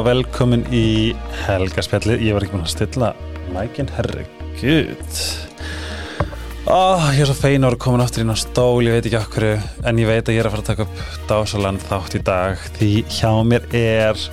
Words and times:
og 0.00 0.06
velkomin 0.06 0.62
í 0.72 1.12
helgaspjalli 1.44 2.16
Ég 2.24 2.36
var 2.36 2.44
ekki 2.44 2.56
búin 2.56 2.64
að 2.64 2.72
stilla 2.72 3.10
mækin, 3.52 3.90
herregud 3.92 5.18
oh, 6.70 7.04
Ég 7.12 7.20
er 7.24 7.28
svo 7.28 7.36
fein 7.36 7.60
að 7.60 7.74
vera 7.74 7.80
komin 7.84 8.04
aftur 8.04 8.24
inn 8.24 8.32
á 8.32 8.38
stól 8.40 8.80
Ég 8.86 8.96
veit 8.96 9.10
ekki 9.10 9.20
okkur 9.20 9.46
En 9.50 10.00
ég 10.00 10.08
veit 10.08 10.24
að 10.24 10.36
ég 10.36 10.42
er 10.42 10.48
að 10.48 10.56
fara 10.56 10.64
að 10.64 10.70
taka 10.70 10.86
upp 10.86 11.28
dásaland 11.28 11.84
þátt 11.84 12.16
í 12.16 12.22
dag 12.30 12.64
Því 12.78 12.90
hjá 13.18 13.32
mér 13.44 13.68
er 13.76 14.24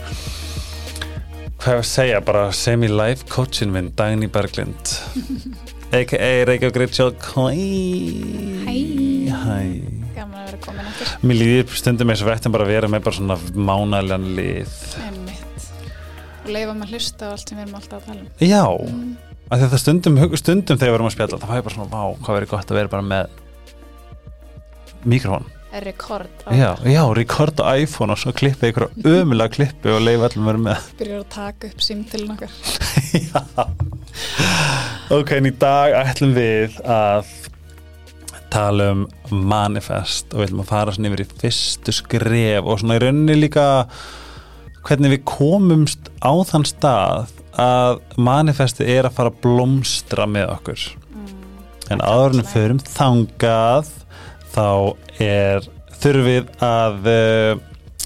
Hvað 1.57 1.73
ég 1.73 1.81
að 1.81 1.89
segja 1.91 2.23
Bara 2.29 2.47
semi-life 2.55 3.27
coachin 3.33 3.75
minn 3.75 3.91
Dagný 3.97 4.31
Berglind 4.31 4.95
A.k.a. 5.97 6.31
Reykjavík 6.47 7.21
Coy 7.23 7.61
Hæ. 8.67 8.73
Hæ. 9.31 9.59
Gaman 10.17 10.39
að 10.41 10.47
vera 10.49 10.59
komin 10.63 10.87
aftur. 10.89 11.13
Mér 11.27 11.39
líður 11.41 11.77
stundum 11.77 12.11
eins 12.11 12.23
og 12.25 12.31
vektum 12.31 12.55
bara 12.55 12.65
að 12.65 12.73
vera 12.73 12.89
með 12.91 13.03
bara 13.05 13.19
svona 13.19 13.37
mánælan 13.53 14.27
lið 14.37 14.75
Og 16.47 16.53
leifa 16.55 16.73
maður 16.77 16.87
að 16.87 16.93
hlusta 16.95 17.27
á 17.27 17.29
allt 17.33 17.49
sem 17.51 17.57
við 17.57 17.65
erum 17.65 17.77
alltaf 17.81 17.97
að 17.97 18.05
tala 18.07 18.21
um 18.23 18.27
Já, 18.47 18.63
mm. 18.87 19.09
af 19.43 19.57
því 19.57 19.65
að 19.65 19.73
það 19.73 19.81
stundum, 19.83 20.17
stundum 20.39 20.79
þegar 20.79 20.93
við 20.93 20.97
erum 20.97 21.09
að 21.09 21.15
spjalla, 21.17 21.39
það 21.43 21.51
var 21.51 21.65
bara 21.65 21.75
svona, 21.75 21.91
vá, 21.91 22.03
hvað 22.23 22.37
verið 22.37 22.51
gott 22.53 22.71
að 22.71 22.79
vera 22.79 22.91
bara 22.93 23.07
með 23.11 23.23
mikrofón. 25.07 25.47
Rekord 25.77 26.45
Já, 26.55 26.69
já, 26.87 27.01
rekord 27.13 27.59
á 27.59 27.75
iPhone 27.75 28.15
og 28.15 28.21
svo 28.21 28.31
klippið 28.33 28.71
ykkur 28.71 28.85
ömulega 29.03 29.51
klippi 29.57 29.91
og 29.91 29.99
leiði 30.05 30.23
allum 30.29 30.47
verið 30.47 30.63
með. 30.69 30.85
Byrjar 31.01 31.19
að 31.19 31.27
taka 31.35 31.67
upp 31.67 31.83
símtilin 31.83 32.31
okkar 32.33 32.55
já. 33.27 33.41
Ok, 35.17 35.35
en 35.37 35.49
í 35.51 35.53
dag 35.59 35.97
ætlum 35.99 36.33
við 36.37 36.79
að 36.87 37.27
tala 38.53 38.93
um 38.93 39.03
manifest 39.27 40.31
og 40.31 40.39
við 40.39 40.47
ætlum 40.47 40.63
að 40.63 40.71
fara 40.71 40.95
svona 40.95 41.11
yfir 41.11 41.25
í 41.25 41.27
fyrstu 41.43 41.95
skref 41.99 42.63
og 42.63 42.79
svona 42.79 42.97
í 42.97 43.03
rauninni 43.03 43.35
líka 43.37 43.67
hvernig 44.87 45.13
við 45.15 45.25
komumst 45.27 46.11
á 46.23 46.31
þann 46.47 46.65
stað 46.67 47.33
að 47.57 48.01
manifesti 48.21 48.85
er 48.93 49.07
að 49.07 49.17
fara 49.17 49.33
að 49.33 49.39
blómstra 49.43 50.27
með 50.29 50.51
okkur. 50.53 50.83
Mm. 51.13 51.31
en 51.95 52.03
en 52.03 52.43
förum 52.45 52.79
þangað 52.83 53.89
þá 54.53 54.69
er 55.23 55.65
þurfið 55.97 56.51
að 56.63 57.09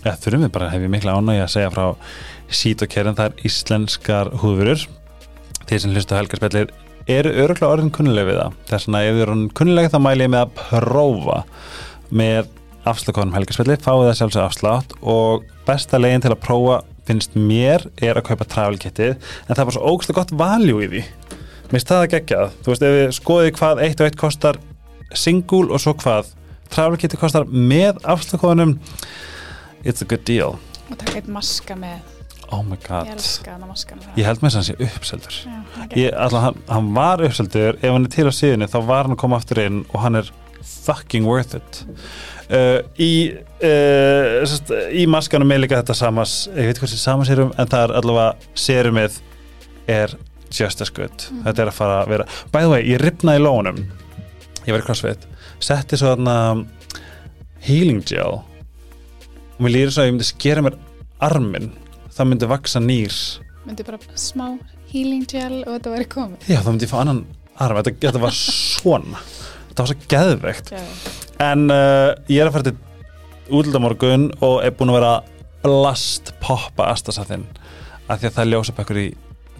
ja, 0.05 0.13
þurfum 0.15 0.45
við 0.45 0.53
bara 0.55 0.69
hef 0.71 0.85
ég 0.85 0.93
mikla 0.93 1.17
ánægi 1.17 1.43
að 1.43 1.53
segja 1.55 1.73
frá 1.73 1.85
sít 2.51 2.83
og 2.83 2.91
kerinn 2.91 3.17
það 3.17 3.31
er 3.31 3.45
íslenskar 3.47 4.31
húðurur 4.41 4.87
þeir 5.69 5.83
sem 5.83 5.93
hlustu 5.93 6.17
helgarspellir 6.17 6.73
eru 7.11 7.31
öruglega 7.43 7.75
orðin 7.75 7.93
kunnuleg 7.93 8.27
við 8.27 8.39
það. 8.41 8.57
Þess 8.69 8.87
vegna 8.87 9.03
ef 9.03 9.13
þið 9.13 9.21
eru 9.21 9.33
orðin 9.35 9.53
kunnuleg 9.59 9.91
þá 9.91 9.99
mæli 10.03 10.25
ég 10.25 10.33
með 10.33 10.43
að 10.43 10.55
prófa 10.59 11.37
með 12.11 12.51
afslökunum 12.91 13.35
helgarspelli, 13.37 13.77
fáið 13.81 14.07
það 14.07 14.17
sjálfsög 14.19 14.43
afslátt 14.43 14.95
og 15.01 15.45
besta 15.71 15.99
legin 16.01 16.25
til 16.27 16.33
að 16.35 16.43
prófa 16.43 16.81
finnst 17.07 17.37
mér 17.37 17.87
er 18.01 18.19
að 18.19 18.27
kaupa 18.29 18.47
travelkittið 18.47 19.15
en 19.15 19.53
það 19.53 19.63
er 19.63 19.69
bara 19.69 19.77
svo 19.77 19.93
ógæslega 19.93 20.19
gott 20.19 20.35
valjú 20.43 20.83
í 20.83 20.91
því. 20.91 21.01
Mér 21.71 21.73
finnst 21.73 21.91
það 21.91 22.03
að 22.03 22.11
geggjað. 22.13 22.53
Þú 22.61 22.71
veist 22.71 22.85
ef 22.85 22.95
við 22.97 23.15
skoðið 23.17 23.51
hvað 23.57 23.83
eitt 23.85 24.01
og 24.01 24.09
eitt 24.09 24.19
kostar 24.19 24.61
single 25.17 25.67
og 25.71 25.83
svo 25.83 25.95
hvað 25.99 26.31
travelkittið 26.71 27.21
kostar 27.21 27.47
með 27.49 27.99
afslökunum 28.07 28.77
it's 29.83 30.01
a 30.01 30.07
good 30.07 30.25
deal. 30.27 30.57
Og 30.89 30.97
taka 30.97 31.21
eitt 31.21 31.31
maska 31.31 31.77
með. 31.79 31.99
Oh 32.51 32.63
my 32.67 32.75
god. 32.83 33.07
Ég 33.07 34.19
ég 34.19 34.27
held 34.27 34.41
með 34.43 34.51
þess 34.51 34.57
að 34.57 34.59
hann 34.59 34.67
sé 34.67 34.87
uppseldur. 34.89 35.35
Ég, 35.95 36.11
alltaf, 36.11 36.41
hann, 36.49 36.57
hann 36.67 36.89
var 36.97 37.23
uppseldur 37.23 37.77
ef 37.79 37.87
hann 37.87 38.07
er 38.07 38.11
til 38.11 38.27
á 38.27 38.33
síðunni 38.35 38.67
þá 38.71 38.79
var 38.89 39.07
hann 39.07 39.15
að 39.15 39.21
koma 39.23 39.39
aftur 39.39 39.61
inn 39.63 39.83
og 39.87 40.01
hann 40.03 40.19
er 40.19 40.31
fucking 40.61 41.25
worth 41.25 41.55
it 41.55 41.83
uh, 42.51 42.79
í 42.99 43.11
uh, 43.35 44.41
sest, 44.49 44.73
í 44.91 45.05
maskanum 45.09 45.51
er 45.55 45.63
líka 45.63 45.79
þetta 45.81 45.95
samas 45.97 46.35
ég 46.51 46.71
veit 46.71 46.81
hvað 46.81 46.93
sem 46.93 47.01
samas 47.01 47.31
sérum 47.31 47.53
en 47.55 47.71
það 47.71 47.87
er 47.87 47.95
allavega 48.01 48.53
sérumið 48.67 49.19
er 49.91 50.15
just 50.51 50.81
as 50.83 50.91
good. 50.91 51.15
Mhm. 51.31 51.43
þetta 51.47 51.63
er 51.63 51.71
að 51.71 51.77
fara 51.79 51.99
að 52.03 52.13
vera 52.15 52.29
by 52.51 52.65
the 52.65 52.71
way, 52.75 52.85
ég 52.85 53.01
ripnaði 53.01 53.43
lónum 53.45 53.83
ég 54.65 54.73
var 54.73 54.81
í 54.81 54.85
crossfit. 54.85 55.27
Setti 55.61 55.97
svo 55.97 56.13
þarna 56.13 56.65
healing 57.65 58.01
gel. 58.07 58.41
Og 59.57 59.61
mér 59.65 59.75
lýður 59.75 59.93
svo 59.95 60.03
að 60.03 60.09
ég 60.09 60.15
myndi 60.15 60.27
skera 60.29 60.63
mér 60.65 60.77
arminn. 61.21 61.71
Það 62.11 62.29
myndi 62.31 62.49
vaksa 62.49 62.81
nýr. 62.83 63.17
Myndi 63.65 63.85
bara 63.87 63.99
smá 64.17 64.47
healing 64.91 65.27
gel 65.29 65.61
og 65.63 65.75
þetta 65.75 65.93
væri 65.95 66.07
komið. 66.11 66.47
Já, 66.49 66.59
þá 66.61 66.71
myndi 66.73 66.87
ég 66.87 66.91
fá 66.93 66.99
annan 67.03 67.23
arm. 67.61 67.81
Þetta, 67.81 67.95
þetta 68.07 68.23
var 68.23 68.37
svona. 68.37 69.21
Þetta 69.69 69.83
var 69.83 69.91
svo 69.91 70.09
geðveikt. 70.13 70.71
Já, 70.73 70.81
En 71.41 71.67
uh, 71.73 72.11
ég 72.29 72.41
er 72.43 72.49
að 72.49 72.55
fara 72.57 72.69
til 72.69 72.77
útlöldamorgun 73.51 74.29
og 74.45 74.59
er 74.63 74.75
búin 74.77 74.91
að 74.93 74.99
vera 74.99 75.13
blast 75.63 76.33
poppa 76.41 76.91
astasathinn 76.93 77.47
af 78.07 78.19
því 78.21 78.29
að 78.29 78.35
það 78.35 78.43
er 78.43 78.51
ljósabekkur 78.51 78.99
í 79.01 79.07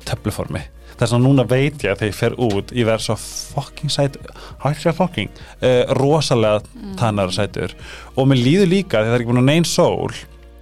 töfluformi. 0.08 0.62
Þess 1.00 1.16
að 1.16 1.24
núna 1.24 1.46
veit 1.50 1.82
ég 1.82 1.94
að 1.94 2.02
þegar 2.04 2.12
ég 2.12 2.18
fer 2.18 2.36
út 2.46 2.72
ég 2.78 2.86
verð 2.86 3.06
svo 3.08 3.16
fucking 3.18 3.90
sæt 3.94 4.20
hætti 4.62 4.90
að 4.92 5.00
fucking 5.00 5.32
uh, 5.64 5.94
rosalega 5.98 6.62
Mm. 6.82 6.96
tannar 7.00 7.32
sætur. 7.34 7.74
Og 8.18 8.28
mér 8.28 8.42
líður 8.42 8.70
líka 8.72 9.02
því 9.02 9.10
það 9.10 9.16
er 9.16 9.22
ekki 9.22 9.32
búin 9.32 9.42
að 9.42 9.50
neyn 9.50 9.68
sól 9.68 10.14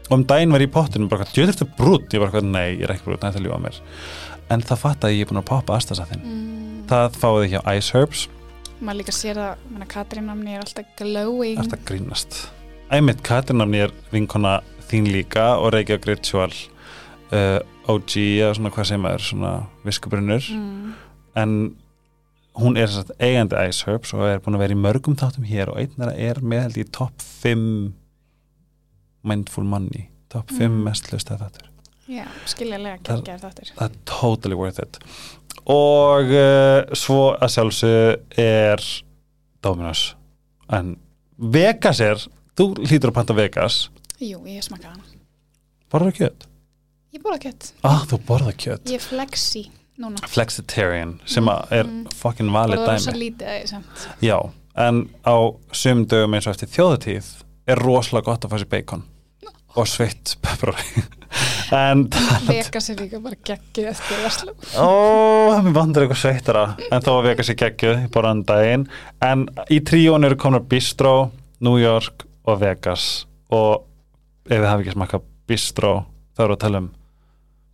og 0.09 0.15
um 0.15 0.25
daginn 0.25 0.51
var 0.53 0.63
ég 0.63 0.69
í 0.69 0.73
pottinu 0.73 1.09
bara 1.09 1.25
hvað, 1.25 1.51
þetta 1.51 1.67
brútt 1.77 2.13
ég 2.13 2.21
var 2.23 2.31
hvað, 2.33 2.47
nei, 2.49 2.79
ég 2.79 2.83
er 2.87 2.95
ekki 2.95 3.05
brútt, 3.07 3.21
þetta 3.21 3.41
ljúa 3.43 3.59
mér. 3.61 3.77
En 4.49 4.61
það 4.65 4.81
fatt 4.83 5.05
að 5.05 5.13
ég 5.15 5.25
er 5.25 5.29
búin 5.29 5.41
að 5.41 5.49
poppa 5.51 5.77
astasathinn 5.77 6.23
mm. 6.25 6.87
það 6.89 7.17
fáið 7.21 7.39
þið 7.43 7.51
hjá 7.53 7.61
Ice 7.77 7.93
Herbs 7.97 8.23
Maður 8.79 8.99
líka 9.01 9.11
sér 9.15 9.39
að 9.43 9.63
menna, 9.73 9.85
Katrín 9.91 10.27
namni 10.29 10.53
er 10.55 10.61
alltaf 10.63 10.87
glowing. 10.99 11.59
Þetta 11.59 11.79
grínast. 11.89 12.37
Æmitt 12.95 13.19
Katrinafni 13.27 13.81
er 13.85 13.91
vinkona 14.13 14.59
þín 14.89 15.09
líka 15.13 15.49
og 15.59 15.73
Reykjavík 15.75 16.07
Ritual 16.09 16.53
uh, 17.35 17.59
OG 17.91 18.15
eða 18.39 18.53
svona 18.57 18.71
hvað 18.73 18.87
sem 18.89 19.05
er 19.11 19.25
svona 19.27 19.51
viskubrunnur. 19.85 20.47
Mm. 20.55 20.93
en 21.39 21.51
hún 22.59 22.75
er 22.81 22.89
að 22.91 23.11
eigandi 23.23 23.55
Ice 23.69 23.85
Herbs 23.87 24.11
og 24.17 24.23
er 24.25 24.39
búin 24.43 24.57
að 24.57 24.63
vera 24.65 24.75
í 24.75 24.79
mörgum 24.81 25.15
þáttum 25.15 25.45
hér 25.47 25.69
og 25.71 25.77
einn 25.79 26.01
er, 26.07 26.09
er 26.31 26.39
með 26.41 26.63
held 26.65 26.79
í 26.81 26.85
topp 26.91 27.21
5 27.43 27.61
mindful 29.29 29.63
money 29.63 30.07
topp 30.33 30.49
5 30.51 30.65
Mm. 30.67 30.83
mest 30.83 31.07
hlusta 31.11 31.37
þáttur. 31.37 31.67
Já, 32.09 32.25
skiljalega 32.49 32.97
Það- 33.03 33.21
geggjaður 33.21 33.43
þáttur 33.45 33.71
það 33.77 33.85
er 33.85 33.95
totally 34.05 34.55
worth 34.57 34.79
it 34.81 34.97
og 35.69 36.31
uh, 36.33 36.89
svo 36.97 37.29
að 37.37 37.51
sjálfsög 37.55 38.39
er 38.41 38.83
Dominos 39.63 40.03
en 40.73 40.95
Vegas 41.39 41.99
er 42.03 42.19
þú 42.59 42.71
hlýtur 42.83 43.11
að 43.11 43.15
panta 43.15 43.35
Vegas. 43.37 43.85
Jú, 44.19 44.41
ég 44.49 44.63
smakka 44.65 44.89
hana. 44.91 45.03
Borða 45.89 46.11
kjöt? 46.17 46.47
Ég 47.15 47.21
borða 47.23 47.39
kött 47.47 47.69
ah, 47.87 48.03
þú 48.09 48.19
borða 48.27 48.51
kjöt. 48.53 48.89
Ég 48.91 49.01
flexi 49.01 49.63
núna. 49.99 50.19
Flexitarian 50.29 51.15
sem 51.25 51.47
er 51.49 51.85
Mm. 51.87 52.03
fucking 52.15 52.51
valið 52.53 52.77
Borða 52.83 52.93
rosa 52.97 53.11
dæmi. 53.11 53.21
lítið 53.23 53.47
að 53.49 53.57
ég 53.61 53.69
samt. 53.71 54.03
Já, 54.21 54.37
en 54.75 54.99
á 55.25 55.35
sumum 55.71 56.05
dögum 56.11 56.35
eins 56.37 56.47
og 56.47 56.53
eftir 56.55 56.69
þjóðutíð 56.75 57.31
er 57.69 57.81
rosalega 57.85 58.25
gott 58.29 58.45
að 58.45 58.51
fá 58.53 58.57
sér 58.61 58.69
bacon 58.75 59.03
og 59.75 59.87
sveitt 59.87 60.35
pepperoni 60.41 61.03
en 61.75 62.05
Vegas 62.47 62.89
er 62.89 63.01
líka 63.03 63.19
bara 63.21 63.37
geggið 63.45 63.89
eftir 63.91 64.21
verslu 64.23 64.53
Ó, 64.81 64.89
mér 65.63 65.75
vandur 65.75 66.05
eitthvað 66.05 66.21
sveittara 66.23 66.63
en 66.89 67.05
þó 67.05 67.11
að 67.17 67.27
veka 67.29 67.45
sér 67.45 67.59
geggju 67.63 67.95
bara 68.13 68.33
annan 68.33 68.45
daginn. 68.49 68.85
En 69.25 69.45
í 69.69 69.81
tríón 69.85 70.25
eru 70.25 70.37
komnar 70.39 70.65
Bistro, 70.69 71.31
New 71.65 71.77
York 71.81 72.25
og 72.49 72.61
Vegas. 72.63 73.27
Og 73.53 73.85
ef 74.49 74.57
þið 74.57 74.69
hafi 74.69 74.85
ekki 74.85 74.95
smakað 74.97 75.27
Bistro 75.49 75.93
þá 76.37 76.45
eru 76.45 76.57
að 76.57 76.63
tala 76.63 76.83
um 76.83 76.89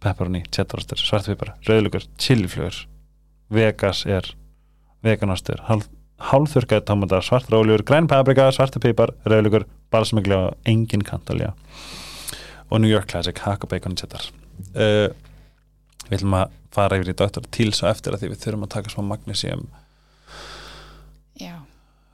pepperoni, 0.05 0.43
cheddarastur, 0.53 1.01
svartpipar, 1.01 1.55
rauðlugur 1.65 2.05
chiliflugur, 2.21 2.83
Vegas 3.53 4.03
er 4.09 4.27
veganastur, 5.05 5.61
hálf, 5.69 5.87
hálfþurkaði 6.31 6.85
tómatar, 6.85 7.25
svartra 7.25 7.59
óljur 7.61 7.83
græn 7.85 8.09
paprika, 8.09 8.51
svartpipar, 8.53 9.15
rauðlugur 9.25 9.65
balsamigli 9.93 10.37
og 10.37 10.69
engin 10.69 11.05
kantalja 11.05 11.53
og 12.69 12.81
New 12.81 12.91
York 12.91 13.09
Classic, 13.11 13.37
hakka 13.45 13.69
bacon 13.71 13.97
cheddar 13.99 14.27
uh, 14.75 15.09
við 16.09 16.19
ætlum 16.19 16.37
að 16.39 16.53
fara 16.75 16.99
yfir 16.99 17.13
í 17.13 17.17
Dr. 17.17 17.49
Tíls 17.55 17.81
og 17.83 17.89
eftir 17.91 18.15
að 18.15 18.23
því 18.23 18.31
við 18.33 18.43
þurfum 18.43 18.67
að 18.67 18.73
taka 18.75 18.93
smá 18.93 19.03
magnesium 19.13 19.65
Já, 21.39 21.55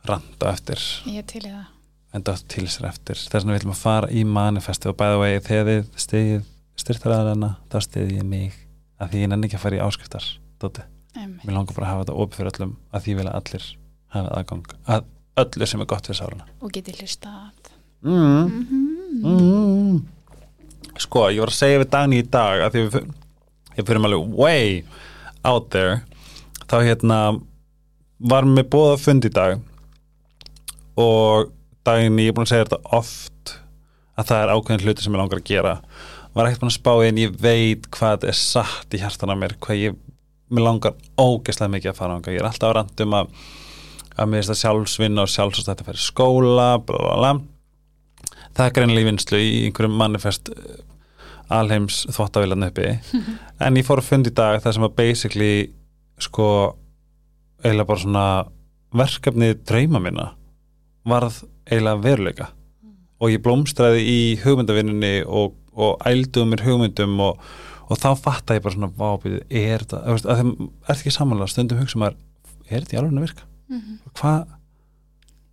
randa 0.09 0.53
eftir 0.53 0.81
ég 1.09 1.27
til 1.29 1.45
í 1.45 1.51
það 1.51 1.69
en 2.11 2.25
Dr. 2.27 2.45
Tíls 2.51 2.79
er 2.81 2.89
eftir 2.91 3.19
þess 3.19 3.41
vegna 3.41 3.55
við 3.55 3.61
ætlum 3.61 3.75
að 3.75 3.83
fara 3.83 4.11
í 4.11 4.23
manifesti 4.27 4.91
og 4.91 4.97
bæða 4.99 5.19
vegi 5.23 5.43
þegar 5.47 5.69
þið 5.69 6.01
stegið 6.05 6.47
styrtaraðarana 6.81 7.53
þá 7.71 7.77
stegið 7.85 8.17
ég 8.17 8.27
mig 8.27 8.57
að 9.01 9.13
því 9.13 9.23
ég 9.23 9.31
nenni 9.31 9.47
ekki 9.47 9.59
að 9.59 9.65
fara 9.65 9.77
í 9.77 9.83
áskriftar 9.85 10.27
Dóti. 10.61 10.83
Mér 11.15 11.55
langar 11.55 11.73
bara 11.73 11.87
að 11.87 11.91
hafa 11.91 12.03
þetta 12.03 12.17
opið 12.23 12.37
fyrir 12.37 12.51
öllum 12.51 12.73
að 12.91 13.05
því 13.05 13.15
vil 13.17 13.27
að 13.27 13.37
allir 13.39 13.67
hafa 14.15 14.33
aðgang 14.37 14.73
að 14.95 15.07
öllu 15.41 15.67
sem 15.67 15.83
er 15.83 15.89
gott 15.89 16.07
fyrir 16.07 16.19
sáluna 16.19 16.47
Og 16.61 16.73
geti 16.75 16.95
hlusta 16.99 17.31
mm. 18.01 18.11
mm 18.11 18.67
-hmm. 18.69 18.91
Mm. 19.25 20.01
Sko, 20.99 21.29
ég 21.31 21.41
var 21.43 21.51
að 21.51 21.57
segja 21.57 21.81
við 21.81 21.91
Dani 21.93 22.21
í 22.21 22.27
dag 22.27 22.65
að 22.65 22.75
því 22.75 22.83
við 22.91 23.85
fyrir 23.87 24.01
alveg 24.01 24.35
way 24.35 24.81
out 25.47 25.69
there 25.71 26.01
þá 26.67 26.77
hérna 26.83 27.19
var 28.31 28.47
með 28.47 28.69
bóða 28.73 28.97
fund 29.01 29.25
í 29.25 29.31
dag 29.33 29.59
og 30.99 31.51
daginn 31.87 32.19
ég 32.21 32.31
er 32.31 32.37
búin 32.37 32.45
að 32.45 32.53
segja 32.53 32.67
þetta 32.67 32.97
oft 32.99 33.55
að 34.19 34.27
það 34.29 34.43
er 34.43 34.53
ákveðin 34.53 34.85
hluti 34.85 35.05
sem 35.05 35.15
ég 35.15 35.21
langar 35.21 35.39
að 35.39 35.47
gera. 35.47 35.73
Var 36.35 36.47
ekkert 36.47 36.61
búin 36.61 36.71
að 36.71 36.77
spá 36.77 36.91
inn, 37.07 37.19
ég 37.19 37.39
veit 37.41 37.87
hvað 37.95 38.27
er 38.29 38.37
satt 38.37 38.93
í 38.93 38.99
hjartan 39.01 39.33
á 39.33 39.35
mér, 39.39 39.55
hvað 39.63 39.79
ég 39.79 39.97
mér 40.51 40.67
langar 40.67 40.95
ógeðslega 41.19 41.71
mikið 41.77 41.93
að 41.93 41.97
fara 41.97 42.17
ánga 42.17 42.35
ég 42.35 42.43
er 42.43 42.49
alltaf 42.49 42.75
á 42.75 42.77
randum 42.81 43.17
að 43.17 43.33
að 44.19 44.27
mér 44.27 44.41
finnst 44.41 44.51
að 44.53 44.59
sjálfsvinna 44.61 45.23
og 45.23 45.31
sjálfsast 45.31 45.69
þetta 45.69 45.85
færi 45.87 46.01
skóla 46.03 46.67
bla 46.83 46.99
bla 46.99 47.15
bla 47.15 47.31
það 48.57 48.65
er 48.67 48.75
greinilega 48.77 49.05
í 49.05 49.09
vinslu 49.09 49.41
í 49.41 49.51
einhverjum 49.67 49.97
manifest 49.99 50.51
eh, 50.53 50.81
alheims 51.51 52.03
þvottavilan 52.15 52.67
uppi 52.69 52.87
en 53.65 53.79
ég 53.79 53.87
fór 53.87 54.01
að 54.01 54.09
fundi 54.11 54.31
í 54.33 54.37
dag 54.37 54.61
það 54.63 54.77
sem 54.77 54.87
að 54.87 54.95
basically 54.99 55.53
sko 56.21 56.47
eiginlega 57.63 57.89
bara 57.89 58.03
svona 58.03 58.25
verkefni 58.97 59.53
drauma 59.67 60.01
minna 60.03 60.31
varð 61.07 61.43
eiginlega 61.69 62.03
veruleika 62.05 62.49
og 63.21 63.29
ég 63.29 63.41
blómstræði 63.45 64.01
í 64.09 64.21
hugmyndavinnunni 64.41 65.21
og, 65.29 65.53
og 65.77 66.01
ælduð 66.09 66.47
mér 66.49 66.63
hugmyndum 66.65 67.19
og, 67.21 67.43
og 67.85 67.99
þá 68.01 68.09
fatta 68.17 68.57
ég 68.57 68.63
bara 68.65 68.73
svona 68.73 68.89
vábið, 68.97 69.35
er 69.45 69.83
þetta, 69.83 69.99
þú 70.07 70.15
veist, 70.15 70.25
að 70.31 70.41
þeim 70.41 70.53
er 70.65 70.95
ekki 70.95 71.13
samanlega, 71.13 71.51
stundum 71.53 71.81
hugsa 71.83 72.01
maður 72.01 72.17
er 72.71 72.81
þetta 72.81 72.95
í 72.95 72.99
alveg 73.01 73.13
að 73.13 73.27
virka? 73.27 73.47
Mhm. 73.71 73.99
Hvað? 74.17 74.57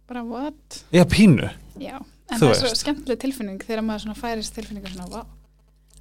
bara 0.09 0.23
what 0.25 0.79
Já, 0.95 1.05
pínu 1.05 1.51
já, 1.77 1.99
en 2.31 2.41
það 2.41 2.51
er 2.55 2.61
svo 2.63 2.71
skemmtileg 2.83 3.19
tilfinning 3.23 3.59
þegar 3.65 3.85
maður 3.87 4.05
svona 4.07 4.19
færist 4.21 4.55
tilfinningar 4.59 4.93
svona 4.95 5.25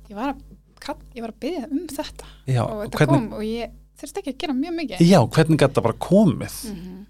ég 0.09 0.15
var 0.15 0.33
að, 0.33 0.41
ég 1.15 1.21
var 1.25 1.31
að 1.33 1.39
byggja 1.43 1.67
um 1.71 1.85
þetta 1.91 2.25
Já, 2.47 2.61
og 2.63 2.81
þetta 2.85 2.97
hvernig, 3.01 3.13
kom 3.13 3.33
og 3.37 3.43
ég 3.47 3.75
þurfti 3.97 4.21
ekki 4.21 4.33
að 4.33 4.37
gera 4.43 4.53
mjög 4.57 4.75
mikið 4.81 5.05
já, 5.07 5.19
hvernig 5.37 5.59
gæti 5.63 5.73
það 5.79 5.87
bara 5.87 5.99
komið 6.07 6.57
Mhm. 6.71 7.05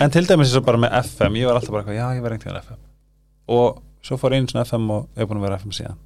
en 0.00 0.10
til 0.10 0.26
dæmis 0.26 0.48
eins 0.50 0.56
og 0.60 0.64
bara 0.66 0.78
með 0.78 0.92
FM 1.04 1.38
ég 1.40 1.46
var 1.46 1.54
alltaf 1.56 1.70
bara 1.70 1.82
eitthvað, 1.82 1.96
já, 2.00 2.06
ég 2.18 2.22
var 2.22 2.30
einhvern 2.36 2.54
veginn 2.54 2.62
FM 2.66 2.82
og 3.48 3.82
svo 4.02 4.16
fór 4.20 4.34
einu 4.36 4.46
svona 4.50 4.64
FM 4.66 4.90
og 4.90 5.08
ég 5.16 5.22
er 5.22 5.26
búin 5.26 5.38
að 5.40 5.46
vera 5.48 5.56
FM 5.58 5.72
síðan. 5.74 5.96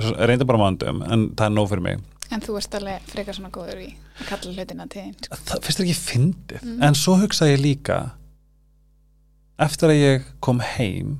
Svo 0.00 0.12
reynda 0.26 0.44
bara 0.48 0.58
mándum, 0.58 1.02
en 1.12 1.28
það 1.36 1.46
er 1.46 1.52
nóg 1.54 1.68
fyrir 1.70 1.82
mig 1.82 2.00
en 2.32 2.40
þú 2.40 2.56
ert 2.56 2.74
alveg 2.78 3.02
frekar 3.12 3.34
svona 3.36 3.50
góður 3.52 3.80
í 3.84 3.90
að 4.20 4.26
kalla 4.30 4.52
hlutina 4.56 4.86
til 4.88 5.12
sko. 5.20 5.36
það 5.36 5.62
finnst 5.66 5.80
ekki 5.84 5.96
fyndið 6.00 6.62
Mm. 6.62 6.82
en 6.82 6.94
svo 6.94 7.16
hugsaði 7.20 7.56
ég 7.56 7.60
líka 7.62 7.98
eftir 9.58 9.88
að 9.92 10.00
ég 10.00 10.24
kom 10.40 10.60
heim 10.60 11.18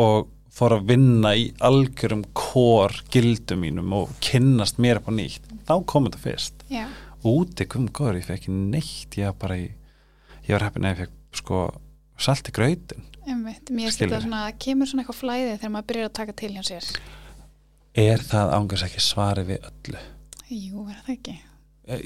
og 0.00 0.30
fór 0.50 0.74
að 0.76 0.88
vinna 0.90 1.34
í 1.38 1.50
algjörum 1.62 2.24
kór 2.36 2.96
gildum 3.12 3.62
mínum 3.64 3.92
og 3.96 4.16
kynnast 4.24 4.80
mér 4.82 5.00
upp 5.00 5.08
á 5.08 5.12
nýtt. 5.14 5.46
Þá 5.68 5.74
kom 5.88 6.08
þetta 6.08 6.24
fyrst. 6.24 6.64
Já, 6.72 6.86
úti 7.26 7.68
kom 7.70 7.86
góður, 7.94 8.18
ég 8.20 8.26
fekk 8.28 8.50
neitt 8.50 9.20
ég 9.20 9.30
var 9.30 9.38
bara 9.44 9.60
í, 9.60 9.70
ég 10.48 10.56
var 10.56 10.66
heppin 10.66 10.88
að 10.88 10.96
ég 10.96 11.04
fekk 11.04 11.40
sko 11.40 11.62
salt 12.20 12.50
í 12.50 12.54
einmitt, 13.30 13.70
mér 13.70 13.92
Skilurðu? 13.92 14.16
þetta 14.16 14.22
svona 14.24 14.40
kemur 14.60 14.90
svona 14.90 15.04
eitthvað 15.04 15.18
flæði 15.20 15.52
þegar 15.58 15.72
maður 15.74 15.88
byrjar 15.90 16.08
að 16.08 16.16
taka 16.18 16.36
til 16.40 16.50
hjá 16.54 16.62
sér. 16.66 16.88
Er 18.00 18.24
það 18.24 18.54
ángast 18.56 18.86
ekki 18.86 19.02
svari 19.04 19.44
við 19.48 19.68
öllu? 19.70 20.02
Jú, 20.50 20.84
er 20.86 20.98
það 21.04 21.12
ekki? 21.16 21.36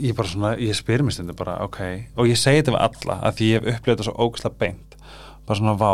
Ég 0.01 0.17
bara 0.17 0.31
svona, 0.31 0.53
ég 0.63 0.77
spyr 0.79 1.05
mér 1.05 1.17
stundu 1.17 1.37
bara 1.37 1.59
ok, 1.65 1.81
og 2.17 2.29
ég 2.31 2.41
segi 2.41 2.63
þetta 2.63 2.75
við 2.75 2.85
alla 2.87 3.17
að 3.29 3.39
því 3.39 3.49
ég 3.51 3.59
hef 3.59 3.79
upplifað 3.79 3.99
þetta 3.99 4.07
svo 4.09 4.29
ógæslega 4.29 4.61
beint. 4.63 4.97
Bara 5.45 5.59
svona 5.61 5.77
vá 5.81 5.93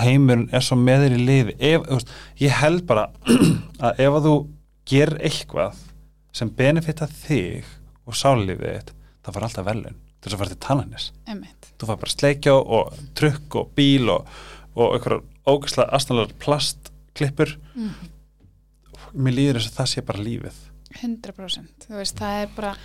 heimurinn 0.00 0.48
er 0.54 0.64
svo 0.64 0.78
með 0.80 1.06
þér 1.06 1.16
í 1.16 1.24
liði. 1.26 1.56
Ef, 1.58 1.86
veist, 1.88 2.12
ég 2.40 2.54
held 2.62 2.86
bara 2.88 3.08
að 3.84 4.02
ef 4.06 4.18
að 4.18 4.28
þú 4.28 4.36
gerir 4.88 5.20
eitthvað 5.28 5.82
sem 6.32 6.52
benefita 6.56 7.08
þig 7.10 7.68
og 8.08 8.16
sálífið 8.18 8.64
þitt, 8.78 8.94
það 9.22 9.36
fara 9.36 9.50
alltaf 9.50 9.68
velun 9.68 10.00
til 10.22 10.30
þess 10.30 10.36
að 10.36 10.42
fara 10.42 10.52
til 10.52 10.62
tannanis 10.62 11.06
þú 11.82 11.88
fara 11.88 12.02
bara 12.04 12.14
sleikjá 12.14 12.54
og 12.54 12.98
trukk 13.18 13.56
og 13.58 13.70
bíl 13.76 14.10
og, 14.12 14.26
og 14.78 14.96
einhverjar 14.96 15.22
ógæslega 15.50 15.96
astanlegar 15.96 16.34
plastklippur. 16.42 17.56
Mm. 17.74 17.94
mér 19.12 19.34
líður 19.36 19.58
þess 19.58 19.72
að 19.72 19.78
það 19.80 19.88
sé 19.92 20.04
bara 20.08 20.22
lífið. 20.24 20.60
100% 20.92 21.88
þú 21.88 21.98
veist, 21.98 22.20
það 22.20 22.42
er 22.42 22.52
bara 22.56 22.76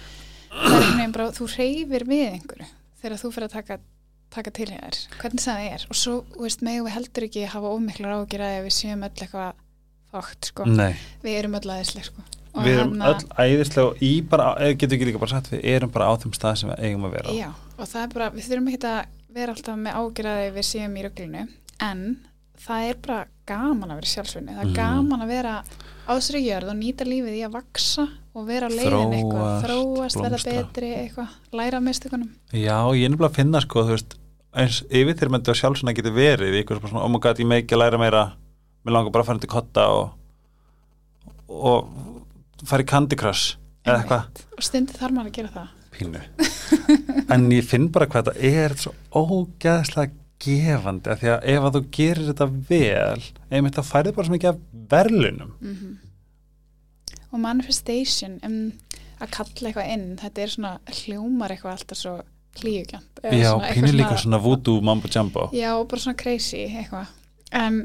það 0.58 1.04
er 1.04 1.14
bara, 1.14 1.28
þú 1.36 1.48
reyfir 1.54 2.06
við 2.08 2.26
einhverju 2.32 2.68
þegar 3.02 3.22
þú 3.22 3.32
fyrir 3.36 3.48
að 3.48 3.56
taka, 3.58 3.80
taka 4.34 4.52
til 4.52 4.68
hér 4.72 4.98
hvernig 5.22 5.44
það 5.44 5.68
er. 5.74 5.86
Og 5.90 5.96
svo, 5.96 6.16
veist, 6.40 6.62
megum 6.66 6.88
við 6.88 6.96
heldur 6.98 7.28
ekki 7.28 7.46
hafa 7.54 7.72
ómiklar 7.76 8.16
ágjur 8.20 8.44
að 8.48 8.58
við 8.68 8.76
séum 8.78 9.06
öll 9.08 9.14
eitthvað 9.14 9.54
fátt, 10.12 10.50
sko, 10.52 10.66
Nei. 10.70 10.94
Við 11.24 11.38
erum 11.42 11.58
öll 11.60 11.70
aðeinslega, 11.76 12.10
sko. 12.12 12.26
Við 12.58 12.74
erum 12.74 12.94
þarna- 12.98 13.10
öll 13.12 13.52
æðislega 13.58 13.88
og 13.92 14.00
í 14.02 14.12
bara, 14.30 14.46
getur 14.74 14.98
ekki 14.98 15.06
líka 15.12 15.20
bara 15.22 15.30
sagt 15.36 15.52
við 15.52 15.66
erum 15.76 15.92
bara 15.94 16.08
á 16.10 16.14
þeim 16.18 16.34
stað 16.34 16.56
sem 16.58 16.70
við 16.72 16.80
eigum 16.88 17.06
að 17.06 17.12
vera. 17.20 17.36
Já, 17.38 17.50
og 17.78 17.86
það 17.88 18.02
er 18.04 18.14
bara, 18.16 18.30
við 18.32 18.48
þurfum 18.50 18.72
ekki 18.72 18.88
að 18.88 19.06
vera 19.38 19.54
alltaf 19.54 19.78
með 19.78 20.00
ágjörði 20.02 20.48
við 20.56 20.66
séum 20.72 20.98
í 20.98 21.04
röglinu 21.06 21.44
en 21.86 22.02
það 22.62 22.90
er 22.92 22.96
bara 23.06 23.20
gaman 23.48 23.92
að 23.94 24.00
vera 24.02 24.12
sjálfsvinni, 24.14 24.56
það 24.56 24.62
er 24.64 24.72
Mhm. 24.72 24.76
gaman 24.76 25.22
að 25.24 25.28
vera 25.28 25.54
á 26.08 26.12
þessari 26.16 26.42
jörð 26.48 26.70
og 26.72 26.78
nýta 26.78 27.06
lífið 27.08 27.36
í 27.38 27.44
að 27.48 27.52
vaksa 27.58 28.08
og 28.36 28.46
vera 28.48 28.68
á 28.68 28.72
leiðin 28.72 29.14
eitthvað, 29.18 29.64
Þróast, 29.64 30.18
blómstra. 30.18 30.52
betri 30.64 30.90
eitthvað, 30.96 31.30
læra 31.54 31.78
af 31.78 31.84
mistökunum. 31.84 32.30
Já, 32.54 32.78
ég 32.96 33.06
er 33.06 33.10
nefnilega 33.10 33.30
að 33.32 33.36
finna 33.40 33.62
sko, 33.62 33.84
þú 33.84 33.96
veist 33.96 34.16
eins 34.58 34.82
yfir 34.90 35.14
þegar 35.16 35.30
maður 35.36 35.60
sjálfsvona 35.62 35.94
getur 35.96 36.14
verið 36.16 36.56
eitthvað 36.64 36.90
svona, 36.90 37.04
oh 37.04 37.10
my 37.10 37.20
god, 37.20 37.38
ég 37.38 37.46
með 37.48 37.64
ekki 37.64 37.76
að 37.76 37.82
læra 37.84 38.00
meira 38.00 38.24
mér 38.86 38.94
langar 38.94 39.12
bara 39.12 39.24
að 39.24 39.28
fara 39.28 39.40
til 39.40 39.50
kotta 39.50 39.88
og 39.90 40.14
og 41.50 41.88
fara 42.66 42.84
í 42.84 42.88
Candy 42.90 43.16
Crush 43.16 43.56
eða 43.86 44.02
eitthvað. 44.04 44.24
Og 44.58 44.64
stundi 44.66 44.94
þarf 44.98 45.14
maður 45.16 45.30
að 45.32 45.38
gera 45.38 45.52
það. 45.56 45.68
Pínu. 45.98 46.22
En 47.34 47.50
ég 47.52 47.64
finn 47.68 47.88
bara 47.92 48.06
hvað 48.08 48.30
þetta 48.30 48.44
er 48.44 48.76
svo 48.76 48.92
ógæðslega 49.16 50.12
gefandi 50.44 51.10
af 51.14 51.20
því 51.22 51.30
að 51.34 51.46
ef 51.54 51.64
að 51.68 51.76
þú 51.78 51.82
gerir 51.98 52.28
þetta 52.32 52.48
vel 52.70 53.24
einmitt 53.52 53.78
þá 53.80 53.84
færið 53.92 54.16
bara 54.18 54.28
svo 54.28 54.36
mikið 54.38 54.50
af 54.54 54.60
verðlunum 54.94 55.54
mm 55.62 55.96
og 57.28 57.42
manifestation 57.44 58.38
um, 58.48 58.72
að 59.20 59.32
kalla 59.36 59.68
eitthvað 59.70 59.90
inn 59.94 60.06
þetta 60.22 60.42
er 60.46 60.52
svona 60.54 60.70
hljómar 61.02 61.52
eitthvað 61.54 61.74
alltaf 61.74 62.00
svo 62.00 62.14
klíugjant 62.58 63.20
Já, 63.36 63.50
eitthvað 63.68 63.98
líka 63.98 64.16
svona 64.22 64.40
voodoo 64.42 64.80
mambo 64.82 65.10
jumbo. 65.12 65.50
Já, 65.54 65.74
og 65.76 65.90
bara 65.92 66.02
svona 66.02 66.18
crazy 66.18 66.64
eitthvað. 66.70 67.12
En 67.52 67.82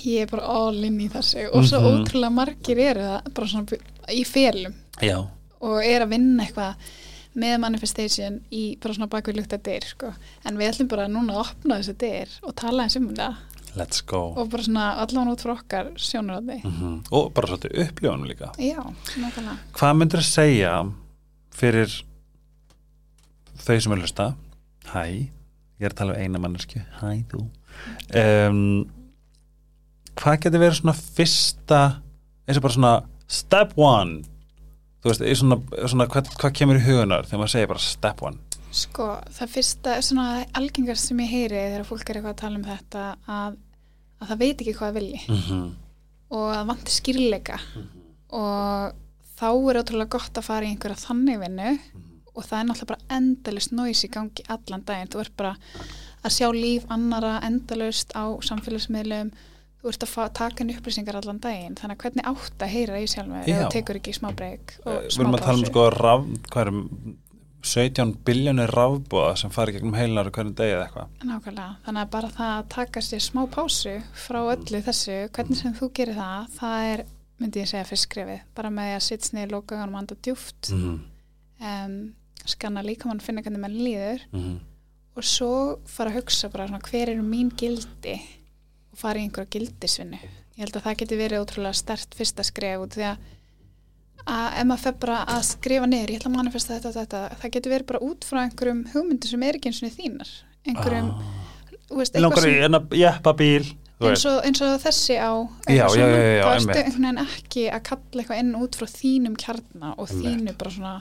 ég 0.00 0.24
er 0.24 0.30
bara 0.32 0.48
all 0.48 0.80
in 0.88 0.96
í 1.04 1.10
þessu 1.12 1.44
og 1.52 1.66
svo 1.68 1.78
Mhm. 1.82 1.90
ótrúlega 2.06 2.32
margir 2.38 2.80
eru 2.88 3.04
það 3.10 3.28
bara 3.36 3.46
svona 3.52 3.78
í 4.16 4.24
félum 4.24 4.74
Já, 5.02 5.18
og 5.60 5.84
er 5.84 6.06
að 6.06 6.12
vinna 6.16 6.44
eitthvað 6.48 6.74
með 7.38 7.58
manifestation 7.62 8.40
í 8.54 8.62
bara 8.82 8.96
svona 8.96 9.10
bakvið 9.12 9.38
lukta 9.40 9.58
dyr 9.62 9.86
sko. 9.86 10.12
en 10.44 10.58
við 10.58 10.72
ætlum 10.72 10.90
bara 10.90 11.06
núna 11.10 11.36
að 11.36 11.44
opna 11.44 11.78
þessu 11.80 11.94
dyr 12.00 12.34
og 12.42 12.56
tala 12.58 12.86
eins 12.86 12.98
um 12.98 13.08
það. 13.14 13.38
Let's 13.78 14.02
go. 14.02 14.22
Og 14.34 14.50
bara 14.50 14.64
svona 14.64 14.86
allan 15.04 15.30
út 15.32 15.42
frá 15.44 15.52
okkar 15.54 15.92
sjónuröndi 16.00 16.60
mm 16.64 16.98
og 17.14 17.32
bara 17.36 17.50
svolítið 17.50 17.78
upplifunum 17.84 18.26
líka. 18.28 18.52
Já, 18.58 18.80
nákvæmlega. 19.16 19.56
Hvað 19.78 19.96
myndir 19.98 20.22
að 20.22 20.28
segja 20.30 20.72
fyrir 21.54 21.96
þau 23.64 23.80
sem 23.80 23.92
er 23.92 24.02
hlusta? 24.02 24.28
Hæ, 24.88 25.04
ég 25.78 25.84
er 25.84 25.92
að 25.92 25.98
tala 26.00 26.14
um 26.16 26.22
eina 26.22 26.40
mannesku 26.42 26.80
Hæ, 27.00 27.24
þú. 27.30 27.44
Um, 28.16 28.88
Hvað 30.18 30.40
getur 30.42 30.62
verið 30.64 30.80
svona 30.80 30.96
fyrsta 30.98 31.80
eins 32.48 32.58
og 32.58 32.64
bara 32.64 32.74
svona 32.74 32.94
step 33.30 33.76
one 33.78 34.24
þú 35.02 35.10
veist, 35.10 35.24
svona, 35.40 35.58
svona 35.86 36.08
hvað, 36.10 36.30
hvað 36.40 36.54
kemur 36.60 36.80
í 36.80 36.84
hugunar 36.84 37.26
þegar 37.28 37.42
maður 37.42 37.54
segir 37.54 37.72
bara 37.72 37.84
step 37.86 38.22
one? 38.22 38.38
Sko, 38.78 39.08
það 39.32 39.52
fyrsta, 39.54 39.96
svona 40.04 40.28
algengast 40.58 41.08
sem 41.08 41.20
ég 41.24 41.32
heyri 41.32 41.56
þegar 41.56 41.86
fólk 41.88 42.08
er 42.10 42.18
eitthvað 42.18 42.34
að 42.34 42.40
tala 42.42 42.58
um 42.58 42.66
þetta 42.66 43.04
að, 43.36 43.60
að 44.20 44.32
það 44.32 44.42
veit 44.42 44.56
ekki 44.56 44.74
hvað 44.76 44.88
það 44.88 44.98
vilji. 44.98 45.20
Mm 45.28 45.44
-hmm. 45.46 45.68
og 46.38 46.48
að 46.56 46.66
vanti 46.72 46.96
skýrleika. 46.96 47.60
Og 48.38 48.98
þá 49.38 49.48
er 49.48 49.80
ótrúlega 49.80 50.14
gott 50.18 50.38
að 50.38 50.48
fara 50.50 50.66
í 50.66 50.74
einhverja 50.74 51.06
þannig 51.06 51.40
vinnu 51.40 51.72
og 52.38 52.44
það 52.46 52.58
er 52.58 52.66
náttúrulega 52.68 52.90
bara 52.92 53.16
endalust 53.18 53.72
nóis 53.74 54.04
í 54.04 54.10
gangi 54.12 54.44
allan 54.52 54.84
daginn, 54.86 55.10
þú 55.10 55.22
ert 55.24 55.36
bara 55.36 55.54
að 56.22 56.34
sjá 56.34 56.48
líf 56.54 56.84
annara 56.92 57.38
endalust 57.46 58.12
á 58.14 58.24
samfélagsmiðlum, 58.46 59.32
þú 59.82 59.92
ert 59.92 60.04
að 60.08 60.32
taka 60.38 60.64
inn 60.64 60.74
upplýsingar 60.74 61.20
allan 61.20 61.40
daginn, 61.42 61.78
þannig 61.78 61.96
að 61.96 62.04
hvernig 62.04 62.28
átt 62.32 62.64
að 62.66 62.74
heyra 62.74 63.00
í 63.00 63.08
sjálfum 63.10 63.38
ef 63.40 63.48
Já. 63.48 63.56
þú 63.60 63.70
tekur 63.76 64.00
ekki 64.00 64.14
smá 64.16 64.28
breyk 64.34 64.76
og 64.84 64.94
Við 64.94 65.10
smá 65.14 65.24
erum 65.24 65.38
að 65.38 65.44
tala 65.46 65.58
um 65.58 65.64
pásu. 65.64 65.72
sko 65.72 65.88
raf, 65.94 66.24
hvað 66.48 66.62
erum 66.66 66.80
17 67.68 68.14
biljónir 68.24 68.70
rafbúða 68.70 69.36
sem 69.36 69.50
fari 69.50 69.74
gegnum 69.74 69.94
heilunar 69.98 70.30
og 70.30 70.32
hvernig 70.32 70.56
degi 70.58 70.74
eða 70.76 70.86
eitthvað 70.86 71.28
Nákvæmlega, 71.28 71.68
þannig 71.86 72.02
að 72.02 72.10
bara 72.16 72.32
það 72.38 72.52
að 72.56 72.68
taka 72.74 73.02
sér 73.02 73.22
smá 73.22 73.42
pásu 73.50 73.94
frá 74.14 74.40
öllu 74.54 74.82
þessu, 74.86 75.20
hvernig 75.34 75.62
sem 75.62 75.74
þú 75.74 75.90
gerir 75.98 76.18
það, 76.18 76.50
það 76.58 76.90
er, 76.92 77.04
myndi 77.38 77.62
ég 77.62 77.70
segja, 77.70 77.88
fyrst 77.90 78.08
skrefið, 78.08 78.42
bara 78.54 78.70
með 78.70 78.94
að 78.96 79.06
sitt 79.08 79.26
snið 79.26 79.54
lókaðan 79.54 79.94
og 79.94 80.02
anda 80.02 80.18
djúft, 80.22 80.72
mm 80.74 80.98
um, 81.60 82.14
skanna 82.48 82.82
líka 82.82 83.08
mann 83.08 83.20
finna 83.20 83.42
hvernig 83.42 83.60
mann 83.60 83.76
líður 83.76 84.22
-hmm. 84.32 84.58
og 85.16 85.24
svo 85.24 85.78
fara 85.86 86.10
að 86.10 86.22
hugsa 86.22 86.48
bara 86.48 86.66
svona, 86.68 86.80
hver 86.80 87.08
eru 87.08 87.22
mín 87.22 87.50
gildi 87.56 88.20
fara 88.98 89.20
í 89.20 89.26
einhverja 89.26 89.52
gildisvinnu. 89.56 90.20
Ég 90.58 90.62
held 90.64 90.78
að 90.78 90.86
það 90.86 91.00
geti 91.02 91.18
verið 91.18 91.42
ótrúlega 91.44 91.78
stert 91.78 92.16
fyrsta 92.18 92.46
skref 92.46 92.84
út 92.84 92.96
því 92.98 93.10
að 93.12 93.26
að 94.28 94.56
ef 94.60 94.66
maður 94.68 94.82
fer 94.82 94.96
bara 95.00 95.18
að 95.32 95.42
skrifa 95.48 95.88
niður, 95.88 96.10
ég 96.12 96.20
ætla 96.20 96.28
að 96.28 96.36
manifesta 96.36 96.74
þetta 96.74 96.88
og 96.90 96.96
þetta, 96.98 97.20
það 97.40 97.52
getur 97.54 97.72
verið 97.72 97.88
bara 97.88 98.00
út 98.04 98.26
frá 98.28 98.38
einhverjum 98.42 98.80
hugmyndum 98.92 99.30
sem 99.30 99.44
er 99.46 99.56
ekki 99.56 99.70
eins 99.70 99.78
og 99.80 99.94
þínar, 99.94 100.32
einhverjum, 100.68 101.12
þú 101.86 102.00
veist, 102.00 102.18
Ég 102.18 102.24
langar 102.24 102.42
í 102.42 102.50
sem, 102.50 102.64
enna 102.66 102.80
jeppa 102.98 103.34
bíl 103.38 103.70
þú 103.98 104.10
eins 104.10 104.24
og, 104.28 104.40
eins 104.44 104.64
og 104.66 104.74
þessi 104.82 105.16
á 105.16 105.32
Já, 105.70 105.86
já, 105.96 106.04
já, 106.04 106.42
þá 106.42 106.50
ertu 106.58 106.76
einhvern 106.82 107.06
veginn 107.06 107.22
ekki 107.24 107.64
að 107.72 107.86
kalla 107.88 108.24
eitthvað 108.24 108.42
inn 108.42 108.52
út 108.58 108.78
frá 108.78 108.90
þínum 108.92 109.38
kjarna 109.40 109.94
og 109.96 110.12
þínu 110.12 110.56
bara 110.58 110.74
svona 110.76 110.96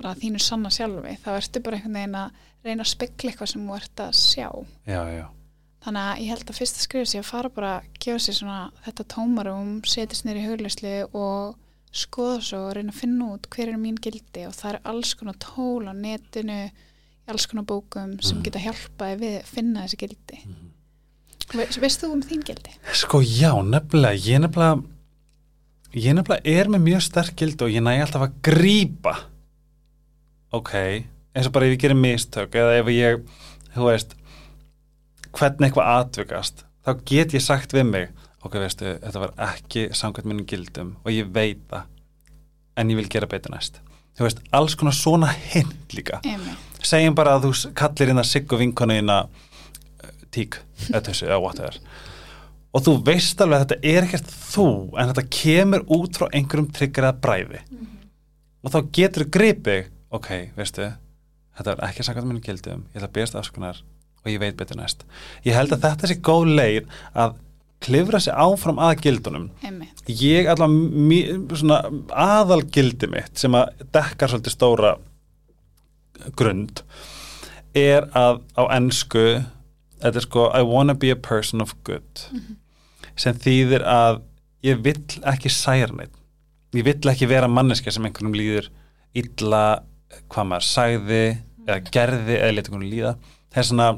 bara 0.00 0.16
þínu 0.16 0.40
sanna 0.42 0.70
sjálfi. 0.72 1.16
Þá 1.20 1.30
ertu 1.36 1.62
bara 1.64 1.78
einhvern 1.78 1.98
veginn 1.98 2.16
að 2.20 2.46
reyna 2.64 2.84
að 2.86 2.92
spekla 2.92 3.32
eitthvað 3.32 3.52
sem 3.52 3.66
þú 3.66 3.76
ert 3.76 4.02
að 4.04 4.16
sjá. 4.20 4.48
Já, 4.88 5.00
já, 5.12 5.26
þannig 5.84 6.02
að 6.10 6.20
ég 6.20 6.28
held 6.34 6.50
að 6.50 6.58
fyrst 6.60 6.76
að 6.78 6.84
skrifa 6.86 7.08
sér 7.10 7.22
að 7.24 7.30
fara 7.30 7.48
bara 7.56 7.70
að 7.78 7.88
gefa 8.04 8.18
sér 8.26 8.36
svona 8.40 8.58
þetta 8.84 9.06
tómarum 9.14 9.70
setjast 9.88 10.26
nýri 10.28 10.44
hugleyslu 10.46 10.94
og 11.16 11.56
skoða 11.90 12.40
svo 12.46 12.58
og 12.68 12.74
reyna 12.76 12.92
að 12.92 13.00
finna 13.00 13.30
út 13.34 13.48
hver 13.50 13.68
er 13.72 13.78
mín 13.80 13.96
gildi 13.98 14.44
og 14.46 14.52
það 14.54 14.74
er 14.74 14.80
alls 14.92 15.14
konar 15.18 15.38
tól 15.42 15.88
á 15.88 15.94
netinu 15.96 16.58
í 16.66 16.70
alls 17.30 17.46
konar 17.46 17.64
bókum 17.64 18.16
sem 18.22 18.36
Mhm. 18.38 18.44
geta 18.44 18.58
hjálpaði 18.58 19.16
við 19.20 19.34
að 19.40 19.46
finna 19.54 19.86
þessi 19.86 20.00
gildi 20.04 20.38
Ve 21.50 21.64
veist 21.82 22.00
þú 22.04 22.12
um 22.12 22.20
þín 22.22 22.44
gildi? 22.46 22.70
Sko 22.94 23.18
já, 23.26 23.50
nefnilega, 23.66 24.14
ég 24.22 24.38
nefnilega 24.38 24.84
ég 25.94 26.14
nefnilega 26.14 26.46
er 26.60 26.68
með 26.70 26.84
mjög 26.84 27.02
sterk 27.02 27.34
gildi 27.36 27.64
og 27.66 27.70
ég 27.74 27.82
næ 27.82 27.96
alltaf 28.04 28.22
að 28.28 28.36
grípa 28.42 29.16
ok, 30.52 30.72
eins 31.34 31.46
og 31.48 31.52
bara 31.54 31.66
ef 31.66 31.74
ég 31.74 31.82
gerir 31.84 31.98
mistök 31.98 32.54
eða 32.58 32.78
ef 32.80 32.86
ég, 32.94 33.24
þú 33.74 33.86
veist 33.88 34.14
hvernig 35.40 35.70
eitthvað 35.70 35.94
atvikast 35.96 36.66
þá 36.84 36.92
get 37.08 37.34
ég 37.36 37.44
sagt 37.44 37.74
við 37.76 37.88
mig 37.88 38.10
ok, 38.44 38.56
veistu, 38.60 38.96
þetta 39.02 39.22
var 39.22 39.32
ekki 39.50 39.88
samkvæmt 39.96 40.28
mínum 40.28 40.48
gildum 40.48 40.94
og 41.04 41.12
ég 41.12 41.28
veit 41.34 41.62
það 41.70 41.88
en 42.80 42.92
ég 42.92 43.00
vil 43.00 43.10
gera 43.12 43.28
betur 43.28 43.52
næst. 43.52 43.80
Þú 44.16 44.26
veist, 44.26 44.40
alls 44.56 44.76
konar 44.78 44.96
svona 44.96 45.30
hint 45.32 45.94
líka. 45.96 46.20
Emi. 46.26 46.56
segjum 46.80 47.16
bara 47.16 47.36
að 47.36 47.48
þú 47.48 47.72
kallir 47.76 48.12
inn 48.12 48.22
að 48.22 48.30
sigg 48.30 48.52
og 48.52 48.62
vinkonu 48.62 48.96
inn 48.96 49.12
að 49.12 49.28
tík, 50.32 50.56
eða 50.88 51.02
þessu, 51.10 51.26
eða 51.28 51.40
whatever. 51.42 51.76
Og 52.70 52.84
þú 52.86 52.96
veist 53.04 53.40
alveg 53.42 53.60
að 53.60 53.64
þetta 53.66 53.92
er 53.92 54.06
ekkert 54.06 54.32
þú 54.32 54.66
en 54.94 55.10
þetta 55.10 55.26
kemur 55.36 55.86
út 55.96 56.16
frá 56.16 56.28
einhverjum 56.30 56.70
tryggur 56.72 57.08
eða 57.08 57.20
bræði 57.24 57.62
og 58.60 58.72
þá 58.72 58.78
getur 58.94 59.24
þú 59.24 59.32
gripið 59.34 59.88
ok, 60.14 60.28
veistu, 60.56 60.86
þetta 61.58 61.72
er 61.72 61.82
ekki 61.88 62.04
sakað 62.06 62.28
minn 62.28 62.42
gildum, 62.44 62.84
ég 62.92 63.00
ætla 63.00 63.08
að 63.08 63.16
beðast 63.16 63.38
afskonar 63.40 63.80
og 64.24 64.32
ég 64.32 64.40
veit 64.42 64.58
betur 64.58 64.78
næst. 64.80 65.04
Ég 65.46 65.56
held 65.56 65.72
að 65.74 65.86
þetta 65.86 66.10
sé 66.10 66.18
góð 66.24 66.50
leið 66.58 66.98
að 67.14 67.38
klifra 67.80 68.20
sig 68.20 68.36
áfram 68.36 68.80
að 68.82 68.98
gildunum. 69.06 69.46
Emi. 69.64 69.88
ég 70.06 70.50
allavega 70.52 71.78
aðal 72.12 72.60
gildi 72.68 73.08
mitt 73.08 73.40
sem 73.40 73.54
að 73.56 73.86
dekkar 73.94 74.32
svolítið 74.32 74.56
stóra 74.56 74.94
grund 76.36 76.82
er 77.72 78.10
að 78.18 78.42
á 78.60 78.62
ennsku 78.76 79.24
þetta 80.02 80.16
er 80.20 80.26
sko 80.26 80.48
I 80.52 80.66
wanna 80.66 80.94
be 80.94 81.12
a 81.14 81.16
person 81.16 81.62
of 81.64 81.72
good 81.86 82.24
sem 83.16 83.38
þýðir 83.38 83.86
að 83.88 84.20
ég 84.66 84.82
vill 84.84 85.00
ekki 85.30 85.52
særa 85.52 85.94
neitt 85.94 86.12
ég 86.76 86.84
vill 86.84 87.12
ekki 87.14 87.30
vera 87.30 87.48
manneska 87.48 87.94
sem 87.94 88.04
einhvernum 88.04 88.36
líður 88.36 88.68
illa 89.16 89.80
hvað 90.30 90.50
maður 90.50 90.66
sagði 90.66 91.24
eða 91.66 91.80
gerði 91.94 92.36
eða 92.38 92.54
leta 92.54 92.70
einhvernum 92.70 92.90
líða. 92.90 93.12
Það 93.50 93.62
er 93.62 93.68
svona, 93.68 93.88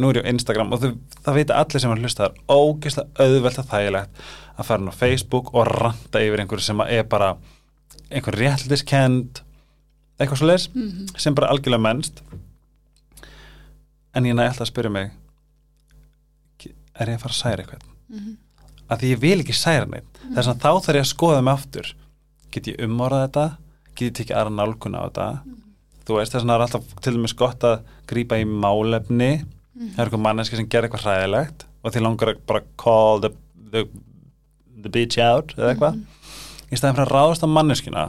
nú 0.00 0.08
er 0.10 0.20
ég 0.22 0.24
á 0.24 0.30
Instagram 0.32 0.72
og 0.72 0.80
þau, 0.80 0.92
það 1.24 1.34
vita 1.36 1.54
allir 1.60 1.80
sem 1.80 1.90
að 1.92 2.00
hlusta 2.02 2.22
það 2.22 2.30
er 2.32 2.56
ógeðslega 2.56 3.26
auðvelt 3.26 3.58
að 3.58 3.70
þægilegt 3.72 4.22
að 4.58 4.64
fara 4.68 4.80
inn 4.82 4.88
á 4.92 5.00
Facebook 5.02 5.50
og 5.54 5.66
ranta 5.68 6.22
yfir 6.24 6.40
einhverju 6.40 6.64
sem 6.64 6.80
er 6.86 7.02
bara 7.04 7.36
einhver 8.10 8.36
réttliskend 8.40 9.42
eitthvað 10.20 10.38
svo 10.38 10.46
leis 10.46 10.68
Mhm. 10.74 11.06
sem 11.18 11.34
bara 11.34 11.48
algjörlega 11.50 11.80
mennst. 11.82 12.22
En 14.14 14.24
ég 14.24 14.34
næ 14.36 14.46
alltaf 14.48 14.66
að 14.68 14.72
spyrja 14.72 14.90
mig 14.92 15.10
er 17.00 17.08
ég 17.08 17.16
að 17.16 17.22
fara 17.24 17.32
að 17.32 17.40
særa 17.40 17.62
eitthvað? 17.64 17.86
Mhm. 18.12 18.36
að 18.92 18.98
því 19.00 19.10
ég 19.14 19.20
vil 19.22 19.40
ekki 19.40 19.54
særa 19.56 19.86
neitt 19.88 20.18
þess 20.34 20.48
að 20.52 20.58
þá 20.60 20.70
þarf 20.84 20.96
ég 20.98 21.04
að 21.06 21.12
skoða 21.14 21.42
mig 21.42 21.54
aftur. 21.54 21.94
Get 22.52 22.66
ég 22.68 22.80
umorðað 22.84 23.22
þetta? 23.26 23.44
Get 23.96 24.04
ég 24.12 24.16
tekið 24.26 24.36
aðra 24.36 24.52
nálgun 24.52 24.96
á 24.96 25.02
þetta? 25.08 25.26
Þú 26.04 26.16
veist 26.18 26.32
þess 26.32 26.42
að 26.44 26.48
það 26.50 26.54
er 26.54 26.64
alltaf 26.66 27.00
til 27.00 27.12
dæmis 27.16 27.32
gott 27.36 27.60
að 27.64 27.82
grípa 28.06 28.36
í 28.36 28.44
málefni 28.44 29.30
það 29.92 30.00
er 30.00 30.08
eitthvað 30.08 30.24
manneski 30.26 30.58
sem 30.58 30.68
gerir 30.70 30.88
eitthvað 30.88 31.06
hræðilegt 31.06 31.66
og 31.82 31.94
því 31.94 32.02
langar 32.04 32.32
að 32.32 32.42
bara 32.50 32.62
call 32.80 33.22
the, 33.24 33.32
the, 33.72 33.84
the 34.84 34.92
bitch 34.92 35.18
out 35.22 35.54
eða 35.58 35.72
eitthvað. 35.72 35.98
Í 36.72 36.78
stæðan 36.78 36.98
fyrir 36.98 37.08
að 37.08 37.16
ráðast 37.16 37.46
á 37.46 37.48
manneskina 37.50 38.04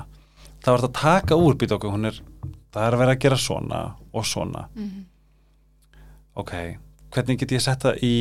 þá 0.64 0.70
er 0.74 0.84
þetta 0.84 0.92
að 0.92 1.00
taka 1.02 1.40
úr 1.40 1.58
býta 1.60 1.78
okkur 1.78 1.96
hún 1.96 2.12
er, 2.12 2.20
það 2.74 2.88
er 2.88 2.98
að 2.98 3.04
vera 3.04 3.16
að 3.16 3.24
gera 3.26 3.42
svona 3.42 3.82
og 4.14 4.30
svona. 4.30 4.68
Mhm. 4.78 5.02
ok, 6.36 6.54
hvernig 7.14 7.40
get 7.40 7.52
ég 7.58 7.62
sett 7.62 7.84
það 7.86 8.06
í 8.06 8.16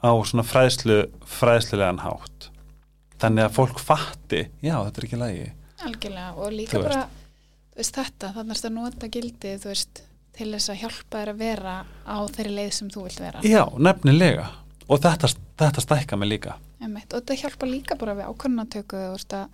á 0.00 0.10
svona 0.24 0.44
fræðslu 0.46 1.02
fræðslulegan 1.28 2.04
hátt? 2.04 2.50
Þannig 3.20 3.44
að 3.44 3.56
fólk 3.56 3.80
fatti, 3.84 4.46
já 4.64 4.78
þetta 4.80 5.00
er 5.00 5.06
ekki 5.08 5.18
lægi 5.20 5.48
algjörlega 5.86 6.32
og 6.36 6.54
líka 6.54 6.80
bara 6.82 7.02
veist 7.76 7.96
þetta, 7.96 8.32
þannig 8.36 8.64
að 8.64 8.74
nota 8.76 9.10
gildi 9.12 9.54
þú 9.62 9.70
veist, 9.70 10.02
til 10.40 10.50
þess 10.56 10.72
að 10.72 10.80
hjálpa 10.82 11.20
þér 11.20 11.32
að 11.34 11.40
vera 11.44 11.76
á 12.08 12.16
þeirri 12.32 12.56
leið 12.58 12.72
sem 12.80 12.90
þú 12.96 13.06
vilt 13.06 13.20
vera. 13.22 13.40
Já, 13.46 13.62
nefnilega. 13.78 14.48
Og 14.90 14.98
þetta, 15.04 15.28
þetta 15.60 15.84
stækka 15.86 16.16
mig 16.18 16.32
líka. 16.32 16.56
Einmitt. 16.80 17.12
og 17.12 17.20
þetta 17.20 17.36
hjálpa 17.42 17.66
líka 17.68 17.96
bara 18.00 18.14
við 18.16 18.28
ákvörðunatöku 18.32 18.96
þú 18.96 19.10
veist 19.12 19.34
að 19.36 19.48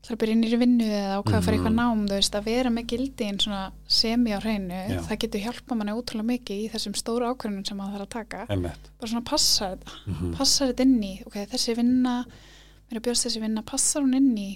það 0.00 0.12
er 0.14 0.18
byrja 0.22 0.32
inn 0.32 0.44
í 0.48 0.56
vinnu 0.56 0.84
eða 0.88 1.16
ákveða 1.20 1.36
að 1.36 1.44
fara 1.44 1.56
eitthvað 1.58 1.74
Mhm. 1.74 1.80
nám 1.82 2.04
þú 2.08 2.14
veist 2.16 2.36
að 2.38 2.46
vera 2.48 2.70
með 2.72 2.86
gildin 2.88 3.38
svona 3.44 3.58
semi 3.86 4.30
á 4.32 4.38
hreinu 4.40 4.78
Já. 4.88 5.00
það 5.04 5.18
getur 5.20 5.42
hjálpa 5.44 5.76
manni 5.76 5.92
útrúlega 5.92 6.30
mikið 6.30 6.62
í 6.64 6.70
þessum 6.72 6.94
stóru 6.96 7.28
ákvörðunum 7.28 7.66
sem 7.68 7.76
maður 7.76 7.92
þarf 7.98 8.06
að 8.06 8.14
taka. 8.16 8.46
Einmitt. 8.48 8.88
Bara 8.98 9.10
svona 9.12 9.24
passa 9.28 9.68
þetta 9.76 9.92
mm 10.08 10.32
passa 10.40 10.66
þetta 10.70 10.80
inn 10.88 11.02
í, 11.04 11.12
ok, 11.26 11.36
þessi 11.52 11.76
vinna 11.76 12.14
mér 12.24 12.96
er 12.96 13.00
bjóðst 13.04 13.26
þessi 13.28 13.40
vinna, 13.44 13.62
passar 13.62 14.02
hún 14.02 14.16
inn 14.16 14.32
í 14.38 14.48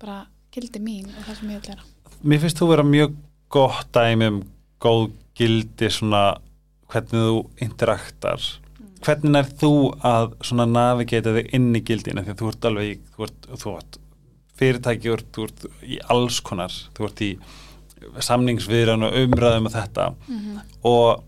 bara 0.00 0.26
gildi 0.50 0.80
mín 0.80 1.04
og 1.12 1.24
það 1.28 1.36
sem 1.42 1.50
ég 1.50 1.60
vil 1.60 1.68
vera 1.76 1.84
Mér 2.24 2.40
finnst 2.40 2.56
þú 2.58 2.68
vera 2.72 2.82
mjög 2.88 3.14
gott 3.50 3.92
dæmi 3.92 4.26
um 4.32 4.40
góð 4.82 5.10
gildi 5.38 5.90
svona 5.92 6.24
hvernig 6.88 7.28
þú 7.28 7.38
interaktar. 7.64 8.42
Hvernig 9.04 9.38
er 9.38 9.50
þú 9.60 9.72
að 10.02 10.34
svona 10.42 10.66
navigata 10.66 11.34
þig 11.36 11.54
inn 11.54 11.70
í 11.76 11.84
gildina? 11.86 12.24
Því 12.26 12.34
að 12.34 12.42
þú 12.42 12.50
ert 12.52 12.68
alveg 12.70 13.02
þú 13.14 13.26
ert, 13.28 13.48
þú 13.62 13.74
ert 13.78 13.98
fyrirtæki, 14.58 15.16
þú 15.34 15.46
ert, 15.46 15.66
í 15.86 16.00
alls 16.10 16.40
konar. 16.42 16.74
Þú 16.96 17.08
ert 17.08 17.22
í 17.22 17.30
samningsviðran 18.24 19.06
og 19.06 19.16
umræðum 19.22 19.68
og 19.70 19.74
þetta. 19.74 20.10
Mm 20.26 20.38
-hmm. 20.38 20.60
og 20.82 21.24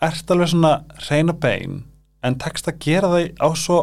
ert 0.00 0.30
alveg 0.30 0.48
svona 0.48 0.84
reyna 1.10 1.32
bein 1.32 1.84
en 2.22 2.38
tekst 2.38 2.68
að 2.68 2.78
gera 2.78 3.08
það 3.08 3.34
á 3.38 3.48
svo 3.58 3.78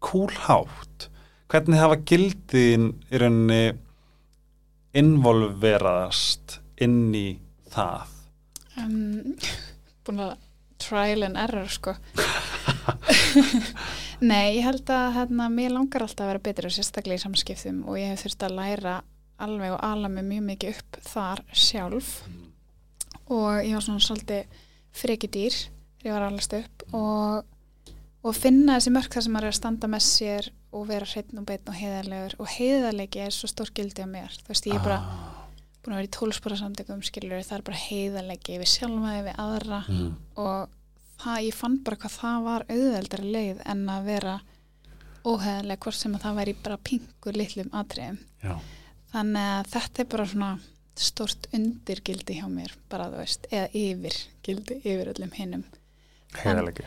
kúlhátt 0.00 1.08
hvernig 1.50 1.80
hafa 1.80 1.96
gildin 2.06 2.92
í 3.10 3.18
rauninni 3.18 3.78
involveraðast 4.94 6.59
inn 6.84 7.14
í 7.16 7.26
það? 7.72 8.16
Um, 8.80 9.36
búin 10.06 10.24
að 10.24 10.38
trial 10.80 11.26
and 11.26 11.36
error 11.36 11.68
sko. 11.70 11.94
Nei, 14.20 14.58
ég 14.58 14.66
held 14.66 14.90
að 14.92 15.14
hérna, 15.16 15.48
mér 15.52 15.74
langar 15.74 16.04
alltaf 16.04 16.26
að 16.26 16.32
vera 16.32 16.44
betur 16.44 16.68
og 16.68 16.74
sérstaklega 16.74 17.20
í 17.20 17.22
samskiptum 17.22 17.82
og 17.88 17.98
ég 18.00 18.12
hef 18.12 18.24
þurft 18.24 18.46
að 18.46 18.56
læra 18.58 18.96
alveg 19.40 19.74
og 19.74 19.84
ala 19.84 20.10
mig 20.12 20.26
mjög 20.28 20.46
mikið 20.48 20.80
upp 20.80 21.00
þar 21.08 21.42
sjálf. 21.56 22.10
Og 23.30 23.62
ég 23.64 23.76
var 23.76 23.86
svona 23.86 24.04
svolítið 24.04 24.60
frekidýr 25.00 25.56
þegar 25.56 26.08
ég 26.08 26.16
var 26.16 26.26
allast 26.26 26.56
upp 26.56 26.84
og, 26.96 27.44
og 28.26 28.36
finna 28.36 28.78
þessi 28.78 28.94
mörk 28.96 29.14
þar 29.14 29.26
sem 29.26 29.36
maður 29.36 29.48
er 29.48 29.54
að 29.54 29.60
standa 29.60 29.92
með 29.92 30.06
sér 30.08 30.50
og 30.70 30.86
vera 30.90 31.08
hreitn 31.08 31.40
og 31.40 31.46
beitn 31.48 31.70
og 31.70 31.78
heiðarlegur. 31.78 32.36
Og 32.42 32.56
heiðarleiki 32.58 33.24
er 33.24 33.34
svo 33.34 33.48
stór 33.50 33.72
gildi 33.74 34.04
á 34.04 34.08
mér. 34.10 34.34
Þú 34.42 34.52
veist, 34.52 34.68
ég 34.68 34.76
er 34.76 34.84
bara 34.84 35.00
ah, 35.00 35.39
búin 35.80 35.96
að 35.96 36.00
vera 36.00 36.08
í 36.08 36.14
tólspora 36.16 36.58
samtökum 36.60 37.02
skilur 37.06 37.44
það 37.46 37.56
er 37.58 37.66
bara 37.68 37.82
heiðarleiki 37.84 38.58
við 38.60 38.72
sjálfaði 38.74 39.22
við 39.28 39.40
aðra. 39.44 39.80
Mm, 39.88 40.10
og 40.44 40.74
það, 41.22 41.38
ég 41.46 41.60
fann 41.60 41.78
bara 41.86 42.00
hvað 42.02 42.16
það 42.16 42.42
var 42.48 42.66
auðveldari 42.68 43.32
leið 43.36 43.62
en 43.74 43.86
að 43.94 44.10
vera 44.10 44.34
óheðarlega 45.20 45.84
hvort 45.84 46.00
sem 46.00 46.16
að 46.16 46.26
það 46.26 46.38
væri 46.40 46.58
bara 46.64 46.82
pingur 46.90 47.40
litlum 47.40 47.72
atriðum. 47.76 48.20
Já, 48.40 48.54
þannig 49.14 49.48
að 49.54 49.72
þetta 49.74 50.04
er 50.04 50.12
bara 50.14 50.28
svona 50.34 50.52
stort 51.00 51.48
undirgildi 51.56 52.36
hjá 52.40 52.46
mér 52.50 52.74
bara 52.90 53.08
þú 53.12 53.20
veist, 53.22 53.46
eða 53.50 53.68
yfir 53.78 54.16
gildi 54.44 54.78
yfir 54.82 55.12
öllum 55.14 55.32
hinnum 55.36 55.64
heiðalegi 56.36 56.84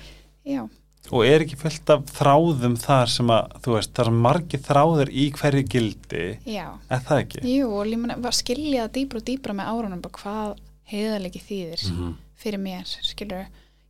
já, 0.48 0.64
og 1.12 1.26
er 1.28 1.44
ekki 1.44 1.58
fullt 1.60 1.90
af 1.94 2.06
þráðum 2.16 2.78
þar 2.80 3.10
sem 3.12 3.28
að, 3.36 3.52
þú 3.66 3.74
veist, 3.76 3.92
það 3.94 4.06
er 4.08 4.12
margir 4.28 4.62
þráður 4.64 5.10
í 5.12 5.26
hverju 5.36 5.64
gildi, 5.74 6.22
já, 6.48 6.68
er 6.90 7.02
það 7.10 7.24
ekki? 7.26 7.42
jú 7.58 7.68
og 7.76 7.86
líma 7.92 8.16
var 8.24 8.32
skilja 8.38 8.86
það 8.88 8.94
dýbra 8.98 9.20
og 9.20 9.26
dýbra 9.28 9.54
með 9.60 9.72
árunum 9.74 10.02
bara 10.06 10.18
hvað 10.22 10.56
heiðarleiki 10.94 11.42
þýðir 11.50 11.90
Mm 11.92 12.14
fyrir 12.44 12.60
mér, 12.60 12.84
skilur 13.08 13.46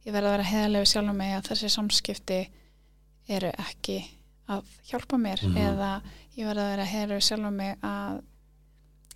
ég 0.06 0.14
verði 0.14 0.28
að 0.30 0.34
vera 0.36 0.44
heiðarlega 0.46 0.86
sjálf 0.92 1.14
mig 1.18 1.32
að 1.34 1.48
þessi 1.48 1.70
samskipti 1.74 2.36
eru 3.34 3.50
ekki 3.64 3.96
að 4.54 4.62
hjálpa 4.92 5.18
mér 5.18 5.42
Mhm. 5.42 5.56
eða 5.58 6.02
ég 6.38 6.46
verði 6.46 6.62
að 6.62 6.70
vera 6.76 6.86
heiðarlega 6.92 7.26
sjálf 7.26 7.54
mig 7.54 7.78
að 7.82 8.20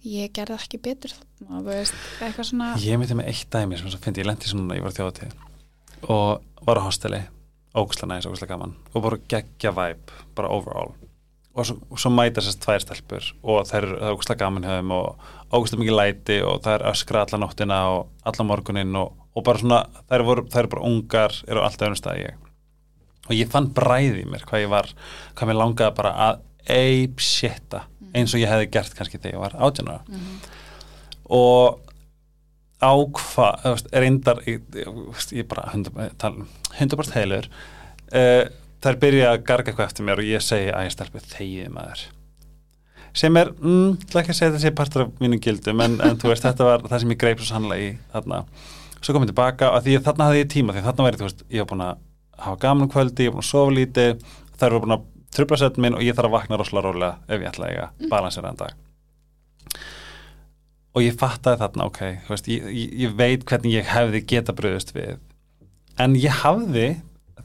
ég 0.08 0.32
gerði 0.34 0.56
ekki 0.58 0.80
betur 0.82 1.14
þarna, 1.14 1.60
þú 1.60 1.64
veist, 1.70 1.94
eitthvað 2.22 2.48
svona 2.50 2.70
Ég 2.82 2.98
myndi 2.98 3.18
með 3.20 3.28
eitt 3.34 3.50
dæmi 3.54 3.78
sem 3.78 3.90
svo 3.94 4.00
fyndi, 4.02 4.22
ég 4.24 4.30
lendi 4.32 4.50
svona, 4.50 4.76
ég 4.78 4.82
var 4.88 4.96
þjóðatíð 4.98 5.34
og 6.10 6.42
var 6.66 6.78
á 6.82 6.88
hosteli 6.88 7.22
ógustlega 7.78 8.14
næs, 8.14 8.28
ógustlega 8.30 8.56
gaman. 8.56 8.76
Og 8.94 9.04
bara 9.04 9.20
geggja 9.30 9.74
væp, 9.76 10.12
bara 10.36 10.52
overall. 10.54 10.96
Og 11.58 11.66
svo, 11.66 11.78
svo 11.98 12.12
mæta 12.14 12.42
sérst 12.46 12.62
tvær 12.62 12.84
stelpur 12.84 13.30
og 13.42 13.64
það 13.70 13.78
er 13.78 14.12
ógustlega 14.12 14.44
gaman 14.44 14.68
þeim 14.68 14.92
og 14.94 15.30
ógustlega 15.52 15.84
mikið 15.84 15.98
læti 15.98 16.42
og 16.46 16.60
það 16.66 16.76
er 16.76 16.90
öskra 16.92 17.24
alla 17.26 17.42
nóttina 17.42 17.80
og 17.94 18.28
alla 18.30 18.46
morgunin 18.46 19.00
og, 19.00 19.16
og 19.34 19.48
bara 19.48 19.64
svona, 19.64 19.80
það 20.06 20.20
eru, 20.20 20.36
eru 20.62 20.74
bara 20.76 20.90
ungar 20.92 21.40
eru 21.48 21.64
alltaf 21.64 21.90
önnum 21.90 22.02
stað 22.02 22.22
ég. 22.26 22.44
Og 23.28 23.34
ég 23.36 23.50
fann 23.52 23.72
bræði 23.76 24.22
í 24.24 24.30
mér 24.30 24.46
hvað 24.48 24.68
ég 24.68 24.72
var 24.72 24.92
hvað 25.34 25.50
mér 25.50 25.62
langaði 25.64 25.98
bara 25.98 26.14
að 26.28 26.44
ape 26.68 27.24
shitta 27.24 27.86
eins 28.16 28.34
og 28.36 28.42
ég 28.42 28.52
hefði 28.52 28.70
gert 28.72 28.96
kannski 28.98 29.20
þegar 29.20 29.36
ég 29.36 29.44
var 29.44 29.58
átjánar 29.68 30.02
mm 30.08 30.16
-hmm. 30.16 30.38
og 31.38 31.80
á 32.78 32.94
hvað 32.94 33.84
reyndar 33.92 34.44
ég, 34.46 34.62
ég 35.34 35.48
bara 35.50 35.72
hundur 35.74 37.00
bara 37.00 37.16
heilur. 37.18 37.50
Uh, 38.08 38.46
þær 38.84 39.00
byrja 39.02 39.34
að 39.34 39.44
garga 39.48 39.72
eitthvað 39.72 39.90
eftir 39.90 40.08
mér 40.08 40.22
og 40.22 40.30
ég 40.30 40.46
segi 40.46 40.70
að 40.72 40.88
ég 40.88 40.94
stelpi 40.94 41.24
þegið 41.26 41.74
maður. 41.74 42.06
Sem 43.18 43.40
er, 43.40 43.50
mm, 43.58 43.96
það 44.06 44.20
ekki 44.22 44.34
að 44.34 44.40
segja 44.40 44.56
þessi 44.56 44.74
partur 44.78 45.08
af 45.08 45.22
mínum 45.24 45.42
gildum 45.42 45.82
en, 45.82 45.98
en 46.06 46.20
þú 46.22 46.30
veist 46.30 46.46
þetta 46.46 46.68
var 46.68 46.86
það 46.86 47.04
sem 47.04 47.14
ég 47.16 47.22
greip 47.24 47.42
svo 47.42 47.50
sannlega 47.50 47.88
í 47.88 47.94
þarna. 48.14 48.44
Svo 49.02 49.16
kom 49.16 49.26
ég 49.26 49.32
tilbaka 49.32 49.72
og 49.74 49.86
því 49.86 50.00
þarna 50.06 50.30
hafði 50.30 50.44
ég 50.44 50.52
tíma 50.54 50.76
því 50.76 50.86
þarna 50.86 51.08
væri 51.08 51.22
þú 51.22 51.28
veist, 51.28 51.46
ég 51.50 51.64
var 51.64 51.72
búin 51.72 51.86
að 51.88 52.04
hafa 52.46 52.62
gaman 52.62 52.86
um 52.86 52.92
kvöldi, 52.94 53.26
ég 53.26 53.34
var 53.34 53.40
búin 53.40 53.48
að 53.48 53.52
sofa 53.52 53.78
lítið 53.78 54.28
þær 54.58 54.76
voru 54.76 54.84
búin 54.86 54.98
að 54.98 55.08
trubla 55.38 55.60
setn 55.62 55.86
minn 55.86 55.98
og 55.98 56.06
ég 56.06 56.18
þarf 56.18 56.30
að 56.30 56.38
vakna 56.38 56.60
rosalega 56.62 56.92
rólega 56.92 57.16
ef 57.28 57.42
ég 57.42 57.50
ætla 57.52 57.68
að 57.68 57.74
eiga 57.74 58.12
balansera 58.14 58.54
en 58.54 58.62
dag 58.62 58.87
og 60.98 61.04
ég 61.06 61.18
fattaði 61.20 61.62
þarna, 61.62 61.88
ok 61.92 62.02
veist, 62.32 62.50
ég, 62.50 62.66
ég 63.06 63.14
veit 63.18 63.46
hvernig 63.46 63.78
ég 63.78 63.90
hefði 63.92 64.24
geta 64.32 64.56
bröðust 64.58 64.96
við. 64.96 65.20
En 66.02 66.16
ég 66.18 66.42
hafði 66.42 66.88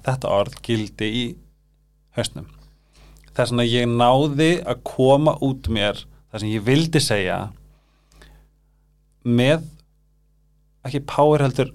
þetta 0.02 0.32
orð 0.32 0.56
gildi 0.64 1.08
í 1.08 1.24
hausnum. 2.16 2.48
Þess 3.36 3.54
að 3.54 3.68
ég 3.68 3.88
náði 3.88 4.54
að 4.68 4.82
koma 4.88 5.36
út 5.44 5.68
mér 5.72 6.00
það 6.32 6.42
sem 6.42 6.52
ég 6.52 6.64
vildi 6.66 7.00
segja 7.04 7.38
með 9.22 9.68
ekki 10.88 11.04
power 11.08 11.44
heldur 11.44 11.70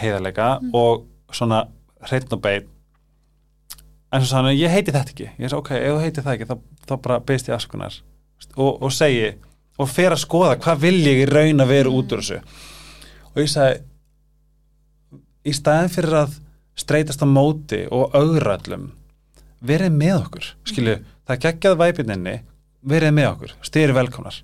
heiðarleika 0.00 0.56
mm. 0.58 0.72
og 0.74 1.04
svona 1.32 1.66
hreitn 2.08 2.34
og 2.34 2.42
bein 2.42 2.68
en 4.12 4.20
svo 4.20 4.28
sann 4.32 4.48
að 4.50 4.58
ég 4.60 4.72
heiti 4.72 4.92
þetta 4.92 5.12
ekki. 5.14 5.28
Ég 5.38 5.46
er 5.46 5.52
svo 5.52 5.62
ok, 5.62 5.72
ef 5.78 5.94
þú 5.94 6.00
heiti 6.02 6.24
það 6.24 6.34
ekki 6.36 6.48
þá, 6.50 6.56
þá 6.88 6.94
bara 7.06 7.20
beist 7.28 7.48
ég 7.48 7.56
afskunar 7.56 7.98
og, 8.56 8.72
og 8.82 8.92
segi 8.92 9.30
og 9.80 9.88
fer 9.90 10.12
að 10.12 10.22
skoða 10.24 10.58
hvað 10.62 10.84
vil 10.84 10.98
ég 11.00 11.22
í 11.22 11.28
raun 11.30 11.64
að 11.64 11.72
vera 11.72 11.90
mm. 11.90 11.98
út 11.98 12.14
úr 12.14 12.22
þessu 12.22 12.40
og 13.32 13.40
ég 13.40 13.52
sagði 13.52 13.80
í 15.48 15.54
staðin 15.56 15.92
fyrir 15.92 16.18
að 16.22 16.38
streytast 16.78 17.24
á 17.24 17.28
móti 17.28 17.82
og 17.92 18.14
augrallum 18.16 18.90
verið 19.62 19.94
með 19.96 20.14
okkur 20.18 20.48
skilju, 20.68 20.96
mm. 20.98 21.10
það 21.28 21.42
geggjað 21.46 21.78
væpinninni 21.82 22.36
verið 22.82 23.14
með 23.14 23.28
okkur, 23.32 23.56
styrir 23.62 23.96
velkomnar 23.96 24.42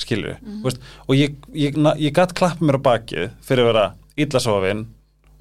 skilju, 0.00 0.34
mm. 0.40 0.60
og 1.06 1.16
ég, 1.16 1.36
ég, 1.54 1.78
ég 2.00 2.14
gætt 2.14 2.34
klappa 2.36 2.64
mér 2.64 2.80
á 2.80 2.86
bakið 2.88 3.32
fyrir 3.44 3.64
að 3.64 3.70
vera 3.70 3.86
íllasofin, 4.18 4.86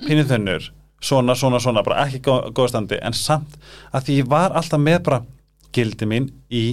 pinnið 0.03 0.33
þunnur 0.33 0.71
svona, 1.03 1.35
svona, 1.35 1.59
svona, 1.63 1.83
bara 1.85 2.05
ekki 2.05 2.21
góð, 2.27 2.49
góðstandi, 2.57 2.99
en 3.01 3.15
samt 3.17 3.57
að 3.91 4.07
því 4.07 4.19
ég 4.21 4.29
var 4.31 4.55
alltaf 4.55 4.81
með 4.81 4.99
bara 5.07 5.21
gildi 5.73 6.07
mín 6.09 6.29
í 6.53 6.65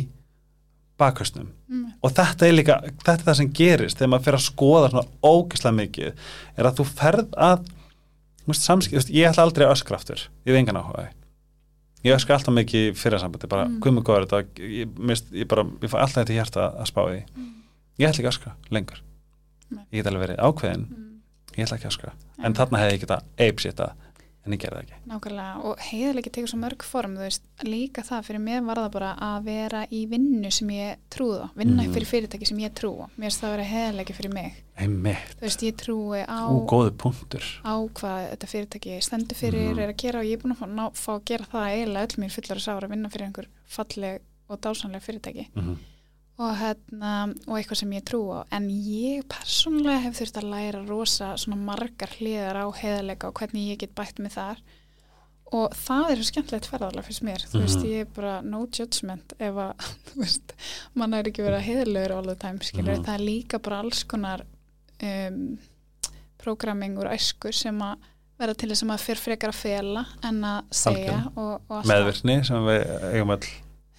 bakhastnum 1.00 1.50
mm. 1.68 1.84
og 2.04 2.14
þetta 2.16 2.46
er 2.46 2.56
líka, 2.56 2.80
þetta 3.00 3.16
er 3.16 3.26
það 3.28 3.38
sem 3.40 3.52
gerist 3.60 4.00
þegar 4.00 4.12
maður 4.12 4.26
fyrir 4.26 4.40
að 4.40 4.46
skoða 4.46 4.90
svona 4.92 5.30
ógislega 5.30 5.78
mikið 5.78 6.10
er 6.56 6.68
að 6.68 6.80
þú 6.80 6.86
ferð 6.90 7.38
að 7.48 7.70
samskip, 8.56 9.04
ég 9.14 9.28
ætla 9.30 9.46
aldrei 9.46 9.66
að 9.66 9.76
öskra 9.76 9.98
aftur 10.00 10.22
ég 10.46 10.54
veit 10.54 10.60
engan 10.62 10.80
áhugaði 10.80 11.10
ég 12.06 12.16
öskra 12.16 12.38
alltaf 12.38 12.54
mikið 12.56 12.90
fyrir 12.98 13.20
sambandi, 13.20 13.50
bara 13.50 13.66
mm. 13.68 13.78
hvað 13.84 13.96
með 13.96 14.06
góður 14.08 14.26
þetta, 14.26 14.66
ég, 14.80 14.98
mist, 15.10 15.30
ég 15.36 15.48
bara 15.50 15.66
ég 15.68 15.92
fæ 15.92 15.96
alltaf 16.00 16.22
þetta 16.22 16.36
hjarta 16.38 16.66
að 16.70 16.90
spá 16.90 17.00
því 17.02 17.20
mm. 17.20 17.48
ég 18.00 18.08
ætla 18.08 18.22
ekki 18.22 18.28
að 18.28 18.32
öskra 18.34 18.54
lengur 18.72 19.02
mm. 19.02 19.82
ég 19.82 20.00
get 20.00 20.10
alveg 20.10 20.24
verið 20.26 20.40
ákveðin 20.40 20.86
mm. 20.86 21.10
ég 21.56 21.66
ætla 21.66 21.78
ekki 21.78 21.88
að 21.88 21.92
öskra, 21.94 22.14
en 22.40 22.56
þarna 22.56 22.82
hefði 22.82 22.96
ég 22.96 23.04
geta 23.04 23.20
eipsita 23.46 23.90
en 24.50 24.56
ég 24.56 24.62
gerði 24.64 24.80
það 24.80 24.86
ekki 24.86 25.10
Nákvæmlega 25.10 25.68
og 25.68 25.84
heiðalegi 25.86 26.32
tegur 26.34 26.50
svo 26.50 26.58
mörg 26.60 26.86
form 26.86 27.16
þú 27.18 27.24
veist, 27.26 27.44
líka 27.66 28.04
það 28.06 28.26
fyrir 28.28 28.42
mig 28.44 28.64
var 28.66 28.80
það 28.82 28.88
bara 28.96 29.10
að 29.26 29.46
vera 29.46 29.82
í 29.94 30.00
vinnu 30.10 30.50
sem 30.54 30.72
ég 30.74 31.04
trúða 31.12 31.50
vinna 31.54 31.84
mm. 31.84 31.94
fyrir 31.94 32.10
fyrirtæki 32.10 32.48
sem 32.50 32.62
ég 32.64 32.74
trúa 32.80 33.06
mér 33.14 33.28
finnst 33.28 33.44
það 33.44 33.50
að 33.50 33.54
vera 33.56 33.68
heiðalegi 33.70 34.16
fyrir 34.18 34.34
mig 34.34 34.58
Einmitt. 34.80 35.36
þú 35.36 35.46
veist, 35.46 35.64
ég 35.66 35.78
trúi 35.80 36.24
á 36.24 36.40
á 37.62 37.74
hvað 38.00 38.26
þetta 38.32 38.50
fyrirtæki 38.54 38.98
stendur 39.04 39.38
fyrir 39.38 39.70
mm. 39.70 39.84
er 39.84 39.94
að 39.94 40.00
gera 40.02 40.24
og 40.24 40.28
ég 40.30 40.38
er 40.38 40.42
búin 40.42 40.56
að 40.56 40.62
fá, 40.62 40.66
ná, 40.72 40.84
fá 40.96 41.12
að 41.14 41.24
gera 41.30 41.48
það 41.52 41.70
eiginlega 41.76 42.08
öll 42.08 42.24
mér 42.24 42.34
fullar 42.36 42.60
að 42.60 42.66
sára 42.66 42.88
að 42.88 42.96
vinna 42.96 43.12
fyrir 43.12 43.28
einhver 43.28 43.50
falleg 43.70 44.26
og 44.50 44.62
dásanleg 44.64 45.04
fyrirtæki 45.04 45.46
mm 45.54 45.78
og, 46.40 46.50
hérna, 46.56 47.14
og 47.46 47.56
eitthvað 47.58 47.82
sem 47.82 47.94
ég 47.98 48.04
trú 48.08 48.20
á. 48.32 48.40
En 48.56 48.68
ég 48.72 49.24
persónulega 49.28 50.06
hef 50.06 50.20
þurft 50.20 50.40
að 50.40 50.50
læra 50.54 50.82
rosa 50.88 51.32
svona 51.40 51.60
margar 51.60 52.12
hliðar 52.16 52.62
á 52.64 52.66
heðalega 52.80 53.28
og 53.28 53.40
hvernig 53.40 53.72
ég 53.74 53.80
get 53.82 53.96
bætt 53.98 54.22
með 54.22 54.38
þar. 54.38 54.62
Og 55.50 55.74
það 55.74 56.12
er 56.12 56.20
svo 56.20 56.28
skemmtilegt 56.28 56.68
ferðarlega 56.70 57.06
fyrst 57.08 57.24
mér, 57.26 57.44
þú 57.50 57.64
veist, 57.64 57.80
mhm. 57.80 57.88
ég 57.90 58.04
er 58.04 58.12
bara 58.14 58.36
no 58.46 58.60
judgment 58.70 59.34
ef 59.42 59.58
að, 59.64 59.88
þú 60.10 60.22
veist 60.22 60.54
mann 60.94 61.16
er 61.18 61.30
ekki 61.30 61.44
verið 61.44 61.58
að 61.58 61.66
heðalegur 61.66 62.16
all 62.16 62.30
the 62.30 62.38
time 62.38 62.62
skilur, 62.64 62.94
mm. 62.94 63.06
það 63.08 63.16
er 63.16 63.26
líka 63.26 63.60
bara 63.60 63.80
alls 63.82 64.04
konar 64.08 64.46
um, 65.02 65.40
programming 66.40 67.00
úr 67.02 67.10
æsku 67.10 67.52
sem 67.52 67.82
að 67.84 68.06
vera 68.40 68.54
til 68.56 68.70
þess 68.70 68.84
að 68.84 68.88
maður 68.92 69.08
fyrir 69.08 69.24
frekar 69.24 69.52
að 69.52 69.58
fela 69.58 70.04
en 70.24 70.38
að 70.48 70.70
segja 70.80 71.18
og, 71.34 71.66
og 71.68 71.90
meðvirkni 71.90 72.38
sem 72.48 72.70
við 72.70 72.94
eigum 73.10 73.34
all 73.34 73.50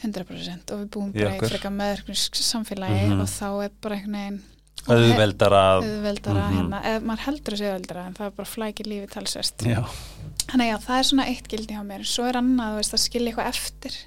100% 0.01 0.73
og 0.73 0.81
við 0.81 0.87
búum 0.95 1.11
bara 1.13 1.35
í 1.35 1.51
freka 1.51 1.69
meðverknisk 1.73 2.35
samfélagi 2.35 3.05
mm 3.05 3.11
-hmm. 3.11 3.21
og 3.21 3.27
þá 3.29 3.65
er 3.65 3.71
bara 3.81 3.95
einhvern 3.95 4.17
veginn 4.17 4.41
auðveldara, 4.87 5.61
auðveldara 5.77 6.41
mm 6.41 6.51
-hmm. 6.51 6.57
hérna, 6.57 6.77
eða 6.89 7.01
maður 7.05 7.25
heldur 7.25 7.53
þessu 7.53 7.67
auðveldara 7.69 8.05
en 8.07 8.13
það 8.13 8.25
er 8.25 8.31
bara 8.37 8.53
flækir 8.53 8.87
lífi 8.87 9.07
talsvest 9.13 9.61
þannig 9.61 10.73
að 10.73 10.85
það 10.87 10.97
er 10.97 11.03
svona 11.09 11.27
eitt 11.27 11.47
gildi 11.47 11.73
hjá 11.75 11.83
mér 11.85 12.05
svo 12.05 12.25
er 12.25 12.39
annað 12.39 12.75
veist, 12.79 12.93
að 12.93 13.03
skilja 13.05 13.29
eitthvað 13.29 13.51
eftir 13.51 13.97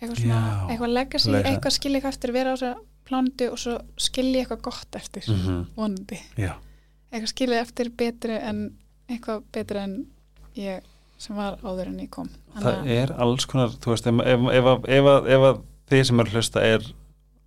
eitthvað 0.00 0.20
svona, 0.22 0.68
eitthvað 0.70 0.94
legacy 0.94 1.30
leisa. 1.30 1.48
eitthvað 1.48 1.76
skilja 1.76 1.96
eitthvað 1.96 2.14
eftir, 2.14 2.32
vera 2.32 2.52
á 2.52 2.56
þessu 2.56 2.72
plándu 3.04 3.50
og 3.52 3.58
svo 3.60 3.76
skilja 4.00 4.40
eitthvað 4.40 4.62
gott 4.62 4.96
eftir 4.96 5.28
mm 5.28 5.40
-hmm. 5.44 5.64
vonandi 5.76 6.20
já. 6.36 6.54
eitthvað 7.12 7.32
skilja 7.34 7.60
eftir 7.60 7.90
betri 7.90 8.40
en 8.40 8.78
eitthvað 9.08 9.42
betri 9.52 9.78
en 9.78 10.06
ég 10.56 10.80
sem 11.18 11.36
var 11.36 11.60
áður 11.62 11.92
en 11.92 12.00
ég 12.02 12.10
kom 12.12 12.30
það 12.62 12.90
er 12.96 13.12
alls 13.22 13.46
konar, 13.50 13.72
þú 13.82 13.94
veist 13.94 14.08
ef, 14.10 14.18
ef, 14.58 14.68
ef, 14.98 15.46
að 15.50 15.62
því 15.90 16.02
sem 16.08 16.22
er 16.22 16.32
hlusta 16.32 16.64
er 16.64 16.90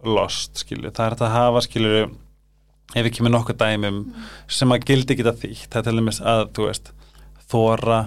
lost, 0.06 0.62
skilju, 0.64 0.92
það 0.94 1.06
er 1.06 1.16
að 1.26 1.34
hafa 1.34 1.64
skilju, 1.66 2.02
ef 2.94 3.06
við 3.08 3.14
kemur 3.18 3.34
nokkuð 3.34 3.60
dæmum 3.62 4.02
mm. 4.04 4.28
sem 4.60 4.74
að 4.74 4.90
gildi 4.92 5.18
geta 5.20 5.34
því 5.36 5.54
það 5.66 5.80
er 5.80 5.88
til 5.88 5.96
dæmis 6.00 6.22
að, 6.22 6.44
þú 6.56 6.68
veist 6.70 6.92
þóra 7.48 8.02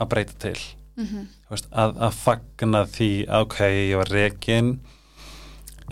að 0.00 0.10
breyta 0.10 0.38
til 0.42 0.58
mm 0.96 1.04
-hmm. 1.04 1.26
veist, 1.50 1.68
að, 1.70 1.96
að 1.98 2.12
fagna 2.12 2.84
því, 2.86 3.10
ok, 3.40 3.60
ég 3.60 3.96
var 3.96 4.10
rekin 4.10 4.80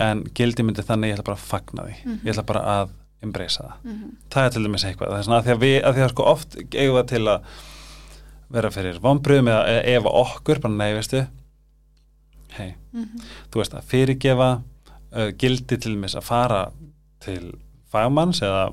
en 0.01 0.25
gildi 0.35 0.63
myndi 0.63 0.83
þannig 0.83 1.13
ég 1.13 1.19
ætla 1.19 1.31
bara 1.31 1.41
að 1.41 1.49
fagna 1.53 1.83
því, 1.83 1.97
mm 2.05 2.13
-hmm. 2.13 2.25
ég 2.25 2.31
ætla 2.33 2.43
bara 2.43 2.63
að 2.81 2.89
embracea 3.23 3.67
það, 3.67 3.77
-hmm. 3.85 4.17
það 4.31 4.45
er 4.45 4.51
til 4.51 4.63
dæmis 4.65 4.85
eitthvað 4.85 5.11
það 5.11 5.19
er 5.19 5.23
svona 5.23 5.39
að 5.39 5.45
því 5.45 5.53
að 5.53 5.61
við, 5.61 5.85
að 5.85 5.95
því 5.95 6.03
að 6.03 6.11
sko 6.11 6.23
oft 6.23 6.57
eigum 6.75 6.97
við 6.97 7.07
til 7.07 7.29
að 7.29 7.41
vera 8.53 8.71
fyrir 8.73 9.01
vonbröðum 9.03 9.51
eða 9.53 9.81
ef 9.95 10.09
okkur, 10.09 10.61
bara 10.63 10.75
nei, 10.75 10.93
veistu. 10.97 11.25
Hei, 12.53 12.75
mm 12.93 13.05
-hmm. 13.05 13.29
þú 13.51 13.63
veist 13.63 13.75
að 13.75 13.89
fyrirgefa 13.89 14.51
uh, 15.17 15.31
gildi 15.39 15.79
til 15.79 15.97
mis 15.97 16.15
að 16.15 16.27
fara 16.27 16.63
til 17.21 17.55
fagmanns 17.93 18.43
eða 18.43 18.71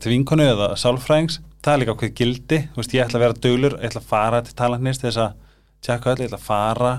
til 0.00 0.10
vinkonu 0.10 0.42
eða 0.42 0.74
sálfræðings. 0.76 1.40
Það 1.62 1.72
er 1.74 1.78
líka 1.78 1.92
okkur 1.92 2.08
gildi, 2.08 2.58
þú 2.74 2.76
veist, 2.76 2.94
ég 2.94 3.06
ætla 3.06 3.18
að 3.18 3.24
vera 3.24 3.40
döglur, 3.44 3.78
ég 3.78 3.90
ætla 3.90 4.00
að 4.00 4.10
fara 4.10 4.42
til 4.42 4.54
talandnist 4.54 5.02
þess 5.02 5.16
að 5.16 5.32
tjekka 5.82 6.10
öll, 6.10 6.20
ég 6.20 6.26
ætla 6.26 6.38
að 6.38 6.48
fara 6.50 6.92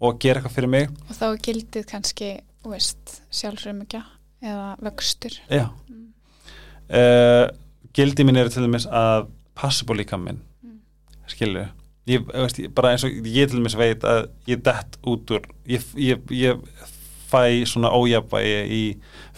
og 0.00 0.18
gera 0.20 0.40
eitthvað 0.40 0.54
fyrir 0.54 0.68
mig. 0.68 0.88
Og 1.10 1.16
þá 1.16 1.26
er 1.28 1.38
gildið 1.44 1.86
kannski, 1.86 2.28
þú 2.62 2.72
veist 2.72 3.22
sjálfsreymingja 3.30 4.04
eða 4.40 4.76
vöxtur. 4.80 5.34
Já. 5.50 5.68
Mm. 5.88 6.12
uh, 6.88 7.48
gildi 7.92 8.24
mín 8.24 8.38
eru 8.38 8.48
til 8.48 8.64
dæmis 8.64 8.86
að 8.86 9.28
passa 9.58 9.84
búið 9.84 10.04
líka 10.04 10.16
minn 10.16 10.40
skilu 11.32 11.66
ég, 12.08 12.28
veist, 12.32 12.60
bara 12.76 12.92
eins 12.94 13.04
og 13.06 13.26
ég 13.28 13.48
til 13.48 13.60
og 13.60 13.64
meins 13.66 13.76
veit 13.78 14.04
að 14.06 14.28
ég 14.48 14.62
dett 14.64 14.98
út 15.08 15.32
úr 15.34 15.48
ég, 15.68 15.84
ég, 16.00 16.22
ég 16.34 16.62
fæ 17.28 17.42
svona 17.68 17.92
ójabægi 17.92 18.60
í 18.72 18.82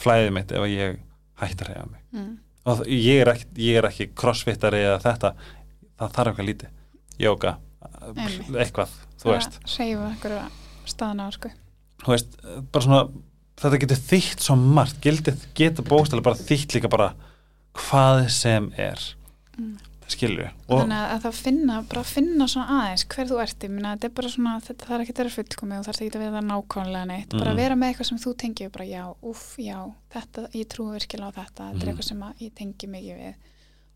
flæðið 0.01 0.35
mitt 0.37 0.55
ef 0.55 0.67
ég 0.71 1.01
hættar 1.41 1.71
að 1.71 1.75
reyða 1.75 1.89
mig. 1.89 2.03
Mm. 2.15 2.37
og 2.71 2.85
ég 2.93 3.23
er 3.23 3.33
ekki, 3.33 3.49
ekki 3.89 4.11
crossfittari 4.19 4.85
eða 4.85 5.01
þetta 5.07 5.33
það 6.01 6.15
þarf 6.19 6.31
eitthvað 6.33 6.51
lítið. 6.51 6.77
Jóka, 7.21 7.57
eitthvað 8.55 8.95
þú 9.21 9.33
veist. 9.35 9.59
á 11.21 11.29
sko. 11.35 11.51
Þú 12.01 12.15
veist, 12.15 12.39
bara 12.73 12.87
svona 12.87 13.03
þetta 13.61 13.83
getur 13.83 14.03
þýtt 14.13 14.47
svo 14.47 14.57
margt, 14.61 15.03
getur 15.59 15.89
bókstæðilega 15.89 16.29
bara 16.31 16.49
þýtt 16.49 16.77
líka 16.77 16.93
bara 16.93 17.13
hvað 17.77 18.27
sem 18.33 18.71
er. 18.79 19.03
Mm 19.59 19.90
skilju 20.15 20.49
þannig 20.69 21.03
að 21.15 21.23
það 21.25 21.35
finna, 21.41 21.77
bara 21.91 22.03
finna 22.05 22.47
svona 22.51 22.77
aðeins 22.81 23.05
hver 23.15 23.27
þú 23.31 23.39
ert, 23.43 23.59
ég 23.67 23.71
minna, 23.71 23.95
þetta 23.97 24.05
er 24.11 24.15
bara 24.21 24.29
svona 24.29 24.55
þetta 24.61 24.89
er 24.95 25.01
ekki 25.05 25.13
að 25.15 25.21
vera 25.23 25.35
fullkomið 25.37 25.79
og 25.81 25.89
er 25.89 26.01
ekki 26.01 26.17
að 26.19 26.25
vera 26.25 26.41
nákvæmlega 26.51 27.07
neitt, 27.11 27.31
bara 27.37 27.51
Mhm. 27.55 27.57
vera 27.57 27.75
með 27.77 27.89
eitthvað 27.95 28.09
sem 28.11 28.19
þú 28.19 28.35
tengir 28.37 28.71
bara 28.73 28.85
já, 28.85 29.05
uff, 29.23 29.57
já, 29.59 29.79
þetta 30.15 30.51
ég 30.53 30.67
trúi 30.69 30.93
virkilega 30.99 31.31
á 31.31 31.37
þetta, 31.41 31.63
þetta 31.71 31.75
Mhm. 31.75 31.83
er 31.83 31.89
eitthvað 31.95 32.09
sem 32.11 32.21
að 32.21 32.35
ég 32.41 32.55
tengi 32.55 32.87
mikið 32.87 33.17
við. 33.21 33.35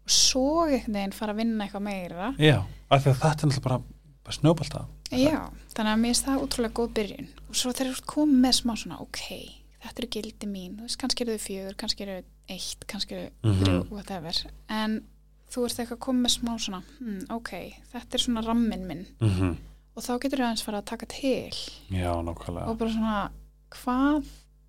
Og 0.05 0.11
svo 0.11 0.67
einhvern 0.69 0.93
veginn 0.93 1.13
fara 1.13 1.33
að 1.33 1.37
vinna 1.37 1.65
eitthvað 1.65 1.83
meira. 1.83 2.35
Já, 2.39 2.59
af 2.91 3.05
því 3.05 3.11
að 3.11 3.21
þetta 3.21 3.43
er 3.43 3.49
náttúrulega 3.49 3.63
bara, 3.63 3.79
bara 4.25 4.37
snjóbalta 4.37 4.87
já, 5.11 5.51
þannig 5.75 5.93
að 5.95 6.01
mér 6.01 6.13
finnst 6.13 6.25
það 6.27 6.43
útrúlega 6.45 6.73
góð 6.73 6.93
byrjun. 6.95 7.29
Og 7.49 7.55
svo 7.55 7.73
þegar 7.73 7.95
þú 7.95 8.05
komið 8.05 8.41
með 8.45 8.55
smá 8.61 8.73
svona 8.77 9.01
ok, 9.01 9.21
þetta 9.85 9.99
eru 9.99 10.09
gildi 10.09 10.47
mín. 10.47 10.77
Þú 10.77 10.83
veist, 10.83 10.99
kannski 10.99 11.21
eru 11.23 11.37
þau 11.39 11.45
fjögur, 11.49 11.77
kannski 11.77 12.01
eru 12.03 12.23
eitt 12.49 12.87
kannski 12.87 13.13
eru 13.13 13.31
Mhm. 13.43 13.65
þrjú, 13.65 13.89
whatever. 13.91 14.35
En 14.69 15.03
þú 15.55 15.65
ert 15.69 15.79
eitthvað 15.85 16.03
komið 16.07 16.25
með 16.27 16.35
smá 16.35 16.53
svona 16.59 16.83
hmm, 16.99 17.21
ok, 17.37 17.53
þetta 17.93 18.19
er 18.19 18.25
svona 18.27 18.45
rammin 18.49 18.87
minn 18.91 19.07
mm 19.21 19.55
og 19.95 20.03
þá 20.03 20.17
getur 20.25 20.41
þú 20.41 20.45
aðeins 20.49 20.63
fara 20.67 20.79
að 20.81 20.87
taka 20.91 21.07
til 21.07 21.55
já, 21.95 22.11
nákvæmlega 22.27 22.67
og 22.67 22.79
bara 22.81 22.91
svona 22.91 23.31
hvað 23.71 24.25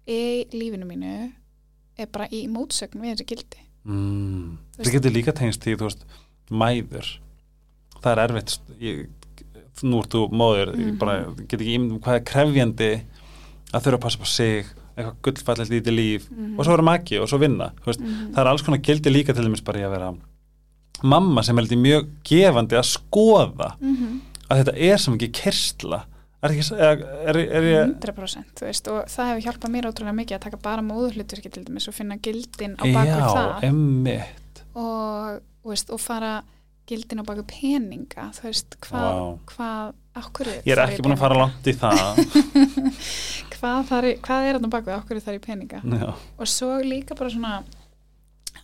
í 0.05 0.19
lífinu 0.53 0.85
mínu 0.85 1.13
er 1.97 2.09
bara 2.13 2.27
í 2.29 2.43
mótsögn 2.51 3.01
við 3.01 3.15
þessi 3.15 3.25
gildi 3.31 3.63
mm. 3.89 4.51
Það 4.77 4.91
getur 4.99 5.15
líka 5.15 5.33
tengst 5.33 5.65
því, 5.65 5.73
þú 5.79 5.87
veist 5.87 6.05
mæður, 6.53 7.09
það 8.03 8.11
er 8.11 8.21
erfitt 8.27 8.53
ég, 8.85 9.01
nú 9.81 10.03
ert 10.03 10.13
þú 10.13 10.21
móður 10.29 10.75
ég 10.75 10.91
Mhm. 10.91 10.97
bara 11.01 11.15
get 11.49 11.57
ekki 11.59 11.73
ímyndum 11.73 11.99
hvað 12.05 12.19
er 12.19 12.25
krefjandi 12.29 12.91
að 13.73 13.81
þurfa 13.81 13.97
að 13.97 14.05
passa 14.05 14.19
på 14.21 14.29
sig 14.29 14.65
eitthvað 14.95 15.17
gullfallegt 15.25 15.71
lítið 15.73 15.97
líf 15.97 16.29
Mhm. 16.29 16.53
og 16.59 16.65
svo 16.65 16.71
vera 16.77 16.83
maki 16.91 17.17
og 17.19 17.27
svo 17.27 17.39
vinna 17.41 17.71
veist, 17.83 17.99
Mhm. 17.99 18.31
það 18.35 18.41
er 18.45 18.47
alls 18.47 18.61
konar 18.61 18.77
gildi 18.85 19.09
líka 19.09 19.33
til 19.33 19.43
dæmis 19.43 19.63
bara 19.65 19.79
í 19.79 19.83
að 19.89 19.91
vera 19.97 20.13
mamma 21.03 21.43
sem 21.43 21.57
litið 21.57 21.81
mjög 21.81 22.09
gefandi 22.29 22.77
að 22.79 22.87
skoða 22.93 23.71
Mhm. 23.81 24.21
að 24.49 24.59
þetta 24.63 24.75
er 24.91 24.97
sem 24.97 25.13
ekki 25.17 25.31
kersla. 25.31 26.03
Er, 26.45 26.51
ekki, 26.51 26.75
er, 26.77 26.99
er, 27.25 27.37
er 27.57 27.63
ég 27.63 27.93
100% 27.97 28.59
þú 28.59 28.65
veist, 28.67 28.87
og 28.93 29.05
það 29.09 29.29
hefur 29.31 29.45
hjálpað 29.47 29.71
mér 29.73 29.87
ótrúlega 29.89 30.13
mikið 30.19 30.35
að 30.37 30.43
taka 30.43 30.57
bara 30.61 30.81
móðuhlutverki 30.85 31.49
til 31.51 31.63
dæmis 31.65 31.87
og 31.89 31.95
finna 31.97 32.17
gildin 32.21 32.75
á 32.77 32.83
baku 32.85 33.07
já, 33.09 33.29
það. 33.33 33.63
emmitt 33.63 34.61
og, 34.75 35.39
veist, 35.65 35.89
og 35.89 35.99
fara 36.03 36.43
gildin 36.85 37.23
á 37.23 37.25
baku 37.25 37.41
peninga 37.49 38.27
þú 38.37 38.43
veist, 38.45 38.77
hvað, 38.85 39.39
hvað 39.55 39.93
okkur 40.21 40.51
ég 40.53 40.69
er 40.75 40.83
ekki 40.85 41.01
búin 41.01 41.15
að 41.17 41.23
fara 41.23 41.39
langt 41.39 41.65
í 41.65 41.73
það. 41.73 42.21
Hvað, 43.55 43.85
þar, 43.89 44.05
hvað 44.21 44.45
er 44.45 44.57
þarna 44.57 44.69
baku, 44.69 44.91
okkur 44.93 45.19
þar 45.23 45.37
í 45.37 45.41
peninga? 45.41 45.79
Já, 45.81 46.09
og 46.37 46.49
svo 46.51 46.75
líka 46.85 47.15
bara 47.17 47.31
svona 47.33 47.53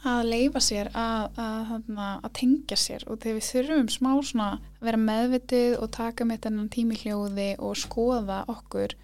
að 0.04 0.22
leifa 0.32 0.62
sér 0.64 0.90
að, 0.98 1.38
að, 1.38 1.74
að, 1.78 2.20
að 2.26 2.32
tengja 2.34 2.78
sér. 2.78 3.04
Og 3.08 3.20
þegar 3.22 3.38
við 3.38 3.50
þurfum 3.50 3.90
smá 3.94 4.12
svona 4.26 4.48
að 4.58 4.86
vera 4.88 4.98
meðvitið 4.98 5.76
og 5.80 5.92
taka 5.92 6.26
með 6.26 6.46
þennan 6.46 6.70
tími 6.74 7.02
hljóði 7.04 7.50
og 7.60 7.76
skoða 7.78 8.44
okkur 8.52 8.96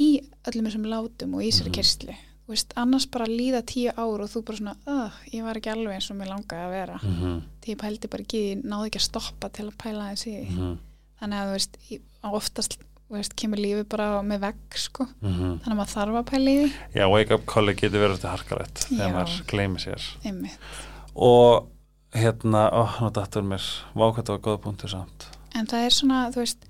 í 0.00 0.10
öllum 0.48 0.68
þessum 0.68 0.86
látum 0.88 1.34
og 1.34 1.42
í 1.42 1.50
Mhm. 1.50 1.72
kyrstlu 1.72 2.14
þú 2.42 2.54
veist, 2.56 2.72
annars 2.76 3.06
bara 3.06 3.26
líða 3.30 3.62
tíu 3.62 3.92
ár 3.96 4.20
og 4.24 4.28
þú 4.28 4.44
bara 4.44 4.58
svona, 4.58 4.76
uh, 4.86 5.10
ég 5.32 5.44
var 5.46 5.56
ekki 5.56 5.70
alveg 5.72 5.94
eins 5.94 6.10
og 6.10 6.16
mér 6.18 6.32
langaði 6.32 6.64
að 6.66 6.70
vera. 6.74 6.98
Mm 7.02 7.14
-hmm. 7.14 7.42
því 7.62 7.68
ég 7.72 7.78
pældi 7.78 8.08
bara 8.10 8.22
ekki, 8.22 8.62
náði 8.62 8.86
ekki 8.86 8.98
að 8.98 9.08
stoppa 9.08 9.48
til 9.48 9.66
að 9.66 9.76
pæla 9.78 10.10
þess 10.10 10.26
í 10.26 10.32
því. 10.32 10.78
Þannig 11.20 11.38
að 11.38 11.46
þú 11.46 11.52
veist, 11.52 11.76
oftast 12.22 12.78
veist, 13.12 13.36
kemur 13.38 13.60
lífið 13.60 13.84
bara 13.92 14.08
með 14.26 14.46
vegg 14.46 14.80
sko. 14.80 15.06
þannig 15.20 15.68
að 15.68 15.78
maður 15.78 15.92
þarf 15.92 16.18
að 16.20 16.26
pæla 16.30 16.52
í 16.52 16.56
því. 16.62 16.72
Já, 16.96 17.04
wake 17.12 17.36
up 17.36 17.46
colli 17.52 17.74
getur 17.78 18.02
verið 18.02 18.18
þetta 18.18 18.32
harkalett 18.32 18.82
þegar 18.88 19.14
maður 19.16 19.38
gleymi 19.52 19.82
sér. 19.82 20.08
Einmitt. 20.24 20.66
Og 21.12 21.68
hérna, 22.16 22.66
ó, 22.72 22.82
nú 23.02 23.12
dattur 23.14 23.46
mér. 23.46 23.68
Vákvæmt 23.96 24.32
var 24.32 24.44
góða 24.44 24.62
punktur 24.66 24.92
samt. 24.92 25.28
En 25.56 25.68
það 25.68 25.86
er 25.86 25.96
svona, 25.96 26.20
þú 26.32 26.44
veist 26.44 26.68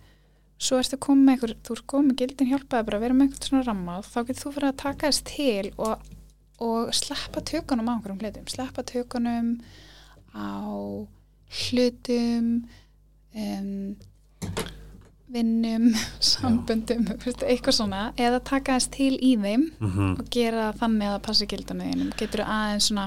svo 0.62 0.78
ertu 0.78 0.98
komið 1.02 1.24
með 1.26 1.34
einhver, 1.34 1.54
þú 1.66 1.76
ert 1.76 1.86
komið 1.90 2.18
gildin 2.20 2.50
hjálpaði 2.52 2.86
bara 2.88 2.98
að 2.98 3.04
vera 3.06 3.16
með 3.18 3.26
einhvern 3.26 3.48
svona 3.48 3.64
ramma 3.66 3.96
og 3.98 4.06
þá 4.06 4.18
getur 4.20 4.42
þú 4.42 4.52
fyrir 4.56 4.68
að 4.68 4.80
taka 4.82 5.08
þess 5.10 5.24
til 5.30 5.72
og, 5.82 6.12
og 6.62 6.92
sleppa 6.94 7.42
tökunum 7.50 7.90
á 7.90 7.92
einhverjum 7.96 8.22
hlutum. 8.22 8.46
Sleppa 8.52 8.84
tökunum 8.86 9.50
á 10.34 10.46
hlutum 11.62 12.52
um, 13.34 13.96
vinnum 15.32 15.86
samböndum, 16.32 17.06
eitthvað 17.24 17.76
svona 17.76 18.02
eða 18.20 18.40
taka 18.44 18.78
þess 18.78 18.90
til 18.94 19.12
í 19.16 19.34
þeim 19.36 19.68
mm 19.68 19.92
-hmm. 19.92 20.18
og 20.20 20.32
gera 20.34 20.72
þannig 20.80 21.08
að 21.08 21.14
það 21.14 21.22
passi 21.28 21.48
gildanu 21.52 21.86
þínum 21.90 22.10
getur 22.18 22.44
aðeins 22.46 22.90
svona 22.90 23.06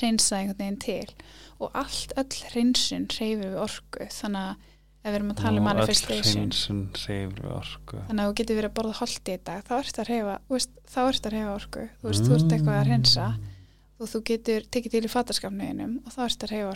reynsa 0.00 0.36
einhvern 0.38 0.58
veginn 0.58 0.78
til. 0.84 1.16
Og 1.62 1.70
allt 1.74 2.12
öll 2.18 2.38
reynsun 2.54 3.08
reyfir 3.08 3.50
við 3.50 3.58
orku 3.62 4.08
þannig 4.10 4.40
að 4.40 4.54
ef 5.04 5.10
við 5.10 5.18
erum 5.18 5.30
að 5.30 5.40
tala 5.42 5.60
um 5.60 5.64
manifestation. 5.68 6.52
reyfur 7.06 7.50
orku. 7.58 7.98
Þannig 8.08 8.22
að 8.24 8.30
þú 8.30 8.36
getur 8.40 8.56
verið 8.56 8.70
að 8.70 8.76
borða 8.78 8.98
holdi 9.00 9.34
í 9.34 9.42
dag 9.44 9.64
þá 9.64 9.74
ertu 9.78 10.00
að 10.00 10.08
reyfa, 10.08 10.38
þá 10.94 11.00
ertu 11.08 11.28
að 11.28 11.34
reyfa 11.34 11.54
orku. 11.54 11.88
Þú 12.00 12.08
veist, 12.08 12.24
þú 12.24 12.38
ert 12.38 12.56
eitthvað 12.56 12.80
að 12.80 12.88
reynsa 12.88 13.26
og 14.00 14.10
þú 14.10 14.20
getur 14.30 14.66
tekið 14.74 14.96
til 14.96 15.04
í 15.04 15.12
fattaskapniðinum 15.12 15.94
og 16.04 16.14
þá 16.14 16.20
ertu 16.26 16.48
að 16.48 16.54
reyfa 16.54 16.72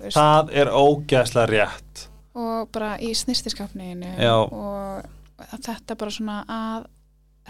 veist, 0.00 0.16
það 0.16 0.52
er 0.60 0.70
ógæslega 0.70 1.50
rétt 1.50 2.09
og 2.38 2.70
bara 2.74 2.94
í 3.02 3.10
snirtiskapniðinu 3.16 4.14
Já. 4.20 4.34
og 4.38 5.46
þetta 5.66 5.96
bara 5.98 6.14
svona 6.14 6.40
að 6.46 6.88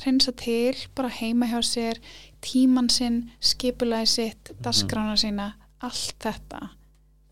reynsa 0.05 0.33
til 0.39 0.77
bara 0.97 1.11
heima 1.13 1.49
hjá 1.51 1.59
sér 1.67 2.01
tíman 2.45 2.89
sinn, 2.93 3.25
skipulaði 3.41 4.09
sitt 4.09 4.53
dagskrána 4.65 5.17
sína, 5.21 5.51
allt 5.85 6.15
þetta. 6.23 6.71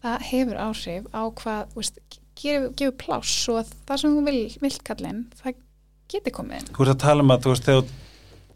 Það 0.02 0.26
hefur 0.28 0.60
áhrif 0.66 1.06
á 1.14 1.22
hvað, 1.40 1.72
veist, 1.78 2.02
gefur, 2.38 2.68
gefur 2.76 2.98
pláss 3.00 3.48
og 3.50 3.62
að 3.62 3.72
það 3.88 4.02
sem 4.02 4.18
þú 4.18 4.26
vil, 4.28 4.42
vilt 4.62 4.84
kallinn 4.86 5.24
það 5.40 5.64
geti 6.08 6.32
komið 6.34 6.68
þú 6.70 6.84
ert 6.84 6.94
að 6.94 7.02
tala 7.02 7.24
um 7.24 7.32
að 7.34 7.42
þú 7.44 7.54
veist 7.54 7.66
þegar 7.68 7.88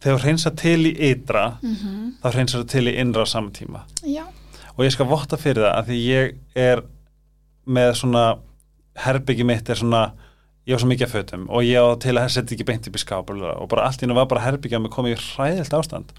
þegar 0.03 0.25
hreinsa 0.25 0.53
til 0.59 0.79
í 0.89 0.93
ytra 1.13 1.45
mm 1.63 1.75
-hmm. 1.75 2.07
þá 2.23 2.29
hreinsar 2.35 2.63
þú 2.63 2.69
til 2.69 2.87
í 2.89 2.97
innra 3.01 3.23
á 3.23 3.27
sama 3.27 3.51
tíma. 3.51 3.85
Já, 4.03 4.25
og 4.77 4.85
ég 4.85 4.93
skal 4.93 5.07
votta 5.07 5.37
fyrir 5.37 5.63
það 5.63 5.79
að 5.79 5.87
því 5.87 5.99
ég 6.07 6.35
er 6.55 6.83
með 7.67 7.95
svona 7.95 8.39
herbyggi 8.99 9.47
mitt 9.47 9.71
er 9.71 9.81
svona 9.81 10.03
ég 10.69 10.77
á 10.77 10.79
svo 10.79 10.89
mikið 10.91 11.09
af 11.09 11.15
fötum 11.17 11.49
og 11.51 11.67
ég 11.67 11.81
á 11.81 11.91
til 12.03 12.15
að 12.15 12.29
setja 12.35 12.57
ekki 12.57 12.67
beint 12.69 12.87
upp 12.87 12.99
í 12.99 13.03
skáp 13.03 13.33
og 13.33 13.67
bara 13.71 13.89
allt 13.89 14.05
í 14.05 14.09
nú 14.09 14.17
var 14.19 14.29
bara 14.31 14.45
herbyggja 14.45 14.81
með 14.83 14.95
komið 14.95 15.17
í 15.17 15.21
hræðilt 15.23 15.75
ástand. 15.79 16.13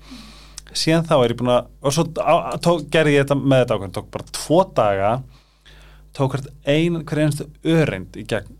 Síðan 0.73 1.05
þá 1.07 1.15
er 1.19 1.33
ég 1.33 1.39
búin 1.39 1.53
að 1.53 1.69
og 1.85 1.95
svo 1.95 2.05
á, 2.17 2.57
tók, 2.63 2.87
gerði 2.91 3.15
ég 3.15 3.25
þetta 3.25 3.37
með 3.39 3.63
þetta 3.63 3.77
ákveðin 3.77 3.95
tók 3.99 4.11
bara 4.15 4.35
tvo 4.39 4.59
daga 4.75 5.13
tók 6.17 6.33
hvert 6.33 6.49
ein, 6.65 6.99
hver 7.05 7.23
einstu 7.23 7.47
öreind 7.63 8.17
í 8.19 8.25
gegn 8.27 8.59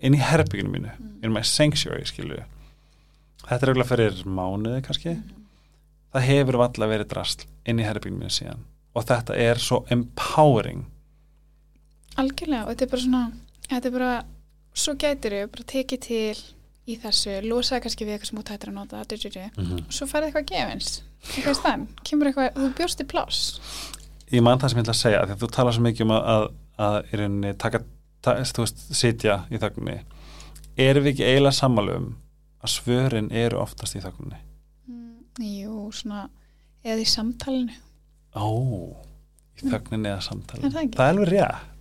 inn 0.00 0.16
í 0.16 0.20
herbygginu 0.20 0.72
mínu 0.72 0.94
inn 1.22 1.34
með 1.34 1.48
sanctuary 1.50 2.08
skilu 2.08 2.40
þetta 3.46 3.60
er 3.60 3.72
auðvitað 3.72 3.90
fyrir 3.92 4.22
mánuði 4.26 4.82
kannski. 4.86 5.14
Það 6.16 6.28
hefur 6.30 6.60
valla 6.62 6.90
verið 6.90 7.10
drasl 7.12 7.46
inn 7.68 7.80
í 7.82 7.86
herbygginu 7.86 8.24
mínu 8.24 8.32
síðan. 8.32 8.66
Og 8.96 9.04
þetta 9.06 9.36
er 9.38 9.60
svo 9.60 9.82
empowering 9.92 10.86
algjörlega 12.20 12.64
og 12.64 12.72
þetta 12.72 12.86
er 12.86 12.92
bara 12.92 13.04
svona 13.06 13.24
þetta 13.70 13.88
er 13.88 13.96
bara, 13.96 14.12
svo 14.76 14.94
gætir 15.00 15.36
þau 15.36 15.50
bara 15.54 15.66
tekið 15.72 16.04
til 16.06 16.36
í 16.86 16.96
þessu 17.02 17.40
losaði 17.46 17.82
kannski 17.84 18.06
við 18.06 18.16
eitthvað 18.16 18.30
sem 18.30 18.40
út 18.40 18.52
hættir 18.52 18.70
að 18.70 18.76
nota 18.76 19.02
mm 19.02 19.64
-hmm. 19.64 19.86
og 19.86 19.92
svo 19.92 20.06
færði 20.06 20.26
eitthvað 20.26 20.50
gefins. 20.52 21.02
Eitthvað 21.34 21.52
í 21.52 21.58
stæðan, 21.58 21.86
kemur 22.04 22.26
eitthvað, 22.26 22.50
þú 22.54 22.74
bjóst 22.78 23.00
í 23.00 23.06
pláss. 23.10 23.40
Ég 24.30 24.42
man 24.42 24.58
það 24.58 24.70
sem 24.70 24.78
ég 24.78 24.84
ætla 24.84 24.94
að 24.94 25.02
segja 25.02 25.24
því 25.26 25.32
að 25.32 25.42
þú 25.42 25.50
talar 25.50 25.74
svo 25.74 25.82
mikið 25.82 26.04
um 26.06 26.10
að, 26.10 26.48
að, 26.78 26.98
í 27.12 27.16
rauninni 27.16 27.54
taka, 27.54 27.80
ta, 28.22 28.36
þú 28.42 28.62
veist, 28.62 28.78
sitja 28.94 29.44
í 29.50 29.58
þögninni. 29.58 29.98
Erum 30.76 31.04
við 31.04 31.12
ekki 31.12 31.24
eiginlega 31.24 31.52
sammálum 31.52 32.16
að 32.62 32.70
svörin 32.70 33.32
eru 33.32 33.58
oftast 33.58 33.96
í 33.96 34.00
þögninni? 34.00 34.38
Mm, 34.86 35.42
jú, 35.42 35.90
svona 35.92 36.28
eða 36.84 37.00
í 37.02 37.08
samtalinu. 37.10 37.74
Ó, 38.36 38.46
í 39.56 39.70
þögninni 39.70 40.12
eða 40.12 40.20
samtali 40.20 40.66
Er 40.66 40.70
það 40.70 41.06
er 41.06 41.08
alveg 41.10 41.28
rétt 41.32 41.75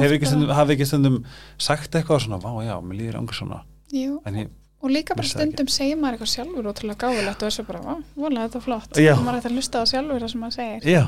hefur 0.00 0.16
ekki 0.16 0.26
stundum, 0.26 0.50
ekki 0.70 0.86
stundum 0.86 1.24
sagt 1.58 1.90
eitthvað 1.94 2.20
svona, 2.26 2.38
vá 2.40 2.50
já, 2.64 2.76
mér 2.80 2.96
líður 3.00 3.18
angur 3.20 3.34
svona. 3.34 3.62
Ég, 3.92 4.48
og 4.82 4.90
líka 4.90 5.14
bara 5.14 5.26
stundum 5.28 5.66
segir 5.68 5.96
maður 6.00 6.18
eitthvað 6.18 6.34
sjálfur 6.34 6.70
ótrúlega 6.70 7.00
gáfulegt 7.08 7.42
og 7.42 7.48
þessu 7.50 7.66
bara, 7.66 7.80
vá, 7.80 7.94
vola 8.16 8.46
þetta 8.48 8.58
er 8.58 8.64
flott. 8.64 8.96
Já. 8.96 9.12
og 9.16 9.24
maður 9.26 9.40
ætti 9.42 9.50
að 9.50 9.56
hlusta 9.58 9.82
á 9.82 9.84
sjálfur 9.90 10.20
það 10.24 10.30
sem 10.30 10.40
maður 10.40 10.56
segir. 10.60 10.86
Já, 10.90 11.02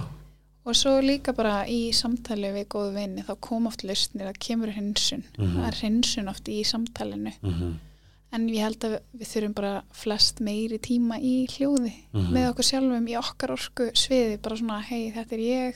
og 0.65 0.75
svo 0.79 0.91
líka 1.03 1.33
bara 1.35 1.55
í 1.67 1.93
samtali 1.93 2.51
við 2.55 2.67
góðu 2.69 2.93
vinni 2.95 3.23
þá 3.27 3.33
kom 3.41 3.67
oft 3.67 3.83
lausnir 3.83 4.29
að 4.29 4.39
kemur 4.39 4.71
hinsun 4.77 5.25
Mhm. 5.39 5.57
það 5.57 5.67
er 5.69 5.81
hinsun 5.87 6.29
oft 6.29 6.45
í 6.49 6.63
samtalinu. 6.65 7.33
Mm 7.43 7.53
-hmm. 7.55 7.73
en 8.35 8.49
ég 8.49 8.63
held 8.65 8.79
að 8.81 8.99
við 9.19 9.27
þurfum 9.29 9.55
bara 9.55 9.83
flest 9.93 10.41
meiri 10.41 10.79
tíma 10.79 11.19
í 11.21 11.47
hljóði 11.47 11.93
Mhm. 12.15 12.33
með 12.33 12.51
okkur 12.55 12.65
sjálfum 12.65 13.09
í 13.09 13.17
okkar 13.19 13.51
orku 13.51 13.91
sviði 13.95 14.39
bara 14.41 14.57
svona, 14.57 14.81
hei 14.83 15.13
þetta 15.13 15.33
er 15.33 15.39
ég 15.39 15.75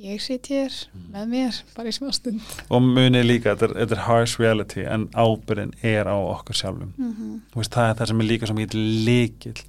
ég 0.00 0.20
sit 0.20 0.46
hér 0.50 0.72
Mhm. 0.94 1.12
með 1.14 1.28
mér, 1.28 1.62
bara 1.76 1.88
í 1.88 1.92
smá 1.92 2.12
stund. 2.12 2.40
Og 2.70 2.82
munið 2.82 3.24
líka, 3.26 3.54
þetta 3.56 3.70
er, 3.70 3.92
er 3.92 4.02
harsh 4.08 4.38
reality 4.40 4.84
en 4.84 5.06
ábyrðin 5.14 5.74
er 5.82 6.04
á 6.10 6.16
okkur 6.16 6.54
sjálfum. 6.54 6.92
Mm 6.98 7.14
-hmm. 7.14 7.40
Veist, 7.54 7.70
það 7.70 7.90
er 7.90 7.94
það 7.94 8.06
sem 8.08 8.20
er 8.20 8.26
líka 8.26 8.46
svo 8.46 8.54
mikið 8.54 9.04
líkil 9.04 9.64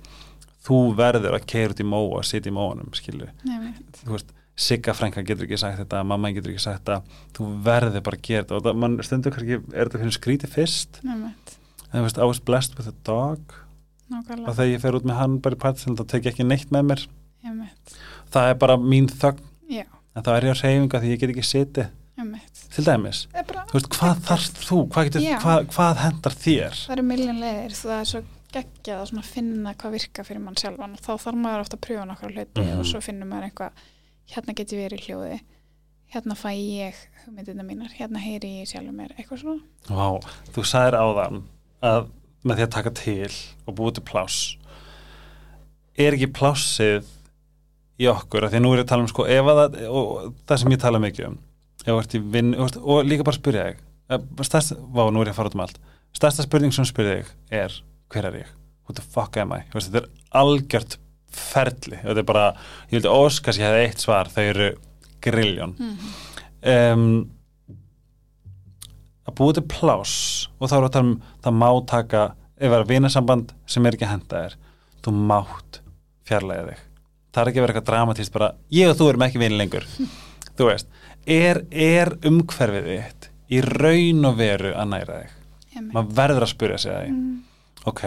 þú 0.65 0.95
verður 0.95 1.33
að 1.37 1.45
keira 1.45 1.69
út 1.73 1.79
í 1.79 1.83
móa, 1.83 2.23
sitja 2.23 2.51
í 2.51 2.55
móanum 2.55 2.91
Sigga 4.55 4.93
frænka 4.95 5.19
getur 5.27 5.43
ekki 5.49 5.57
sagt 5.59 5.81
þetta, 5.81 5.99
mamma 6.07 6.29
getur 6.31 6.53
ekki 6.53 6.63
sagt 6.63 6.85
þetta 6.85 7.01
þú 7.35 7.47
verður 7.65 8.03
bara 8.05 8.15
að 8.15 8.21
gera 8.23 8.43
þetta. 8.45 8.55
Og 8.55 8.63
það, 8.63 8.77
man 8.79 8.93
stundur 9.03 9.33
kannski, 9.35 9.57
er 9.75 9.89
þetta 9.89 9.99
fyrir 9.99 10.15
skríti 10.15 10.47
fyrst. 10.47 10.99
Einmitt. 11.03 11.57
en 11.91 11.99
þú 11.99 12.03
veist, 12.05 12.17
I 12.17 12.23
was 12.29 12.39
blessed 12.39 12.77
with 12.77 12.87
a 12.87 12.93
dog. 13.03 13.39
Nákvæmlega. 14.11 14.47
og 14.47 14.55
þegar 14.55 14.71
ég 14.71 14.81
fer 14.81 14.95
út 14.99 15.03
með 15.09 15.15
hann 15.19 15.39
bara 15.41 15.55
í 15.55 15.59
partin 15.59 15.95
þá 15.97 16.07
tek 16.07 16.23
ég 16.23 16.33
ekki 16.33 16.45
neitt 16.47 16.71
með 16.71 16.85
mér. 16.85 17.07
Einmitt. 17.43 17.95
það 18.31 18.49
er 18.49 18.53
bara 18.63 18.77
mín 18.77 19.07
þögn. 19.11 19.39
Já, 19.69 19.83
en 20.15 20.23
þá 20.25 20.29
er 20.37 20.47
ég 20.47 20.55
á 20.55 20.61
reyfinga 20.63 21.01
því 21.03 21.11
ég 21.13 21.19
get 21.21 21.33
ekki 21.35 21.45
einmitt. 22.17 22.61
til 22.75 22.85
dæmis, 22.87 23.25
þú 23.33 23.73
veist, 23.75 23.89
hvað 23.97 24.21
þarft 24.29 24.61
þú? 24.63 24.77
Hvað, 24.87 25.09
getur, 25.09 25.25
hvað, 25.43 25.65
hvað 25.75 25.97
hendar 26.03 26.35
þér? 26.45 26.77
Það 26.85 26.93
eru 26.95 27.03
miljón 27.09 27.41
leiðir 27.43 27.75
það 27.81 27.99
er 27.99 28.09
svo 28.11 28.21
geggjað 28.55 29.01
að 29.19 29.27
finna 29.33 29.73
hvað 29.75 29.91
virka 29.97 30.23
fyrir 30.23 30.39
mann 30.45 30.55
sjálfan 30.55 30.95
þá 30.95 31.11
þarf 31.19 31.35
maður 31.43 31.65
ofta 31.65 31.75
að 31.75 31.83
pröfa 31.87 32.05
nokkra 32.07 32.29
hluti 32.31 32.61
Mhm. 32.63 32.79
og 32.79 32.85
svo 32.87 33.01
finnur 33.03 33.27
maður 33.27 33.49
eitthvað 33.49 33.71
hérna 34.31 34.55
get 34.55 34.71
ég 34.71 34.79
verið 34.85 35.03
hljóði 35.05 35.39
hérna 36.15 36.35
fæ 36.39 36.51
ég 36.55 36.93
hugmyndina 37.25 37.63
mínar 37.67 37.91
hérna 37.99 38.19
heyri 38.23 38.61
ég 38.61 38.69
sjálfur 38.71 38.95
mér, 38.95 39.11
eitthvað 39.19 39.41
svona. 39.41 39.61
Vá, 39.89 40.23
þú 40.55 40.63
sagðir 40.63 40.95
áðan 41.01 41.43
að 41.83 42.07
með 42.45 42.55
því 42.55 42.63
að 42.63 42.71
taka 42.77 42.91
til 42.95 43.31
og 43.67 43.75
búið 43.75 43.93
til 43.99 44.03
pláss 44.07 44.55
er 45.97 46.13
ekki 46.15 46.31
plássið 46.31 47.05
í 48.01 48.07
okkur, 48.11 48.45
af 48.45 48.53
því 48.53 48.59
að 48.59 48.65
nú 48.65 48.71
er 48.73 48.81
ég 48.81 48.87
að 48.87 48.91
tala 48.91 49.05
um 49.05 49.11
sko, 49.11 49.25
ef 49.31 49.51
að 49.51 49.61
það, 49.61 49.75
og 49.89 50.33
það 50.47 50.61
sem 50.61 50.75
ég 50.75 50.81
tala 50.81 51.01
mikið 51.03 51.29
um 51.29 51.37
þú 51.85 51.97
veist, 51.99 52.79
og 52.81 53.05
líka 53.05 53.25
bara 53.25 53.37
spyrja 53.37 53.65
þig 53.69 53.83
stærsta, 54.45 54.77
vá, 54.93 55.05
nú 55.09 55.21
er 55.21 55.29
ég 55.29 55.33
að 55.33 55.39
fara 55.39 55.51
út 55.51 55.57
um 55.57 55.63
allt. 55.65 55.79
Stærsta 56.15 56.45
spurning 56.45 56.73
sem 56.73 56.87
spyrja 56.87 57.19
þig 57.19 57.31
er 57.57 57.77
hver 58.13 58.29
er 58.29 58.37
ég, 58.43 58.51
who 58.85 58.95
the 58.95 59.05
fuck 59.15 59.37
am 59.41 59.53
I? 59.55 59.63
Veist, 59.73 59.91
þetta 59.91 60.05
er 60.05 60.39
algjört 60.41 60.97
ferli. 61.35 61.99
Þetta 62.03 62.21
er 62.21 62.27
bara, 62.27 62.45
ég 62.89 62.99
vildi 62.99 63.11
óskast 63.11 63.59
ég 63.59 63.67
hefði 63.67 63.87
eitt 63.87 64.03
svar, 64.03 64.29
þau 64.31 64.43
eru 64.43 64.69
grilljón. 65.25 65.75
Um, 66.65 67.07
að 69.25 69.37
búið 69.39 69.59
til 69.59 69.67
pláss 69.73 70.17
og 70.59 70.69
þá 70.69 70.77
við 70.77 70.87
að 70.87 70.93
tala 70.95 71.07
um 71.07 71.15
það 71.45 71.57
má 71.61 71.69
taka, 71.89 72.25
ef 72.55 72.69
það 72.71 72.79
er 72.79 72.91
vinasamband 72.93 73.55
sem 73.69 73.85
er 73.85 73.97
ekki 73.97 74.07
að 74.07 74.13
henda 74.15 74.43
þér 74.45 74.59
þú 75.05 75.15
mátt 75.33 75.81
fjarlæga 76.25 76.69
þig 76.69 76.83
það 77.35 77.41
er 77.43 77.51
ekki 77.51 77.63
vera 77.65 77.73
eitthvað 77.75 77.89
dramatíst 77.91 78.33
bara 78.35 78.49
ég 78.73 78.89
og 78.93 78.97
þú 78.99 79.09
erum 79.11 79.25
ekki 79.27 79.41
vini 79.41 79.57
lengur. 79.59 79.85
Þú 80.55 80.69
veist, 80.69 80.87
er, 81.27 81.61
er 81.71 82.13
umhverfið 82.29 82.87
þitt 82.93 83.29
í 83.51 83.59
raun 83.65 84.29
og 84.31 84.37
veru 84.39 84.71
að 84.73 84.91
næra 84.93 85.17
þig? 85.23 85.33
Maður 85.91 86.13
verður 86.21 86.45
að 86.47 86.51
spyrja 86.53 86.77
sig 86.79 86.93
að 86.95 87.01
því. 87.03 87.11
Mm. 87.11 87.33
ok, 87.91 88.03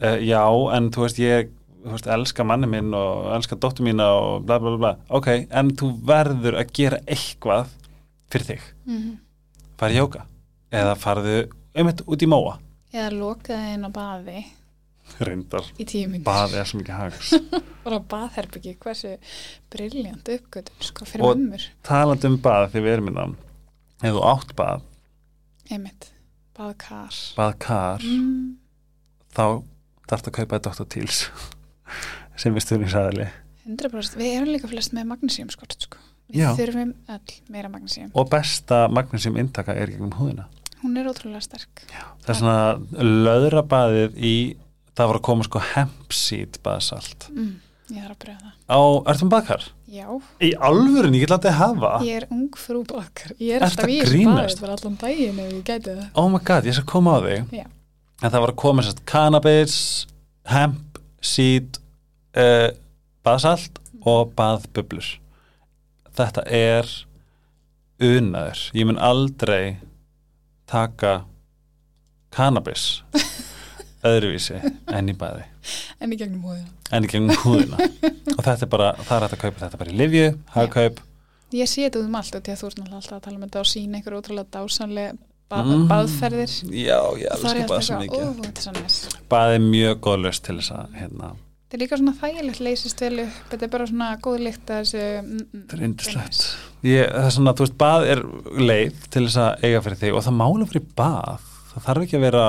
uh, 0.00 0.16
já, 0.24 0.40
en 0.78 0.88
þú 0.94 1.02
veist 1.04 1.18
ég 1.20 1.50
þú 1.84 1.92
veist, 1.92 2.06
elska 2.16 2.46
manni 2.48 2.66
minn 2.72 2.94
og 2.96 3.26
elska 3.36 3.58
dóttur 3.60 3.84
mína 3.84 4.06
og 4.16 4.46
bla 4.48 4.56
bla 4.58 4.72
bla, 4.80 4.92
ok, 5.12 5.28
en 5.52 5.74
þú 5.76 5.90
verður 6.08 6.56
að 6.62 6.72
gera 6.80 6.98
eitthvað 7.04 7.68
fyrir 8.32 8.46
þig, 8.54 8.62
Mhm. 8.88 9.10
farið 9.78 10.00
jóka 10.00 10.22
eða 10.72 10.94
farðu 10.96 11.36
einmitt 11.76 12.00
út 12.08 12.24
í 12.24 12.26
móa? 12.32 12.56
Eða 12.94 13.12
lokaði 13.20 13.74
inn 13.76 13.84
á 13.84 13.90
baði 13.92 14.44
reyndar, 15.24 15.66
í 15.78 15.84
tíu 15.88 16.08
mínútur. 16.08 16.26
Baði 16.26 16.58
er 16.60 16.68
svo 16.70 16.80
mikið 16.80 16.96
hags. 16.98 17.32
Bara 17.84 18.00
baðherbyggi, 18.14 18.74
hversu 18.82 19.14
briljant 19.72 20.30
uppgötun, 20.36 20.80
sko, 20.82 21.06
fyrir 21.08 21.26
Og- 21.28 21.38
mömmur. 21.38 21.66
talandi 21.86 22.30
um 22.30 22.38
bað 22.42 22.70
þegar 22.72 22.86
við 22.86 22.96
erum 22.96 23.10
í 23.12 23.14
það 23.18 23.36
ef 24.04 24.16
þú 24.16 24.24
átt 24.32 24.54
bað, 24.58 24.82
einmitt, 25.70 26.08
baðkar. 26.56 27.20
baðkar 27.38 28.02
mm. 28.04 28.56
þá 29.36 29.44
þarfst 30.10 30.28
að 30.28 30.36
kaupa 30.40 30.60
Dr. 30.66 30.88
Teals 30.94 31.20
sem 32.40 32.56
er 32.56 32.64
stuðningsæðali 32.64 33.28
100% 33.64 34.18
við 34.20 34.34
erum 34.34 34.50
líka 34.52 34.68
flest 34.68 34.92
með 34.96 35.08
magnísíum 35.14 35.48
skort 35.52 35.78
sko. 35.86 36.00
við 36.28 36.42
Já. 36.42 36.50
þurfum 36.58 36.92
öll 37.14 37.38
meira 37.54 37.70
magnísíum 37.72 38.10
og 38.12 38.28
besta 38.32 38.84
magnesium 38.92 39.38
intaka 39.40 39.76
er 39.76 39.94
gegnum 39.94 40.12
húðina. 40.18 40.48
Hún 40.82 40.98
er 41.00 41.06
ótrúlega 41.08 41.40
sterk. 41.40 41.86
Það 42.26 42.28
er 42.28 42.36
svona 42.36 43.04
löðrabaðið 43.24 44.18
í 44.20 44.34
það 44.94 45.10
var 45.10 45.18
að 45.18 45.24
koma 45.28 45.46
sko 45.46 45.62
hempsít 45.74 46.58
baðsalt 46.64 47.28
mm. 47.32 47.52
ég 47.94 48.04
þarf 48.04 48.14
að 48.14 48.20
pröfa 48.24 48.44
það. 48.44 48.52
Á, 48.64 48.80
ertum 49.12 49.32
baðkar? 49.32 49.66
já, 49.94 50.06
Í 50.42 50.50
alvörin, 50.68 51.16
ég 51.16 51.24
get 51.24 51.32
látið 51.34 51.52
að 51.52 51.58
hafa. 51.60 51.92
Ég 52.06 52.20
er 52.20 52.26
ung 52.34 52.58
frú 52.58 52.82
baðkar 52.88 53.34
ég 53.38 53.56
er 53.58 53.66
alltaf 53.66 53.90
í 53.90 54.00
baði 54.02 54.58
bara 54.60 54.76
allan 54.78 54.98
daginn 55.00 55.40
ef 55.42 55.52
ég 55.52 55.64
gæti 55.66 55.90
það. 55.92 56.06
Oh 56.20 56.28
my 56.32 56.42
god, 56.42 56.68
ég 56.68 56.78
skal 56.78 56.90
koma 56.90 57.18
á 57.18 57.20
þig. 57.26 57.56
Já. 57.60 57.66
en 58.22 58.30
það 58.30 58.44
var 58.44 58.52
að 58.54 58.60
koma 58.62 58.84
sérst 58.86 59.02
cannabis 59.10 59.78
hemp, 60.48 61.00
seed 61.24 61.80
uh, 62.38 62.70
baðsalt 63.26 63.80
og 64.04 64.34
baðbublur. 64.38 65.14
Þetta 66.14 66.44
er 66.46 66.90
unaður, 68.04 68.68
ég 68.74 68.86
mun 68.88 69.00
aldrei 69.02 69.76
taka 70.70 71.24
cannabis 72.34 73.02
öðruvísi 74.08 74.60
enn 74.94 75.10
í 75.12 75.16
baði. 75.18 75.44
En 76.00 76.12
í 76.14 76.18
gegnum 76.20 76.44
hóðina 76.46 76.70
enn 76.94 77.06
í 77.06 77.10
gegnum 77.10 77.36
húðina. 77.42 77.78
Og 78.36 78.40
þetta 78.44 78.66
er 78.66 78.70
bara, 78.72 78.88
það 79.00 79.16
er 79.16 79.24
hægt 79.26 79.36
að 79.36 79.42
kaupa 79.44 79.62
þetta 79.64 79.80
bara 79.80 79.92
í 79.94 79.98
livju, 80.00 80.26
hagkaup. 80.56 80.98
Ég 81.54 81.70
sé 81.70 81.84
þetta 81.86 82.02
um 82.02 82.18
allt 82.18 82.34
því 82.34 82.52
að 82.54 82.60
þú 82.60 82.68
ert 82.68 82.80
náttúrulega 82.80 82.98
alltaf 83.00 83.16
að 83.18 83.24
tala 83.28 83.38
um 83.38 83.46
þetta 83.46 83.62
og 83.62 83.70
sína 83.70 83.98
einhver 84.00 84.18
ótrúlega 84.18 84.52
dásanlega 84.56 85.14
ba 85.52 85.62
Mm. 85.62 85.86
baðferðir. 85.90 86.52
Já, 86.72 86.98
og 87.04 87.18
það 87.20 87.50
er 87.50 87.62
alltaf 87.62 87.98
mikið. 88.00 88.22
Eitthvað, 88.44 88.92
þetta 89.28 89.42
er 89.54 89.64
mjög 89.64 89.98
góð 90.06 90.22
löst 90.24 90.44
til 90.46 90.56
þess 90.58 90.72
að 90.74 90.94
hérna, 91.00 91.28
þetta 91.64 91.76
er 91.76 91.82
líka 91.84 91.98
svona 92.00 92.14
þægilegt 92.20 92.60
leysist 92.64 93.00
vel 93.04 93.18
upp. 93.24 93.36
Þetta 93.50 93.66
er 93.66 93.72
bara 93.74 93.86
svona 93.90 94.08
góð 94.24 94.38
lykt 94.46 94.70
að 94.72 94.80
þessu 94.82 95.02
mm, 95.04 95.28
mm, 95.34 95.64
þetta 95.64 95.76
er 95.76 95.84
yndislegt. 95.88 96.46
það 96.84 97.24
er 97.24 97.34
svona, 97.36 97.54
þú 97.54 97.66
veist, 97.66 97.76
bað 97.84 98.06
er 98.14 98.24
leið 98.72 99.02
til 99.10 99.26
þess 99.28 99.40
að 99.44 99.64
eiga 99.68 99.84
fyrir 99.84 100.00
þig 100.02 100.14
og 100.18 100.24
það 100.26 100.38
mála 100.40 100.70
fyrir 100.72 100.86
bað. 100.96 101.50
Það 101.74 101.86
þarf 101.88 102.06
ekki 102.06 102.18
að 102.18 102.26
vera 102.28 102.46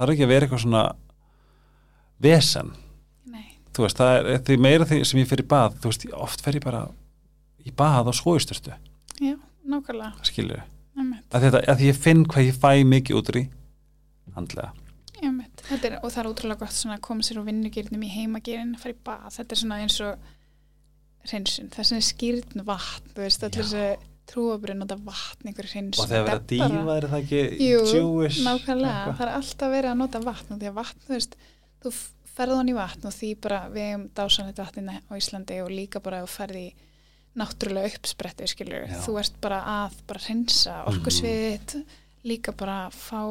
það 0.00 0.06
þarf 0.06 0.14
ekki 0.14 0.24
að 0.24 0.32
vera 0.32 0.46
eitthvað 0.46 0.62
svona 0.64 0.82
vesen, 2.24 2.72
nei, 3.28 3.46
þú 3.76 3.84
veist, 3.84 4.00
það 4.00 4.30
er 4.32 4.42
því 4.48 4.58
meira 4.64 4.88
því 4.88 5.00
sem 5.10 5.20
ég 5.20 5.28
fer 5.28 5.42
í 5.44 5.46
bað, 5.52 5.76
þú 5.82 5.92
veist, 5.92 6.06
oft 6.26 6.44
fer 6.44 6.56
ég 6.56 6.64
bara 6.64 6.82
í 7.60 7.72
bað 7.76 8.08
á 8.08 8.12
svoisturstu 8.16 8.72
já, 9.20 9.36
nákvæmlega. 9.68 10.24
Skilur, 10.24 10.64
að, 10.96 11.44
þetta, 11.44 11.64
að 11.74 11.84
ég 11.84 12.00
finn 12.00 12.24
hvað 12.24 12.48
ég 12.48 12.60
fæ 12.64 12.70
mikið 12.88 13.20
út 13.20 13.32
í 13.36 13.46
andlega. 14.40 14.72
Einmitt. 15.20 15.60
Þetta 15.68 15.88
er, 15.90 15.96
og 16.00 16.12
það 16.14 16.22
er 16.22 16.28
ótrúlega 16.30 16.64
gott 16.64 16.72
svona 16.72 16.96
að 16.96 17.02
koma 17.04 17.24
sér 17.26 17.42
úr 17.42 17.48
vinnugýrnum 17.50 18.04
í 18.06 18.12
heimagerin 18.14 18.76
fara 18.80 18.94
í 18.94 19.00
bað, 19.04 19.26
þetta 19.34 19.52
er 19.52 19.60
svona 19.60 19.80
eins 19.84 19.98
og 20.00 20.30
hreinsun, 21.28 21.68
það 21.68 21.82
er 21.82 21.88
svona 21.90 22.06
skýrn 22.06 22.64
vatn 22.64 23.12
þú 23.12 23.26
veist, 23.26 23.44
allir 23.44 23.66
Já. 23.68 23.98
Þessi 24.30 24.36
trúabrinn 24.36 24.78
nota 24.80 24.96
vatn, 24.96 25.48
einhver 25.48 25.66
hreinsun 25.66 26.04
og 26.04 26.10
þegar 26.10 26.26
verið 26.26 26.62
að 26.62 26.74
Þetta 26.74 26.96
er 26.96 27.06
það 27.10 27.20
ekki 27.20 27.40
Jú, 27.66 27.80
Jewish 27.90 28.42
nákvæmlega, 28.44 28.94
eitthvað? 28.94 29.16
það 29.18 29.26
er 29.26 29.32
alltaf 29.34 29.72
verið 29.74 29.90
að 29.90 30.00
nota 30.00 30.20
vatn 30.24 30.54
og 30.54 30.60
því 30.60 30.68
að 30.70 30.76
vatn, 30.78 31.02
þú 31.06 31.14
veist, 31.16 31.36
þú 31.80 31.92
ferð 32.30 32.56
hann 32.60 32.70
í 32.70 32.76
vatn 32.76 33.08
og 33.10 33.16
því 33.16 33.30
bara 33.42 33.60
við 33.70 33.88
hefum 33.88 34.04
dásanleitt 34.20 34.62
vatnina 34.62 34.98
á 35.02 35.12
Íslandi 35.18 35.60
og 35.64 35.70
líka 35.74 36.00
bara 36.00 36.22
þú 36.24 36.30
ferð 36.34 36.60
í 36.60 36.66
náttúrulega 37.40 37.90
uppsprettu, 37.94 38.46
skilur 38.50 38.86
Já. 38.90 38.98
þú 39.04 39.16
ert 39.20 39.40
bara 39.42 39.60
að 39.86 39.98
bara 40.10 40.22
hreinsa 40.24 40.80
orkusviðið, 40.90 41.76
líka 42.26 42.54
bara 42.58 42.78
fá, 42.94 43.22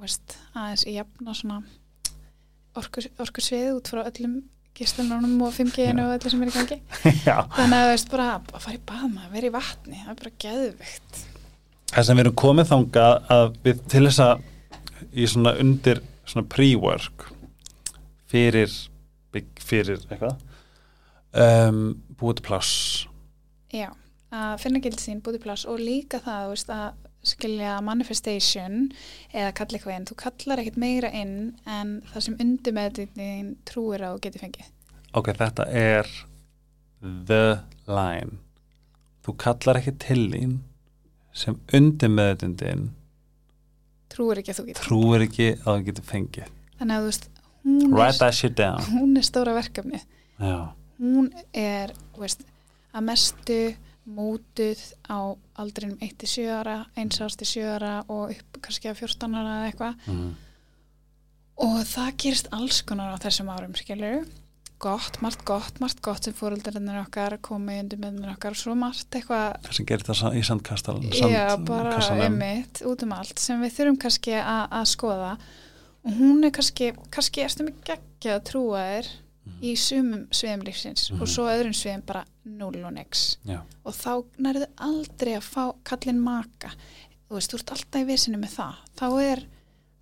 veist, 0.00 0.38
aðeins 0.56 0.86
í 0.88 0.96
jafna 0.96 1.36
svona 1.36 1.60
orkus, 2.74 3.08
orkusviðið 3.20 3.78
út 3.78 3.90
frá 3.92 4.04
öllum 4.08 4.42
gistununum 4.78 5.36
og 5.46 5.52
5G-inu 5.54 6.06
og 6.08 6.16
öllu 6.16 6.32
sem 6.32 6.42
er 6.44 6.50
í 6.50 6.56
gangi. 6.56 6.80
Já. 7.28 7.36
þannig 7.54 7.76
að 7.78 7.84
þú 7.84 7.92
veist 7.92 8.10
bara 8.14 8.30
að 8.38 8.64
fara 8.64 8.78
í 8.78 8.82
baðma, 8.90 9.28
vera 9.34 9.50
í 9.50 9.54
vatni 9.54 10.00
það 10.00 10.14
er 10.14 10.18
bara 10.22 10.34
geðvikt 10.46 11.22
það 11.92 12.08
sem 12.08 12.18
við 12.18 12.24
erum 12.24 12.40
komið 12.44 12.72
þangað 12.72 13.30
að 13.36 13.46
við 13.66 13.84
til 13.92 14.04
þess 14.08 14.24
að 14.24 15.14
í 15.14 15.28
svona 15.30 15.54
undir 15.62 16.02
svona 16.24 16.48
pre-work 16.50 17.28
fyrir 18.30 18.72
fyrir 19.64 19.98
eitthvað 20.10 20.36
um, 21.34 21.80
búið 22.18 22.38
til 22.38 22.46
pláss. 22.46 22.74
Já, 23.74 23.88
að 24.34 24.54
finna 24.62 24.82
gild 24.82 25.00
sín, 25.02 25.22
búið 25.24 25.40
í 25.40 25.44
pláss 25.46 25.66
og 25.70 25.80
líka 25.82 26.20
það, 26.22 26.52
veist, 26.52 26.70
að 26.70 27.03
skilja 27.28 27.78
manifestation 27.84 28.90
eða 29.32 29.52
kalla 29.56 29.78
eitthvað 29.78 29.96
inn, 29.98 30.06
þú 30.10 30.16
kallar 30.24 30.62
ekkert 30.62 30.78
meira 30.82 31.10
inn 31.14 31.34
en 31.66 31.94
það 32.12 32.24
sem 32.28 32.36
undir 32.44 32.76
með 32.76 33.00
þín 33.14 33.50
trúir 33.68 34.04
þú 34.06 34.20
getur 34.26 34.44
fengið. 34.44 34.70
ok, 35.14 35.32
þetta 35.40 35.66
er 35.70 36.10
the 37.30 37.60
line 37.86 38.38
þú 39.24 39.36
kallar 39.40 39.80
ekki 39.80 39.94
til 40.04 40.22
þín 40.34 40.58
sem 41.34 41.56
undir 41.74 42.12
meðutundin 42.12 42.90
Trúir 44.14 44.38
ekki 44.38 44.52
að 44.52 44.58
þú 44.60 44.64
getur. 44.68 44.84
trúir 44.86 45.22
ekki 45.24 45.46
að 45.56 45.64
þú 45.66 45.84
getur 45.88 46.04
fengið 46.06 46.50
Þannig 46.78 46.94
að 46.94 47.00
þú 47.02 47.08
veist, 47.08 47.24
hún 47.64 47.94
write 47.96 48.14
er, 48.14 48.18
that 48.20 48.34
shit 48.38 48.54
down 48.58 48.84
hún 48.92 49.16
er 49.18 49.26
stóra 49.26 49.54
verkefni. 49.56 50.00
já, 50.38 50.58
Hún 51.00 51.30
er, 51.58 51.90
veist, 52.18 52.44
að 52.94 53.02
mestu 53.08 53.56
mótuð 54.04 54.80
á 55.08 55.32
aldrinum 55.60 55.98
1-7 56.04 56.46
ára, 56.52 56.78
1 57.00 57.20
árs 57.24 57.38
til 57.40 57.48
7 57.48 57.68
ára 57.76 57.94
og 58.12 58.34
upp 58.34 58.62
kannski 58.64 58.90
að 58.90 59.04
14 59.04 59.36
ára 59.38 59.58
eða 59.58 59.68
eitthvað. 59.70 60.08
mm. 60.12 60.32
og 61.66 61.76
það 61.88 62.16
gerist 62.24 62.50
alls 62.52 62.82
konar 62.84 63.14
á 63.16 63.22
þessum 63.24 63.52
árum 63.54 63.76
skilur 63.78 64.24
gott, 64.84 65.20
margt 65.24 65.44
gott, 65.48 65.78
margt 65.80 66.00
gott 66.04 66.26
sem 66.26 66.34
fóröldarinn 66.36 66.90
okkar 67.00 67.38
komið 67.44 67.80
undir 67.84 68.00
meðnir 68.02 68.32
okkar 68.34 68.56
svo 68.58 68.74
margt 68.76 69.16
eitthvað 69.16 69.60
Það 69.64 69.76
sem 69.78 69.88
gerir 69.88 70.06
það 70.08 70.36
í 70.36 70.42
sandkastal 70.44 70.96
Já, 71.14 71.44
bara 71.64 71.96
einmitt, 72.18 72.82
út 72.84 73.04
um 73.06 73.14
allt 73.16 73.40
sem 73.40 73.62
við 73.64 73.76
þurfum 73.78 74.00
kannski 74.04 74.34
að, 74.40 74.82
skoða 74.90 75.36
og 76.04 76.18
hún 76.18 76.44
er 76.44 76.52
kannski 76.54 76.90
kannski 77.14 77.44
erstu 77.46 77.64
mig 77.68 77.78
geggja 77.86 78.38
að 78.38 78.46
trúa 78.50 78.82
þér. 78.90 79.12
Í 79.64 79.74
sumum 79.80 80.26
sveim 80.34 80.62
lífsins 80.64 81.10
mm. 81.10 81.20
og 81.22 81.30
svo 81.30 81.46
öðrum 81.50 81.74
sveim 81.76 82.02
bara 82.06 82.24
0 82.44 82.84
og 82.84 82.94
nix 82.96 83.24
og 83.48 83.96
þá 83.96 84.12
nærðu 84.44 84.68
aldrei 84.86 85.34
að 85.38 85.48
fá 85.48 85.64
kallin 85.86 86.20
maka 86.22 86.72
þú 87.28 87.38
veist, 87.38 87.52
þú 87.52 87.60
ert 87.60 87.74
alltaf 87.76 88.00
í 88.00 88.08
visinu 88.08 88.40
með 88.40 88.56
það 88.58 88.80
þá 89.00 89.06
er, 89.24 89.44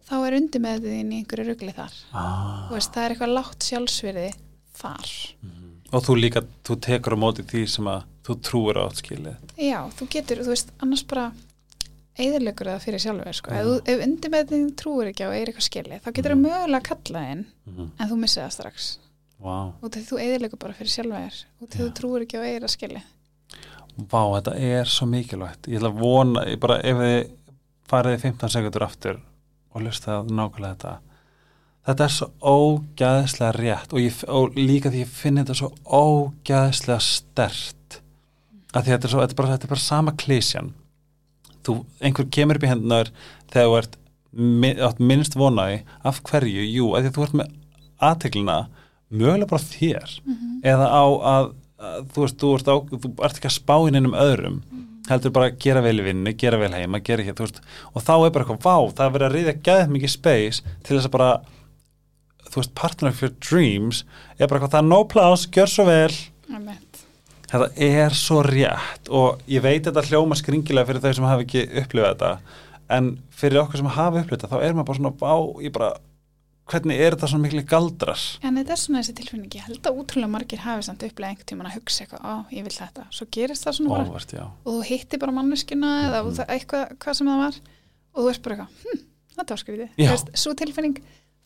þá 0.09 0.15
er 0.21 0.39
undir 0.39 0.65
með 0.65 0.89
þín 0.89 1.13
í 1.13 1.21
einhverju 1.21 1.49
ruggli 1.51 1.77
þar 1.77 1.99
ah. 2.13 2.73
veist, 2.73 2.93
það 2.95 3.05
er 3.05 3.15
eitthvað 3.15 3.37
látt 3.37 3.69
sjálfsverði 3.69 4.27
þar 4.83 5.13
mm. 5.43 5.71
og 5.93 6.05
þú 6.09 6.19
líka, 6.19 6.45
þú 6.67 6.79
tekur 6.89 7.19
á 7.19 7.23
móti 7.25 7.47
því 7.47 7.65
sem 7.77 7.93
að 7.93 8.05
þú 8.27 8.39
trúur 8.49 8.83
á 8.83 8.87
skilið 8.95 9.57
já, 9.59 9.79
þú 9.99 10.11
getur, 10.17 10.45
þú 10.47 10.55
veist, 10.55 10.75
annars 10.83 11.07
bara 11.11 11.31
eðurlegur 12.21 12.69
það 12.69 12.83
fyrir 12.85 13.01
sjálfur 13.01 13.39
sko. 13.39 13.55
ef, 13.57 13.71
ef 13.89 14.03
undir 14.05 14.33
með 14.35 14.51
þín 14.53 14.67
trúur 14.77 15.09
ekki 15.09 15.25
á 15.25 15.33
eða 15.33 15.47
eitthvað 15.47 15.69
skilið, 15.71 16.03
þá 16.05 16.11
getur 16.11 16.35
það 16.35 16.39
mm. 16.39 16.51
mögulega 16.51 16.83
að 16.83 16.89
kalla 16.91 17.25
þinn 17.29 17.47
mm. 17.71 17.89
en 17.97 18.11
þú 18.11 18.19
missið 18.21 18.45
það 18.45 18.55
strax 18.59 18.91
wow. 19.43 19.75
og 19.83 19.99
þú 19.99 20.21
eðurlegur 20.23 20.61
bara 20.63 20.77
fyrir 20.79 20.95
sjálfur 20.95 21.43
og 21.63 21.75
þú 21.75 21.91
trúur 21.99 22.25
ekki 22.27 22.41
á 22.41 22.47
eða 22.47 22.71
skilið 22.73 23.11
Vá, 23.93 24.23
þetta 24.39 24.55
er 24.57 24.89
svo 24.89 25.05
mikilvægt. 25.05 25.69
Ég 25.69 25.77
ætla 25.77 25.91
að 25.93 25.99
vona, 26.01 26.47
ég 26.49 26.61
bara 26.63 26.79
ef 26.81 26.97
þið 26.97 27.33
fariði 27.93 28.21
15 28.23 28.53
sekundur 28.55 28.85
aftur 28.87 29.19
og 29.73 29.85
lustaði 29.85 30.33
nákvæmlega 30.33 30.71
þetta. 30.73 30.93
Þetta 31.83 32.07
er 32.07 32.15
svo 32.15 32.29
ógæðislega 32.41 33.53
rétt 33.59 33.93
og, 33.93 34.01
ég, 34.01 34.23
og 34.33 34.57
líka 34.57 34.93
því 34.93 35.03
ég 35.03 35.13
finn 35.13 35.41
þetta 35.41 35.59
svo 35.59 35.73
ógæðislega 35.85 37.05
stert 37.05 37.99
að 38.73 38.87
því 38.87 38.95
þetta 38.95 39.09
er, 39.09 39.13
svo, 39.13 39.21
þetta 39.21 39.35
er, 39.35 39.41
bara, 39.41 39.51
þetta 39.53 39.69
er 39.69 39.73
bara 39.75 39.85
sama 39.85 40.15
klísjan 40.23 40.71
þú, 41.67 41.75
einhver 42.01 42.29
kemur 42.33 42.59
upp 42.59 42.65
í 42.65 42.71
hendunar 42.71 43.11
þegar 43.53 43.67
þú 43.67 43.75
ert 43.81 43.99
min, 44.33 44.81
minnst 45.03 45.37
vonaði 45.37 45.83
af 46.09 46.23
hverju, 46.31 46.65
jú, 46.65 46.93
að 46.95 47.05
því 47.05 47.11
að 47.11 47.19
þú 47.19 47.27
ert 47.27 47.37
með 47.43 47.59
aðteglina 48.09 48.57
mögulega 49.13 49.51
bara 49.53 49.69
þér. 49.69 50.17
Mm 50.25 50.35
-hmm. 50.35 50.55
eða 50.73 50.87
á 50.89 51.05
að 51.35 51.53
þú 52.13 52.25
veist, 52.25 52.39
þú 52.39 52.53
á, 52.63 52.77
þú 52.91 53.11
ert 53.27 53.39
ekki 53.39 53.51
að 53.51 53.59
spá 53.59 53.77
inn 53.89 53.99
innum 53.99 54.19
öðrum. 54.19 54.63
Mm. 54.71 54.89
heldur 55.09 55.33
bara 55.35 55.49
að 55.51 55.59
gera 55.59 55.81
vel 55.83 55.99
í 55.99 56.05
vinnu, 56.07 56.33
gera 56.39 56.59
vel 56.61 56.71
heima 56.73 57.01
gera 57.03 57.25
hér, 57.27 57.35
veist, 57.35 57.59
og 57.93 58.05
þá 58.07 58.13
er 58.15 58.31
bara 58.31 58.45
eitthvað, 58.45 58.63
vá, 58.63 58.77
það 58.95 59.07
er 59.07 59.15
verið 59.17 59.27
að 59.27 59.35
riðja 59.35 59.55
gæðið 59.67 59.91
mikið 59.97 60.13
space 60.13 60.63
til 60.87 60.97
þess 60.97 61.09
að 61.09 61.15
bara 61.17 61.31
þú 62.53 62.61
veist, 62.61 62.75
partner 62.79 63.11
of 63.11 63.23
your 63.25 63.33
dreams 63.43 64.05
er 64.39 64.47
bara 64.47 64.61
eitthvað, 64.61 64.75
það 64.77 64.83
er 64.83 64.89
no 64.89 65.01
plás, 65.11 65.47
gjör 65.51 65.73
svo 65.73 65.87
vel. 65.89 66.15
Þetta 67.53 67.69
er 67.85 68.15
svo 68.17 68.39
rétt 68.47 69.11
og 69.11 69.43
ég 69.51 69.65
veit 69.65 69.85
þetta 69.85 70.07
hljóma 70.07 70.39
skringilega 70.39 70.89
fyrir 70.89 71.03
þau 71.03 71.17
sem 71.19 71.27
hafa 71.29 71.45
ekki 71.45 71.67
upplifað 71.83 72.15
þetta 72.15 72.31
en 72.97 73.11
fyrir 73.43 73.61
okkur 73.61 73.83
sem 73.83 73.91
hafa 73.93 74.23
upplifað 74.23 74.39
þetta 74.39 74.53
þá 74.55 74.63
er 74.63 74.77
maður 74.79 74.89
bara 74.89 75.01
svona, 75.01 75.15
vá, 75.21 75.35
ég 75.67 75.75
bara 75.75 75.91
hvernig 76.71 77.01
er 77.03 77.17
þetta 77.17 77.31
svona 77.33 77.47
miklu 77.47 77.63
galdrar 77.69 78.25
en 78.43 78.59
þetta 78.61 78.75
er 78.75 78.81
svona 78.81 79.03
þessi 79.03 79.15
tilfinningi, 79.19 79.59
ég 79.59 79.69
held 79.69 79.89
að 79.89 79.99
útrúlega 80.03 80.31
margir 80.31 80.63
hafi 80.63 80.87
samt 80.87 81.05
upplega 81.07 81.33
einhvern 81.33 81.49
tíman 81.51 81.71
að 81.71 81.79
hugsa 81.79 82.05
eitthvað 82.05 82.27
ó, 82.27 82.35
ég 82.55 82.67
vil 82.67 82.75
þetta, 82.77 83.07
svo 83.11 83.27
gerist 83.35 83.67
það 83.67 83.79
svona 83.79 83.97
Óvart, 83.99 84.35
bara 84.37 84.47
og 84.63 84.77
þú 84.77 84.85
hitti 84.91 85.21
bara 85.23 85.37
manneskina 85.39 85.91
mm 85.91 85.99
-hmm. 85.99 86.09
eða 86.09 86.23
mhm. 86.23 86.53
eitthvað 86.57 86.85
hvað 87.03 87.19
sem 87.19 87.33
það 87.33 87.43
var 87.45 87.61
og 88.13 88.23
þú 88.23 88.29
veist 88.29 88.43
bara 88.43 88.57
eitthvað, 88.57 88.73
hm, 88.85 89.05
þetta 89.37 89.55
var 89.55 89.63
skriðið 89.65 90.39
svo 90.45 90.55
tilfinning, 90.55 91.03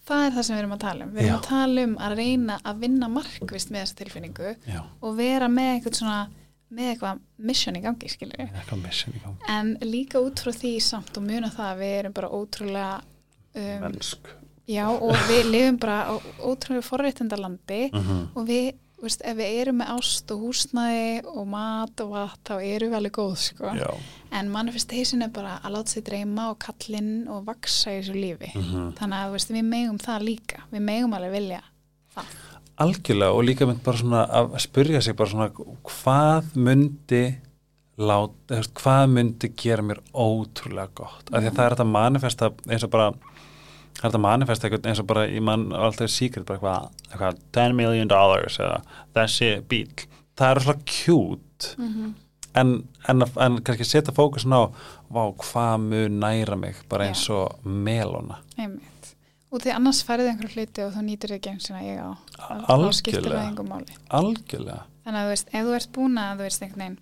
það 0.07 0.27
er 0.27 0.33
það 0.37 0.43
sem 0.47 0.57
við 0.57 0.63
erum 0.63 0.77
að 0.77 0.85
tala 0.87 1.05
um. 1.05 1.13
Við 1.15 1.23
erum 1.23 1.35
Já. 1.35 1.37
að 1.37 1.49
tala 1.49 1.85
um 1.87 1.95
að 1.99 2.17
reyna 2.21 2.59
að 2.65 2.81
vinna 2.85 3.09
markvist 3.09 3.71
með 3.71 3.81
þessa 3.81 4.01
tilfinningu 4.01 4.57
Já. 4.67 4.81
og 5.01 5.17
vera 5.17 5.49
með 5.49 5.71
eitthvað 5.75 6.01
svona 6.01 6.31
með 6.69 6.89
eitthvað 6.91 7.21
mission 7.37 7.77
í 7.79 7.83
gangi, 7.85 8.09
skilur 8.11 8.41
en 9.49 9.77
líka 9.87 10.19
út 10.19 10.41
frá 10.43 10.51
því 10.51 10.73
samt 10.83 11.19
og 11.19 11.23
muna 11.23 11.51
það 11.55 11.69
að 11.71 11.83
við 11.83 11.95
erum 12.01 12.17
bara 12.17 12.33
ótrúlega 12.35 13.03
um, 13.55 13.85
Já 14.67 14.87
og 14.91 15.15
við 15.29 15.47
lifum 15.53 15.79
bara 15.79 15.99
á 16.11 16.15
ótrúlega 16.43 16.83
forréttindalandi 16.83 17.87
uh 17.93 18.01
mhm. 18.01 18.11
-huh. 18.11 18.27
og 18.35 18.49
við, 18.49 18.75
veist, 19.03 19.23
ef 19.25 19.37
við 19.37 19.61
erum 19.61 19.79
með 19.79 19.93
ást 19.95 20.31
og 20.31 20.41
húsnæði 20.41 21.23
og 21.25 21.47
mat 21.47 22.01
og 22.01 22.11
vat 22.11 22.41
þá 22.45 22.55
erum 22.63 22.91
við 22.91 22.97
alveg 22.97 23.13
góð 23.13 23.37
sko 23.37 23.65
Já. 23.65 23.95
en 24.33 24.51
manifestation 24.51 25.23
er 25.23 25.29
bara 25.29 25.61
að 25.65 25.73
láta 25.73 25.91
sig 25.91 26.05
dreyma 26.05 26.51
og 26.51 26.59
kallinn 26.59 27.29
og 27.29 27.47
vaksa 27.47 27.91
í 27.91 28.01
þessu 28.01 28.15
lífi 28.15 28.51
uh 28.55 28.63
mhm. 28.63 28.77
-huh. 28.77 28.93
þannig 28.99 29.19
að 29.19 29.33
veist, 29.33 29.51
við 29.51 29.63
megum 29.63 29.99
það 29.99 30.23
líka 30.23 30.59
við 30.73 30.81
megum 30.81 31.15
alveg 31.15 31.33
vilja 31.33 31.63
það 32.15 32.25
Algjörlega 32.77 33.33
og 33.33 33.45
líka 33.45 33.67
mynd 33.67 33.83
bara 33.83 33.97
svona 33.97 34.27
að 34.29 34.59
spyrja 34.59 35.01
sig 35.01 35.17
bara 35.17 35.31
svona 35.31 35.51
hvað 35.83 36.45
myndi 36.55 37.35
lát, 37.97 38.35
hvað 38.75 39.07
myndi 39.07 39.51
gera 39.57 39.83
mér 39.83 40.03
ótrúlega 40.13 40.91
gott, 40.95 41.31
af 41.33 41.41
því 41.41 41.49
að 41.49 41.57
það 41.57 41.65
er 41.65 41.75
þetta 41.75 41.85
manifesta 41.85 42.51
eins 42.69 42.85
og 42.85 42.91
bara 42.91 43.13
það 43.97 44.05
er 44.05 44.11
þetta 44.11 44.23
manifest 44.23 44.67
eitthvað 44.67 44.91
eins 44.91 45.01
og 45.03 45.09
bara 45.11 45.25
í 45.29 45.41
mann 45.45 45.71
alltaf 45.73 46.13
síkert 46.13 46.47
bara 46.49 46.59
eitthvað, 46.59 47.03
eitthvað 47.11 47.41
10 47.59 47.77
million 47.79 48.13
dollars 48.13 48.61
eða 48.61 48.81
þessi 49.17 49.51
bíl 49.71 50.07
það 50.37 50.51
er 50.51 50.63
svona 50.67 50.89
kjút 50.93 51.69
mm 51.79 51.93
-hmm. 51.93 52.13
en, 52.61 52.75
en, 53.09 53.29
en 53.47 53.63
kannski 53.63 53.85
setja 53.85 54.15
fókusin 54.15 54.53
á 54.53 54.69
vá, 55.09 55.23
hvað 55.33 55.79
mun 55.89 56.21
næra 56.21 56.57
mig 56.57 56.77
bara 56.89 57.09
eins 57.09 57.29
og 57.31 57.65
melona 57.65 58.43
einmitt. 58.57 59.15
Og 59.51 59.63
því 59.63 59.73
annars 59.77 60.03
færið 60.05 60.29
einhverju 60.33 60.55
hluti 60.55 60.83
og 60.85 60.93
þú 60.93 61.03
nýtir 61.07 61.33
ekki 61.37 61.51
eins 61.55 61.71
og 61.71 61.77
ég 61.81 62.01
á 62.03 62.11
algjörlega. 64.11 64.83
þannig 65.05 65.21
að 65.21 65.27
þú 65.27 65.31
veist, 65.31 65.49
ef 65.53 65.67
þú 65.67 65.75
ert 65.75 65.93
búin 65.93 66.19
að 66.19 66.33
þú 66.37 66.49
veist 66.49 66.63
einhvern 66.63 66.83
veginn 66.83 66.99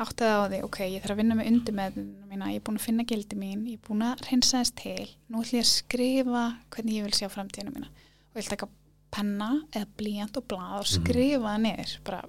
áttaði 0.00 0.32
á 0.32 0.40
því, 0.48 0.60
ok, 0.66 0.78
ég 0.88 1.02
þarf 1.02 1.14
að 1.14 1.20
vinna 1.20 1.36
með 1.36 1.48
undir 1.50 1.76
með 1.76 1.96
mína, 2.30 2.50
ég 2.52 2.60
er 2.60 2.64
búin 2.64 2.78
að 2.78 2.86
finna 2.86 3.04
gildi 3.08 3.38
mín 3.38 3.64
ég 3.68 3.76
er 3.76 3.88
búin 3.88 4.04
að 4.06 4.22
reynsa 4.28 4.62
þess 4.62 4.74
til, 4.78 5.10
nú 5.28 5.42
ætlum 5.42 5.58
ég 5.58 5.66
að 5.66 5.72
skrifa 5.72 6.44
hvernig 6.72 6.96
ég 6.96 7.08
vil 7.08 7.18
sjá 7.18 7.28
framtíðinu 7.32 7.74
mína 7.74 7.90
og 7.90 8.38
ég 8.38 8.40
vil 8.40 8.52
taka 8.54 8.68
penna 9.12 9.50
eða 9.72 9.90
blíjant 10.00 10.40
og 10.40 10.46
blad 10.48 10.78
og 10.78 10.86
mhm. 10.86 10.94
skrifa 10.96 11.42
það 11.44 11.60
niður 11.66 11.94
bara, 12.08 12.22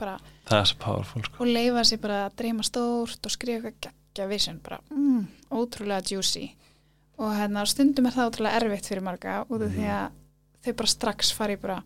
bara 0.00 0.16
er 0.62 0.74
powerful 0.80 1.24
sko. 1.26 1.44
og 1.44 1.52
leifa 1.52 1.84
sér 1.88 2.02
bara 2.06 2.24
að 2.26 2.40
dreyma 2.40 2.66
stórt 2.66 3.28
og 3.28 3.36
skrifa 3.36 3.74
geggja 3.76 4.28
vision, 4.30 4.60
bara 4.64 4.80
mm, 4.88 5.52
ótrúlega 5.52 6.16
juicy 6.16 6.48
og 7.20 7.36
hérna 7.36 7.66
stundum 7.68 8.08
er 8.08 8.16
það 8.16 8.32
ótrúlega 8.32 8.62
erfitt 8.62 8.88
fyrir 8.88 9.04
marga 9.04 9.42
út 9.44 9.60
af 9.60 9.68
mm. 9.68 9.76
því 9.76 9.86
mhm. 9.86 9.96
að 10.00 10.20
þau 10.62 10.76
bara 10.80 10.94
strax 10.96 11.34
fari 11.36 11.60
bara 11.60 11.82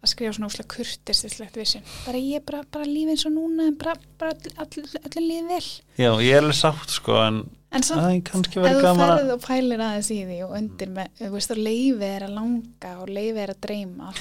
að 0.00 0.12
skrifa 0.14 0.32
svona 0.36 0.48
úslega 0.48 0.70
kurtistislegt 0.72 1.56
vissin 1.60 1.84
bara 2.06 2.20
ég 2.20 2.40
er 2.40 2.44
bara, 2.46 2.62
bara 2.72 2.88
lífið 2.88 3.14
eins 3.14 3.24
og 3.28 3.34
núna 3.34 3.66
en 3.68 3.74
bara, 3.80 3.96
bara 4.20 4.32
allir 4.62 5.24
lífið 5.26 5.50
vel. 5.50 5.64
Já, 6.00 6.10
ég 6.24 6.30
er 6.36 6.40
alveg 6.40 6.56
sátt 6.56 6.94
sko 6.94 7.18
en, 7.20 7.42
en 7.76 7.84
samt, 7.84 8.30
ef 8.32 8.54
þú 8.56 8.94
ferð 9.02 9.34
og 9.34 9.44
pælir 9.44 9.84
aðeins 9.84 10.08
í 10.14 10.22
því 10.24 10.38
og 10.46 10.56
undir 10.56 10.94
með, 10.96 11.12
þú 11.20 11.30
veist, 11.34 11.52
og 11.52 11.60
leifið 11.60 12.06
er 12.08 12.26
að 12.26 12.34
langa 12.38 12.94
og 13.02 13.12
leifið 13.12 13.42
er 13.44 13.52
að 13.54 13.60
dreyma. 13.66 14.14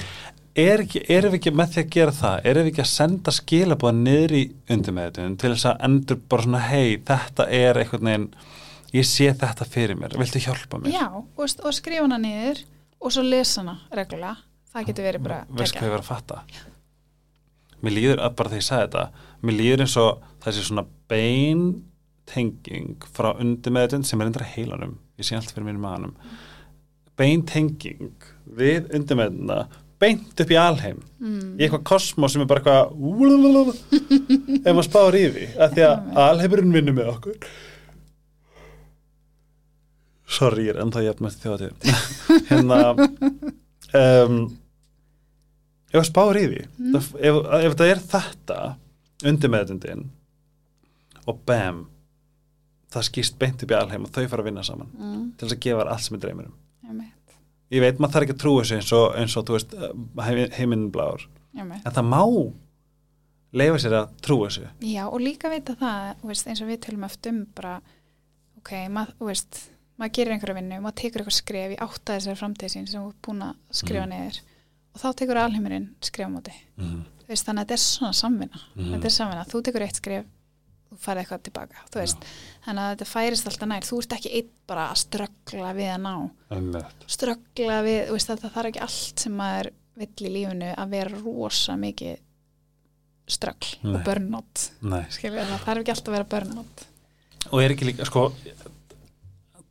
Er 0.59 0.83
ekki, 0.83 1.03
erum 1.15 1.31
við 1.31 1.39
ekki 1.39 1.55
með 1.55 1.71
því 1.73 1.81
að 1.81 1.91
gera 1.95 2.15
það? 2.17 2.37
Erum 2.51 2.65
við 2.65 2.71
ekki 2.73 2.83
að 2.83 2.91
senda 2.91 3.33
skilabóða 3.37 3.95
niður 4.01 4.35
í 4.35 4.41
undir 4.75 4.95
með 4.97 5.07
þetta 5.07 5.27
til 5.39 5.53
þess 5.53 5.69
að 5.69 5.85
endur 5.87 6.19
bara 6.33 6.47
svona, 6.47 6.63
hei, 6.65 6.97
þetta 7.07 7.47
er 7.61 7.79
eitthvað 7.79 8.05
neginn, 8.09 8.27
ég 8.97 9.07
sé 9.07 9.29
þetta 9.31 9.69
fyrir 9.69 10.01
mér. 10.01 10.17
Viltu 10.19 10.43
hjálpa 10.43 10.81
mér? 10.81 10.97
Já, 10.97 11.07
og, 11.15 11.39
og 11.39 11.77
skrifa 11.77 12.03
hana 12.03 12.19
niður 12.19 12.65
og 12.99 13.15
svo 13.15 13.23
lesa 13.23 13.61
hana 13.61 13.77
reglulega 13.95 14.35
það 14.73 14.89
getur 14.89 15.09
verið 15.09 15.25
bara 15.27 15.39
veist 15.61 15.77
hvað 15.77 15.89
ég 15.89 15.95
var 15.95 16.03
að 16.03 16.09
fatta? 16.09 16.41
Mér 17.79 17.95
líður 17.95 18.23
að 18.25 18.35
bara 18.39 18.51
þegar 18.51 18.61
ég 18.61 18.67
sagði 18.67 18.87
þetta 18.87 19.27
mér 19.47 19.59
líður 19.61 19.85
eins 19.85 19.97
og 20.01 20.27
þessi 20.43 20.67
svona 20.67 20.85
bein 21.11 21.65
tenging 22.29 23.09
frá 23.15 23.31
undir 23.31 23.73
meðutund 23.73 24.05
sem 24.05 24.21
er 24.21 24.29
undir 24.29 24.45
heilanum. 24.53 24.97
Ég 25.17 25.25
sé 25.25 25.37
allt 25.37 25.51
fyrir 25.53 25.65
mér 25.65 25.79
í 25.79 25.83
maðanum 25.83 26.15
bein 27.19 27.43
tenging 27.47 28.11
við 28.59 28.89
undir 28.95 29.19
meðutunda 29.19 29.63
beint 29.99 30.39
upp 30.39 30.51
í 30.53 30.59
alheim. 30.59 31.01
Mm. 31.19 31.57
í 31.59 31.65
eitthvað 31.65 31.87
kosmos 31.89 32.31
sem 32.35 32.43
er 32.45 32.47
bara 32.47 32.61
eitthvað 32.61 33.81
ef 34.63 34.69
maður 34.69 34.87
spáður 34.87 35.17
í 35.19 35.25
því 35.33 35.47
að 35.59 35.73
því 35.75 35.85
að 35.89 36.21
alheimurinn 36.25 36.77
vinnur 36.77 36.95
með 36.95 37.11
okkur. 37.15 37.49
Sorry, 40.29 40.69
ég 40.69 40.75
er 40.75 40.81
ennþá 40.85 41.03
hjátt 41.03 41.23
með 41.25 41.37
þjóðatíð 41.43 42.07
hérna 42.51 42.79
um, 44.03 44.39
ef 45.89 45.97
það 45.97 46.07
spáur 46.11 46.39
í 46.39 46.45
því 46.47 46.63
mm. 46.65 46.95
það, 46.95 47.11
ef, 47.19 47.39
ef 47.59 47.77
það 47.81 47.93
er 47.93 48.03
þetta 48.13 48.59
undir 49.29 49.53
meðundin 49.53 50.07
og 51.29 51.43
bam 51.49 51.83
það 52.89 53.05
skýst 53.09 53.37
beint 53.41 53.61
upp 53.63 53.73
í 53.73 53.77
alheim 53.77 54.07
og 54.07 54.13
þau 54.13 54.23
fara 54.31 54.43
að 54.43 54.49
vinna 54.49 54.65
saman 54.65 54.89
mm. 54.95 55.23
til 55.37 55.47
þess 55.47 55.57
að 55.57 55.63
gefa 55.67 55.85
allt 55.85 56.05
sem 56.05 56.17
er 56.17 56.25
dreymir 56.25 56.49
um 56.49 56.57
ég 57.69 57.83
veit 57.83 57.99
maður 58.01 58.15
þarf 58.15 58.25
ekki 58.25 58.35
að 58.35 58.41
trúa 58.43 58.63
þessu 58.63 58.77
eins 58.79 58.93
og, 58.97 59.05
eins 59.19 59.35
og 59.37 59.45
þú 59.45 59.57
veist 59.57 59.75
heiminnbláður 60.57 61.27
en 61.59 61.73
það 61.85 62.07
má 62.09 62.21
leifa 63.59 63.81
sér 63.81 63.97
að 63.99 64.15
trúa 64.25 64.49
þessu 64.49 64.69
já 64.89 65.03
og 65.05 65.19
líka 65.21 65.51
veit 65.53 65.69
að 65.69 65.83
það 65.83 66.23
veist, 66.31 66.49
eins 66.49 66.63
og 66.63 66.69
við 66.69 66.81
tölum 66.85 67.05
eftir 67.05 67.35
um 67.35 67.43
bara 67.57 67.75
ok, 68.59 68.73
maður 68.93 69.29
veist 69.29 69.61
maður 69.99 70.15
gerir 70.17 70.35
einhverju 70.35 70.57
vinnu, 70.57 70.79
maður 70.81 70.97
tekur 71.03 71.23
eitthvað 71.23 71.37
skref 71.37 71.75
í 71.75 71.79
átta 71.85 72.15
þessari 72.15 72.39
framtíð 72.39 72.73
sín 72.73 72.89
sem 72.89 73.03
þú 73.03 73.11
er 73.11 73.19
búin 73.27 73.45
að 73.49 73.61
skrifa 73.81 74.05
mm. 74.07 74.13
neður 74.15 74.41
og 74.93 75.01
þá 75.01 75.07
tekur 75.21 75.39
alheimurinn 75.43 75.87
skrifa 76.01 76.29
á 76.29 76.33
móti. 76.33 76.55
Þú 76.79 77.29
veist, 77.29 77.45
þannig 77.45 77.61
að 77.61 77.65
þetta 77.67 77.77
er 77.77 77.85
svona 77.85 78.13
samvinna. 78.17 78.59
Mhm. 78.75 78.91
þetta 78.95 79.05
er 79.05 79.15
samvinna, 79.19 79.47
þú 79.49 79.63
tekur 79.63 79.85
eitt 79.85 79.99
skrif 80.01 80.25
þú 80.89 80.97
farið 80.97 81.21
eitthvað 81.21 81.43
tilbaka, 81.45 81.83
þannig 82.65 82.81
að 82.83 82.93
þetta 82.95 83.05
færist 83.05 83.49
alltaf 83.49 83.69
nær, 83.69 83.85
þú 83.85 83.99
ert 84.01 84.15
ekki 84.15 84.31
einn 84.39 84.49
bara 84.67 84.85
að 84.89 85.01
ströggla 85.03 85.73
við 85.77 85.91
að 85.93 86.01
ná. 86.01 86.13
Ströggla 87.05 87.77
við, 87.85 87.99
veist, 88.09 88.31
það 88.31 88.55
þarf 88.55 88.71
ekki 88.71 88.81
allt 88.87 89.19
sem 89.19 89.35
maður 89.37 89.69
vill 89.99 90.25
í 90.25 90.33
lífinu 90.33 90.71
að 90.75 90.89
vera 90.95 91.21
rosa 91.21 91.75
mikið 91.77 92.17
ströggl 93.29 93.75
og 93.85 94.03
skilja, 95.13 95.45
það 95.45 95.65
þarf 95.67 95.83
ekki 95.83 95.93
alltaf 95.93 96.09
að 96.09 96.17
vera 96.17 96.29
burnout. 96.33 96.85
Og 97.51 97.61
er 97.61 97.75
ekki 97.75 97.85
líka, 97.91 98.07
sko 98.09 98.31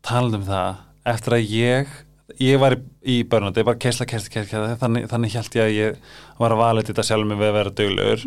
talandi 0.06 0.38
um 0.38 0.46
það, 0.46 0.84
eftir 1.04 1.36
að 1.36 1.50
ég 1.50 1.96
ég 2.42 2.60
var 2.62 2.76
í, 3.02 3.22
börnandi, 3.28 3.62
ég 3.62 3.66
bara 3.68 3.80
keisla, 3.82 4.06
keisla, 4.08 4.30
keisla 4.32 4.76
þannig, 4.80 5.08
þannig 5.10 5.34
held 5.38 5.58
ég 5.58 5.64
að 5.64 5.74
ég 5.76 6.00
var 6.38 6.54
að 6.54 6.62
vala 6.62 6.84
þetta 6.86 7.04
sjálf 7.08 7.26
með 7.30 7.44
að 7.48 7.56
vera 7.58 7.74
döglegur 7.80 8.24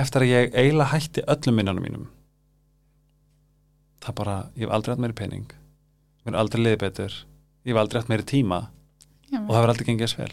eftir 0.00 0.24
að 0.24 0.30
ég 0.30 0.52
eiginlega 0.54 0.92
hætti 0.94 1.24
öllum 1.34 1.58
minnunum 1.58 1.86
mínum 1.86 2.08
það 4.04 4.16
bara, 4.20 4.36
ég 4.56 4.66
hef 4.66 4.74
aldrei 4.76 4.94
hatt 4.94 5.02
meiri 5.04 5.18
pening 5.18 5.50
mér 6.24 6.34
er 6.34 6.40
aldrei 6.42 6.62
liðið 6.64 6.82
betur 6.84 7.16
ég 7.66 7.72
hef 7.74 7.80
aldrei 7.82 8.00
hatt 8.02 8.12
meiri 8.12 8.28
tíma 8.30 8.60
Já, 9.30 9.38
og 9.38 9.50
það 9.52 9.60
verður 9.60 9.70
aldrei 9.74 9.86
gengið 9.86 10.08
þess 10.08 10.18
vel. 10.18 10.32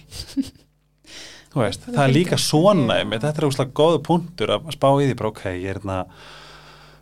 Þú 1.53 1.59
veist, 1.61 1.83
Það 1.85 1.95
það 1.97 2.03
er 2.03 2.13
líka 2.15 2.37
svona 2.41 2.95
einmitt, 3.01 3.21
þetta 3.23 3.41
er 3.41 3.45
úrslega 3.47 3.75
góðu 3.77 3.99
punktur 4.07 4.53
að 4.55 4.69
spá 4.73 4.87
í 4.97 5.05
því 5.07 5.17
bara 5.19 5.29
ok, 5.31 5.43
ég 5.53 5.67
er 5.69 5.77
hérna 5.79 5.97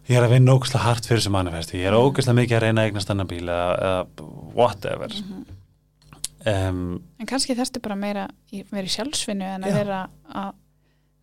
ég 0.09 0.19
er 0.19 0.25
að 0.27 0.33
vinna 0.35 0.55
ógæslega 0.55 0.83
hart 0.85 1.07
fyrir 1.09 1.23
sem 1.23 1.33
manifesti 1.33 1.79
ég 1.79 1.87
er 1.89 1.97
ógæslega 1.97 2.37
mikið 2.41 2.57
að 2.59 2.65
reyna 2.65 2.83
eignast 2.85 3.13
annan 3.13 3.29
bíl 3.31 3.45
eða, 3.47 3.93
whatever. 4.57 5.15
Mhm. 5.15 5.54
Um, 6.51 6.83
en 7.19 7.29
kannski 7.29 7.55
þarftu 7.57 7.81
bara 7.83 7.97
meira 7.99 8.27
í, 8.51 8.63
vera 8.71 8.85
í 8.85 8.93
sjálfsvinnu 8.93 9.47
en 9.55 9.65
að 9.67 9.79
vera 9.79 10.03
að 10.29 10.53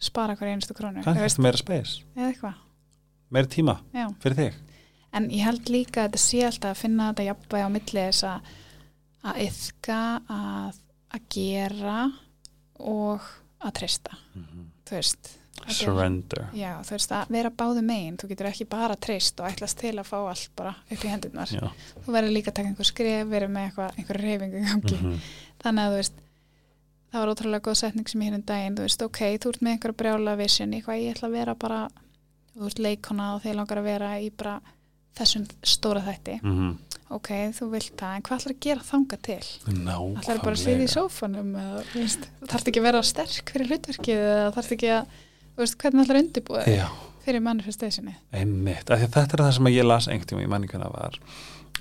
spara 0.03 0.37
hverja 0.39 0.57
einstu 0.57 0.75
krónu 0.77 1.05
kannski 1.05 1.29
eftir 1.29 1.47
meira 1.47 1.61
eitthvað. 2.29 2.61
Meira 3.33 3.49
tíma 3.49 3.79
Já. 3.95 4.07
fyrir 4.23 4.41
þig. 4.41 4.59
En 5.13 5.29
ég 5.33 5.45
held 5.45 5.69
líka 5.69 6.03
að 6.03 6.11
þetta 6.11 6.23
sé 6.25 6.43
alltaf 6.47 6.75
að 6.75 6.83
finna 6.83 7.11
þetta 7.11 7.29
jafnvægi 7.29 7.69
á 7.69 7.71
milli 7.73 8.05
þess 8.09 8.27
að 8.29 8.53
að 9.23 9.39
yfka, 9.45 10.01
að, 10.33 10.81
að 11.15 11.27
gera 11.37 11.99
og 12.83 13.29
að 13.63 13.75
treysta, 13.79 14.19
þú 14.89 14.97
veist. 14.99 15.31
Er- 15.69 15.75
surrender 15.75 16.45
Já, 16.55 16.73
þú 16.83 16.91
veist, 16.97 17.13
að 17.13 17.29
vera 17.37 17.51
báðu 17.51 17.83
megin, 17.85 18.17
þú 18.17 18.29
getur 18.33 18.47
ekki 18.51 18.69
bara 18.69 18.97
treyst 18.97 19.41
og 19.41 19.47
ætlast 19.51 19.79
til 19.79 19.95
að 19.97 20.05
fá 20.09 20.19
allt 20.29 20.51
bara 20.57 20.75
upp 20.91 21.05
í 21.05 21.09
hendurnar. 21.09 21.47
Já. 21.53 21.71
Þú 22.05 22.13
verður 22.17 22.33
líka 22.37 22.51
að 22.51 22.55
taka 22.55 22.69
einhver 22.73 22.85
skref, 22.91 23.27
verður 23.29 23.53
með 23.55 23.71
eitthvað, 23.71 23.97
einhver 23.99 24.21
reyfingu 24.23 24.63
gangi. 24.67 24.99
Mhm. 25.01 25.19
Þannig 25.63 25.83
að 25.87 25.93
þú 25.93 25.97
veist, 26.03 26.13
það 27.13 27.21
var 27.21 27.35
ótrúlega 27.35 27.67
góð 27.69 27.77
setning 27.83 28.09
sem 28.09 28.21
ég 28.21 28.31
hérna 28.33 28.45
daginn, 28.47 28.77
þú 28.77 28.87
veist, 28.89 29.03
ok, 29.03 29.19
þú 29.39 29.49
ert 29.53 29.61
með 29.63 29.73
einhver 29.77 29.93
brjála 30.03 30.37
vision, 30.37 30.73
eitthvað, 30.73 31.03
ég 31.03 31.17
ætla 31.17 31.29
að 31.29 31.33
vera 31.39 31.55
bara, 31.55 31.89
þú 32.57 32.67
ert 32.67 32.79
leikona 32.79 33.35
og 33.37 33.43
þeir 33.43 33.55
langar 33.57 33.79
að 33.79 33.85
vera 33.85 34.15
í 34.21 34.31
bara 34.37 34.61
þessum 35.17 35.45
stóra 35.63 36.01
þætti 36.01 36.39
Mhm. 36.43 36.79
ok, 37.13 37.29
þú 37.53 37.67
vilt 37.71 37.97
það, 38.01 38.15
en 38.17 38.23
hvað 38.23 38.39
ætlar 38.41 38.55
að 38.55 38.61
gera 38.61 38.81
þanga 38.81 39.17
til? 39.23 39.43
Nákvæmlega 39.69 40.23
ætlar 40.23 40.43
bara 40.43 40.57
að 40.57 40.63
sliða 40.63 40.87
í 40.87 40.93
sófanum 40.95 41.51
veist, 41.95 42.29
þarf 42.49 42.65
ekki 42.65 42.81
að 42.81 42.87
vera 42.89 43.03
sterk 43.03 43.53
fyrir 43.53 43.69
hlutverkið 43.69 44.55
þarf 44.55 44.73
ekki 44.73 44.89
að 44.89 45.07
veist, 45.57 45.79
hvernig 45.79 46.05
ætlar 46.07 46.21
Já, 46.69 46.87
fyrir 47.25 47.41
manifestationi 47.45 48.15
einmitt, 48.33 48.91
af 48.91 48.99
því 48.99 49.09
að 49.09 49.17
þetta 49.17 49.39
er 49.39 49.45
það 49.47 49.53
sem 49.59 49.73
ég 49.73 49.87
las 49.89 50.09
tíma 50.09 50.43
í 50.45 50.51
manninguna 50.51 50.91
var 50.93 51.19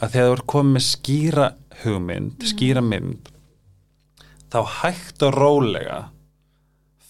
að 0.02 0.16
þegar 0.16 0.28
þú 0.32 0.38
er 0.38 0.46
komið 0.54 0.74
með 0.78 0.88
skýra 0.88 1.48
hugmynd, 1.84 2.38
Mhm. 2.38 2.52
skýra 2.52 2.82
mynd 2.84 3.32
þá 4.52 4.60
hægt 4.82 5.24
og 5.24 5.34
rólega 5.34 6.00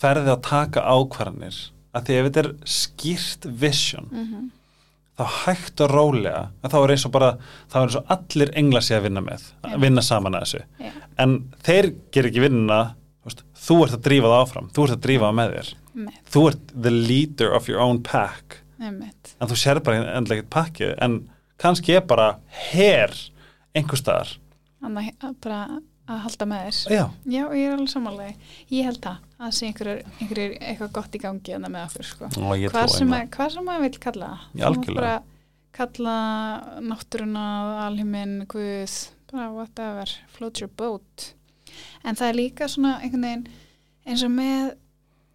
ferði 0.02 0.34
að 0.36 0.42
taka 0.48 0.82
ákvarðanir 0.82 1.58
að 1.96 2.08
því 2.08 2.18
ef 2.18 2.26
þetta 2.28 2.44
er 2.46 2.52
skýrt 2.66 3.46
vision 3.62 4.08
mm 4.12 4.26
-hmm. 4.26 4.50
þá 5.18 5.26
hægt 5.46 5.82
og 5.82 5.92
rólega 5.92 6.50
þá 6.64 6.84
er 6.84 6.92
eins 6.96 7.06
og 7.06 7.12
bara 7.12 7.38
þá 7.72 7.76
er 7.76 7.82
eins 7.88 7.96
og 7.96 8.06
allir 8.16 8.52
engla 8.56 8.80
sé 8.82 8.96
að 8.98 9.04
vinna 9.04 9.22
með 9.22 9.42
að 9.64 9.80
vinna 9.82 10.02
saman 10.02 10.34
að 10.34 10.42
þessu 10.42 10.64
Já. 10.80 10.92
en 11.18 11.54
þeir 11.64 11.94
ger 12.12 12.26
ekki 12.26 12.42
vinna 12.42 12.96
þú 13.62 13.78
ert 13.86 13.98
að 13.98 14.04
drífa 14.08 14.32
það 14.32 14.44
áfram, 14.46 14.72
þú 14.74 14.86
ert 14.86 14.96
að 14.96 15.06
drífa 15.06 15.28
það 15.28 15.38
með 15.40 15.54
þér. 15.56 15.72
Með, 15.92 16.18
þú 16.34 16.44
ert 16.50 16.74
the 16.88 16.94
leader 16.96 17.56
of 17.58 17.70
your 17.70 17.84
own 17.84 18.02
pack. 18.06 18.60
Með 18.82 19.32
en 19.38 19.52
þú 19.52 19.58
sér 19.60 19.82
bara 19.86 20.02
endlega 20.18 20.42
ekkert 20.42 20.54
pakkið 20.56 20.94
en 21.06 21.18
kannski 21.62 21.98
er 21.98 22.06
bara 22.10 22.28
her 22.72 23.14
einhver 23.78 24.00
staðar. 24.00 24.36
Þannig 24.82 25.12
að 25.22 25.36
bara 25.46 25.60
að 26.12 26.24
halda 26.26 26.48
með 26.50 26.64
þér. 26.66 26.80
Já, 26.96 27.04
já, 27.36 27.44
ég 27.56 27.66
er 27.68 27.76
alveg 27.76 27.92
samanlega 27.92 28.50
ég 28.74 28.88
held 28.90 29.02
það, 29.04 29.28
að 29.38 29.54
sé 29.58 29.70
einhverjur, 29.70 30.56
eitthvað 30.58 30.96
gott 30.98 31.16
í 31.18 31.22
gangi 31.22 31.56
en 31.56 31.68
með 31.68 31.86
okkur 31.86 32.10
sko. 32.10 32.32
hvað 32.34 32.96
sem, 32.96 33.14
að, 33.16 33.38
sem 33.54 33.68
maður 33.68 33.86
vil 33.86 34.02
kalla 34.08 34.32
það. 34.56 34.82
Bara 34.92 35.14
kalla 35.72 36.16
náttúruna, 36.84 37.46
alheimin, 37.86 38.42
guð 38.52 38.98
bara 39.32 39.52
whatever, 39.54 40.10
float 40.34 40.60
your 40.60 40.72
boat 40.76 41.32
en 42.04 42.16
það 42.16 42.28
er 42.30 42.40
líka 42.40 42.68
svona 42.72 42.96
einhvern 43.02 43.26
veginn 43.28 43.48
eins 44.06 44.24
og 44.26 44.32
með 44.32 44.72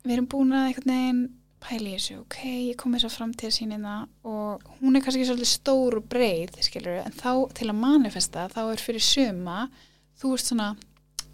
við 0.06 0.12
erum 0.16 0.28
búin 0.32 0.52
að 0.54 0.68
einhvern 0.70 0.92
veginn 0.94 1.22
pæla 1.66 1.88
í 1.88 1.94
þessu, 1.96 2.18
ok, 2.20 2.36
ég 2.70 2.76
kom 2.78 2.92
þess 2.94 3.08
að 3.08 3.14
framtíðsýnina 3.16 3.94
og 4.28 4.66
hún 4.80 4.96
er 4.96 5.02
kannski 5.02 5.24
svolítið 5.26 5.48
stór 5.50 5.96
og 5.98 6.04
breið, 6.12 6.58
skilur 6.62 7.00
en 7.02 7.12
þá 7.16 7.30
til 7.56 7.70
að 7.72 7.80
manifesta, 7.80 8.44
þá 8.52 8.60
er 8.74 8.82
fyrir 8.84 9.02
suma 9.02 9.64
þú 10.20 10.34
ert 10.36 10.44
svona 10.46 10.68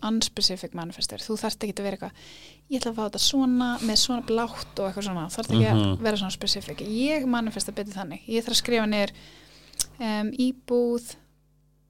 unspecific 0.03 0.73
manifestor, 0.75 1.21
þú 1.23 1.37
þarft 1.39 1.63
ekki 1.67 1.77
að 1.79 1.85
vera 1.87 1.99
eitthvað 1.99 2.73
ég 2.73 2.81
ætla 2.81 2.91
að 2.93 2.97
fá 2.97 3.03
þetta 3.05 3.21
svona 3.23 3.69
með 3.85 3.99
svona 4.01 4.25
blátt 4.27 4.81
og 4.81 4.89
eitthvað 4.89 5.07
svona, 5.11 5.27
þarft 5.31 5.53
ekki 5.53 5.69
Mhm. 5.69 5.83
að 5.93 6.03
vera 6.07 6.17
svona 6.17 6.33
specific. 6.35 6.79
Ég 6.81 7.27
manifesta 7.27 7.73
betur 7.77 7.93
þannig. 7.95 8.23
Ég 8.27 8.43
þarf 8.43 8.57
að 8.57 8.63
skrifa 8.63 8.87
niður 8.89 9.13
um, 10.01 10.31
íbúð 10.33 11.15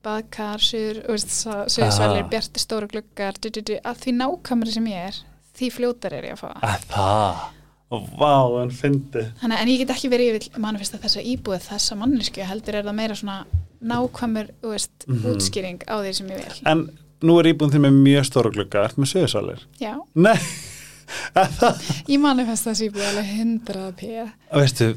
baðkar, 0.05 0.61
sur, 0.61 1.01
suðsvælir, 1.17 2.25
Ah. 2.25 2.29
bjarti 2.29 2.61
stóru 2.63 2.89
gluggar 2.91 3.35
du, 3.41 3.49
du, 3.51 3.61
du, 3.61 3.75
að 3.85 3.97
því 4.05 4.15
nákvæmri 4.21 4.73
sem 4.73 4.87
ég 4.87 5.09
er 5.11 5.19
því 5.59 5.71
fljótar 5.73 6.13
er 6.19 6.25
ég 6.31 6.33
að 6.33 6.41
fá 6.43 6.53
að 6.63 6.87
það 6.93 7.43
og 7.93 8.07
vá, 8.17 8.63
en 8.63 8.71
fyndi 8.73 9.23
Þannig, 9.43 9.59
en 9.61 9.69
ég 9.69 9.79
get 9.83 9.91
ekki 9.97 10.09
verið 10.09 10.29
ég 10.31 10.39
vil 10.39 10.63
manifesta 10.65 10.99
þessa 10.99 11.21
íbúð 11.29 11.61
þessa 11.69 11.97
mannesku, 12.01 12.41
heldur 12.49 12.75
er 12.81 12.85
það 12.89 12.95
meira 12.97 13.15
svona 13.15 13.45
nákvæmur, 13.83 14.49
þú 14.63 14.71
veist, 14.73 15.07
Mhm. 15.09 15.25
útskýring 15.35 15.83
á 15.87 15.95
því 16.01 16.13
sem 16.15 16.29
ég 16.29 16.37
vil. 16.41 16.61
en 16.67 16.99
nú 17.23 17.39
er 17.39 17.53
íbúin 17.53 17.71
þið 17.71 17.83
með 17.85 18.03
mjög 18.03 18.25
stóra 18.31 18.51
glugga 18.53 18.85
ert 18.85 18.97
með 18.97 19.13
söðusalir 19.13 19.61
Já, 19.79 19.95
nei, 20.15 20.39
að 21.37 21.49
það 21.61 21.83
ég 22.09 22.19
manifesta 22.21 22.71
þessi 22.73 22.89
íbúð 22.91 23.05
alveg 23.11 23.29
hundrað 23.37 23.93
p. 23.97 24.31
veistu, 24.55 24.97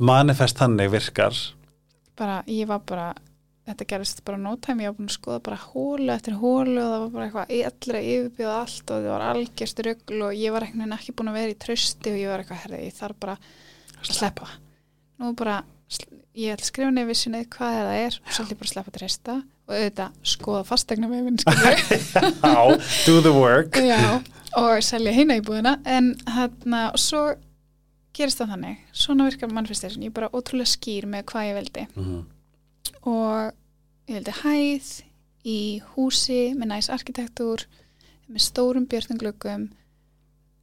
manifest 0.00 0.56
þannig 0.58 0.90
virkar 0.90 1.36
Bara, 2.18 2.42
ég 2.50 2.66
var 2.66 2.80
bara, 2.88 3.12
þetta 3.68 3.86
gerist 3.92 4.22
bara 4.26 4.38
no 4.40 4.54
time, 4.56 4.82
ég 4.84 4.90
var 4.90 4.96
búin 4.98 5.10
að 5.10 5.16
skoða 5.18 5.42
bara 5.48 5.58
hólu 5.62 6.12
eftir 6.14 6.36
hólu 6.40 6.78
og 6.82 6.88
það 6.90 7.00
var 7.04 7.10
bara 7.14 7.26
eitthvað 7.28 7.66
allra 7.70 8.02
yfirbjóð 8.12 8.52
allt 8.54 8.92
og 8.94 9.02
það 9.02 9.10
var 9.12 9.24
algjörst 9.28 9.82
rugl 9.86 10.22
og 10.28 10.32
ég 10.40 10.54
var 10.56 10.66
veginn 10.68 10.96
ekki 10.98 11.14
búin 11.18 11.30
að 11.32 11.38
vera 11.40 11.54
í 11.54 11.58
trösti 11.66 12.12
og 12.14 12.18
ég 12.22 12.32
var 12.32 12.42
eitthvað, 12.44 12.62
herði, 12.64 12.80
ég 12.88 12.96
þarf 12.98 13.18
bara 13.24 13.36
að 13.98 14.10
sleppa. 14.14 14.48
Nú 15.18 15.32
bara, 15.38 15.56
ég 16.38 16.52
ætla 16.54 16.62
að 16.64 16.70
skrifa 16.70 16.90
nefnir 16.94 17.08
vissinni 17.12 17.44
hvað 17.50 17.78
það 17.78 17.96
er 18.04 18.18
og 18.22 18.32
svo 18.32 18.44
ætla 18.44 18.54
ég 18.54 18.60
bara 18.62 18.72
sleppa 18.72 18.92
að 18.92 18.98
treysta 19.00 19.36
og 19.68 19.74
auðvitað 19.76 20.14
skoða 20.32 20.62
fastegna 20.64 21.08
með 21.10 21.26
minn, 21.26 21.38
skilur. 21.42 21.76
já, 22.40 22.60
do 23.04 23.18
the 23.26 23.32
work 23.34 23.76
Já, 23.84 24.00
og 24.56 24.78
selja 24.86 25.12
heina 25.12 25.36
íbúðina 25.42 25.74
en 25.84 26.14
hérna, 26.24 26.86
og 26.94 27.02
svo 27.02 27.24
gerist 28.16 28.40
það 28.40 28.54
þannig, 28.54 28.78
svona 28.96 29.26
virkar 29.28 29.52
manifestation 29.54 30.06
ég 30.06 30.14
bara 30.16 30.30
ótrúlega 30.32 30.72
skýr 30.72 31.04
með 31.10 31.26
hvað 31.28 31.50
ég 31.50 31.58
veldi 31.60 31.84
Mhm. 31.98 32.22
Og 33.06 33.52
ég 34.08 34.14
veldi 34.18 34.34
hæð 34.42 34.88
í 35.48 35.58
húsi 35.94 36.54
með 36.58 36.66
næs 36.74 36.88
arkitektúr 36.90 37.64
með 38.28 38.42
stórum 38.44 38.86
björnunglöggum 38.90 39.68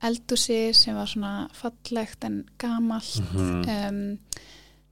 eldúsi 0.06 0.74
sem 0.76 0.96
var 0.98 1.08
svona 1.10 1.48
fallegt 1.56 2.24
en 2.28 2.44
gamalt 2.62 3.22
Mhm. 3.32 3.64
um, 3.70 4.20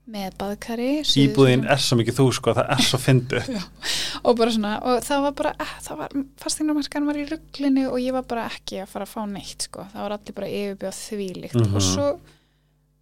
með 0.08 0.34
baðkari 0.36 0.88
íbúðin 1.00 1.62
er 1.70 1.78
svo 1.80 1.96
mikið 1.96 2.16
þú 2.18 2.24
sko, 2.36 2.52
það 2.52 2.70
er 2.74 2.82
svo 2.84 2.98
fyndi 3.00 3.38
og 4.26 4.36
bara 4.36 4.50
svona, 4.52 4.72
og 4.84 4.98
það 5.06 5.22
var 5.24 5.32
bara 5.38 5.52
eh, 5.60 5.70
það 5.86 5.96
var, 6.02 6.10
fastegnamarkan 6.42 7.06
var 7.08 7.16
í 7.16 7.24
rugglinu 7.30 7.86
og 7.88 7.96
ég 8.02 8.12
var 8.12 8.22
bara 8.28 8.48
ekki 8.50 8.82
að 8.82 8.90
fara 8.92 9.06
að 9.06 9.14
fá 9.14 9.22
neitt 9.30 9.62
sko. 9.68 9.86
það 9.94 10.02
var 10.04 10.16
allir 10.18 10.34
bara 10.36 10.50
yfirbjóð 10.58 10.98
þvílíkt 11.06 11.60
Mhm. 11.62 11.74
og 11.74 11.82
svo 11.82 12.08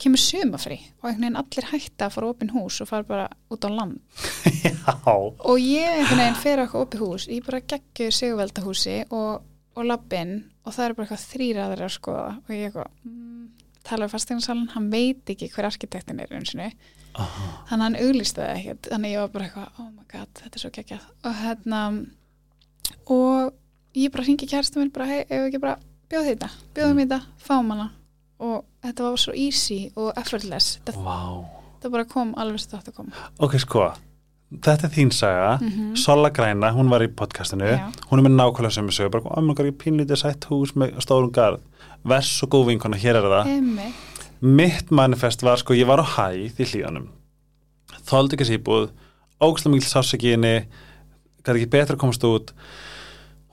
kemur 0.02 0.18
sumafrí 0.18 0.78
og 1.02 1.08
einhvern 1.10 1.22
veginn 1.22 1.36
allir 1.42 1.66
hætta 1.70 2.06
að 2.08 2.14
fara 2.16 2.30
opin 2.32 2.50
hús 2.54 2.80
og 2.82 2.88
fara 2.90 3.06
bara 3.06 3.26
út 3.52 3.64
á 3.66 3.70
land. 3.70 4.00
Og 5.46 5.58
ég 5.60 5.86
einhvern 5.86 6.18
veginn 6.22 6.40
fer 6.42 6.62
eitthvað 6.62 6.86
opið 6.86 7.02
hús 7.04 7.26
ég 7.30 7.44
bara 7.46 7.60
geggju 7.60 8.08
sigurveldahúsi 8.16 8.96
og, 9.14 9.42
og 9.76 9.86
lappinn 9.86 10.32
og 10.64 10.74
það 10.74 10.84
er 10.88 10.94
bara 10.96 11.06
eitthvað 11.06 11.28
þrýraður 11.34 11.84
að 11.86 11.92
skoða 11.96 12.32
og 12.40 12.50
ég 12.54 12.64
eitthvað 12.66 12.90
mm, 13.06 13.44
tala 13.86 14.06
við 14.08 14.14
fastegnasalinn, 14.16 14.72
hann 14.74 14.90
veit 14.92 15.30
ekki 15.34 15.48
hver 15.54 15.68
arkitektin 15.70 16.20
er 16.22 16.34
eins 16.38 16.52
og 16.54 16.64
Aha. 17.12 17.46
þannig 17.68 17.72
að 17.76 17.82
hann 17.84 17.96
auglýsti 18.00 18.40
það 18.40 18.52
ekkert. 18.56 18.86
Þannig 18.88 19.10
ég 19.12 19.20
var 19.20 19.32
bara 19.34 19.44
eitthvað, 19.48 19.72
oh 19.82 19.88
my 19.90 20.04
god, 20.12 20.30
þetta 20.38 20.56
er 20.58 20.62
svo 20.62 20.70
geggjað. 20.72 21.08
Og 21.28 21.34
hérna 21.42 21.80
og 23.12 23.52
ég 23.98 24.12
bara 24.14 24.24
hringi 24.26 24.48
kæristum 24.48 24.80
minn 24.82 24.92
bara, 24.94 25.08
hei, 25.10 25.20
ef 25.26 25.48
ekki 25.48 25.60
bara 25.62 25.74
bjóð 26.12 26.28
þetta, 26.30 26.48
bjóðum 26.76 26.96
Mm. 26.96 27.02
þetta, 27.02 27.18
fáum 27.44 27.70
hana. 27.74 27.88
Og 28.42 28.64
þetta 28.82 29.08
var 29.08 29.20
svo 29.20 29.34
easy 29.38 29.80
og 29.96 30.12
effortless. 30.20 30.78
Þetta, 30.86 31.04
Vá. 31.04 31.44
þetta 31.76 31.92
bara 31.96 32.08
kom 32.10 32.34
alveg 32.40 32.62
sem 32.62 32.74
þetta 32.76 32.94
koma. 32.96 33.24
Ok, 33.38 33.56
sko, 33.62 33.88
þetta 34.58 34.88
er 34.88 34.94
þín 34.98 35.14
saga. 35.16 35.54
Mm 35.62 35.96
Sola 35.96 36.30
Græna, 36.34 36.72
hún 36.76 36.90
var 36.92 37.04
í 37.04 37.08
podcastinu. 37.08 37.68
Já. 37.68 37.88
hún 38.10 38.18
er 38.18 38.28
með 38.28 38.36
nákvæmlega 38.36 38.74
sem 38.74 38.86
við 38.86 38.98
sögum 38.98 39.16
bara, 39.16 39.38
oh, 39.38 39.64
ég 39.64 39.78
pínlítið 39.78 40.22
sætt 40.24 40.50
hús 40.50 40.74
með 40.74 41.00
stórum 41.00 41.32
garð. 41.32 41.60
Vers 42.04 42.42
og 42.42 42.50
góð 42.50 42.72
vinkona, 42.72 42.98
hér 42.98 43.20
er 43.20 43.30
það. 43.30 43.50
Einmitt. 43.56 44.28
mitt 44.42 44.90
manifest 44.90 45.42
var 45.42 45.56
sko, 45.56 45.74
ég 45.74 45.86
var 45.86 46.02
á 46.02 46.06
hæð 46.18 46.58
í 46.58 46.64
hlíðanum 46.66 47.10
þóldi 48.08 48.36
ekki 48.36 48.48
síbúð 48.48 48.90
ógslum 49.42 49.76
mikil 49.76 49.88
sásaki 49.90 50.30
í 50.30 50.34
henni 50.36 50.54
gæti 51.42 51.56
ekki 51.56 51.70
betra 51.72 51.96
að 51.96 52.02
komast 52.04 52.26
út. 52.26 52.52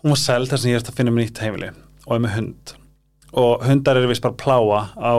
Hún 0.02 0.14
var 0.14 0.22
seld 0.22 0.52
þess 0.52 0.66
að 0.66 0.72
ég 0.72 0.80
er 0.80 0.86
að 0.86 1.00
finna 1.00 1.14
mér 1.14 1.26
nýtt 1.26 1.42
heimili 1.44 1.72
og 2.06 2.14
er 2.16 2.24
með 2.24 2.36
hund 2.38 2.74
og 3.38 3.66
hundar 3.66 4.00
eru 4.00 4.10
vist 4.10 4.24
bara 4.26 4.38
pláa 4.38 4.80
á 4.98 5.14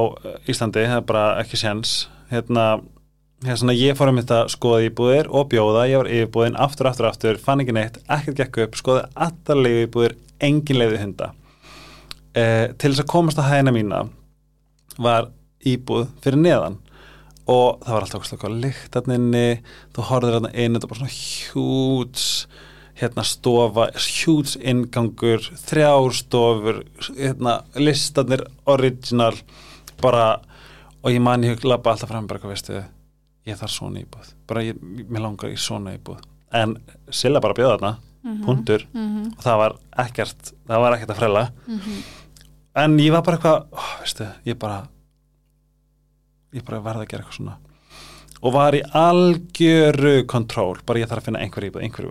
Íslandi, 0.51 0.87
það 0.87 0.97
er 0.97 1.07
bara 1.07 1.25
ekki 1.43 1.59
séns. 1.61 2.09
Hérna, 2.31 2.81
hérna 3.47 3.75
ég 3.77 3.99
fór 3.99 4.11
um 4.11 4.19
þetta 4.19 4.45
skoða 4.51 4.87
íbúðir 4.89 5.31
og 5.31 5.49
bjóða. 5.53 5.87
Ég 5.91 6.03
var 6.03 6.11
yfirbúðin 6.11 6.59
aftur, 6.59 6.91
aftur, 6.91 7.11
aftur, 7.11 7.39
fann 7.43 7.63
ekki 7.63 7.75
neitt 7.77 8.01
ekkert 8.07 8.43
gekk 8.43 8.63
upp, 8.67 8.79
skoði 8.81 9.05
allarlegu 9.15 9.87
íbúðir 9.87 10.17
engin 10.43 10.81
leiði 10.81 11.03
hunda. 11.05 11.33
Eh, 12.35 12.71
til 12.79 12.93
þess 12.93 13.05
að 13.05 13.11
komast 13.11 13.43
að 13.43 13.51
hæðina 13.51 13.75
mína 13.75 14.05
var 14.99 15.31
íbúð 15.67 16.09
fyrir 16.25 16.43
neðan. 16.43 16.81
Og 17.51 17.81
það 17.83 17.95
var 17.95 18.05
alltaf 18.05 18.19
okkur 18.21 18.31
slaka 18.31 18.51
lyktarninni, 18.55 19.47
þú 19.95 20.05
horfður 20.11 20.37
hérna 20.37 20.53
inn 20.55 20.77
þetta 20.77 20.87
var 20.87 20.93
bara 20.93 21.01
svona 21.01 21.17
hjúts 21.17 22.27
hérna 23.01 23.25
stofa, 23.25 23.89
hjúts 23.97 24.57
ingangur, 24.61 25.41
þrjár 25.67 26.13
stofur 26.15 26.83
hérna 27.17 27.63
listarnir 27.81 28.45
original 28.67 29.35
bara 30.03 30.41
og 31.03 31.11
ég 31.15 31.21
man 31.25 31.43
ég 31.43 31.65
lappa 31.65 31.95
alltaf 31.95 32.11
fram 32.13 32.27
bara 32.29 32.41
hvað 32.43 32.55
veistu 32.55 32.77
ég 33.47 33.57
þarf 33.57 33.73
svona 33.73 34.03
íbúð, 34.03 34.35
bara 34.47 34.61
ég, 34.67 34.77
mér 35.09 35.23
langar 35.25 35.49
í 35.51 35.57
svona 35.57 35.95
íbúð, 35.97 36.21
en 36.53 36.77
Silla 37.11 37.41
bara 37.41 37.55
bjóða 37.57 37.79
þarna, 37.79 37.97
Mhm. 38.23 38.45
punktur 38.45 38.85
Mhm. 38.93 39.27
og 39.39 39.43
það 39.45 39.57
var 39.57 39.77
ekkert, 39.99 40.53
það 40.69 40.81
var 40.81 40.93
ekkert 40.99 41.11
að 41.11 41.17
frela 41.17 41.53
Mhm. 41.67 42.03
en 42.77 42.99
ég 42.99 43.11
var 43.13 43.23
bara 43.23 43.37
eitthvað 43.39 43.67
ó, 43.73 43.79
veistu, 44.03 44.27
ég 44.45 44.59
bara 44.59 44.89
ég 46.53 46.65
bara 46.65 46.81
verði 46.81 47.07
að 47.07 47.09
gera 47.09 47.23
eitthvað 47.25 47.39
svona 47.39 47.57
og 48.43 48.53
var 48.55 48.73
í 48.79 48.83
algjöru 48.97 50.25
kontról, 50.31 50.79
bara 50.87 50.99
ég 51.03 51.09
þarf 51.11 51.21
að 51.23 51.29
finna 51.29 51.43
einhver 51.45 51.67
íbúð 51.69 51.83
einhver 51.85 52.07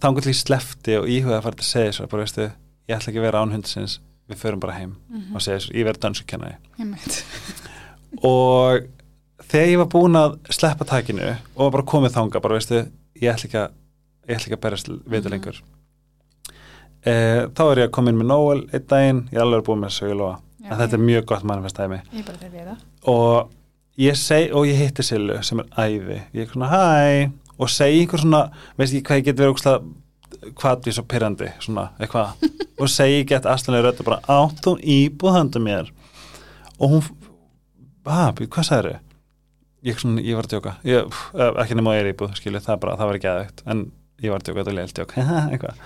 þá 0.00 0.06
einhvern 0.08 0.24
veginn 0.24 0.40
slefti 0.40 0.96
og 0.98 1.08
íhuga 1.08 1.38
að 1.38 1.42
fara 1.46 1.58
til 1.60 1.64
að 1.66 1.72
segja 1.74 1.92
svo 1.98 2.06
bara 2.08 2.24
veistu, 2.24 2.46
ég 2.88 2.96
ætla 2.96 3.10
ekki 3.12 3.20
að 3.20 3.26
vera 3.28 3.42
án 3.44 3.52
hundsins 3.54 3.98
við 4.28 4.40
förum 4.40 4.60
bara 4.60 4.72
heim 4.78 4.96
Mhm. 5.10 5.34
og 5.36 5.40
segja 5.44 5.60
svo, 5.60 5.74
ég 5.74 5.84
verði 5.84 6.00
dansukennari 6.00 6.56
Einmitt. 6.80 7.24
og 8.24 8.86
þegar 9.44 9.68
ég 9.68 9.78
var 9.82 9.86
búin 9.92 10.16
að 10.16 10.38
sleppa 10.50 10.84
takinu 10.88 11.36
og 11.56 11.72
bara 11.72 11.82
komið 11.84 12.14
þanga 12.16 12.40
bara 12.40 12.54
veistu, 12.58 12.86
ég 13.20 13.34
ætla 13.34 13.48
ekki 13.48 13.60
að 13.60 13.70
ég 14.28 14.36
ætla 14.38 14.46
ekki 14.48 14.56
að 14.56 14.64
berast 14.64 14.88
við 14.88 15.24
Mhm. 15.24 15.30
lengur. 15.34 15.60
E, 17.04 17.12
þá 17.52 17.60
er 17.70 17.76
ég 17.82 17.88
að 17.88 17.92
koma 17.92 18.10
inn 18.10 18.16
með 18.22 18.26
Noel 18.30 18.62
einn 18.72 18.86
daginn, 18.88 19.18
ég 19.28 19.36
er 19.36 19.42
alveg 19.44 19.64
búin 19.66 19.82
með 19.84 19.92
en 20.70 20.78
þetta 20.78 20.94
er 20.96 21.02
mjög 21.04 21.24
gott 21.26 21.42
Ég 22.14 22.24
það. 22.70 22.78
Og 23.12 23.50
ég 24.00 24.16
seg, 24.18 24.50
og 24.54 24.66
ég 24.68 24.78
hitti 24.80 25.04
Sillu 25.06 25.38
sem 25.46 25.60
er 25.62 25.68
æði, 25.78 26.20
ég 26.34 26.46
er 26.46 26.52
svona 26.52 26.70
hæ 26.72 27.30
og 27.54 27.70
segi 27.70 28.00
einhver 28.02 28.22
svona, 28.24 28.40
veist 28.78 28.96
ekki 28.96 29.06
hvað 29.06 29.20
ég 29.20 29.28
get 29.28 29.38
verið 29.38 29.54
ógslag 29.54 29.84
hvað 30.58 30.86
við 30.88 30.96
svo 30.96 31.04
pyrrandi 31.08 31.50
svona, 31.62 31.84
eitthvað, 32.02 32.46
og 32.82 32.90
segi 32.90 33.22
gett 33.30 33.46
aðstæðanlega 33.48 33.86
rödd 33.86 34.02
og 34.02 34.08
bara, 34.08 34.20
áttu 34.34 34.74
íbúð 34.80 35.36
handa 35.38 35.62
mér? 35.62 35.92
Og 36.78 36.96
hún 36.96 37.04
býð, 38.04 38.48
hvað 38.50 38.68
sagði 38.68 38.96
ég, 39.86 40.00
svona, 40.00 40.24
ég 40.24 40.38
var 40.38 40.48
að 40.48 40.56
djóka. 40.56 40.74
Ég, 40.88 41.06
pff, 41.12 41.30
ekki 41.62 41.78
nema 41.78 41.94
að 41.94 42.00
ég 42.00 42.04
er 42.04 42.10
íbúð, 42.10 42.34
skilu, 42.40 42.64
það, 42.64 42.82
bara, 42.82 42.98
það 42.98 43.10
var 43.10 43.20
ekki 43.20 43.30
aðeitt 43.30 43.64
en 43.70 43.86
ég 44.24 44.34
var 44.34 44.42
að 44.42 44.48
djóka, 44.50 44.60
þetta 44.60 44.74
er 44.74 44.78
leilt 44.80 44.98
djók 44.98 45.16
eitthvað. 45.54 45.82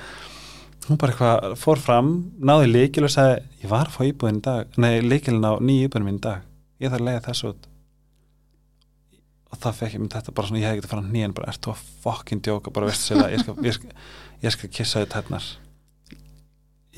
Hún 0.88 1.00
bara 1.02 1.12
eitthvað 1.12 1.56
fór 1.60 1.80
fram, 1.84 2.12
náði 2.40 2.70
líkil 2.72 3.04
og 3.04 3.12
sagði 3.12 3.42
ég 3.60 3.72
var 3.72 3.90
að 3.90 3.98
fá 3.98 4.06
íbúðin 4.08 4.40
í 4.40 4.44
dag, 4.46 4.78
nei 4.80 4.94
líkilin 5.04 5.44
á 5.44 5.60
nýju 5.60 5.90
íbúðin 5.90 6.06
minn 6.08 6.22
í 6.22 6.24
dag, 6.24 6.46
ég 6.80 6.88
þarf 6.88 7.02
að 7.02 7.10
leiða 7.10 7.26
þessu 7.28 7.50
út 7.52 7.68
og 9.48 9.62
það 9.62 9.78
fekk 9.78 9.96
ég 9.96 10.02
með 10.02 10.14
þetta 10.16 10.34
bara 10.36 10.50
svona, 10.50 10.60
ég 10.60 10.68
hef 10.68 10.76
ekki 10.78 10.88
að 10.88 10.92
fara 10.92 11.06
nýjan 11.08 11.34
bara, 11.36 11.52
ert 11.52 11.64
þú 11.64 11.72
að 11.72 11.86
fokkin 12.04 12.42
djóka, 12.44 12.72
bara 12.74 12.90
veistu 12.90 13.14
sér 13.14 13.32
ég 13.32 13.42
skal, 13.44 13.56
ég 13.64 13.76
skal, 13.78 13.92
ég 14.44 14.54
skal 14.54 14.70
kissa 14.78 15.02
þið 15.02 15.12
tætnar 15.14 15.48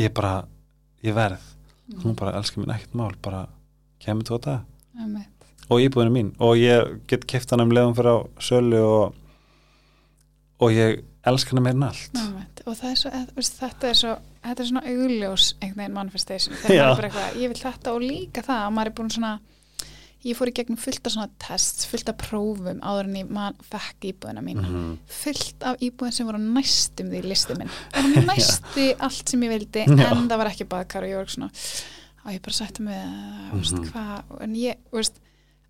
ég 0.00 0.12
bara 0.16 0.34
ég 1.04 1.16
verð, 1.16 1.44
hún 2.02 2.16
bara 2.18 2.34
elskar 2.38 2.64
mín 2.64 2.74
ekkert 2.74 2.96
mál, 2.98 3.12
bara 3.22 3.44
kemur 4.02 4.26
þú 4.26 4.40
á 4.40 4.44
það 4.46 4.60
Einmitt. 5.00 5.46
og 5.70 5.82
íbúðinu 5.84 6.14
mín. 6.14 6.30
Og 6.42 6.58
ég 6.58 6.96
get 7.10 7.26
keft 7.30 7.52
hann 7.52 7.64
um 7.64 7.72
leiðum 7.74 7.96
fyrir 7.96 8.16
á 8.16 8.18
sölu 8.42 8.80
og 8.84 9.14
og 10.60 10.74
ég 10.76 11.04
elskar 11.24 11.56
hana 11.56 11.64
meira 11.64 11.78
en 11.78 11.86
allt. 11.88 12.16
Einmitt. 12.16 12.62
og 12.66 12.84
er 12.84 12.98
svo, 12.98 13.12
veist, 13.36 13.60
þetta 13.60 13.88
er 13.88 14.00
svo 14.00 14.16
þetta 14.40 14.62
er 14.62 14.68
svona 14.70 14.82
augljós 14.88 15.46
einhvern 15.60 15.82
veginn 15.82 15.96
manifestation. 15.96 16.56
Maður 16.62 16.76
er 16.80 16.96
bara 16.96 17.10
eitthvað, 17.10 17.40
ég 17.40 17.52
vil 17.52 17.62
þetta 17.62 17.94
og 17.94 18.04
líka 18.04 18.44
það 18.46 18.66
að 18.66 18.76
maður 18.76 18.92
er 18.92 18.98
búin 19.00 19.14
svona 19.16 19.32
ég 20.24 20.36
fór 20.36 20.50
í 20.50 20.54
gegnum 20.54 20.76
fullt 20.76 21.06
af 21.06 21.12
svona 21.14 21.30
tests 21.40 21.86
fullt 21.88 22.08
af 22.12 22.16
prófum 22.20 22.80
áður 22.84 23.06
en 23.08 23.14
ég 23.22 23.30
man, 23.30 23.54
fekk 23.70 24.04
íbúðina 24.12 24.42
mín 24.44 24.60
Mhm. 24.60 24.98
fullt 25.06 25.62
af 25.62 25.76
íbúðin 25.80 26.12
sem 26.12 26.26
voru 26.26 26.38
næstum 26.38 27.08
því 27.10 27.22
listi 27.24 27.54
minn. 27.58 27.70
Það 27.92 28.14
var 28.14 28.26
næstu 28.34 28.84
allt 29.00 29.28
sem 29.28 29.40
ég 29.40 29.48
vildi 29.54 29.86
Já. 29.86 30.10
en 30.12 30.28
það 30.28 30.36
var 30.38 30.46
ekki 30.52 30.68
baðkar 30.68 31.02
og 31.02 31.08
ég 31.08 31.16
var 31.16 31.26
svona 31.26 31.50
og 32.24 32.30
ég 32.32 32.42
bara 32.42 32.52
sætti 32.52 32.80
mig 32.80 32.94
við 32.94 33.52
mm 33.52 33.60
Mhm. 33.80 33.90
hvað, 33.92 34.42
en 34.42 34.54
ég, 34.54 34.76
veist 34.92 35.20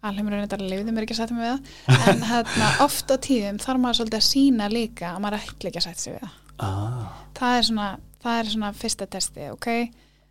alheimurinn 0.03 0.49
þetta 0.49 0.59
leiði 0.69 0.91
mér 0.93 1.03
ekki 1.07 1.15
að 1.15 1.21
sætta 1.21 1.35
mig 1.35 1.45
við 1.47 1.55
það. 1.55 2.09
En 2.11 2.23
hérna, 2.23 2.81
oft 2.85 3.07
á 3.11 3.17
tíðum 3.21 3.59
þarf 3.61 3.81
maður 3.81 3.99
svolítið 4.01 4.21
að 4.21 4.31
sína 4.33 4.69
líka 4.73 5.15
að 5.15 5.21
maður 5.21 5.41
ætla 5.45 5.71
ekki 5.71 5.79
að 5.79 5.87
sætta 5.87 6.01
sig 6.01 6.15
við 6.15 6.21
það. 6.21 6.31
Ah, 6.59 7.13
það 7.35 7.59
er 7.59 7.63
svona, 7.63 7.89
það 8.25 8.39
er 8.41 8.45
svona 8.51 8.73
fyrsta 8.75 9.07
testi, 9.07 9.51
ok? 9.53 9.69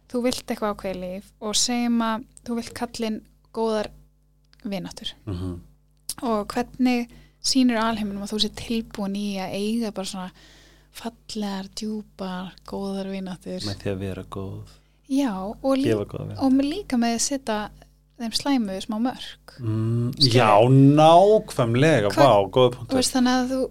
Þú 0.09 0.21
vilt 0.23 0.45
eitthvað 0.49 0.73
ákveði 0.75 0.99
líf 0.99 1.23
og 1.41 1.55
segjum 1.55 2.01
að 2.01 2.23
þú 2.45 2.55
vilt 2.59 2.73
kallin 2.73 3.21
góðar 3.53 3.87
vináttur. 4.63 5.13
Mm 5.25 5.57
og 6.21 6.47
hvernig 6.51 7.07
sýnir 7.39 7.77
alheiminum 7.79 8.23
að 8.25 8.33
þú 8.33 8.39
sé 8.43 8.49
tilbúin 8.59 9.13
í 9.15 9.37
að 9.39 9.53
eiga 9.55 9.91
bara 9.95 10.09
svona 10.09 10.31
fallegar, 10.91 11.69
djúpar, 11.79 12.49
góðar 12.67 13.07
vináttur? 13.13 13.63
Með 13.63 13.77
því 13.83 13.91
að 13.93 14.01
vera 14.03 14.23
góð. 14.23 14.73
Já, 15.07 15.31
og, 15.31 15.77
góða 16.11 16.35
og 16.37 16.57
líka 16.59 16.97
með 16.99 17.15
að 17.15 17.23
setja 17.23 17.69
þeim 18.19 18.35
slæmu 18.35 18.75
smá 18.83 18.97
mörg 18.99 19.53
mm, 19.63 20.09
já, 20.19 20.49
nákvæmlega 20.67 22.11
Hvað- 22.11 22.49
vá, 22.51 22.81
veist 22.91 23.15
þannig 23.15 23.37
að 23.37 23.53
þú, 23.53 23.61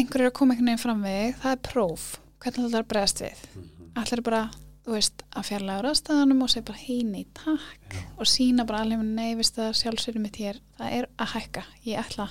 einhver 0.00 0.24
er 0.24 0.30
að 0.30 0.36
koma 0.38 0.54
einhvern 0.54 0.70
veginn 0.70 0.82
fram 0.82 1.02
við 1.04 1.36
það 1.42 1.52
er 1.52 1.60
próf. 1.68 2.06
Hvernig 2.38 2.64
þetta 2.64 2.78
er 2.78 2.84
að 2.86 2.90
bregðast 2.92 3.22
við? 3.22 3.44
Mhm. 3.54 3.68
allir 3.98 4.22
bara, 4.22 4.42
þú 4.88 4.96
veist, 4.96 5.22
að 5.36 5.46
fjarlæga 5.50 5.84
ráðstæðanum 5.84 6.44
og 6.44 6.50
segja 6.52 6.66
bara 6.70 6.80
hei, 6.80 6.98
nei, 7.04 7.24
takk. 7.36 7.88
Já. 7.92 8.02
og 8.16 8.28
sína 8.30 8.64
bara 8.68 8.82
alveg, 8.84 9.02
nei, 9.04 9.32
veist 9.36 9.56
það 9.58 9.74
sjálfsverið 9.82 10.22
mitt 10.24 10.38
hér, 10.40 10.60
það 10.78 10.94
er 10.98 11.08
að 11.20 11.32
hækka. 11.34 11.64
Ég 11.84 12.00
ætla 12.02 12.28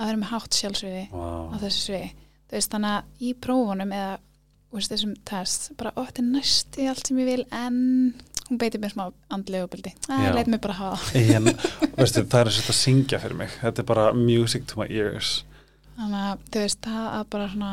að 0.00 0.10
vera 0.10 0.20
með 0.20 0.32
hátt 0.34 0.58
sjálfsverið 0.58 1.14
á 1.16 1.20
Vá. 1.20 1.60
þessu 1.62 1.84
sviði. 1.86 2.10
Þú 2.50 2.56
veist, 2.58 2.74
þannig 2.74 2.96
að 2.96 3.24
í 3.24 3.30
prófunum 3.46 3.94
eða 3.96 4.10
þú 4.70 4.78
veist, 4.80 4.92
þessum 4.92 5.14
test, 5.30 5.70
bara, 5.80 5.94
ó, 5.96 6.00
þetta 6.08 6.22
er 6.22 6.28
næstu 6.28 6.88
allt 6.92 7.10
sem 7.10 7.22
ég 7.22 7.30
vil, 7.30 7.46
en 7.56 7.78
hún 8.50 8.60
beitir 8.60 8.82
mér 8.82 8.92
smá 8.92 9.04
andlega 9.30 9.68
uppbildi, 9.68 9.94
Já. 9.96 10.10
það 10.10 10.36
leit 10.36 10.50
mér 10.52 10.62
bara 10.66 10.78
hafa 10.80 11.22
en, 11.38 11.50
veistu, 11.96 12.24
það 12.26 12.40
er 12.42 12.50
að 12.50 12.56
setja 12.58 12.74
að 12.74 12.80
syngja 12.80 13.22
fyrir 13.22 13.40
mig. 13.40 13.56
Þetta 13.62 13.82
er 13.84 13.88
bara 13.94 14.06
music 14.16 14.68
to 14.70 14.80
my 14.82 14.88
ears. 14.90 15.40
Þannig 15.96 16.22
að, 16.26 16.46
þú 16.50 16.64
veist, 16.64 16.82
það 16.86 17.08
að 17.14 17.26
bara 17.34 17.50
svona 17.54 17.72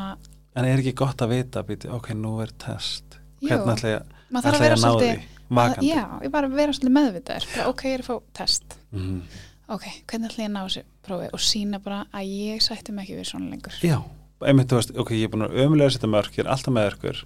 en 0.58 0.66
er 0.66 0.80
ekki 0.82 0.96
gott 0.98 1.22
að 1.22 1.36
vita, 1.36 1.62
býti, 1.66 1.90
ok, 1.94 2.08
nú 2.18 2.32
er 2.42 2.50
test 2.58 3.07
hvernig 3.42 3.74
ætla 3.74 3.92
ég, 3.92 4.06
að 4.34 4.48
að 4.68 4.82
ná 4.82 4.90
því? 5.02 5.10
Vakandi. 5.48 5.88
Já, 5.88 6.02
ég 6.24 6.32
bara 6.32 6.48
vera 6.52 6.72
svolítið 6.76 6.94
meðvitaður. 6.98 7.46
Ok, 7.70 7.84
ég 7.88 7.94
er 7.96 8.02
að 8.04 8.08
fá 8.10 8.16
test. 8.36 8.78
Mhm. 8.92 9.20
ok, 9.68 9.84
hvernig 10.10 10.30
ætla 10.30 10.44
ég 10.44 10.50
að 10.50 10.56
ná 10.56 10.62
þessu 10.64 10.82
prófi? 11.06 11.28
Og 11.32 11.40
sína 11.40 11.80
bara 11.80 12.06
að 12.12 12.32
ég 12.32 12.62
sætti 12.64 12.92
mig 12.92 13.08
ekki 13.08 13.20
við 13.20 13.30
svona 13.30 13.50
lengur. 13.52 13.78
Já, 13.84 14.02
einmitt, 14.44 14.68
þú 14.68 14.80
veist, 14.80 14.92
ok, 14.96 15.10
ég 15.16 15.24
er 15.24 15.32
búin 15.32 15.48
að 15.48 15.56
ömulega 15.64 15.94
setja 15.94 16.08
mörk, 16.08 16.36
ég 16.36 16.44
er 16.44 16.52
alltaf 16.52 16.74
með 16.74 16.90
örkur 16.92 17.24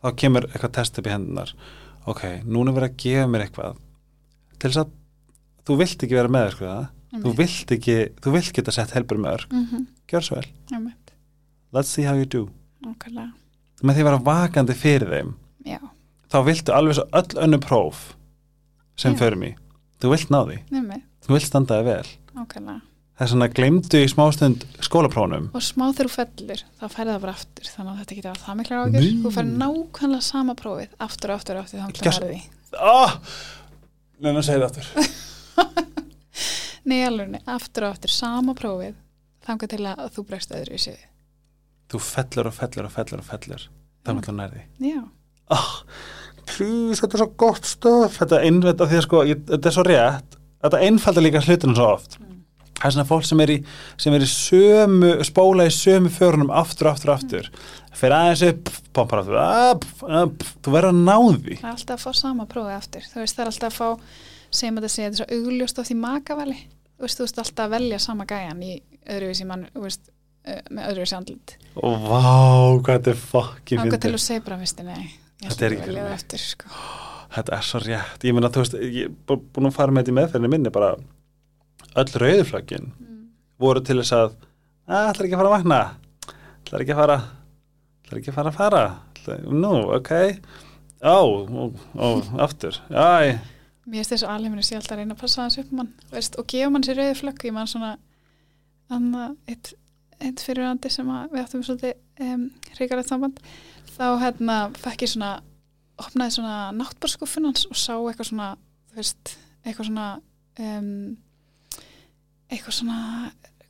þá 0.00 0.08
kemur 0.16 0.46
eitthvað 0.48 0.72
test 0.72 0.98
upp 0.98 1.06
í 1.06 1.12
hendunar 1.12 1.54
ok, 2.08 2.22
núna 2.48 2.72
er 2.72 2.78
verið 2.78 2.90
að 2.90 2.96
gefa 3.04 3.26
mér 3.30 3.44
eitthvað. 3.44 3.82
Til 4.56 4.70
þess 4.70 4.82
að 4.82 4.94
þú 5.68 5.76
vilt 5.80 6.06
ekki 6.06 6.18
vera 6.18 6.32
með 6.32 6.48
örkur 6.50 6.70
það 6.70 6.88
þú 7.24 7.34
vilt 7.40 7.74
ekki, 7.74 7.98
þú 8.22 8.32
vilt 8.36 8.52
geta 8.56 8.74
sett 8.74 8.94
helbur 8.94 9.18
með 9.18 9.36
örk 9.36 9.52
mm 9.52 9.66
-hmm. 9.66 9.86
gjör 10.08 10.24
svo 10.24 10.36
vel, 10.36 10.92
let's 11.72 11.90
see 11.90 12.04
how 12.06 12.14
you 12.14 12.24
do. 12.24 12.48
Nákvæmlega, 12.80 13.32
með 13.82 13.94
því 13.94 14.00
að 14.00 14.04
vera 14.04 14.22
vakandi 14.24 14.74
fyrir 14.74 15.08
þeim 15.08 15.34
já, 15.66 15.80
þá 16.32 16.38
viltu 16.46 16.72
alveg 16.76 16.96
svo 17.00 17.06
öll 17.20 17.40
önnu 17.46 17.58
próf 17.64 18.04
sem 19.00 19.14
Já. 19.16 19.18
förum 19.24 19.42
í. 19.48 19.54
Þú 20.00 20.10
vilt 20.14 20.30
ná 20.32 20.40
því, 20.48 20.58
nefnir, 20.72 21.02
þú 21.26 21.34
vilt 21.36 21.46
standa 21.48 21.80
þig 21.80 21.88
vel. 21.90 22.08
Nákvæmlega. 22.36 22.80
Það 23.20 23.26
er 23.26 23.30
svona 23.34 23.48
glemdu 23.52 23.98
í 24.00 24.08
smástund 24.08 24.62
skólaprónum 24.80 25.50
og 25.52 25.60
smá 25.60 25.90
þegar 25.92 26.08
þú 26.08 26.12
fellur 26.14 26.62
þá 26.80 26.84
færði 26.88 27.10
það 27.12 27.18
bara 27.26 27.34
aftur 27.36 27.66
þannig 27.68 27.90
að 27.92 27.98
þetta 28.00 28.16
getur 28.16 28.30
að 28.30 28.38
það 28.46 28.56
mikla 28.60 28.78
ágjör 28.80 28.94
Nei. 28.96 29.10
þú 29.20 29.32
færði 29.34 29.56
nákvæmlega 29.60 30.24
sama 30.24 30.54
prófið 30.56 30.94
aftur 31.04 31.32
og 31.34 31.36
aftur 31.42 31.58
og 31.60 31.66
aftur 31.66 31.82
þannig 31.82 32.00
að 32.00 32.06
Gjörðu- 32.06 32.22
verði 32.24 32.40
ah! 32.80 33.18
Neina, 34.24 34.44
segið 34.46 34.64
aftur. 34.70 34.88
Nei 36.88 37.02
alveg, 37.04 37.28
nei, 37.34 37.40
aftur 37.52 37.84
og 37.86 37.92
aftur 37.94 38.12
sama 38.14 38.54
prófið 38.56 38.96
þannig 39.44 39.68
til 39.74 39.84
að 39.90 40.02
þú 40.16 40.24
bregst 40.30 40.54
öðru 40.56 40.78
í 40.78 40.82
sig 40.88 41.00
Þú 41.92 42.00
fellur 42.06 42.48
og 42.48 42.56
fellur 42.56 42.88
og 42.88 42.94
fellur 42.94 43.20
og 43.20 43.26
fellur 43.28 43.66
Það 43.68 44.12
er 44.14 44.16
alltaf 44.16 44.36
nærði 44.40 44.62
já, 44.80 45.00
ah, 45.56 45.70
Please, 46.50 46.98
þetta 47.00 47.16
er 47.16 47.22
svo 47.22 47.30
gott 47.40 47.68
stöf 47.68 48.18
Þetta 48.20 48.38
er 48.38 48.48
einveit 48.48 48.82
af 48.82 48.90
því 48.90 48.98
að 48.98 49.06
sko 49.06 49.22
ég, 49.28 49.46
Þetta 49.48 49.70
er 49.70 49.76
svo 49.76 49.86
rétt. 49.86 50.36
Þetta 50.60 50.82
einfaldar 50.86 51.24
líka 51.24 51.40
hlutinu 51.40 51.76
svo 51.76 51.86
oft. 51.94 52.18
Það 52.80 52.86
er 52.88 52.94
svona 52.94 53.08
fólk 53.08 53.26
sem 53.28 53.40
er 53.44 53.50
í, 53.52 53.56
sem 54.00 54.14
er 54.16 54.22
í 54.24 54.28
sömu, 54.28 55.10
spóla 55.28 55.66
í 55.68 55.72
sömu 55.72 56.08
förunum 56.12 56.52
aftur, 56.56 56.88
aftur, 56.88 57.12
aftur. 57.12 57.48
Fyrir 57.96 58.16
aðeins 58.16 58.44
upp, 58.46 58.70
pompar 58.96 59.20
aftur, 59.20 59.36
upp, 59.36 59.86
upp, 60.20 60.46
þú 60.64 60.74
verður 60.76 60.94
að 60.94 61.02
ná 61.04 61.16
því. 61.18 61.58
það 61.60 61.68
er 61.68 61.74
alltaf 61.74 61.96
að 61.98 62.04
fá 62.06 62.20
sama 62.22 62.48
prófið 62.48 62.76
aftur. 62.78 63.08
Þú 63.12 63.20
veist 63.20 63.36
það 63.36 63.44
er 63.44 63.52
alltaf 63.52 63.68
að 63.68 63.76
fá 63.76 64.60
sem 64.60 64.80
að 64.80 64.86
það 64.86 64.94
sé 64.94 65.04
þetta 65.04 65.12
er 65.12 65.20
svo 65.20 65.40
augljóst 65.40 65.80
á 65.80 65.82
því 65.90 65.98
makavali. 66.06 66.58
Þú 66.96 67.06
veist 67.06 67.20
þú 67.20 67.26
veist 67.26 67.44
alltaf 67.44 67.64
að 67.66 67.76
velja 67.76 68.02
sama 68.06 68.28
gæjan 68.32 68.64
í 68.64 68.74
öðruvísi 69.04 69.48
mann, 69.48 69.66
þú 69.76 69.84
veist 69.84 70.04
uh, 70.08 70.60
með 70.70 70.92
öðruvísi 70.94 71.18
andlit. 71.20 71.58
Og 71.76 72.06
vá, 72.08 72.22
hvað 72.80 72.94
þetta 72.94 73.12
er 73.12 73.24
fucking 73.28 73.84
Þannig 73.84 74.06
til 74.06 74.14
að 74.16 74.24
segja 74.24 74.46
bara, 74.48 74.60
veistu, 74.64 74.88
nei 74.88 75.10
Þetta 75.40 75.66
er 75.66 75.76
það 75.80 76.12
eftir, 76.14 76.42
sko. 76.44 76.70
Þetta 77.30 77.56
er 77.56 77.62
svo 77.64 77.80
rétt. 77.84 78.24
Ég 78.26 78.34
meina, 78.36 78.50
þú 78.52 78.62
veist, 78.64 78.74
ég 78.82 79.04
er 79.06 79.12
bú- 79.28 79.40
búin 79.54 79.68
að 79.70 79.76
fara 79.76 79.94
með 79.94 80.02
þetta 80.04 80.12
í 80.12 80.16
meðferðinu 80.18 80.50
minni 80.52 80.72
bara 80.74 80.90
öll 82.00 82.10
rauðuflöggin 82.22 82.90
voru 83.60 83.82
til 83.86 83.96
þess 84.00 84.12
að 84.16 84.34
að, 84.90 85.06
ætlar 85.12 85.26
ekki 85.28 85.36
að 85.36 85.40
fara 85.42 85.50
að 85.50 85.56
vakna? 85.56 85.78
Ætlar 86.64 86.84
ekki 86.84 86.94
að 86.96 87.00
fara 87.02 87.16
ætlar 88.04 88.18
ekki 88.20 88.32
að 88.32 88.38
fara 88.40 88.50
að 88.52 88.58
fara? 88.58 88.82
Ætlar, 89.14 89.40
nú, 89.62 89.72
ok. 89.96 90.12
Ó, 91.00 91.16
ó, 91.48 91.62
ó, 91.96 92.08
aftur. 92.44 92.76
Æ, 92.90 93.38
Mér 93.90 94.02
finnst 94.04 94.12
þessu 94.12 94.28
alheiminu 94.28 94.62
sé 94.62 94.76
alltaf 94.76 94.92
að 94.94 95.00
reyna 95.00 95.14
að 95.16 95.20
passa 95.22 95.46
þessu 95.48 95.62
upp 95.64 95.70
um 95.72 95.78
mann 95.80 95.92
veist, 96.12 96.36
og 96.38 96.46
gefa 96.52 96.70
mann 96.70 96.84
sér 96.86 96.98
rauði 97.00 97.14
flögg 97.18 97.46
ég 97.48 97.54
mann 97.56 97.66
svona 97.70 97.94
anna, 98.92 99.30
eitt, 99.48 99.72
eitt 100.20 100.42
fyrirandi 100.44 100.90
sem 100.92 101.08
að 101.10 101.32
við 101.32 101.42
áttum 101.44 101.64
svolítið 101.66 101.94
um, 102.26 102.44
hrikalegt 102.76 103.08
samband 103.10 103.40
þá 104.00 104.06
hérna 104.24 104.58
fekk 104.80 105.04
ég 105.06 105.12
svona 105.14 105.30
opnaði 106.00 106.38
svona 106.38 106.58
náttbárskúffun 106.72 107.50
hans 107.50 107.66
og 107.68 107.76
sá 107.76 107.92
eitthvað 108.00 108.30
svona 108.32 108.50
veist, 108.96 109.34
eitthvað 109.66 109.90
svona 109.90 110.06
um, 110.64 110.94
eitthvað 112.50 112.76
svona 112.80 112.98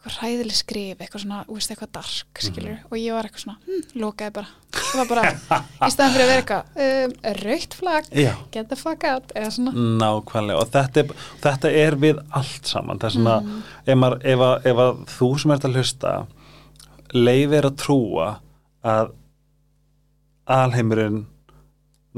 eitthvað 0.00 0.14
hræðileg 0.16 0.56
skrif, 0.56 1.00
eitthvað 1.04 1.24
svona 1.26 1.38
veist, 1.50 1.72
eitthvað 1.74 1.90
dark, 1.98 2.38
skilur 2.40 2.78
og 2.88 2.94
ég 2.96 3.12
var 3.12 3.26
eitthvað 3.28 3.42
svona, 3.42 3.58
hm, 3.66 3.82
lokaði 4.00 4.32
bara. 4.38 4.52
Það 4.80 5.00
var 5.02 5.08
bara, 5.10 5.32
í 5.84 5.90
staðan 5.92 6.14
fyrir 6.14 6.24
að 6.24 6.30
vera 6.30 6.40
eitthvað 6.40 6.78
um, 6.86 7.12
raukt 7.42 7.76
flagg, 7.76 8.08
get 8.54 8.70
the 8.70 8.78
fuck 8.80 9.04
out 9.10 9.34
eða 9.36 9.50
svona. 9.58 9.74
Nákvæmlega 10.00 10.62
og 10.62 10.70
þetta 10.72 11.02
er, 11.04 11.12
þetta 11.44 11.72
er 11.82 11.98
við 12.06 12.22
allt 12.40 12.70
saman. 12.72 13.02
Það 13.02 13.10
er 13.10 13.16
svona, 13.18 13.36
Mm. 13.44 13.60
ef, 13.84 13.98
maður, 14.00 14.24
ef, 14.32 14.46
að, 14.48 14.66
ef 14.72 14.82
að 14.86 15.04
þú 15.18 15.28
sem 15.42 15.54
ert 15.58 15.68
að 15.68 15.76
hlusta 15.76 16.14
leifir 17.12 17.68
að 17.68 17.76
trúa 17.84 18.28
að 18.86 19.12
alheimurinn 20.50 21.26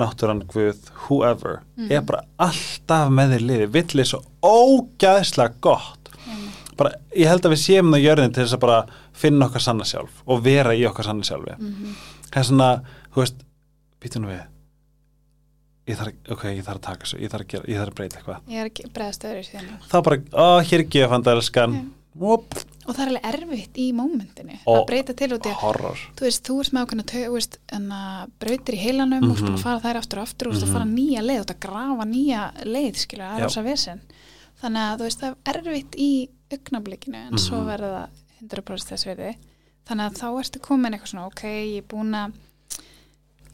náttúran 0.01 0.41
guð, 0.49 0.79
whoever 1.07 1.59
Mm. 1.77 1.91
er 1.93 2.01
bara 2.09 2.23
alltaf 2.41 3.11
með 3.13 3.35
þér 3.37 3.43
liði. 3.49 3.67
Villið 3.75 4.07
svo 4.09 4.23
ógæðslega 4.43 5.55
gott. 5.61 5.99
Bara, 6.77 6.91
ég 7.15 7.29
held 7.29 7.45
að 7.45 7.53
við 7.53 7.61
séum 7.61 7.91
það 7.93 8.03
jörðin 8.07 8.33
til 8.35 8.45
þess 8.47 8.55
að 8.57 8.61
bara 8.65 8.79
finna 9.13 9.47
okkar 9.47 9.61
sanna 9.61 9.85
sjálf 9.85 10.23
og 10.27 10.41
vera 10.43 10.73
í 10.73 10.87
okkar 10.89 11.05
sanna 11.05 11.23
sjálfi. 11.23 11.57
Mhm. 11.59 11.95
það 12.33 12.41
er 12.41 12.45
svona, 12.49 12.69
þú 13.13 13.21
veist 13.21 13.35
býtum 14.01 14.25
við. 14.27 14.41
Ég 15.87 15.97
þarf, 15.99 16.13
ok, 16.31 16.43
ég 16.57 16.65
þarf 16.65 16.79
að 16.79 16.81
taka 16.87 17.05
þessu, 17.05 17.19
ég 17.21 17.31
þarf 17.31 17.43
að, 17.45 17.49
gera, 17.49 17.65
ég 17.69 17.77
þarf 17.83 17.91
að 17.91 17.95
breyta 17.99 18.17
eitthvað. 18.21 18.41
Þá 19.91 20.03
bara, 20.03 20.17
ó, 20.33 20.61
hér 20.63 20.81
er 20.81 20.89
gefandælskan 20.95 21.91
og 22.21 22.45
og 22.87 22.95
það 22.97 23.03
er 23.03 23.11
alveg 23.13 23.27
erfitt 23.33 23.79
í 23.79 23.87
mómentinu 23.95 24.57
Og- 24.67 24.77
að 24.83 24.87
breyta 24.89 25.15
til 25.15 25.29
út 25.37 25.47
í 25.47 25.51
að 25.53 25.61
horror 25.63 25.99
þú 26.17 26.27
veist, 26.27 26.43
þú 26.49 26.57
ert 26.61 26.73
með 26.73 27.05
þú 27.13 27.33
veist, 27.37 27.59
en 27.73 27.89
að 27.93 28.31
brautir 28.43 28.75
í 28.75 28.81
heilanum 28.83 29.31
og 29.31 29.37
þú 29.37 29.43
ert 29.43 29.47
búin 29.49 29.59
að 29.59 29.63
fara 29.63 29.81
þær 29.81 30.01
aftur 30.03 30.19
og 30.19 30.27
aftur 30.29 30.49
og 30.49 30.55
þú 30.55 30.57
ert 30.57 30.63
Mhm. 30.63 30.71
að 30.71 30.79
fara 30.79 30.91
nýja 30.91 31.23
leið, 31.23 31.39
þú 31.39 31.45
ert 31.47 31.55
að 31.55 31.61
grafa 31.67 32.05
nýja 32.05 32.43
leið, 32.65 32.95
það 33.07 33.19
Já. 33.19 33.37
er 33.37 33.43
rosa 33.43 33.63
vesen 33.63 34.01
þannig 34.63 34.83
að 34.83 34.99
þú 34.99 35.03
veist, 35.09 35.21
það 35.21 35.37
er 35.47 35.57
erfitt 35.63 35.95
í 35.99 36.29
augnablikinu, 36.53 37.17
en 37.31 37.39
svo 37.39 37.57
Mhm. 37.63 37.67
verður 37.67 37.93
það 37.97 38.09
100% 38.43 38.89
þess 38.93 39.07
verði 39.07 39.37
þannig 39.87 40.07
að 40.11 40.19
þá 40.19 40.27
ertu 40.43 40.59
komin 40.61 40.93
eitthvað 40.93 41.09
svona, 41.13 41.27
ok, 41.27 41.43
ég 41.43 41.79
er 41.79 41.83
búin 41.83 42.15
að 42.15 42.33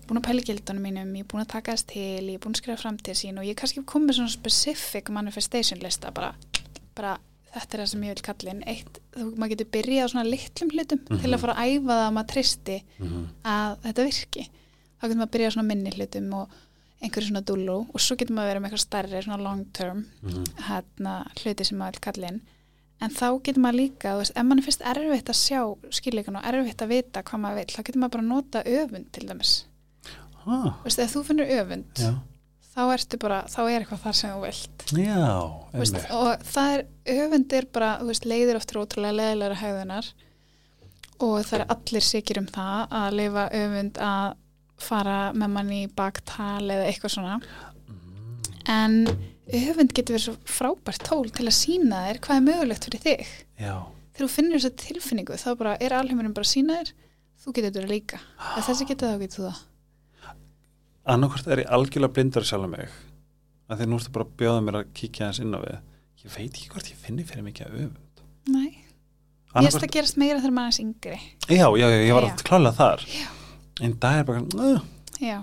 búin 0.08 0.18
að 0.22 0.24
pæla 0.24 0.40
í 0.40 0.44
gildunum 0.48 0.82
mínum, 0.82 1.12
ég 1.16 1.20
er 1.20 1.28
búin 1.28 1.44
að 1.44 1.48
taka 1.52 1.72
þess 1.72 1.84
til, 1.86 2.22
ég 2.28 2.34
er 2.34 2.38
búin 2.38 2.54
að 2.54 2.62
skrifa 2.62 2.80
framtíð 2.80 3.16
sín 3.20 3.38
og 3.38 3.44
ég 3.44 3.50
er 3.50 3.60
kannski 3.60 3.84
komið 3.84 4.14
svona 4.16 4.30
specific 4.32 5.10
manifestation 5.10 5.78
lista 5.80 6.10
bara, 6.10 6.34
bara 6.96 7.18
þetta 7.62 7.76
er 7.76 7.82
það 7.82 7.90
sem 7.92 8.04
ég 8.06 8.14
vil 8.14 8.24
kalla 8.28 8.52
inn. 8.54 8.62
Eitt, 8.72 9.00
þú, 9.16 9.26
maður 9.38 9.52
getur 9.54 9.68
byrjað 9.76 10.06
á 10.06 10.12
svona 10.12 10.26
litlum 10.28 10.70
hlutum 10.74 11.02
til 11.22 11.32
að 11.34 11.40
fara 11.44 11.54
að 11.58 11.74
æfa 11.74 11.90
það 11.92 12.04
að 12.06 12.14
maður 12.18 12.30
tristi 12.32 12.78
að 13.44 13.76
þetta 13.86 14.06
virki. 14.08 14.44
Þá 14.98 15.02
getur 15.06 15.18
maður 15.20 15.28
að 15.28 15.34
byrja 15.36 15.48
á 15.48 15.54
svona 15.54 15.68
minni 15.68 15.94
hlutum 15.96 16.32
og 16.38 16.56
einhverju 16.98 17.28
svona 17.30 17.44
dúlú 17.46 17.76
og 17.94 18.00
svo 18.02 18.16
getur 18.18 18.34
maður 18.34 18.48
að 18.48 18.50
vera 18.50 18.60
með 18.60 18.68
eitthvað 18.72 18.84
stærri 18.84 19.20
svona 19.22 19.42
long 19.44 19.60
term 19.72 20.00
hérna, 20.66 21.12
hluti 21.42 21.64
sem 21.68 21.78
maður 21.78 21.98
vil 21.98 22.06
kalla 22.08 22.32
inn. 22.32 22.40
En 22.98 23.10
þá 23.14 23.26
getur 23.46 23.62
maður 23.62 23.78
líka, 23.78 24.10
þú 24.16 24.18
veist, 24.24 24.32
ef 24.34 24.46
mann 24.48 24.62
finnst 24.66 24.80
erfitt 24.82 25.28
að 25.30 25.36
sjá 25.38 25.60
skilleikan 25.94 26.34
og 26.40 26.48
erfitt 26.50 26.82
að 26.82 26.88
vita 26.96 27.22
hvað 27.22 27.40
maður 27.44 27.60
vil, 27.60 27.74
þá 27.76 27.82
getur 27.86 28.00
maður 28.02 28.14
bara 28.16 28.26
nota 28.26 28.62
öfund 28.66 29.06
til 29.14 29.28
dæmis, 29.28 29.52
ah, 30.42 30.72
þú 30.80 30.88
veist, 30.88 30.98
ef 31.04 31.14
þú 31.14 31.22
finnur 31.28 31.52
öfund 31.60 32.02
já, 32.02 32.10
þá 32.78 32.94
ertu 32.94 33.18
bara, 33.20 33.42
þá 33.50 33.60
er 33.64 33.82
eitthvað 33.82 34.02
þar 34.04 34.16
sem 34.18 34.34
þú 34.34 34.42
vilt. 34.44 34.84
Já 34.94 35.30
veist, 35.74 35.96
og 36.14 36.44
það 36.46 36.74
er, 36.74 36.84
öfund 37.18 37.54
er 37.58 37.68
bara 37.74 37.92
þú 38.00 38.10
veist, 38.12 38.28
leiðir 38.30 38.58
oftur 38.60 38.82
ótrúlega 38.84 39.16
leðilega 39.18 39.58
hegðunar 39.62 40.10
og 41.26 41.34
það 41.48 41.56
er 41.58 41.64
allir 41.74 42.06
sikir 42.06 42.38
um 42.42 42.46
það 42.54 42.94
að 43.00 43.16
leifa 43.18 43.46
öfund 43.58 43.98
að 44.08 44.28
fara 44.78 45.16
með 45.34 45.54
manni 45.56 45.80
í 45.82 45.90
baktal 45.98 46.70
eða 46.70 46.86
eitthvað 46.86 47.14
svona. 47.16 47.38
En 48.70 49.00
öfund 49.08 49.94
getur 49.96 50.14
verið 50.14 50.26
svo 50.28 50.36
frábært 50.46 51.02
tól 51.08 51.26
til 51.34 51.48
að 51.48 51.56
sína 51.56 52.04
þér 52.06 52.20
hvað 52.22 52.38
er 52.38 52.46
mögulegt 52.46 52.86
fyrir 52.86 53.02
þig. 53.06 53.32
Já, 53.58 53.74
þegar 54.12 54.28
þú 54.28 54.30
finnur 54.36 54.60
þessa 54.60 54.82
tilfinningu 54.84 55.40
þá 55.40 55.48
bara 55.58 55.74
er 55.82 55.96
alheimurinn 55.98 56.36
bara 56.36 56.46
að 56.46 56.52
sína 56.52 56.78
þér 56.78 56.94
þú 57.42 57.56
getur 57.56 57.72
þetta 57.72 57.90
líka. 57.90 58.22
Ef 58.54 58.70
þessi 58.70 58.86
getur 58.92 59.10
þá 59.10 59.24
getur 59.24 59.40
þú 59.40 59.48
það 59.48 59.66
annarkvort 61.14 61.46
er 61.52 61.62
ég 61.64 61.70
algjörlega 61.78 62.14
blindur 62.16 62.46
sjálf 62.48 62.68
mig 62.72 62.88
að 63.68 63.80
því 63.82 63.86
nú 63.90 63.98
ertu 64.00 64.12
bara 64.14 64.24
að 64.28 64.36
bjóða 64.40 64.60
mér 64.64 64.78
að 64.80 64.90
kíkja 64.96 65.26
hans 65.28 65.40
inn 65.44 65.52
á 65.56 65.60
við. 65.60 65.78
Ég 66.24 66.34
veit 66.34 66.50
ekki 66.56 66.68
hvort 66.72 66.88
ég 66.90 67.00
finni 67.04 67.24
fyrir 67.28 67.44
mikið 67.46 67.66
af 67.66 67.74
öfund. 67.78 68.22
Nei, 68.48 68.70
ég 69.58 69.66
veist 69.68 69.82
að 69.84 69.92
gerast 69.94 70.16
meira 70.20 70.40
þegar 70.40 70.54
maður 70.56 70.78
er 70.78 70.84
yngri. 70.86 71.18
Já, 71.52 71.66
já, 71.76 71.86
já, 71.92 71.98
ég 72.08 72.14
var 72.16 72.26
Já. 72.26 72.32
að 72.32 72.44
klála 72.48 72.72
þar. 72.78 73.04
Já. 73.12 73.26
en 73.86 73.92
það 74.02 74.16
er 74.18 74.24
bara 74.26 74.40
uh, 74.58 74.80
já, 75.22 75.36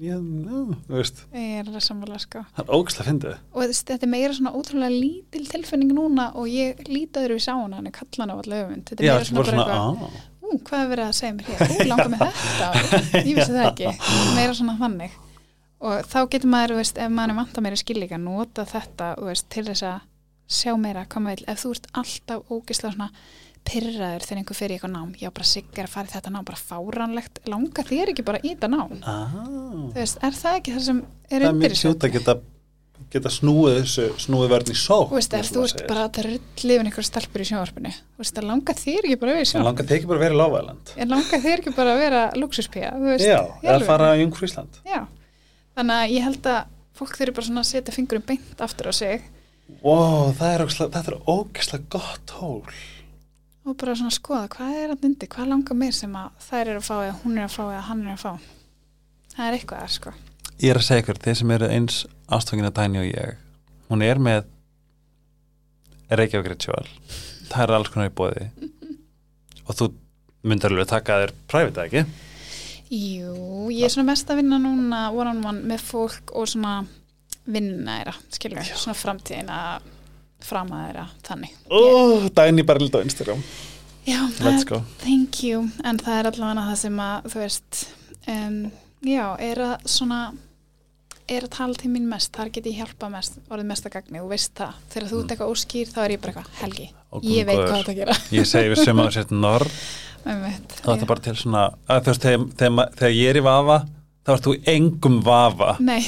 já, 0.00 0.16
uh, 0.20 0.74
þú 0.86 0.94
veist, 0.94 1.24
ég 1.34 1.56
er 1.64 1.70
að 1.72 1.80
samvala 1.88 2.20
sko. 2.22 2.44
Það 2.54 2.62
er 2.68 2.76
ógæslega 2.76 3.08
fyndið. 3.08 3.40
Og 3.56 3.64
þess- 3.64 3.86
þetta 3.88 4.06
er 4.06 4.12
meira 4.12 4.36
svona 4.36 4.52
ótrúlega 4.54 4.92
lítil 5.00 5.42
tilfinning 5.50 5.90
núna 5.96 6.28
og 6.38 6.46
ég 6.52 6.84
lítaður 6.86 7.34
við 7.34 7.42
sá 7.48 7.54
hana 7.56 7.80
en 7.80 7.88
ég 7.90 7.96
kalla 7.98 8.22
hana 8.26 8.36
á 8.36 8.40
allavega 8.44 8.68
öfund. 8.68 8.84
Þetta 8.92 9.02
er 9.02 9.08
já, 9.08 9.14
meira 9.16 9.24
svona 9.32 9.44
svona, 9.50 9.66
á 9.66 9.82
ú, 9.90 10.10
hvað 10.58 10.84
er 10.84 10.92
verið 10.92 11.06
að 11.06 11.16
segja 11.18 11.34
mér 11.36 11.50
hér, 11.50 11.60
ú, 11.66 11.88
langar 11.90 12.12
með 12.12 12.24
þetta 12.28 12.70
ég 13.20 13.34
vissi 13.38 13.52
það 13.54 13.66
ekki, 13.66 13.92
meira 14.36 14.56
svona 14.58 14.76
þannig. 14.80 15.18
Og 15.80 16.08
þá 16.10 16.18
getur 16.34 16.52
maður, 16.52 16.76
veist, 16.80 16.98
ef 17.00 17.12
maður 17.12 17.32
er 17.32 17.38
vant 17.40 17.60
að 17.60 17.66
meira 17.66 17.80
skilíka, 17.80 18.18
nota 18.20 18.66
þetta 18.68 19.12
veist, 19.24 19.46
til 19.52 19.64
þess 19.70 19.86
að 19.88 20.02
sjá 20.50 20.74
meira 20.76 21.06
hvað 21.06 21.24
maður 21.24 21.40
vil, 21.40 21.48
ef 21.54 21.62
þú 21.62 21.72
ert 21.76 21.88
alltaf 22.02 22.52
ógislega 22.52 22.96
svona 22.96 23.10
pyrraður 23.70 24.24
þegar 24.24 24.40
einhver 24.40 24.56
fyrir 24.56 24.76
eitthvað 24.76 24.92
nám 24.94 25.10
já, 25.20 25.28
bara 25.36 25.48
siggar 25.48 25.86
að 25.86 25.94
fara 25.94 26.12
þetta 26.14 26.32
nám, 26.34 26.46
bara 26.48 26.60
fáránlegt. 26.60 27.42
Langar 27.50 27.88
þér 27.88 28.12
ekki 28.12 28.24
bara 28.26 28.40
í 28.42 28.54
þetta 28.54 28.70
nám? 28.72 28.94
Ah. 29.04 29.34
þú 29.92 29.98
veist, 29.98 30.20
er 30.24 30.38
það 30.38 30.60
ekki 30.60 30.76
það 30.76 30.86
sem 30.86 31.02
er 31.04 31.28
það 31.28 31.36
er 31.36 31.46
undir 31.50 31.60
mjög 31.60 31.74
þessu? 31.74 31.84
sjút 31.86 32.06
að 32.08 32.14
geta 32.16 32.36
geta 33.12 33.30
snúið 33.32 33.76
þessu, 33.80 34.06
snúið 34.24 34.50
verðin 34.52 34.74
í 34.76 34.78
sók 34.80 35.08
Þú 35.10 35.16
veist, 35.18 35.36
ef 35.38 35.50
þú 35.54 35.64
ert 35.66 35.82
bara 35.88 36.04
að 36.08 36.20
rullifin 36.26 36.90
einhver 36.90 37.06
stelpur 37.08 37.44
í 37.44 37.48
sjónvarpinu, 37.48 37.92
þú 37.94 38.22
veist, 38.22 38.36
það 38.36 38.48
langar 38.50 38.78
þér 38.80 39.08
ekki 39.08 39.18
bara 39.22 39.32
að 39.32 39.38
vera 39.38 39.40
í 39.40 39.46
en 39.46 39.50
sjón. 39.52 39.66
langar 39.66 39.88
þið 39.88 39.96
ekki 39.96 40.10
bara 40.10 40.20
að 40.20 40.24
vera 40.26 40.36
í 40.36 40.40
Lávæland 40.40 40.92
En 40.96 41.14
langar 41.14 41.42
þér 41.46 41.62
ekki 41.64 41.74
bara 41.78 41.94
að 41.94 42.02
vera 42.04 42.22
veist. 43.08 43.26
já, 43.26 43.40
eða 43.64 43.88
fara 43.90 44.12
í 44.14 44.22
Jungfrú 44.22 44.50
Ísland 44.50 44.80
Já, 44.86 45.00
þannig 45.78 45.96
að 45.96 46.14
ég 46.14 46.28
held 46.28 46.50
að 46.54 46.62
fólk 47.00 47.18
þurfi 47.18 47.36
bara 47.40 47.48
svona 47.50 47.64
að 47.64 47.70
setja 47.72 47.96
fingurum 47.96 48.26
beint 48.28 48.64
aftur 48.64 48.90
á 48.90 48.94
sig 48.94 49.28
wow, 49.82 50.32
það 50.36 50.54
er 50.54 50.64
ógæslega, 50.66 51.02
er 51.78 51.84
gott 51.90 52.24
tól 52.28 52.64
og 53.70 53.76
bara 53.76 53.94
svona 53.94 54.14
skoða 54.14 54.48
hvað 54.54 54.76
er 54.80 54.92
að 54.94 55.04
myndi, 55.04 55.28
hvað 55.30 55.50
langar 55.52 55.78
mér 55.78 55.94
sem 55.96 56.14
að 56.16 56.30
þær 56.46 56.70
eru 56.72 56.80
að 56.80 56.86
fá 56.86 56.94
eða 56.96 57.18
hún 57.22 57.36
er 57.38 57.46
að 57.46 57.54
fá 57.54 57.62
eða 57.66 57.82
hann 57.90 58.02
er 58.06 58.14
að 58.14 58.22
fá. 58.22 58.32
Það 59.34 59.46
er 59.46 59.56
eitthvað 59.58 59.82
þar, 59.82 59.92
sko. 59.96 60.12
Ég 60.60 60.72
er 60.72 60.80
að 60.80 60.86
segja 60.86 61.04
ykkur, 61.04 61.20
þeir 61.24 61.38
sem 61.40 61.52
eru 61.56 61.68
eins 61.72 62.02
ástöngin 62.30 62.68
að 62.68 62.76
dæni 62.80 63.02
og 63.02 63.08
ég 63.08 63.38
hún 63.90 64.04
er 64.06 64.20
með 64.22 64.48
Reykjavík 66.10 66.50
Ritual. 66.52 66.86
Það 67.50 67.62
er 67.64 67.72
alls 67.76 67.90
konar 67.90 68.10
í 68.10 68.14
bóði 68.14 68.48
og 69.66 69.76
þú 69.78 69.92
myndir 70.46 70.72
alveg 70.72 70.90
taka 70.90 71.20
þér 71.22 71.32
private, 71.50 71.86
ekki? 71.86 72.04
Jú, 72.90 73.70
ég 73.70 73.86
er 73.86 73.92
svona 73.92 74.10
mest 74.10 74.30
að 74.30 74.40
vinna 74.40 74.58
núna 74.58 75.04
one 75.14 75.34
on 75.36 75.44
one 75.46 75.62
með 75.70 75.84
fólk 75.86 76.32
og 76.34 76.48
svona 76.50 76.80
vinna 77.50 78.00
þeirra, 78.00 78.14
við, 78.42 78.72
svona 78.74 78.98
framtíðina 78.98 79.58
fram 80.44 80.72
að 80.74 80.86
þeirra, 80.88 81.04
þannig. 81.26 81.56
Oh, 81.70 82.26
Dæni 82.34 82.64
bara 82.66 82.82
lítið 82.82 83.02
á 83.02 83.06
Instagram. 83.06 83.42
Já, 84.08 84.20
go. 84.66 84.80
thank 84.98 85.42
you, 85.44 85.68
en 85.84 86.00
það 86.00 86.18
er 86.18 86.28
allavega 86.30 86.66
það 86.70 86.78
sem 86.82 87.00
að, 87.04 87.26
þú 87.30 87.42
veist, 87.44 87.80
um, 88.32 88.60
já, 89.06 89.24
er 89.44 89.62
að 89.66 89.88
svona, 89.92 90.20
er 91.30 91.46
að 91.46 91.52
tala 91.54 91.78
til 91.78 91.90
mín 91.92 92.06
mest, 92.10 92.32
þar 92.36 92.52
get 92.54 92.68
ég 92.70 92.80
hjálpa 92.80 93.10
mest, 93.12 93.38
orðið 93.48 93.68
mest 93.70 93.88
að 93.88 93.94
gagni, 93.96 94.20
þú 94.20 94.30
veist 94.30 94.54
það. 94.58 94.78
Þegar 94.92 95.10
þú 95.10 95.20
ert 95.20 95.34
eitthvað 95.34 95.52
óskýr, 95.54 95.90
þá 95.90 96.00
er 96.04 96.14
ég 96.14 96.22
bara 96.22 96.32
eitthvað, 96.34 96.56
helgi, 96.60 96.88
Og 97.10 97.26
ég 97.26 97.46
veit 97.48 97.58
hvað 97.58 97.76
þetta 97.76 97.94
gera. 97.98 98.16
Ég 98.34 98.48
segi 98.50 98.72
við 98.72 98.82
sem 98.84 99.02
að 99.02 99.34
norr 99.34 99.66
Einmitt, 100.30 100.74
þá 100.82 100.84
er 100.84 100.98
þetta 100.98 101.08
bara 101.08 101.24
til 101.24 101.36
svona 101.40 101.62
þegar, 101.88 102.18
þegar, 102.60 102.90
þegar 102.98 103.14
ég 103.16 103.30
er 103.30 103.38
í 103.40 103.44
vafa 103.46 103.78
þá 104.26 104.32
ert 104.34 104.48
þú 104.48 104.52
engum 104.68 105.16
vafa 105.24 105.70
Nei, 105.80 106.02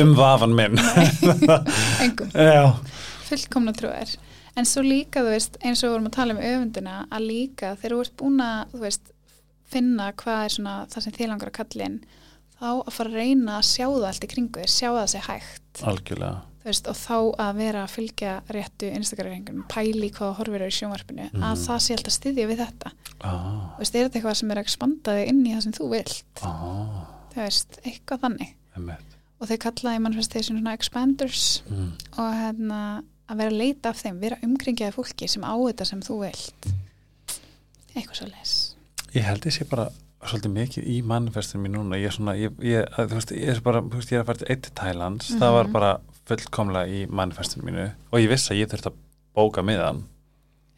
um 0.00 0.14
vafan 0.16 0.56
minn. 0.56 0.80
Engum. 2.06 2.32
Fullkomna 3.28 3.74
trúar 3.76 4.14
en 4.58 4.66
svo 4.66 4.82
líka 4.82 5.22
þú 5.22 5.34
veist 5.34 5.58
eins 5.62 5.82
og 5.82 5.88
við 5.88 5.94
vorum 5.94 6.08
að 6.08 6.16
tala 6.16 6.34
um 6.34 6.40
öfundina 6.42 6.96
að 7.14 7.26
líka 7.28 7.74
þegar 7.78 7.94
þú 7.94 8.00
ert 8.04 8.16
búin 8.22 8.40
að 8.42 8.78
veist 8.82 9.12
finna 9.68 10.08
hvað 10.18 10.44
er 10.46 10.54
svona 10.56 10.76
það 10.88 11.04
sem 11.04 11.16
þið 11.18 11.30
langar 11.32 11.52
að 11.52 11.58
kalla 11.60 11.90
inn 11.90 11.98
þá 12.58 12.68
að 12.74 12.92
fara 12.96 13.10
að 13.12 13.18
reyna 13.22 13.56
að 13.58 13.66
sjá 13.70 13.86
það 13.86 14.06
allt 14.10 14.24
í 14.26 14.30
kringu 14.34 14.62
þér, 14.62 14.72
sjá 14.74 14.88
það 14.90 15.10
sér 15.14 15.26
hægt. 15.28 15.84
Veist 16.68 16.88
og 16.90 16.96
þá 16.98 17.16
að 17.40 17.58
vera 17.62 17.82
að 17.86 17.92
fylgja 17.94 18.32
réttu 18.52 18.88
Instagram-reyngunum, 18.98 19.66
pæli 19.70 20.10
hvað 20.12 20.34
horfir 20.40 20.64
er 20.66 20.72
í 20.72 20.74
sjónvarpinu, 20.74 21.28
Mhm. 21.32 21.42
að 21.48 21.62
það 21.64 21.78
sé 21.84 21.94
alltaf 21.96 22.12
styðja 22.12 22.48
við 22.50 22.58
þetta, 22.64 22.92
ah, 23.24 23.76
veist, 23.78 23.94
er 23.94 24.08
þetta 24.08 24.18
eitthvað 24.18 24.36
sem 24.36 24.50
er 24.50 24.56
að 24.56 24.66
expanda 24.66 25.14
þig 25.16 25.28
inn 25.28 25.46
í 25.46 25.54
það 25.54 25.62
sem 25.62 25.72
þú 25.72 25.88
vilt? 25.94 26.42
Ah, 26.42 27.06
þú 27.32 27.36
veist, 27.44 27.78
eitthvað 27.84 28.20
þannig. 28.20 28.54
Einmitt. 28.76 29.14
og 29.40 29.48
þeir 29.48 29.58
kallaði 29.58 30.00
manifestation 30.02 30.58
svona 30.58 30.74
expanders 30.74 31.62
mm. 31.70 31.92
og 32.18 32.34
hérna 32.34 33.04
að 33.28 33.36
vera 33.36 33.50
að 33.50 33.58
leita 33.58 33.88
af 33.92 34.02
þeim, 34.02 34.20
vera 34.20 34.38
umkringjaði 34.42 34.94
fólki 34.96 35.28
sem 35.28 35.42
á 35.46 35.54
þetta 35.54 35.86
sem 35.86 36.00
þú 36.00 36.16
vilt. 36.26 36.68
Eitthvað 37.94 38.18
svo 38.18 38.26
les 38.26 38.74
Ég 39.14 39.24
held 39.24 39.46
sé 39.48 39.64
bara 39.68 39.88
svolítið 40.26 40.52
mikið 40.54 40.86
í 40.90 41.02
manifestinu 41.06 41.62
mín 41.62 41.76
núna. 41.78 41.96
Ég 42.00 42.06
er 42.10 42.14
svona, 42.16 42.34
ég, 42.36 42.50
ég, 42.64 42.88
þú 42.96 43.14
veist, 43.14 43.30
ég 43.32 43.48
er 43.54 43.60
bara 43.60 43.80
þú 43.82 43.94
veist, 44.00 44.10
ég 44.10 44.18
er 44.18 44.22
að 44.24 44.26
fara 44.26 44.38
til 44.38 44.48
eitt 44.50 44.62
til 44.62 44.72
Thailands. 44.74 45.28
Það 45.38 45.52
var 45.52 45.64
Mhm. 45.64 45.72
bara 45.72 46.00
fullkomlega 46.26 46.88
í 46.88 47.06
manifestinu 47.08 47.64
mínu. 47.64 47.92
Og 48.12 48.18
ég 48.20 48.28
vissi 48.28 48.50
að 48.54 48.60
ég 48.62 48.68
þurfti 48.72 48.90
að 48.90 48.96
bóka 49.36 49.62
miðan 49.62 50.02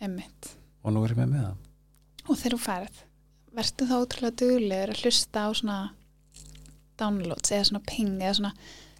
emmitt 0.01 0.51
og 0.85 0.93
nú 0.93 1.05
er 1.05 1.11
ég 1.15 1.17
með 1.17 1.33
miðan 1.33 1.57
og 2.29 2.37
þegar 2.37 2.53
þú 2.57 2.61
ferð, 2.61 2.97
verður 3.57 3.89
þá 3.89 3.97
ótrúlega 4.05 4.37
duglegur 4.37 4.93
að 4.95 5.01
hlusta 5.03 5.39
á 5.41 5.49
svona 5.53 5.91
downloads 7.01 7.51
eða 7.53 7.67
svona 7.71 7.83
ping 7.89 8.19
eða 8.21 8.35
svona 8.39 8.53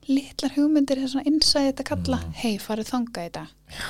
litlar 0.09 0.55
hugmyndir 0.57 0.99
eða 0.99 1.11
svona 1.13 1.27
insight 1.29 1.77
að 1.83 1.85
kalla, 1.93 2.19
Mm. 2.25 2.33
hei 2.35 2.59
farið 2.59 2.89
þangað 2.91 3.27
í 3.29 3.33
dag. 3.33 3.49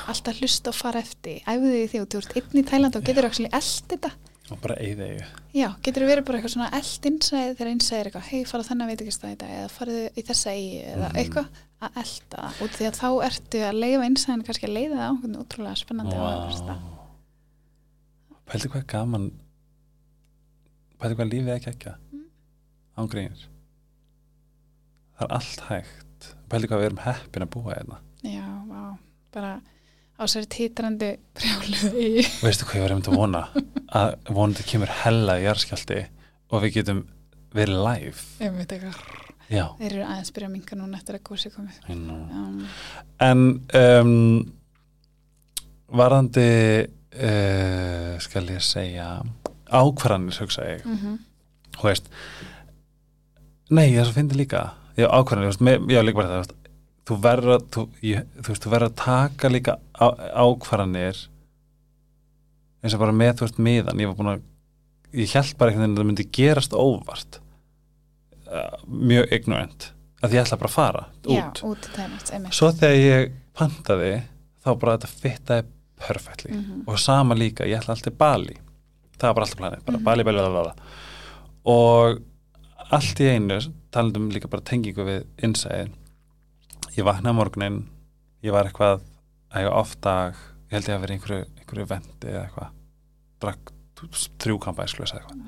Alltaf 0.09 0.41
hlusta 0.41 0.69
og 0.69 0.75
fara 0.75 0.99
eftir. 1.01 1.41
Æfðu 1.47 1.71
því 1.71 1.89
því 1.91 2.01
og 2.03 2.09
þú 2.09 2.19
ert 2.19 2.37
einn 2.37 2.61
í 2.61 2.69
Þæland 2.69 2.97
og 2.97 3.05
getur 3.05 3.25
actually 3.25 3.51
eld 3.53 3.83
þetta 3.89 4.11
og 4.51 4.61
bara 4.61 4.75
eigði 4.83 5.07
ég 5.17 5.27
Já, 5.55 5.69
getur 5.83 6.07
verið 6.09 6.25
bara 6.27 6.39
eitthvað 6.41 6.55
svona 6.55 6.71
eld 6.79 7.07
innsæði 7.11 7.55
þegar 7.57 7.71
innsæði 7.75 8.01
er 8.01 8.09
eitthvað, 8.11 8.29
hei, 8.31 8.45
fara 8.51 8.67
þennan 8.67 8.91
veit 8.91 9.03
ekki 9.05 9.15
stæði 9.15 9.51
eða 9.57 9.69
farið 9.75 10.01
í 10.19 10.25
þessa 10.31 10.55
í 10.59 10.65
eða 10.85 11.09
Mhm. 11.11 11.19
eitthvað 11.23 11.47
að 11.81 12.01
elda 12.03 12.49
út 12.65 12.75
því 12.77 12.87
að 12.91 12.99
þá 13.01 13.09
ertu 13.31 13.61
að 13.71 13.79
leifa 13.81 14.09
innsæðin 14.11 14.45
kannski 14.47 14.67
að 14.69 14.75
leiða 14.77 14.97
það 14.97 15.07
á 15.07 15.11
einhvern 15.11 15.39
útrúlega 15.45 15.77
spennandi 15.81 16.17
og 16.17 16.27
áherslu. 16.31 16.75
Pældi 18.51 18.69
hvað 18.73 18.87
gaman? 18.91 19.31
Pældi 21.01 21.17
hvað 21.17 21.31
lífið 21.33 21.55
ekki 21.57 21.71
ekki 21.75 21.95
Mm. 22.13 22.25
án 22.99 23.09
grínir 23.09 23.47
Það 25.21 25.27
er 25.29 25.35
allt 25.37 25.61
hægt. 25.69 26.29
Pældi 26.49 26.67
hvað 26.69 26.81
við 26.81 26.87
erum 26.91 27.01
heppin 27.05 27.43
að 27.45 27.51
búa 27.55 27.75
hérna. 27.77 27.99
Já, 28.25 28.47
vá, 28.69 28.99
bara 29.33 29.61
á 30.21 30.25
sér 30.29 30.47
títrandi 30.53 31.15
brjálu 31.37 31.91
í 31.97 32.11
Veistu 32.45 32.69
hvað 32.69 32.77
ég 32.77 32.85
var 32.85 32.95
einmitt 32.95 33.11
að 33.11 33.17
vona 33.17 33.43
að 34.01 34.13
vonandi 34.29 34.67
kemur 34.69 34.93
hella 35.01 35.39
í 35.41 35.47
jarðskjálti 35.47 36.05
og 36.51 36.65
við 36.65 36.77
getum 36.77 37.03
verið 37.57 37.83
live 37.89 38.47
um 38.47 38.61
veit 38.61 38.73
eitthvað. 38.77 39.03
Þeir 39.51 39.87
eru 39.89 40.03
aðeins 40.07 40.33
byrja 40.35 40.47
að 40.47 40.53
minka 40.55 40.77
núna 40.79 40.99
eftir 41.01 41.17
að 41.17 41.25
gósi 41.27 41.51
komið. 41.51 41.81
I 41.91 41.97
know. 41.99 42.21
Um, 42.31 42.61
En 43.19 43.41
um, 43.75 44.13
varðandi 45.91 46.47
uh, 46.87 48.15
skal 48.23 48.47
ég 48.53 48.63
segja 48.63 49.09
ákvarðanir 49.71 50.39
hugsa 50.43 50.67
ég 50.67 50.85
mm 50.85 50.97
-hmm. 50.97 51.19
þú 51.79 51.89
veist 51.89 52.11
nei, 53.71 53.93
ég 53.93 54.01
er 54.01 54.05
svo 54.05 54.15
fyndi 54.15 54.37
líka 54.37 54.73
ég 54.97 55.07
ákvarðanir, 55.07 55.91
ég 55.91 56.05
líka 56.05 56.23
bara 56.23 56.43
það 56.43 56.55
þú 57.09 57.17
verður 57.25 57.55
að 57.57 57.67
þú, 57.75 57.85
þú 58.45 58.57
þú 58.63 58.71
verður 58.75 58.89
að 58.91 58.99
taka 59.01 59.49
líka 59.51 59.77
á, 59.97 60.07
ákvarðanir 60.45 61.21
eins 62.81 62.95
og 62.97 63.03
bara 63.03 63.13
með, 63.17 63.33
þú 63.41 63.47
veist, 63.47 63.59
miðan 63.61 64.01
ég 64.03 64.11
var 64.11 64.19
búin 64.21 64.33
að, 64.35 64.43
ég 65.21 65.33
held 65.37 65.57
bara 65.61 65.73
einhvern 65.73 65.85
veginn 65.85 65.97
að 65.97 66.03
það 66.03 66.11
myndi 66.11 66.29
gerast 66.39 66.77
óvart 66.77 67.41
uh, 68.49 68.77
mjög 68.87 69.35
ignorant 69.37 69.91
að 70.25 70.37
ég 70.37 70.45
ætla 70.45 70.59
bara 70.61 70.71
að 70.71 70.77
fara 70.77 71.03
Já, 71.25 71.43
út. 71.49 71.63
út 71.71 71.89
í 71.91 71.93
tæmast, 71.97 72.33
svo 72.57 72.71
þegar 72.77 72.97
ég 73.01 73.35
pantaði 73.57 74.11
þá 74.65 74.71
bara 74.81 74.97
þetta 74.99 75.13
fittaði 75.25 75.69
perfectly. 76.01 76.51
Mhm. 76.57 76.83
og 76.89 76.99
sama 77.01 77.35
líka, 77.37 77.67
ég 77.69 77.77
ætla 77.83 77.93
alltaf 77.93 78.15
Bali. 78.17 78.55
Það 79.21 79.27
var 79.29 79.35
bara 79.37 79.45
alltaf 79.47 79.59
planið, 79.61 79.83
bara 79.85 79.99
Mhm. 79.99 80.05
Bali, 80.05 80.25
Bali, 80.25 80.39
Bali, 80.39 80.55
Bali. 80.55 80.73
Og 81.69 82.23
allt 82.91 83.21
í 83.21 83.27
einu 83.35 83.59
talandum 83.93 84.31
líka 84.33 84.49
bara 84.49 84.63
tengingu 84.65 85.05
við 85.05 85.25
innsæðin 85.45 85.93
ég 86.97 87.07
vaknaði 87.07 87.37
morgunin 87.39 87.81
ég 88.45 88.55
var 88.55 88.69
eitthvað 88.69 89.01
að 89.51 89.65
ég 89.67 89.77
oft 89.81 90.01
dag 90.05 90.35
ég 90.35 90.77
held 90.77 90.89
ég 90.89 90.95
að 90.97 91.03
vera 91.05 91.17
einhverju, 91.17 91.47
einhverju 91.61 91.87
eventi 91.87 92.31
eða 92.31 92.45
eitthvað. 92.47 92.71
Drakk 93.43 93.73
þrjúkampa 94.41 94.87
eitthvað. 94.87 95.43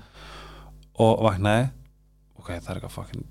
Og 1.03 1.23
vaknaði 1.25 1.69
ok, 2.39 2.49
það 2.59 2.69
er 2.73 2.81
eitthvað 2.81 2.97
fokkin 2.97 3.27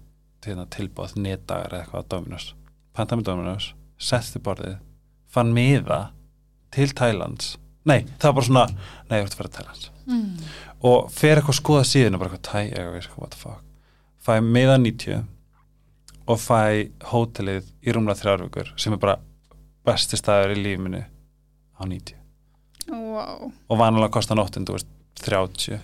hérna, 0.46 0.66
tilbúð 0.74 1.16
netdagar 1.22 1.76
eða 1.76 1.84
eitthvað 1.86 2.08
Dominus 2.10 2.48
pantaði 2.96 3.22
með 3.22 3.28
Dominus, 3.30 3.68
setti 4.02 4.42
borðið 4.44 4.78
fann 5.32 5.52
miða 5.56 6.00
til 6.74 6.90
Thailands 6.98 7.54
nei, 7.88 8.04
það 8.20 8.26
var 8.28 8.38
bara 8.40 8.48
svona 8.48 8.64
nei, 8.72 9.18
ég 9.20 9.26
ætti 9.28 9.36
að 9.36 9.42
fara 9.42 9.52
til 9.52 9.58
Thailands 9.62 9.88
Mm. 10.12 10.32
og 10.82 11.12
fer 11.14 11.38
eitthvað 11.38 11.54
að 11.54 11.60
skoða 11.60 11.84
síðan 11.86 12.16
og 12.18 12.20
bara 12.24 12.32
eitthvað 12.34 12.48
Thai, 12.50 12.64
eitthvað, 12.74 12.96
eitthvað, 12.98 13.20
what 13.22 13.32
the 13.36 13.38
fuck. 13.38 13.60
Fæ 14.26 14.32
miða 14.42 14.80
90 14.82 15.22
og 16.32 16.40
fæ 16.40 16.90
hótelið 17.12 17.68
í 17.84 17.94
rúmlega 17.96 18.20
þrjárvíkur 18.22 18.74
sem 18.80 18.96
er 18.96 19.02
bara 19.02 19.18
besti 19.88 20.18
staður 20.20 20.56
í 20.56 20.62
lífminu 20.64 21.04
á 21.04 21.82
90 21.86 22.18
Wow. 22.92 23.52
og 23.70 23.78
vanalega 23.78 24.10
kostar 24.16 24.36
nóttin, 24.40 24.66
þú 24.66 24.74
veist, 24.76 24.88
30 25.22 25.78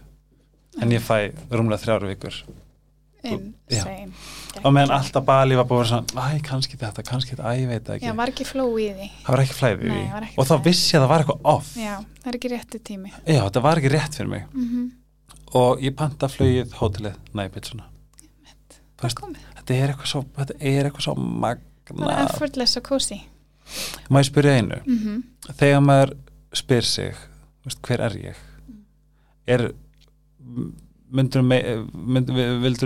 en 0.81 0.91
ég 0.95 1.03
fæ 1.05 1.29
rúmlega 1.53 1.83
þrjárvíkur 1.83 2.39
Insane. 3.27 4.11
og 4.63 4.71
meðan 4.73 4.93
alltaf 4.95 5.23
Bali 5.27 5.55
var 5.57 5.65
búin 5.67 5.85
svona 5.89 6.27
æ, 6.31 6.39
kannski 6.45 6.77
þetta, 6.79 7.03
kannski 7.05 7.33
þetta, 7.35 7.49
æ, 7.51 7.59
ég 7.59 7.67
veit 7.71 7.89
ekki 7.97 8.07
Já, 8.07 8.13
var 8.15 8.31
ekki 8.31 8.45
fló 8.47 8.65
í 8.79 8.85
því. 8.95 9.07
það 9.25 9.33
var 9.35 9.41
ekki 9.43 9.57
flæðið 9.57 9.81
í 9.83 9.89
Nei, 9.91 9.97
því 9.97 10.13
var 10.13 10.25
ekki 10.27 10.37
og 10.39 10.45
þá 10.47 10.53
flæði. 10.53 10.63
vissi 10.69 10.87
ég 10.87 10.97
að 10.97 11.03
það 11.03 11.11
var 11.11 11.23
eitthvað 11.25 11.49
off 11.53 11.71
Já, 11.81 11.95
það 12.21 12.29
er 12.31 12.37
ekki 12.39 12.51
rétti 12.53 12.81
tími. 12.91 13.11
já, 13.27 13.41
þetta 13.43 13.63
var 13.67 13.81
ekki 13.81 13.91
rétt 13.97 14.17
fyrir 14.21 14.31
mig 14.35 14.47
Mm 14.53 14.87
og 15.57 15.79
ég 15.79 15.93
panta 15.95 16.27
flugið 16.27 16.73
hótelið 16.75 17.13
næpitsuna 17.39 17.85
Það 18.97 19.05
veist, 19.05 19.19
komið. 19.21 19.43
Þetta 19.67 19.77
er 19.83 19.91
eitthvað 19.93 20.11
svo, 20.13 20.23
þetta 20.37 20.55
er 20.59 20.87
eitthvað 20.89 21.05
svo 21.09 21.15
magna 21.15 22.13
effortless 22.25 22.77
og 22.79 22.83
cozy. 22.87 23.19
má 24.09 24.21
ég 24.23 24.29
spyrja 24.31 24.55
einu 24.61 24.79
Mm 24.85 24.97
-hmm. 24.97 25.23
þegar 25.59 25.81
maður 25.83 26.13
spyr 26.53 26.81
sig 26.87 27.15
veist, 27.65 27.81
hver 27.83 27.99
er 28.01 28.15
ég 28.15 28.35
er 29.47 29.71
myndur 31.11 31.41
mynd, 31.43 32.31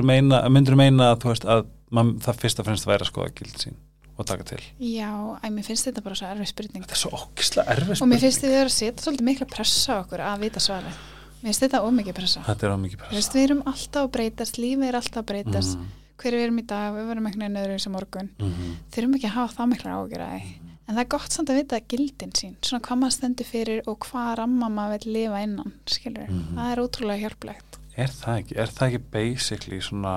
meina 0.06 0.42
myndur 0.50 0.76
meina 0.78 1.12
að 1.14 1.24
veist 1.32 1.46
að 1.46 1.66
man, 1.94 2.16
það 2.20 2.36
fyrst 2.44 2.60
og 2.62 2.66
fremst 2.66 2.86
væri 2.90 3.06
að 3.06 3.12
skoða 3.12 3.32
gild 3.36 3.58
sín 3.62 3.78
og 4.18 4.26
taka 4.28 4.44
til 4.44 4.60
Já, 4.80 5.38
æ, 5.42 5.50
mér 5.50 5.64
finnst 5.66 5.88
þetta 5.88 6.02
bara 6.06 6.16
svo 6.16 6.28
erfið 6.28 6.50
spurning. 6.52 6.84
þetta 6.84 6.98
er 6.98 7.02
svo 7.02 7.12
ógislega 7.18 7.76
erfið 7.76 8.02
Og 8.02 8.08
mér 8.12 8.20
finnst 8.20 8.42
vera 8.42 8.66
að 8.70 8.76
setja 8.76 9.04
svolítið 9.06 9.26
mikla 9.30 9.46
pressa 9.46 9.94
á 9.98 10.02
okkur 10.04 10.20
að 10.22 10.40
vita 10.40 10.60
svarið. 10.60 11.00
Mér 11.42 11.48
finnst 11.50 11.64
þetta 11.66 11.82
ómikið 11.88 12.14
pressa. 12.20 12.44
þetta 12.46 12.68
er 12.68 12.72
á 12.74 12.78
mikið 12.78 12.98
Þú 12.98 13.02
pressa 13.02 13.16
veist, 13.18 13.34
við 13.36 13.44
erum 13.48 13.62
alltaf 13.66 14.04
að 14.06 14.12
breytast, 14.18 14.58
lífið 14.62 14.88
er 14.92 14.96
alltaf 15.00 15.24
að 15.24 15.30
breytast. 15.32 15.78
Mhm, 15.78 15.88
Hver 16.22 16.36
við 16.38 16.44
erum 16.48 16.60
í 16.62 16.66
dag, 16.70 16.94
við 16.96 17.08
verum 17.12 17.26
einhvern 17.30 17.42
veginn 17.46 17.62
öðru 17.64 17.78
eins 17.78 17.88
og 17.90 17.94
morgun. 17.96 18.30
mhm. 18.40 18.76
Þurfum 18.94 19.16
ekki 19.18 19.30
að 19.32 19.38
hafa 19.40 19.56
það 19.60 19.72
mikla 19.74 19.96
ágjur 19.98 20.26
að 20.28 20.36
því. 20.36 20.52
En 20.88 20.96
það 20.98 21.02
er 21.06 21.10
gott 21.14 21.32
samt 21.32 21.50
að 21.54 21.58
vita 21.62 21.80
gildin 21.88 22.32
sín, 22.36 22.56
svona 22.62 22.82
hvað 22.84 23.00
maður 23.02 23.16
stendur 23.16 23.46
fyrir 23.48 23.82
og 23.88 23.98
hvað 24.06 24.32
ramma 24.42 24.68
maður 24.70 25.06
vil 25.06 25.14
lifa 25.16 25.42
innan, 25.46 25.74
skilur. 25.88 26.28
Mhm. 26.30 26.56
Það 26.58 26.72
er 26.72 26.82
ótrúlega 26.84 27.22
hjálplegt. 27.26 27.78
er 27.98 28.08
það 28.08 28.38
ekki, 28.42 28.56
er 28.58 28.68
það 28.68 28.88
ekki 28.88 29.04
basically 29.12 29.80
svona 29.82 30.16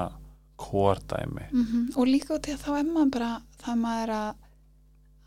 kórdæmi 0.56 1.46
Mm 1.52 1.88
Og 1.96 2.06
líka 2.06 2.34
út 2.36 2.46
í 2.48 2.52
að 2.54 2.62
þá 2.62 2.70
er 2.78 2.84
maður 2.84 3.10
bara, 3.10 3.30
það 3.64 3.78
maður 3.82 4.12
að, 4.14 4.34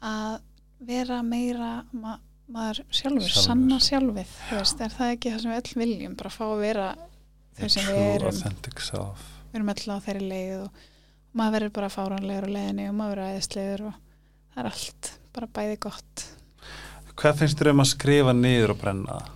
að 0.01 0.39
vera 0.87 1.21
meira, 1.23 1.71
ma, 1.91 2.17
maður 2.49 2.79
sjálfur, 2.91 3.27
Sjálfur. 3.27 3.43
sanna 3.43 3.79
sjálfið 3.83 4.31
þú 4.49 4.59
veist, 4.61 4.81
er 4.81 4.93
það 4.95 5.11
ekki 5.15 5.31
það 5.33 5.41
sem 5.41 5.51
við 5.51 5.61
öll 5.61 5.81
viljum 5.83 6.15
bara 6.21 6.29
fá 6.29 6.43
að 6.47 6.59
vera 6.63 6.87
þau 7.57 7.69
sem 7.73 7.83
við 7.89 8.03
erum 8.15 8.27
authentic 8.31 8.79
self 8.85 9.25
við 9.51 9.59
erum 9.59 9.71
öll 9.73 9.93
á 9.93 9.97
þeirri 10.05 10.27
leið 10.31 10.57
og 10.65 10.83
maður 11.37 11.55
verður 11.57 11.73
bara 11.77 11.89
fáránlegur 11.93 12.47
á 12.49 12.55
leiðinni 12.55 12.87
og 12.89 12.95
maður 12.97 13.15
verður 13.21 13.33
æðislegur 13.37 13.85
og 13.87 13.95
það 14.53 14.61
er 14.63 14.69
allt 14.71 15.11
bara 15.37 15.49
bæði 15.59 15.79
gott 15.87 16.25
Hvað 17.17 17.39
finnst 17.39 17.57
þér 17.57 17.71
um 17.73 17.81
að 17.81 17.89
skrifa 17.91 18.33
niður 18.37 18.73
og 18.75 18.79
brenna 18.81 19.15
það? 19.17 19.31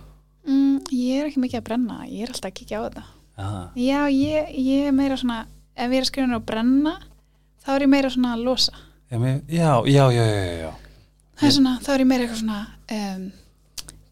mm, 0.46 0.76
ég 0.94 1.18
er 1.22 1.28
ekki 1.30 1.40
mikið 1.42 1.58
að 1.60 1.66
brenna, 1.70 1.96
ég 2.06 2.22
er 2.26 2.32
alltaf 2.34 2.50
að 2.52 2.56
kíkja 2.60 2.78
á 2.78 2.84
þetta 2.86 3.04
Aha. 3.42 3.60
já, 3.80 4.00
ég, 4.12 4.50
ég 4.60 4.86
er 4.90 4.94
meira 4.94 5.16
svona 5.18 5.38
ef 5.74 5.88
ég 5.88 5.98
er 5.98 6.04
að 6.04 6.10
skrifa 6.10 6.28
niður 6.28 6.40
og 6.42 6.46
brenna 6.50 6.92
þá 7.64 7.68
er 7.76 7.84
ég 7.86 7.92
meira 7.96 8.10
svona 8.14 8.34
að 8.36 8.44
losa 8.48 8.74
Já, 9.12 9.18
já, 9.50 9.70
já, 9.84 10.04
já, 10.14 10.24
já, 10.24 10.52
já. 10.62 10.70
það 11.36 11.46
er 11.48 11.54
svona, 11.58 11.72
þá 11.84 11.88
er 11.94 12.02
ég 12.04 12.08
meira 12.12 12.24
eitthvað 12.26 12.42
svona 12.42 12.60
um, 12.96 13.24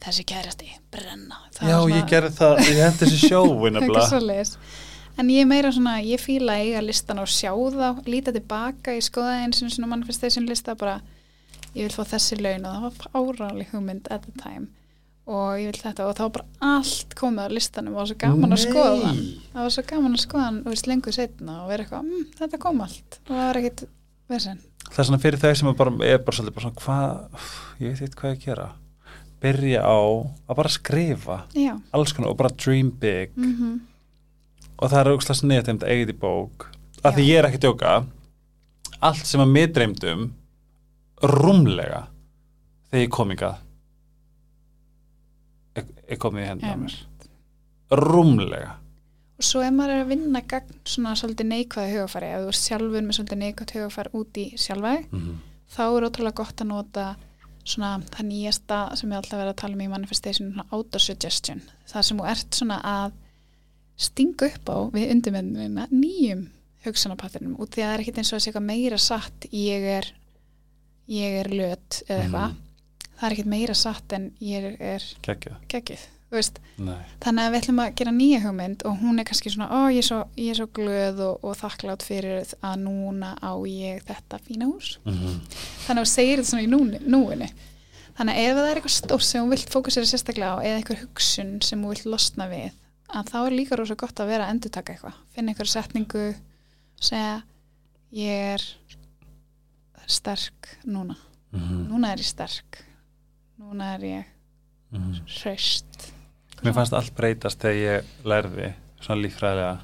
þessi 0.04 0.24
kærasti, 0.32 0.70
brenna 0.92 1.38
Það 1.56 1.70
Já, 1.70 1.76
svona- 1.78 1.96
ég 2.00 2.08
gerði 2.10 2.32
það, 2.40 2.60
ég 2.66 2.80
hendi 2.84 3.00
þessi 3.04 3.20
sjóin 3.30 3.76
eitthvað 3.80 4.08
svoleiðis 4.10 4.52
en 5.20 5.30
ég 5.32 5.44
er 5.44 5.48
meira 5.48 5.70
svona, 5.74 5.98
ég 6.04 6.20
fíla 6.22 6.56
að 6.56 6.66
eiga 6.66 6.82
listan 6.84 7.20
og 7.20 7.30
sjá 7.30 7.52
þá, 7.52 8.02
líta 8.08 8.32
tilbaka 8.34 8.96
ég 8.96 9.04
skoða 9.04 9.40
einu 9.42 9.56
sinni 9.56 9.74
svona 9.74 9.90
manifestation 9.92 10.48
lista 10.48 10.74
bara, 10.78 11.00
ég 11.74 11.86
vil 11.86 11.94
fá 11.94 12.04
þessi 12.14 12.40
laun 12.40 12.66
og 12.68 12.76
það 12.76 12.86
var 12.86 13.42
áráli 13.44 13.66
hugmynd 13.70 14.10
at 14.10 14.24
the 14.26 14.34
time. 14.40 14.70
Og 15.30 15.60
ég 15.60 15.70
vil 15.70 15.82
þetta 15.82 16.08
og 16.08 16.16
þá 16.18 16.24
bara 16.34 16.72
allt 16.72 17.14
komið 17.18 17.52
á 17.52 17.54
listanum 17.54 17.94
og 17.94 18.00
það 18.00 18.02
var 18.02 18.10
svo 18.10 18.18
gaman 18.24 18.56
að 18.56 18.62
skoða 18.64 18.96
það 19.04 19.20
það 19.52 19.62
var 19.62 19.74
svo 19.76 19.84
gaman 19.92 20.16
að 20.16 20.24
skoða 20.24 20.46
hann, 20.48 20.60
þú 20.64 20.74
veist, 20.74 20.90
lengur 20.90 21.16
setna 21.16 21.56
og 21.60 21.70
vera 21.70 21.84
eitthvað, 21.84 22.08
mm, 22.08 22.26
þetta 22.40 22.62
kom 22.64 22.84
allt. 22.86 23.20
Og 23.28 23.32
það 23.34 23.44
var 23.44 23.60
ekkit 23.60 23.86
verðsinn 24.30 24.66
Það 24.90 25.02
er 25.02 25.06
svona 25.06 25.20
fyrir 25.22 25.42
þau 25.42 25.50
sem 25.58 25.68
er 25.70 25.74
bara, 25.78 25.92
er 26.02 26.22
bara 26.24 26.36
svolítið 26.36 26.56
bara 26.56 26.64
svona, 26.64 26.80
hvað, 26.80 27.50
ég 27.84 27.92
veit 27.92 28.02
eitthvað 28.08 28.32
að 28.32 28.46
gera. 28.46 28.66
Byrja 29.40 29.82
á 29.86 30.00
að 30.00 30.56
bara 30.58 30.72
skrifa 30.72 31.36
já, 31.56 31.72
alls 31.94 32.14
konar 32.16 32.32
og 32.32 32.40
bara 32.40 32.50
dream 32.56 32.90
big. 32.90 33.36
Mm 33.36 33.86
og 34.80 34.90
það 34.90 35.00
er 35.00 35.10
auðvitað 35.12 35.40
snið 35.40 35.70
að 35.70 35.86
eigið 35.92 36.12
í 36.14 36.18
bók. 36.20 36.70
Af 37.04 37.16
því 37.16 37.26
ég 37.28 37.38
er 37.38 37.48
ekki 37.48 37.60
að 37.60 37.66
djóka. 37.66 37.94
Allt 39.00 39.26
sem 39.28 39.40
að 39.40 39.52
mig 39.54 39.72
dreymdum 39.76 40.26
rúmlega 41.20 42.06
þegar 42.90 43.04
ég 43.04 43.12
kom 43.12 43.32
ykkar 43.34 43.58
ég, 45.76 46.18
kom 46.20 46.38
í 46.40 46.44
hendina 46.44 46.72
á 46.72 46.76
Em. 46.76 46.84
mér 46.84 46.96
rúmlega. 47.90 48.76
Og 49.40 49.44
svo 49.44 49.62
ef 49.64 49.72
maður 49.72 49.94
er 49.94 50.04
að 50.04 50.12
vinna 50.12 50.42
gagn 50.46 50.76
svona 50.84 51.14
svolítið 51.16 51.48
neikvæði 51.48 51.94
hugafæri 51.96 52.28
ef 52.28 52.42
þú 52.42 52.50
ert 52.52 52.60
sjálfur 52.60 53.06
með 53.06 53.16
svolítið 53.16 53.40
neikvæði 53.40 53.78
hugafæri 53.78 54.12
út 54.20 54.36
í 54.36 54.46
sjálfæði 54.56 55.06
mm 55.10 55.20
-hmm. 55.20 55.36
þá 55.74 55.82
er 55.86 56.06
ótrúlega 56.06 56.40
gott 56.40 56.60
að 56.60 56.66
nota 56.66 57.16
svona 57.64 58.00
það 58.10 58.26
nýjasta 58.26 58.96
sem 58.96 59.10
ég 59.10 59.16
alltaf 59.16 59.38
verið 59.38 59.52
að 59.52 59.60
tala 59.62 59.74
um 59.74 59.80
í 59.80 59.88
manifestation, 59.88 60.52
svona 60.52 60.66
autosuggestion. 60.70 61.62
Það 61.86 62.02
sem 62.02 62.18
þú 62.18 62.30
ert 62.30 62.54
svona 62.54 62.80
að 62.84 63.12
stinga 64.00 64.48
upp 64.48 64.72
á 64.72 64.78
við 64.94 65.12
undirmennina 65.14 65.86
nýjum 65.92 66.46
hugsanapattinum 66.86 67.58
út 67.60 67.74
því 67.74 67.84
að 67.84 67.90
það 67.90 67.94
er 67.94 68.02
ekkit 68.04 68.20
eins 68.20 68.32
og 68.32 68.38
að 68.38 68.46
eitthvað 68.48 68.68
meira 68.70 69.00
satt 69.00 69.46
ég 69.52 69.86
er 69.98 70.08
ég 71.10 71.40
er 71.42 71.50
löt 71.52 72.00
eða 72.06 72.22
eitthvað. 72.24 72.56
Það 73.10 73.26
er 73.26 73.34
ekkit 73.36 73.52
meira 73.52 73.76
satt 73.76 74.16
en 74.16 74.30
ég 74.40 74.66
er 74.80 75.04
geggið, 75.26 76.06
þannig 77.20 77.42
að 77.42 77.50
við 77.50 77.58
ætlum 77.58 77.80
að 77.82 77.94
gera 77.98 78.12
nýja 78.14 78.38
hugmynd 78.44 78.84
og 78.86 79.00
hún 79.00 79.18
er 79.18 79.26
kannski 79.28 79.50
svona, 79.50 79.66
ó 79.68 79.90
ég 79.90 79.98
er 80.00 80.06
svo, 80.06 80.20
ég 80.38 80.52
er 80.52 80.60
svo 80.60 80.68
glöð 80.78 81.20
og, 81.26 81.42
og 81.44 81.56
þakklátt 81.58 82.06
fyrir 82.06 82.54
að 82.62 82.84
núna 82.84 83.32
á 83.42 83.52
ég 83.66 84.04
þetta 84.06 84.38
fína 84.46 84.70
hús. 84.70 84.94
Mm 85.04 85.18
-hmm. 85.18 85.40
þannig 85.86 86.00
að 86.00 86.06
þú 86.06 86.12
segir 86.14 86.38
þetta 86.38 86.50
svona 86.50 86.64
í 86.64 86.70
núni, 86.70 87.00
núinu. 87.04 87.50
Þannig 88.16 88.36
að 88.36 88.44
ef 88.44 88.56
það 88.56 88.68
er 88.70 88.76
eitthvað 88.76 88.96
stórt 88.96 89.26
sem 89.26 89.42
þú 89.42 89.50
vilt 89.50 89.74
fókusera 89.74 90.06
sérstaklega 90.06 90.54
á 90.54 90.58
eða 90.62 90.76
eitthvað 90.78 91.02
hugsun 91.02 91.52
sem 91.62 91.82
þú 91.82 91.88
vilt 91.88 92.06
losna 92.06 92.48
við 92.48 92.70
að 93.14 93.30
þá 93.32 93.38
er 93.46 93.56
líka 93.56 93.78
rosa 93.78 93.96
gott 93.98 94.20
að 94.22 94.30
vera 94.32 94.46
að 94.46 94.54
endurtaka 94.56 94.94
eitthvað. 94.94 95.18
Finna 95.34 95.52
eitthvað 95.52 95.72
setningu 95.72 96.24
og 96.30 97.04
segja 97.10 97.42
ég 98.16 98.54
er 98.54 98.66
sterk 100.10 100.72
núna. 100.86 101.16
Núna 101.52 102.12
er 102.14 102.22
ég 102.22 102.28
sterk. 102.30 102.82
Núna 103.60 103.94
er 103.96 104.06
ég 104.06 104.24
hraust. 105.40 106.10
Mér 106.64 106.74
fannst 106.76 106.94
allt 106.96 107.14
breytast 107.16 107.62
þegar 107.62 107.78
ég 107.80 108.26
lærði 108.28 108.72
svona 109.00 109.22
líffræðilega. 109.24 109.78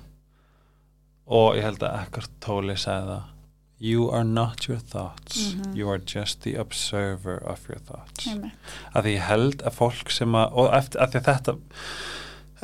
Og 1.26 1.56
ég 1.58 1.64
held 1.66 1.82
að 1.82 1.96
ekkert 2.04 2.36
tóli 2.44 2.76
sagði 2.78 3.14
það 3.16 3.32
You 3.78 4.06
are 4.08 4.24
not 4.24 4.68
your 4.68 4.78
thoughts. 4.80 5.52
Mhm. 5.52 5.76
You 5.76 5.88
are 5.90 5.98
just 5.98 6.40
the 6.42 6.56
observer 6.56 7.36
of 7.44 7.68
your 7.68 7.78
thoughts. 7.78 8.26
Einmitt. 8.26 8.54
að 8.94 9.04
ég 9.04 9.20
held 9.20 9.62
að 9.62 9.74
fólk 9.74 10.10
sem 10.10 10.32
að 10.32 10.52
og 10.56 10.72
eftir 10.72 11.00
að 11.00 11.18
þetta 11.20 11.56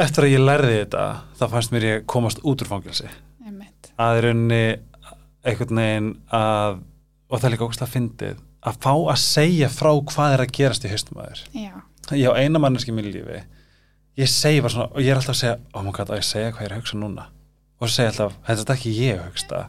eftir 0.01 0.27
að 0.27 0.33
ég 0.33 0.43
lærði 0.47 0.79
þetta 0.79 1.05
þá 1.41 1.45
fannst 1.53 1.75
mér 1.75 1.89
ég 1.89 2.07
komast 2.09 2.41
út 2.45 2.63
úr 2.65 2.71
fangilsi 2.71 3.11
að 4.01 4.19
í 4.19 4.23
rauninni 4.27 4.63
einhvern 5.43 5.81
veginn 5.83 6.11
að 6.33 6.81
og 7.33 7.41
það 7.41 7.47
er 7.49 7.55
líka 7.55 7.67
ógustlega 7.67 7.93
fyndið 7.93 8.41
að 8.63 8.79
fá 8.85 8.93
að 8.95 9.19
segja 9.23 9.69
frá 9.73 9.91
hvað 10.13 10.37
er 10.37 10.43
að 10.45 10.53
gerast 10.59 10.85
í 10.87 10.91
haustum 10.93 11.19
að 11.19 11.31
þér. 11.33 11.43
Já, 11.57 11.73
ég 12.21 12.29
á 12.31 12.39
eina 12.39 12.61
manneski 12.63 12.95
mínu 12.95 13.13
lífi 13.13 13.41
ég 14.21 14.29
segi 14.31 14.61
bara 14.63 14.75
svona 14.75 14.91
og 14.93 15.01
ég 15.03 15.13
er 15.13 15.21
alltaf 15.21 15.35
að 15.35 15.41
segja 15.41 15.57
oh 15.73 15.85
my 15.85 15.95
god, 15.97 16.13
að 16.13 16.21
ég 16.21 16.29
segja 16.29 16.53
hvað 16.53 16.63
ég 16.63 16.69
er 16.69 16.75
að 16.77 16.83
hugsa 16.83 17.01
núna? 17.01 17.29
Og 17.83 17.91
segi 17.91 18.07
ég 18.07 18.13
alltaf, 18.13 18.37
þetta 18.47 18.67
er 18.67 18.77
ekki 18.77 18.95
ég 18.99 19.19
að 19.19 19.31
hugsta 19.31 19.63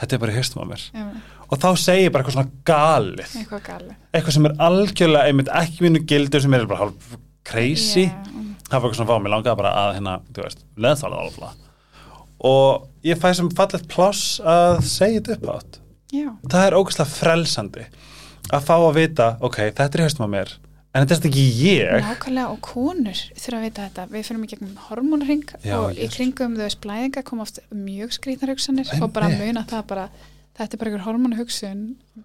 þetta 0.00 0.16
er 0.16 0.22
bara 0.24 0.34
í 0.34 0.38
haustum 0.38 0.62
á 0.62 0.66
mér. 0.70 0.86
Einmitt. 0.94 1.34
og 1.50 1.60
þá 1.64 1.68
segi 1.84 2.06
ég 2.06 2.14
bara 2.14 2.24
eitthvað 2.24 2.38
svona 2.38 2.64
galið. 2.70 3.36
Eitthvað 3.42 3.64
gali 3.68 3.96
eitthvað 4.14 4.36
sem 4.38 4.48
er 4.48 4.56
algjörlega 4.68 5.28
einmitt 5.30 5.52
ekki 5.60 5.84
mínu 5.84 6.04
gildur 6.08 6.44
sem 6.44 6.56
er 6.56 6.66
bara 6.70 6.84
hálf 6.86 7.10
crazy. 7.44 8.08
Mm. 8.08 8.50
það 8.68 8.74
var 8.74 8.88
eitthvað 8.88 8.98
svona 9.00 9.10
fá, 9.12 9.22
mér 9.22 9.34
langaði 9.36 9.60
bara 9.62 9.76
að 9.84 9.94
hérna, 9.98 10.18
þú 10.32 10.44
veist, 10.46 10.66
leðþála 10.86 11.22
alveg. 11.22 11.62
Og 12.44 13.08
ég 13.08 13.20
fæ 13.20 13.30
sem 13.36 13.48
fallet 13.56 13.88
pláss 13.88 14.36
að 14.40 14.82
segja 14.88 15.22
þetta 15.22 15.38
upp 15.38 15.50
átt 15.54 15.80
já, 16.14 16.28
það 16.50 16.66
er 16.66 16.76
ógæslega 16.78 17.10
frelsandi 17.10 17.86
að 18.52 18.68
fá 18.68 18.74
að 18.76 18.94
vita, 18.98 19.30
ok, 19.44 19.58
þetta 19.72 19.98
er 19.98 20.04
haustum 20.04 20.26
á 20.28 20.34
mér 20.34 20.52
en 20.94 21.02
þetta 21.02 21.16
er 21.16 21.30
ekki 21.30 21.44
ég. 21.58 22.04
Nákvæmlega 22.04 22.50
og 22.52 22.60
konur 22.62 23.22
þurfa 23.32 23.58
að 23.58 23.64
vita 23.64 23.86
þetta, 23.88 24.04
við 24.12 24.28
fyrir 24.28 24.44
í 24.44 24.50
gegnum 24.52 24.76
hormónring 24.88 25.48
Já, 25.64 25.74
og 25.80 25.98
í 25.98 26.08
kringum 26.12 26.54
þau 26.58 26.66
veist 26.66 26.82
blæðinga 26.84 27.24
koma 27.26 27.46
oft 27.46 27.58
mjög 27.74 28.14
skrýtnar 28.18 28.54
hugsanir 28.54 28.92
og 29.00 29.10
bara 29.16 29.32
muna 29.32 29.64
það 29.70 29.88
bara 29.90 30.06
þetta 30.54 30.76
er 30.76 30.80
bara 30.80 30.90
einhver 30.92 31.04
hormónu 31.08 31.38
hugsun 31.38 31.80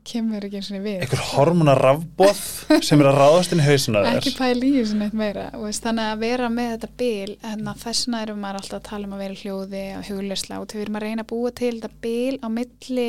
kemur 0.06 0.46
ekki 0.46 0.60
eins 0.60 0.70
og 0.70 0.84
við 0.86 1.04
einhver 1.04 1.24
hormona 1.32 1.74
rafbóð 1.78 2.42
sem 2.86 3.02
er 3.02 3.10
að 3.10 3.18
ráðast 3.18 3.56
inn 3.56 3.64
í 3.64 3.66
hausuna 3.66 4.04
ekki 4.12 4.34
þér. 4.34 4.40
Pæl 4.40 4.68
í 4.68 4.72
þessu 4.76 4.98
neitt 5.00 5.16
meira 5.18 5.46
og 5.58 5.66
veist, 5.66 5.84
þannig 5.86 6.12
að 6.14 6.26
vera 6.26 6.50
með 6.54 6.70
þetta 6.76 6.90
bil 7.02 7.38
en 7.52 7.72
þessna 7.84 8.24
erum 8.26 8.44
maður 8.44 8.60
alltaf 8.62 8.80
að 8.80 8.90
tala 8.90 9.10
um 9.10 9.16
að 9.18 9.24
vera 9.26 9.40
hljóði 9.42 9.86
og 9.98 10.10
hugleysla 10.12 10.60
og 10.62 10.76
við 10.76 10.84
erum 10.86 11.00
að 11.00 11.06
reyna 11.08 11.26
að 11.26 11.32
búa 11.34 11.54
til 11.58 11.72
þetta 11.80 11.92
bil 12.06 12.38
á 12.46 12.48
milli 12.54 13.08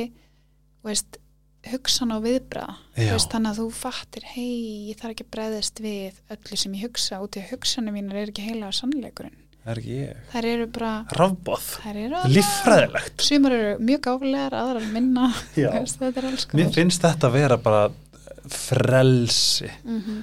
veist, 0.89 1.21
hugsan 1.69 2.17
og 2.17 2.25
viðbra 2.25 2.65
veist, 2.97 3.29
þannig 3.29 3.51
að 3.53 3.61
þú 3.61 3.69
fattir 3.77 4.29
hei, 4.33 4.89
ég 4.89 5.03
þarf 5.03 5.13
ekki 5.13 5.29
að 5.29 5.35
breyðast 5.37 5.85
við 5.85 6.25
öllu 6.33 6.61
sem 6.65 6.81
ég 6.81 6.89
hugsa 6.89 7.21
út 7.21 7.37
í 7.37 7.45
að 7.45 7.53
hugsanum 7.53 7.99
mínar 7.99 8.23
er 8.23 8.33
ekki 8.33 8.49
heila 8.49 8.73
á 8.73 8.79
sannleikurinn 8.81 9.37
það 9.61 9.73
er 9.73 9.81
ekki 9.83 9.97
ég. 9.97 10.19
Þær 10.33 10.49
eru 10.51 10.67
bara 10.75 10.93
rafbóð, 11.19 11.69
þær 11.85 12.01
eru 12.05 12.19
að 12.21 12.35
líffræðilegt. 12.37 13.25
Sumar 13.27 13.57
eru 13.57 13.73
mjög 13.91 14.03
gáflegar, 14.07 14.59
aðrar 14.61 14.91
minna. 14.95 15.31
Já. 15.59 15.71
þetta 16.01 16.11
er 16.11 16.29
alls 16.33 16.47
mér 16.51 16.53
konar 16.53 16.77
finnst 16.79 17.07
þetta 17.07 17.31
að 17.31 17.39
vera 17.39 17.59
bara 17.61 17.83
frelsi. 18.51 19.71
Mm 19.85 20.01
-hmm. 20.01 20.21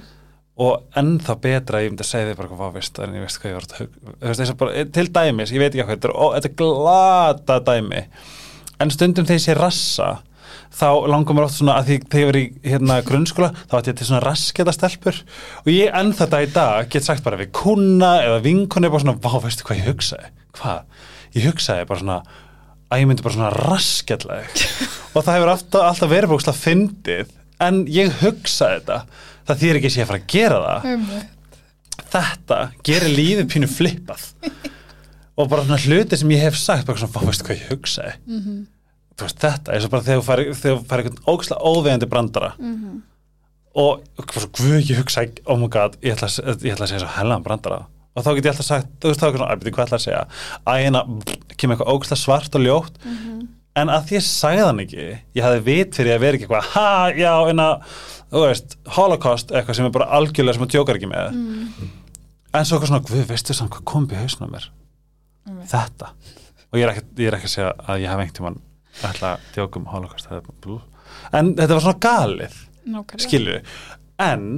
og 0.58 0.98
ennþá 0.98 1.38
betra 1.40 1.82
ég 1.84 1.92
myndi 1.92 2.02
að 2.02 2.10
segja 2.10 2.30
þig 2.32 2.38
bara 2.40 2.48
hvað 2.48 2.72
veist 2.74 2.98
en 2.98 3.14
ég 3.14 3.22
veist 3.22 3.38
hvað 3.38 3.52
ég 3.52 4.50
að 4.50 4.56
bara, 4.58 4.84
til 4.84 5.08
dæmis, 5.12 5.52
ég 5.54 5.62
veit 5.62 5.74
ekki 5.74 5.84
hvað 5.86 5.98
er, 5.98 6.14
þetta 6.34 6.48
er 6.48 6.56
glata 6.58 7.58
dæmi 7.60 8.02
en 8.78 8.90
stundum 8.90 9.26
þegar 9.26 9.38
ég 9.38 9.44
sé 9.44 9.54
rassa 9.54 10.08
þá 10.74 10.88
langar 11.10 11.36
mér 11.36 11.46
oft 11.46 11.56
svona 11.56 11.76
að 11.80 11.88
því 11.88 11.96
þegar 12.12 12.20
ég 12.20 12.28
var 12.28 12.38
í 12.38 12.72
hérna, 12.72 12.98
grunnskóla 13.06 13.50
þá 13.56 13.76
ætti 13.78 13.92
ég 13.92 13.98
til 14.00 14.08
svona 14.08 14.20
rasketa 14.24 14.74
stelpur. 14.74 15.20
Og 15.64 15.70
ég 15.72 15.94
ennþá 15.96 16.24
þetta 16.26 16.42
í 16.44 16.50
dag 16.54 16.90
get 16.92 17.06
sagt 17.06 17.24
bara 17.26 17.38
við 17.40 17.50
kuna 17.56 18.12
eða 18.24 18.42
vinkuna 18.44 18.90
bara 18.92 19.04
svona, 19.04 19.16
vá, 19.24 19.32
veistu 19.44 19.66
hvað 19.66 19.80
ég 19.80 19.88
hugsaði? 19.92 20.30
Hvað, 20.58 21.08
ég 21.38 21.48
hugsaði 21.48 21.88
bara 21.88 22.02
svona 22.04 22.20
að 22.88 23.02
ég 23.02 23.10
myndi 23.10 23.26
bara 23.26 23.36
svona 23.38 23.50
rasketla 23.56 24.38
þig. 24.44 24.62
Og 25.14 25.24
það 25.24 25.34
hefur 25.38 25.52
alltaf, 25.54 25.82
alltaf 25.88 26.12
verið 26.12 26.32
bókslega 26.34 26.62
fyndið 26.62 27.34
en 27.68 27.82
ég 27.92 28.14
hugsaði 28.22 28.78
þetta. 28.80 29.00
Það 29.48 29.62
þýr 29.64 29.80
ekki 29.80 29.90
að 29.90 30.00
að 30.04 30.10
fara 30.12 30.22
að 30.22 30.32
gera 30.32 30.62
það. 30.64 30.88
Einmitt. 30.92 31.36
þetta 32.08 32.58
gerir 32.86 33.14
lífið 33.16 33.46
pínu 33.52 33.68
flippað. 33.72 34.26
Og 35.38 35.46
bara 35.50 35.62
svona 35.64 35.78
hluti 35.84 36.18
sem 36.18 36.32
ég 36.34 36.42
hef 36.42 36.56
sagt 36.58 36.86
bara 36.88 36.98
svona, 37.00 37.14
hvað 37.14 37.30
veistu 37.30 37.46
hvað 37.48 37.58
ég 37.60 37.70
hugsaði? 37.72 38.18
Mhm. 38.26 38.58
þú 38.66 38.77
veist 39.26 39.42
þetta, 39.42 39.74
eins 39.74 39.84
og 39.86 39.90
bara 39.92 40.06
þegar 40.06 40.20
þú 40.20 40.26
fari, 40.28 40.46
fari 40.88 41.04
einhvern 41.04 41.22
ógæslega 41.32 41.70
óvegandi 41.72 42.08
brandara. 42.10 42.52
Mhm. 42.58 42.98
og 43.78 44.00
hvað 44.16 44.40
svo, 44.42 44.48
guð, 44.58 44.78
ég 44.90 44.98
hugsaði 44.98 45.42
oh 45.46 45.56
my 45.60 45.68
god, 45.70 45.96
ég 46.02 46.16
ætla, 46.16 46.26
ég 46.64 46.72
ætla 46.74 46.86
að 46.86 46.90
segja 46.90 47.02
svo 47.04 47.12
hellan 47.14 47.44
brandara. 47.44 47.84
Og 48.16 48.24
þá 48.24 48.30
get 48.34 48.44
ég 48.48 48.50
alltaf 48.50 48.66
sagt, 48.66 48.88
þú 48.98 49.10
veist 49.12 49.20
þá 49.20 49.24
er 49.24 49.28
eitthvað 49.28 49.38
svona, 49.38 49.52
að 49.52 49.60
byrja 49.62 49.74
hvað 49.76 49.86
ætla 49.86 49.98
að 49.98 50.04
segja? 50.06 50.22
Að 50.66 50.78
hérna, 50.82 51.02
kemur 51.54 51.76
eitthvað 51.76 51.92
ógæslega 51.92 52.18
svart 52.24 52.54
og 52.58 52.64
ljótt. 52.64 52.98
Mhm. 53.04 53.48
en 53.78 53.88
að 53.94 54.08
því 54.08 54.16
ég 54.16 54.24
sagði 54.26 54.62
hann 54.66 54.80
ekki 54.82 55.04
ég 55.36 55.42
hafði 55.44 55.60
vit 55.62 55.94
fyrir 55.94 56.14
að 56.16 56.20
vera 56.24 56.34
ekki 56.34 56.46
eitthvað 56.48 56.70
ha, 56.74 57.12
já, 57.14 57.34
en 57.50 57.60
að, 57.62 57.84
þú 58.32 58.40
veist 58.42 58.76
holocaust, 58.96 59.52
eitthvað 59.52 59.76
sem 59.78 59.86
er 59.86 59.94
bara 59.94 60.08
algjörlega 60.18 60.54
sem 60.56 60.64
að 60.66 60.72
djókar 60.74 60.98
ekki 60.98 61.10
með. 61.12 61.28
Mm. 61.32 61.92
en 62.54 62.64
svo 62.64 62.74
eitthvað 62.74 62.90
svona, 62.90 63.04
guð, 63.06 63.26
veistu 63.28 63.54
samt 63.54 63.70
hvað 63.70 63.84
kom 63.84 64.08
í 64.10 64.18
hausnum 64.18 64.50
mér? 64.50 64.66
Þetta. 65.68 66.10
Og 66.72 66.80
ég 66.80 66.88
er 66.88 66.90
ekki, 66.96 67.04
ég 67.22 67.30
er 67.30 67.38
ekki 67.38 67.46
að 67.46 67.54
segja 67.54 67.70
að 67.86 68.02
ég 68.02 68.10
hef 68.10 68.18
einhvern 68.18 68.36
tímann 68.40 68.58
um 69.04 69.86
er 69.92 70.40
bara 70.40 70.58
blú. 70.64 70.80
en 71.32 71.54
þetta 71.54 71.74
var 71.74 71.84
svona 71.86 72.02
galið 72.08 72.58
skilur 73.20 73.62
en 74.18 74.48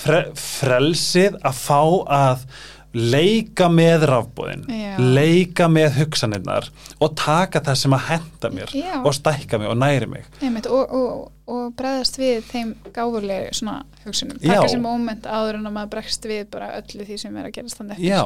fre, 0.00 0.26
frelsið 0.36 1.40
að 1.40 1.58
fá 1.60 1.80
að 2.10 2.44
leika 2.90 3.68
með 3.70 4.04
rafbóðin 4.10 4.64
Já. 4.66 4.96
leika 4.98 5.68
með 5.70 6.00
hugsanirnar 6.00 6.66
og 6.98 7.12
taka 7.18 7.62
það 7.62 7.76
sem 7.84 7.94
að 7.94 8.06
henda 8.08 8.50
mér 8.50 8.72
Já. 8.74 8.96
og 8.98 9.14
stækka 9.14 9.60
mig 9.62 9.70
og 9.70 9.78
næri 9.78 10.08
mig 10.10 10.26
Einmitt, 10.42 10.66
og, 10.66 10.90
og, 10.90 11.28
og 11.46 11.68
bregðast 11.78 12.18
við 12.18 12.40
þeim 12.50 12.72
gáfulegu 12.90 13.52
svona 13.54 13.76
hugsunum 14.02 14.40
Já. 14.42 14.56
taka 14.56 14.72
sem 14.74 14.82
moment 14.82 15.28
áður 15.30 15.60
en 15.60 15.70
að 15.70 15.76
maður 15.78 15.92
bregst 15.94 16.26
við 16.26 16.48
bara 16.50 16.72
öllu 16.80 17.06
því 17.06 17.20
sem 17.22 17.38
er 17.38 17.46
að 17.46 17.56
gerast 17.60 17.78
þannig 17.78 18.02
já 18.02 18.24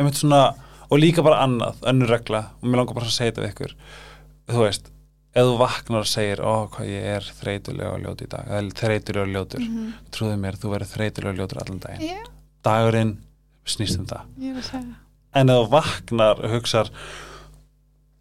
einmitt 0.00 0.18
svona, 0.18 0.42
og 0.90 0.98
líka 0.98 1.22
bara 1.22 1.44
annað 1.44 1.78
önnur 1.86 2.10
regla, 2.10 2.46
og 2.58 2.66
mér 2.66 2.82
langar 2.82 2.98
bara 2.98 3.06
að 3.06 3.18
segja 3.20 3.36
þetta 3.36 3.44
við 3.44 3.52
ykkur 3.54 3.76
þú 4.54 4.64
veist, 4.66 4.90
ef 5.34 5.44
þú 5.46 5.56
vaknar 5.60 6.00
og 6.04 6.10
segir, 6.10 6.40
ó 6.42 6.66
hvað 6.72 6.88
ég 6.90 7.08
er 7.16 7.28
þreytulega 7.40 7.92
og 7.94 8.00
ljót 8.04 8.24
í 8.24 8.28
dag, 8.32 8.46
eða 8.50 8.74
þreytulega 8.80 9.22
og 9.26 9.34
ljótur. 9.34 9.60
Mhm. 9.66 9.92
trúðu 10.10 10.38
mér, 10.42 10.56
þú 10.60 10.72
verður 10.74 10.92
þreytulega 10.94 11.36
ljótur 11.38 11.62
allan 11.62 11.78
daginn. 11.84 12.08
Já, 12.08 12.24
dagurinn 12.66 13.12
snýst 13.66 13.98
um 13.98 14.06
það. 14.06 14.90
En 15.34 15.50
ef 15.50 15.60
þú 15.60 15.68
vaknar 15.70 16.40
og 16.44 16.50
hugsar 16.56 16.90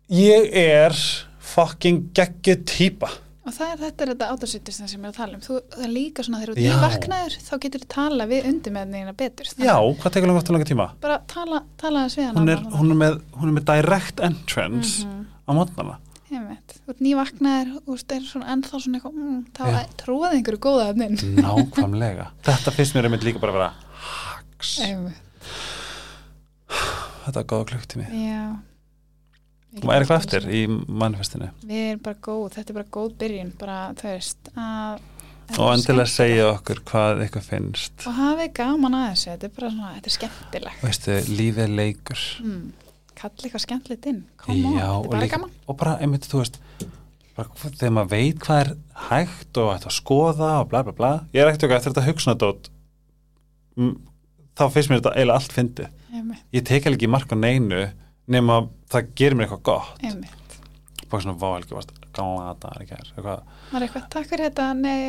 ég 0.09 0.51
er 0.53 0.93
fucking 1.39 2.11
geggju 2.17 2.55
típa 2.69 3.09
og 3.49 3.53
það 3.55 3.71
er 3.73 3.79
þetta 3.81 4.05
þetta 4.11 4.25
átasýttisna 4.35 4.87
sem 4.91 4.99
ég 5.01 5.07
er 5.07 5.09
að 5.09 5.15
tala 5.17 5.37
um. 5.39 5.41
Þú, 5.41 5.55
það 5.73 5.85
er 5.87 5.89
líka 5.93 6.21
svona 6.25 6.39
þegar 6.43 6.59
þú 6.59 6.81
vaknaður 6.83 7.37
þá 7.47 7.53
getur 7.63 7.81
þú 7.81 7.87
tala 7.95 8.27
við 8.29 8.49
undir 8.51 8.73
með 8.75 8.91
þína 8.93 9.13
betur 9.17 9.49
já, 9.57 9.73
hvað 9.79 10.13
tekur 10.13 10.29
langt 10.29 10.51
og 10.51 10.53
langa 10.53 10.67
tíma? 10.69 10.85
bara 11.01 11.17
tala, 11.33 11.61
tala 11.81 12.03
þess 12.05 12.19
við 12.19 12.27
hann 12.27 12.37
hún 12.37 12.51
er, 12.53 12.61
hún 12.77 12.91
er, 12.93 12.99
með, 13.01 13.17
er 13.41 13.55
með 13.57 13.65
direct 13.71 14.19
entrance 14.29 15.05
Mhm. 15.05 15.25
á 15.49 15.51
mótnana. 15.57 15.95
Einmitt. 15.97 16.08
Þú 16.29 16.93
ert 16.93 17.03
nývaknaður 17.03 17.71
og 17.79 18.13
er 18.15 18.25
svona 18.27 18.53
ennþá 18.53 18.79
svona 18.83 18.99
eitthvað 18.99 19.17
mm, 19.17 19.41
þá 19.57 19.61
Já. 19.73 19.79
trúaði 20.01 20.39
einhverju 20.39 20.61
góða 20.63 20.87
efnin. 20.93 21.19
Nákvæmlega. 21.39 22.29
Þetta 22.47 22.73
finnst 22.75 22.97
mér 22.97 23.09
einmitt 23.09 23.27
líka 23.27 23.41
bara 23.41 23.53
að 23.53 23.59
vera 23.59 23.69
hacks 24.09 24.73
Einmitt. 24.85 25.27
þetta 27.25 27.41
er 27.41 27.47
góða 27.49 27.69
klukktími 27.73 28.09
Já. 28.13 28.43
Og 29.79 29.91
er 29.93 30.01
eitthvað 30.01 30.23
eftir 30.23 30.45
í 30.49 30.63
manifestinu. 30.69 31.51
Við 31.61 31.83
erum 31.91 32.03
bara 32.05 32.17
góð, 32.25 32.45
þetta 32.55 32.71
er 32.73 32.77
bara 32.79 32.91
góð 32.97 33.11
byrjun 33.21 33.51
bara, 33.59 33.77
þú 33.99 34.07
veist 34.09 34.49
að, 34.57 35.03
og 35.57 35.69
endilega 35.75 36.09
segja 36.09 36.47
okkur 36.55 36.81
hvað 36.89 37.21
eitthvað 37.25 37.45
finnst. 37.51 38.05
Og 38.09 38.17
hafið 38.17 38.49
gaman 38.57 38.97
að 38.97 39.05
þessu 39.11 39.29
þetta 39.29 39.47
er 39.49 39.53
bara 39.59 39.71
svona, 39.75 39.91
þetta 39.97 40.09
er 40.11 40.15
skemmtilegt. 40.15 40.81
Veistu, 40.87 41.17
lífið 41.37 41.75
leikur. 41.77 42.25
Mm. 42.41 42.88
Kalla 43.19 43.43
eitthvað 43.45 43.63
skemmtilegt 43.65 44.07
inn. 44.11 44.23
Já, 44.47 44.55
þetta 44.55 44.89
og 44.95 45.05
er 45.05 45.11
bara 45.13 45.21
líka- 45.23 45.37
gaman. 45.37 45.51
og 45.67 45.77
bara 45.81 45.97
einmitt, 45.99 46.27
þú 46.31 46.41
veist 46.41 46.59
bara, 47.37 47.49
þegar 47.63 47.93
maður 47.97 48.11
veit 48.15 48.39
hvað 48.45 48.61
er 48.65 48.71
hægt 49.09 49.57
og 49.61 49.71
hægt 49.73 49.87
að 49.89 49.95
skoða 49.99 50.51
og 50.61 50.69
bla 50.71 50.83
bla 50.83 50.95
bla. 50.95 51.11
Ég 51.33 51.41
er 51.43 51.51
ekkert 51.51 51.67
okkar 51.69 51.79
eftir 51.81 51.93
þetta 51.93 52.07
hugsunadót 52.09 52.69
þá 54.59 54.65
finnst 54.73 54.89
mér 54.91 54.99
þetta 54.99 55.15
eiginlega 55.15 55.39
allt 55.39 55.57
einmitt, 55.59 56.43
ég 56.51 56.65
tek 56.67 56.85
alveg 56.89 56.99
ekki 56.99 57.11
mark 57.11 57.31
á 57.31 57.37
neinu 57.39 57.85
nema 58.27 58.67
það 58.91 59.13
gerir 59.15 59.37
mér 59.37 59.47
eitthvað 59.47 59.63
gott. 59.71 60.03
Einmitt. 60.03 60.35
Bara 61.09 61.23
svona 61.23 61.39
váhelgi 61.41 61.73
varst 61.73 61.93
glata 62.13 62.71
eitthvað. 62.79 63.41
var 63.71 63.85
eitthvað, 63.85 64.09
takk 64.13 64.27
fyrir 64.29 64.49
þetta 64.49 64.65
nei, 64.77 64.99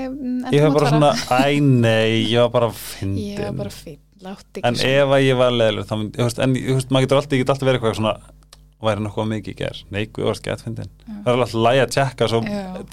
ég 0.53 0.61
endum 0.61 0.77
bara 0.77 0.93
svona, 0.93 1.11
æ 1.41 1.61
nei 1.61 2.31
ég 2.31 2.39
var 2.45 2.53
bara 2.55 2.69
ég 2.69 2.71
var 2.71 2.79
fyndin 2.79 3.57
bara 3.59 3.73
fín, 3.75 3.99
en 4.69 4.77
ef 4.91 5.15
að 5.17 5.25
ég 5.25 5.39
var 5.41 5.55
leðileg 5.55 5.89
þá 5.89 5.95
þú 5.97 6.27
veist, 6.27 6.43
en 6.45 6.55
þú 6.57 6.77
veist, 6.77 6.93
maður 6.93 7.07
getur 7.07 7.21
alltaf, 7.21 7.33
ég 7.37 7.43
get 7.45 7.53
alltaf 7.55 7.69
verið 7.69 7.81
eitthvað 7.81 7.99
svona 8.01 8.15
væri 8.81 9.05
nokkuð 9.05 9.29
mikið 9.31 9.53
í 9.53 9.59
ger, 9.61 9.81
nei, 9.93 10.03
guð 10.09 10.29
varst 10.31 10.45
gett 10.47 10.63
fyndin 10.65 10.89
Já. 10.89 11.15
það 11.25 11.31
er 11.33 11.43
alltaf 11.45 11.57
lægi 11.67 11.83
að 11.85 11.95
tjekka 11.97 12.29
svo, 12.33 12.41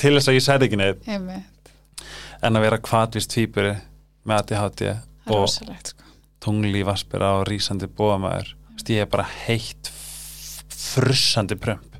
til 0.01 0.13
þess 0.17 0.31
að 0.31 0.37
ég 0.37 0.45
sæti 0.47 0.67
ekki 0.67 0.79
neitt. 0.81 1.07
En 2.43 2.59
að 2.59 2.65
vera 2.67 2.81
kvatvist 2.83 3.31
tvíburi 3.33 3.73
með 4.27 4.41
ADHD 4.41 4.83
og 5.33 5.47
sko. 5.51 6.07
tungli 6.43 6.83
vaspera 6.87 7.37
og 7.39 7.47
rísandi 7.49 7.87
bóðamæður 7.87 8.53
Vist, 8.77 8.91
ég 8.93 9.05
er 9.07 9.09
bara 9.09 9.25
heitt 9.47 9.89
frussandi 10.77 11.57
prömp 11.57 11.97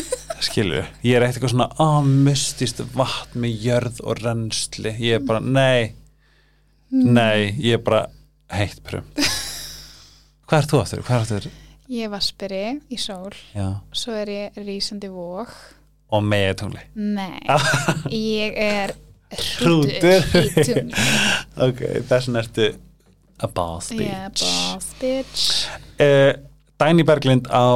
skilur, 0.46 0.86
ég 1.04 1.16
er 1.18 1.24
eitt 1.26 1.36
eitthvað 1.36 1.52
svona 1.52 1.66
á, 1.76 2.00
mystist 2.04 2.80
vatn 2.96 3.42
með 3.42 3.66
jörð 3.66 3.98
og 4.04 4.22
rennsli, 4.22 4.94
ég 5.02 5.18
er 5.18 5.26
bara, 5.26 5.40
nei. 5.44 5.96
Nei, 6.90 7.52
ég 7.60 7.76
er 7.76 7.82
bara 7.84 8.06
heitt 8.54 8.80
prömp 8.86 9.20
hvað 10.50 10.56
er 10.62 10.68
þú 10.70 10.80
aftur, 10.82 11.02
hvað 11.06 11.16
er 11.16 11.26
aftur? 11.26 11.50
Ég 11.90 12.10
var 12.12 12.22
spyri 12.22 12.62
í 12.94 12.96
sól. 13.02 13.32
Já, 13.54 13.66
svo 13.98 14.12
er 14.14 14.30
ég 14.30 14.58
rísandi 14.62 15.08
vóg 15.10 15.50
og 16.10 16.22
með 16.26 16.52
tungli 16.62 16.84
nei, 16.94 17.40
ég 18.38 18.58
er 18.62 18.94
Hrútur. 19.60 20.22
í 20.34 20.64
tungli. 20.66 20.94
Ok, 21.66 21.82
þess 22.08 22.26
vegna 22.30 22.40
ertu 22.42 22.68
a 23.40 23.48
boss 23.48 23.90
bitch. 23.94 24.06
yeah, 24.06 24.28
boss 24.34 24.88
bitch. 25.00 25.44
Uh, 26.02 26.32
Dæni 26.80 27.04
Berglind 27.06 27.46
á 27.52 27.70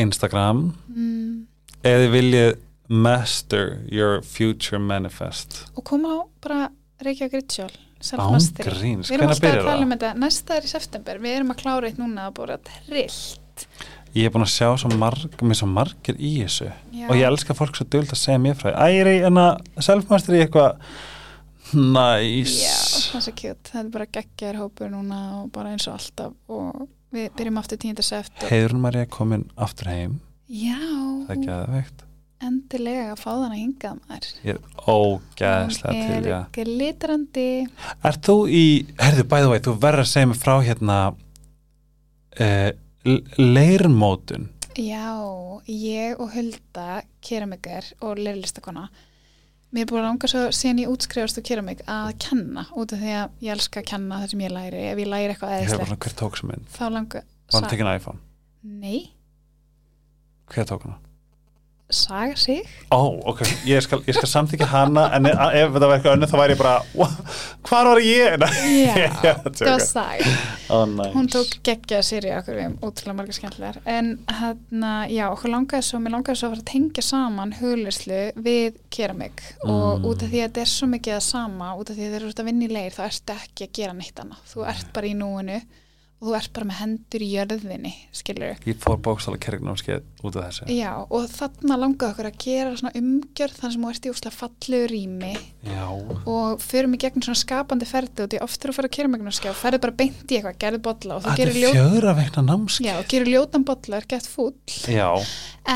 Instagram. 0.00 0.70
Mm. 0.96 1.46
eða 1.84 2.08
viljið 2.12 2.54
master 2.88 3.76
your 3.92 4.22
future 4.22 4.78
manifest? 4.80 5.64
Og 5.76 5.84
koma 5.84 6.08
á 6.16 6.20
bara 6.42 6.60
Reykjavík 7.04 7.34
Ritual 7.42 7.72
án 7.96 8.08
self-mastery. 8.08 8.70
gríns, 8.70 9.10
við 9.10 9.16
erum 9.16 9.26
hvernig 9.26 9.36
að 9.36 9.44
byrjar 9.44 9.62
tala 9.64 9.76
það? 9.76 9.84
um 9.84 9.94
þetta. 9.94 10.12
Næsta 10.22 10.56
er 10.56 10.66
í 10.66 10.70
september, 10.72 11.20
við 11.22 11.36
erum 11.38 11.52
að 11.54 11.60
klára 11.62 11.90
eitt 11.90 12.00
núna 12.00 12.28
að 12.28 12.34
bóra 12.38 12.58
trillt. 12.66 13.66
Ég 14.16 14.28
er 14.28 14.32
búin 14.32 14.46
að 14.46 14.52
sjá 14.54 14.68
svo 14.80 14.90
marg, 14.96 15.42
mér 15.42 15.58
svo 15.58 15.68
margir 15.68 16.16
í 16.16 16.32
þessu. 16.42 16.70
Já. 16.92 17.06
og 17.10 17.18
ég 17.18 17.26
elska 17.28 17.56
fólk 17.56 17.76
svo 17.76 17.86
dult 17.92 18.14
að 18.14 18.20
segja 18.20 18.40
mér 18.40 18.56
frá 18.56 18.70
því. 18.70 18.76
Æ, 18.76 18.86
ég 18.94 19.02
er 19.04 19.10
í 19.12 19.18
enna 19.28 19.46
self-mastery 19.76 20.44
eitthvað. 20.44 20.80
Næs 21.76 22.52
Já, 22.62 22.76
það 23.10 23.18
er 23.18 23.24
svo 23.26 23.34
kjút, 23.40 23.70
það 23.72 23.80
er 23.80 23.92
bara 23.96 24.06
geggjar 24.14 24.58
hópur 24.60 24.92
núna 24.92 25.20
og 25.40 25.50
bara 25.52 25.72
eins 25.74 25.88
og 25.90 25.96
alltaf. 25.98 26.36
Og 26.46 26.86
við 27.16 27.28
byrjum 27.36 27.58
aftur 27.60 27.80
10. 27.82 28.06
sept 28.06 28.38
og... 28.38 28.48
Heiðrun 28.52 28.84
Marja 28.84 29.08
komin 29.10 29.48
aftur 29.58 29.90
heim. 29.90 30.20
Já, 30.46 30.78
það 31.26 31.32
er 31.34 31.42
geðveikt 31.48 32.05
endilega 32.46 33.06
að 33.12 33.20
fá 33.22 33.28
þann 33.30 33.52
að 33.54 33.60
hingað 33.60 34.00
maður. 34.00 34.28
Ég 34.46 34.58
er 34.58 34.90
ógeðslega 34.92 35.94
Hún 35.94 36.10
til, 36.10 36.30
já. 36.30 36.38
er 36.40 36.70
glitrandi. 36.70 37.46
Er 38.10 38.18
þú 38.28 38.36
í, 38.48 38.64
herðu, 39.00 39.24
by 39.32 39.40
the 39.44 39.52
way, 39.52 39.62
þú 39.64 39.74
verður 39.86 40.04
að 40.04 40.12
segja 40.12 40.30
mig 40.30 40.40
frá 40.42 40.54
hérna 40.66 40.98
uh, 42.40 42.70
leirmótun. 43.40 44.48
Já, 44.76 45.08
ég 45.72 46.20
og 46.20 46.32
Hulda 46.34 47.02
keramikar 47.24 47.92
og 48.04 48.20
leirlistakona 48.20 48.90
mér 49.76 49.82
er 49.84 49.88
búin 49.90 50.00
að 50.00 50.06
langa 50.06 50.28
svo 50.30 50.42
síðan 50.54 50.78
ég 50.84 50.92
útskrifast 50.92 51.40
og 51.40 51.44
keramik 51.44 51.82
að 51.90 52.12
kenna 52.22 52.62
út 52.78 52.92
af 52.94 53.00
því 53.02 53.16
að 53.18 53.42
ég 53.44 53.56
elska 53.56 53.82
að 53.82 53.88
kenna 53.90 54.20
það 54.22 54.30
sem 54.32 54.44
ég 54.46 54.54
læri. 54.54 54.84
Ef 54.92 55.00
ég 55.02 55.10
læri 55.10 55.34
eitthvað 55.34 55.52
Ég 55.52 55.66
eðislegt 55.66 56.70
þá 56.76 56.86
langa 56.94 57.22
Var 57.46 57.60
hann 57.60 57.70
tekin 57.70 57.90
iPhone? 57.90 58.22
Nei, 58.66 59.10
Hver 60.46 60.66
tók 60.66 60.86
hana? 60.86 60.98
Saga 61.90 62.34
sig? 62.36 62.64
Ó, 62.90 62.98
ok, 63.30 63.40
ég 63.68 63.80
skal, 63.84 64.00
ég 64.08 64.16
skal 64.16 64.26
samþykja 64.28 64.66
hana 64.72 65.04
en 65.14 65.26
ef 65.30 65.36
ef 65.38 65.70
þetta 65.76 65.86
var 65.86 65.94
eitthvað 65.98 66.16
önnur 66.16 66.30
þá 66.32 66.36
væri 66.40 66.54
ég 66.56 66.58
bara 66.58 66.72
"Wha- 66.98 67.26
hvar 67.68 67.84
var 67.92 68.00
ég? 68.02 68.44
Já, 68.86 69.10
það 69.22 69.62
var 69.70 69.84
saga. 69.84 70.32
Ó, 70.70 70.78
næs. 70.90 71.12
Hún 71.14 71.28
tók 71.30 71.52
geggja 71.62 72.00
sér 72.02 72.26
í 72.26 72.32
okkur 72.38 72.56
við 72.58 72.64
erum 72.64 72.76
ótrúlega 72.82 73.16
margar 73.20 73.38
skemmtilegar. 73.38 73.78
En 73.86 74.10
hérna, 74.40 74.92
já, 75.12 75.24
okkur 75.30 75.50
langaði 75.54 75.86
svo 75.86 76.00
mér 76.02 76.16
langaði 76.16 76.40
svo 76.40 76.48
að 76.50 76.56
fara 76.56 76.64
að 76.64 76.70
tengja 76.72 77.02
saman 77.06 77.54
huglislu 77.60 78.20
við 78.42 78.74
keramik. 78.90 79.40
Og 79.62 79.98
Mm. 80.00 80.04
út 80.10 80.22
af 80.22 80.28
því 80.30 80.42
að 80.42 80.46
þetta 80.50 80.60
er 80.66 80.72
svo 80.74 80.86
mikið 80.90 81.14
að 81.16 81.22
sama 81.22 81.74
út 81.78 81.90
af 81.90 81.96
því 81.96 82.02
að 82.02 82.10
þeir 82.12 82.20
eru 82.22 82.28
út 82.34 82.40
að 82.42 82.48
vinna 82.50 82.64
í 82.66 82.72
leir 82.72 82.90
þá 82.98 83.02
ertu 83.06 83.32
ekki 83.38 83.64
að 83.68 83.72
gera 83.78 83.92
neitt 83.92 84.18
annað, 84.24 84.42
þú 84.52 84.66
ert 84.68 84.92
bara 84.92 85.06
í 85.06 85.14
núinu 85.14 85.60
og 86.16 86.30
þú 86.30 86.34
ert 86.38 86.52
bara 86.56 86.66
með 86.70 86.78
hendur 86.80 87.22
í 87.22 87.26
jörðinni 87.34 87.90
skilur 88.16 88.62
Ég 88.64 88.78
fór 88.80 88.96
bókstála 89.04 89.36
kergnámskeið 89.40 90.06
út 90.24 90.38
af 90.40 90.46
þessu. 90.46 90.68
Já, 90.72 90.92
og 91.04 91.26
þarna 91.28 91.76
langaði 91.82 92.14
okkur 92.14 92.28
að 92.30 92.38
gera 92.40 92.70
svona 92.80 92.92
umgjörð 92.96 93.58
þannig 93.60 93.74
sem 93.74 93.84
þú 93.84 93.90
ert 93.92 94.08
í 94.08 94.12
úslega 94.14 94.36
fallegu 94.36 94.88
rými. 94.92 95.32
Já, 95.66 95.84
og 96.32 96.64
förum 96.64 96.96
í 96.96 97.00
gegnum 97.04 97.26
svona 97.26 97.42
skapandi 97.42 97.88
ferdi 97.90 98.24
og 98.24 98.32
því 98.32 98.40
oftur 98.46 98.72
að 98.72 98.78
fara 98.78 98.90
að 98.90 98.96
keramiknámskeið 98.96 99.52
og 99.52 99.60
ferði 99.60 99.82
bara 99.84 99.96
beint 100.00 100.24
í 100.32 100.38
eitthvað, 100.38 100.58
gerði 100.64 100.82
bolla 100.88 101.18
og 101.18 101.26
þú 101.26 101.36
gerir 101.36 101.52
er 101.52 101.60
ljót 101.60 101.76
fjögra 101.76 102.16
veikna 102.22 102.46
námskeið. 102.48 102.88
Já, 102.88 102.96
og 102.96 103.08
gerir 103.12 103.32
ljótan 103.34 103.68
bolla, 103.68 104.00
er 104.00 104.10
gett 104.14 104.30
fúll. 104.32 104.56
Já, 104.88 105.08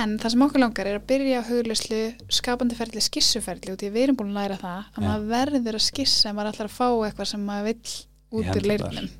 en 0.01 0.18
það 0.22 0.36
sem 0.36 0.45
okkur 0.49 0.64
langar 0.64 0.88
er 0.88 1.01
að 1.03 1.09
byrja 1.12 1.45
á 1.45 1.49
huglislu 1.51 2.03
skapandi 2.32 2.80
ferli, 2.80 3.05
skissuferli 3.05 3.74
og 3.74 3.80
því 3.80 3.93
við 3.93 4.07
erum 4.09 4.20
búin 4.22 4.32
að 4.32 4.41
læra 4.41 4.61
það 4.62 4.93
að 4.95 5.09
maður 5.09 5.32
verður 5.34 5.80
að 5.80 5.88
skissa 5.91 6.30
ef 6.30 6.38
maður 6.38 6.55
ætlar 6.55 6.70
að 6.70 6.78
fá 6.78 6.86
eitthvað 6.88 7.32
sem 7.34 7.49
maður 7.51 7.72
vill 7.72 7.99
út 8.30 8.55
úr 8.55 8.70
leirnum 8.70 9.11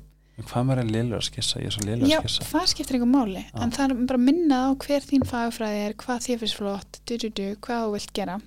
hvað 0.49 0.67
maður 0.67 0.83
er 0.83 0.91
lélur 0.95 1.19
að 1.19 1.27
skissa, 1.29 1.61
ég 1.61 1.69
er 1.71 1.75
svo 1.75 1.85
Já, 2.09 2.17
að 2.19 2.27
skissa. 2.29 2.49
það 2.51 2.67
skiptir 2.73 2.97
einhver 2.97 3.11
máli. 3.11 3.45
Já. 3.45 3.61
en 3.63 3.73
það 3.75 3.85
er 3.85 4.05
bara 4.11 4.21
minnað 4.25 4.67
á 4.67 4.71
hver 4.85 5.07
þín 5.07 5.25
fagfræði 5.29 5.85
er 5.85 5.97
hvað 6.01 6.27
þér 6.27 6.41
finnst 6.43 6.59
flott, 6.59 7.01
du, 7.05 7.15
du, 7.17 7.29
du, 7.29 7.47
hvað 7.61 7.85
þú 7.85 7.95
vilt 7.95 8.13
gera. 8.17 8.37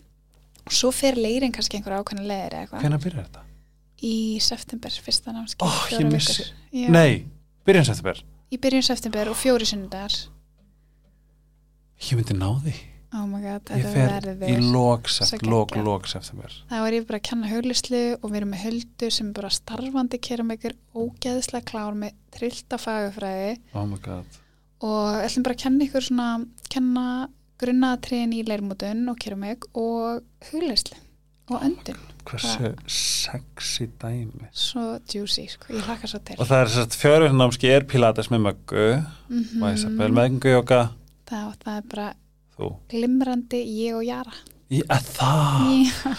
Og 0.65 0.73
svo 0.73 0.93
fer 0.97 1.19
leirin 1.21 1.53
kannski 1.53 1.79
einhver 1.79 1.99
eða 1.99 2.65
eitthvað. 2.65 2.85
Hvenær 2.85 3.05
byrjar 3.05 3.27
þetta? 3.29 3.45
í 4.05 4.39
september, 4.43 4.93
fyrsta 5.05 5.33
námskeið 5.35 5.65
Ó, 5.65 5.71
ég 5.95 6.09
missi-. 6.13 6.49
Já, 6.75 6.89
Nei, 6.93 7.25
byrjan 7.67 7.87
september. 7.89 8.21
Í 8.53 8.59
byrjun 8.61 8.87
september 8.87 9.31
og 9.33 9.39
fjóri 9.39 9.69
sunnudagar 9.69 10.15
ég 12.05 12.19
myndi 12.19 12.35
ná 12.37 12.51
því, 12.61 12.75
oh 13.15 13.27
my 13.31 13.41
god, 13.43 13.71
ég 13.71 13.85
þetta 13.85 13.93
fer 13.95 14.11
verður 14.11 14.51
í 14.51 14.57
lók, 14.73 15.11
svo 15.13 15.29
sept, 15.29 15.47
lók, 15.47 15.71
geggjað. 15.73 15.87
lók 15.89 16.09
september. 16.11 16.57
Þá 16.71 16.77
er 16.81 16.97
ég 16.97 17.07
bara 17.09 17.21
að 17.21 17.27
kenna 17.31 17.51
huglislu 17.53 18.03
og 18.19 18.27
við 18.27 18.41
erum 18.41 18.53
með 18.55 18.65
höldu 18.65 19.11
sem 19.15 19.31
bara 19.37 19.53
starfandi 19.55 20.21
keramikir 20.29 20.77
ógeðslega 20.97 21.69
klár 21.71 21.97
með 21.99 22.19
trillta 22.35 22.81
fagafræði 22.81 23.55
oh 23.75 23.87
my 23.89 24.01
god. 24.05 24.41
Og 24.85 25.23
ætlum 25.23 25.47
bara 25.47 25.57
að 25.57 25.65
kenna 25.65 25.89
ykkur 25.89 26.09
svona 26.09 26.29
kenna 26.73 27.07
grunnatriðin 27.63 28.35
í 28.35 28.45
leirmótun 28.49 29.07
og 29.13 29.19
keramik 29.23 29.69
og 29.79 30.25
huglislu 30.51 30.99
og 31.53 31.61
öndun, 31.61 31.99
hversu 32.25 32.71
sexy 32.89 33.87
dæmi. 34.01 34.49
svo 34.57 34.97
juicy 35.13 35.45
sko, 35.53 35.75
ég 35.77 35.85
hlakka 35.85 36.09
svo 36.09 36.21
til. 36.25 36.39
Og 36.41 36.49
það 36.49 36.63
er 36.63 36.71
sérst 36.73 36.97
fjörður 36.97 37.37
námski 37.37 37.69
er 37.69 37.85
pilates 37.85 38.31
með 38.33 38.47
möggu 38.49 38.87
mm 39.29 39.63
og 39.63 39.75
Isabel 39.75 40.13
meðgengu 40.17 40.55
jóka 40.55 40.81
það, 41.29 41.53
það 41.65 41.77
er 41.77 41.89
bara 41.93 42.09
þú? 42.57 42.71
Glimrandi 42.93 43.61
ég 43.79 43.99
og 43.99 44.05
Jara. 44.07 44.35
Í 44.73 44.81
að 44.91 45.11
það? 45.17 45.67
Já. 45.85 46.15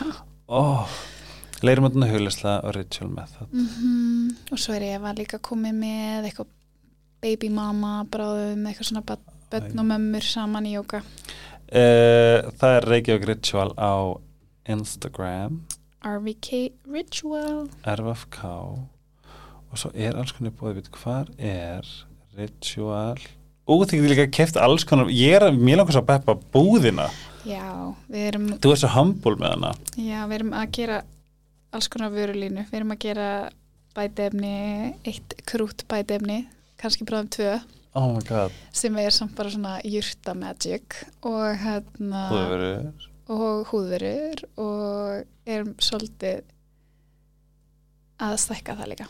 oh. 0.62 0.98
leirum 1.66 1.88
að 1.90 2.12
huglisla 2.14 2.60
og 2.66 2.76
ritual 2.76 3.10
method 3.14 3.54
mm 3.54 4.52
og 4.54 4.60
svo 4.62 4.76
er 4.76 4.84
Eva 4.96 5.14
líka 5.16 5.40
komið 5.42 5.74
með 5.80 6.28
eitthvað 6.30 6.52
baby 7.24 7.50
mama 7.50 8.04
bráðum, 8.12 8.68
eitthvað 8.68 8.90
svona 8.92 9.04
börn 9.50 9.80
og 9.82 9.88
mömmur 9.90 10.26
saman 10.26 10.68
í 10.70 10.76
jóka 10.76 11.02
uh, 11.02 12.46
það 12.60 12.76
er 12.78 12.88
Reykjavík 12.92 13.28
ritual 13.30 13.72
á 13.80 14.22
Instagram. 14.66 15.62
RVK 16.06 16.50
Ritual. 16.90 17.70
RFK 17.86 18.44
og 18.46 19.80
svo 19.80 19.92
er 19.94 20.18
alls 20.18 20.34
konar 20.36 20.54
búið 20.56 20.80
við 20.80 20.92
hvar 20.96 21.32
er 21.38 21.88
ritual 22.38 23.20
ú 23.66 23.78
þið 23.82 23.96
getur 23.98 24.12
líka 24.14 24.28
keft 24.34 24.60
alls 24.62 24.86
konar 24.88 25.12
ég 25.14 25.38
er 25.40 25.48
langar 25.50 25.94
svo 25.94 26.04
að 26.04 26.10
beppa 26.12 26.38
búðina. 26.54 27.10
Já, 27.46 27.94
við 28.10 28.28
erum, 28.30 28.48
þú 28.62 28.72
er 28.74 28.82
svo 28.82 28.92
humble 28.96 29.36
með 29.42 29.54
hana. 29.56 29.72
Já, 29.98 30.20
við 30.26 30.36
erum 30.40 30.54
að 30.58 30.72
gera 30.80 31.00
alls 31.76 31.90
konar 31.92 32.14
vörulínu, 32.14 32.66
við 32.70 32.80
erum 32.80 32.94
að 32.96 33.02
gera 33.06 33.30
bætefni, 33.96 34.56
eitt 35.08 35.36
krút 35.50 35.86
bætefni, 35.92 36.44
kannski 36.82 37.08
bráðum 37.08 37.32
tvö. 37.36 37.58
Oh 37.96 38.10
my 38.12 38.24
god, 38.28 38.56
sem 38.76 38.98
er 39.00 39.14
samt 39.16 39.38
bara 39.38 39.54
svona 39.54 39.78
jurta 39.88 40.34
magic 40.36 40.98
og 41.24 41.54
hérna 41.62 42.26
verið 42.34 43.06
og 43.32 43.70
húðverur 43.72 44.44
og 44.62 45.24
erum 45.50 45.72
svolítið 45.82 46.44
að 48.22 48.36
stækka 48.44 48.76
það 48.78 48.92
líka. 48.92 49.08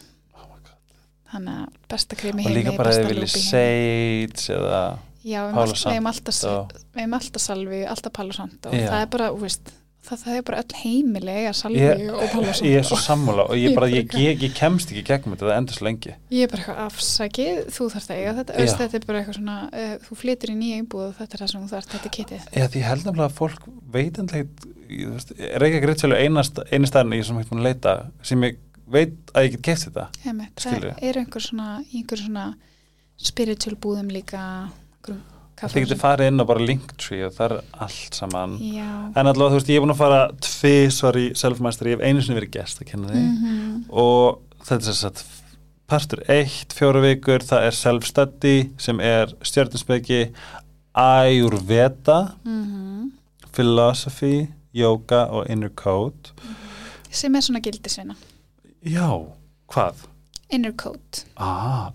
Þannig 1.34 1.62
að 1.62 1.80
besta 1.92 2.20
kremi 2.20 2.44
og 2.44 2.50
heimi 2.50 2.60
líka 2.62 2.76
bara 2.78 2.92
ef 2.94 3.02
þið 3.02 3.10
viljið 3.14 3.34
sage 3.46 4.60
eða 4.60 4.84
já, 5.26 5.40
við 5.48 5.88
erum 5.96 6.12
alltaf, 6.12 7.42
salvi 7.42 7.82
alltaf 7.90 8.14
Palo 8.16 8.36
Santo 8.36 8.72
og 8.72 8.78
það 8.78 9.02
er 9.02 9.10
bara, 9.16 9.32
þú 9.34 9.42
veist 9.46 9.74
það, 10.06 10.20
það 10.22 10.36
er 10.38 10.44
bara 10.46 10.60
öll 10.62 10.78
heimilega 10.84 11.54
salvi 11.58 11.82
ég, 11.82 12.04
og 12.14 12.28
Palo 12.34 12.52
Santo 12.52 12.70
ég 12.72 12.78
er 12.82 12.88
svo 12.88 13.00
sammála 13.02 13.48
og 13.50 13.58
ég, 13.58 13.66
Ég 13.72 13.80
bara, 13.80 13.90
ég, 13.90 14.14
ég, 14.22 14.46
ég 14.46 14.54
kemst 14.58 14.94
ekki 14.94 15.04
gegnum 15.08 15.34
þetta, 15.34 15.50
það 15.50 15.58
endur 15.58 15.80
svo 15.80 15.88
lengi. 15.88 16.14
Ég 16.30 16.46
er 16.46 16.52
bara 16.52 16.62
eitthvað 16.62 16.84
afsakið, 16.86 17.64
þú 17.74 17.90
þarft 17.96 18.14
að 18.14 18.22
eiga 18.22 18.36
þetta. 18.40 18.58
Öst, 18.62 18.78
þetta 18.84 19.00
er 19.00 19.08
bara 19.10 19.22
eitthvað 19.24 19.40
svona, 19.40 19.58
uh, 19.72 19.96
þú 20.06 20.20
flytur 20.22 20.54
í 20.54 20.58
nýja 20.60 20.84
íbúð 20.84 21.08
og 21.08 21.18
þetta 21.18 21.38
er 21.38 21.44
það 21.44 21.52
sem 21.52 21.66
þú 21.66 21.74
þarft, 21.74 21.96
þetta 21.96 22.10
er 22.12 22.16
kittið 22.20 22.48
Já, 22.54 22.68
því 22.68 22.84
ég 22.84 22.90
held 22.92 23.10
nefnilega 23.10 23.32
að 23.32 23.40
fólk 23.40 23.68
veit 23.96 24.22
endlega, 24.22 24.72
Reykjavík 24.86 25.90
Ritual 25.90 26.14
er 26.14 26.22
eini 26.22 26.90
staðin 26.90 27.18
ég 27.18 27.26
sem 27.26 27.40
hægt 27.40 27.50
búin 27.50 27.64
að 27.64 27.70
leita 27.72 27.96
sem 28.26 28.44
ég 28.46 28.60
veit 28.88 29.32
að 29.34 29.48
ég 29.48 29.56
get 29.56 29.66
keft 29.70 29.88
þetta 29.90 30.10
Heimitt, 30.26 30.60
það 30.62 30.90
er 31.02 31.22
einhver 31.22 31.44
svona, 31.44 31.70
einhver 31.92 32.22
svona 32.22 32.50
spiritual 33.16 33.78
búðum 33.82 34.12
líka 34.14 34.44
þið 35.56 35.86
getur 35.86 36.00
farið 36.00 36.32
inn 36.32 36.44
á 36.44 36.46
bara 36.48 36.66
Linktree 36.68 37.28
og 37.28 37.36
það 37.36 37.46
er 37.46 37.54
allt 37.86 38.18
saman. 38.18 38.58
Já, 38.60 38.90
en 39.16 39.30
allavega 39.30 39.54
þú 39.54 39.60
veist, 39.60 39.70
ég 39.72 39.80
er 39.80 39.86
búin 39.86 39.94
að 39.94 40.02
fara 40.02 40.20
tvisvar 40.44 41.20
í 41.20 41.26
self-master, 41.40 41.90
ég 41.90 41.96
hef 41.96 42.04
einu 42.04 42.24
sinni 42.24 42.40
verið 42.42 42.58
gest 42.58 42.84
að 42.84 42.90
kenna 42.92 43.14
því. 43.14 43.24
Mm 43.24 43.64
og 43.96 44.42
þetta 44.66 44.92
er 44.92 45.00
að 45.08 45.24
partur 45.86 46.22
1, 46.34 46.76
fjóra 46.76 47.02
vikur 47.04 47.46
það 47.46 47.68
er 47.70 47.76
self-study 47.78 48.56
sem 48.82 49.00
er 49.00 49.32
stjörnusbeki 49.46 50.22
Ayurveda 50.96 52.36
-hmm. 52.44 53.12
philosophy, 53.54 54.48
yoga 54.74 55.26
og 55.30 55.50
inner 55.50 55.70
code. 55.70 56.34
Sem 57.12 57.36
er 57.36 57.42
svona 57.42 57.60
gildisvinna 57.60 58.16
Já, 58.86 59.10
hvað? 59.72 60.06
inner 60.54 60.72
code 60.78 61.24
Ah, 61.42 61.92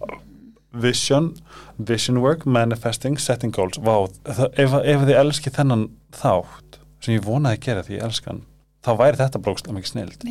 vision, 0.72 1.36
vision 1.78 2.20
work, 2.20 2.44
manifesting, 2.46 3.16
setting 3.18 3.52
goals. 3.54 3.78
Vá, 3.78 3.94
ef, 4.26 4.72
ef 4.74 5.04
þið 5.06 5.14
elski 5.20 5.50
þennan 5.54 5.84
þátt, 6.12 6.80
sem 7.00 7.14
ég 7.14 7.24
vonaði 7.26 7.58
að 7.58 7.64
gera 7.68 7.82
því 7.86 7.96
ég 7.98 8.02
elskan, 8.08 8.40
þá 8.84 8.90
væri 8.98 9.20
þetta 9.22 9.42
brókslega 9.44 9.76
mikið 9.76 9.92
snild. 9.92 10.26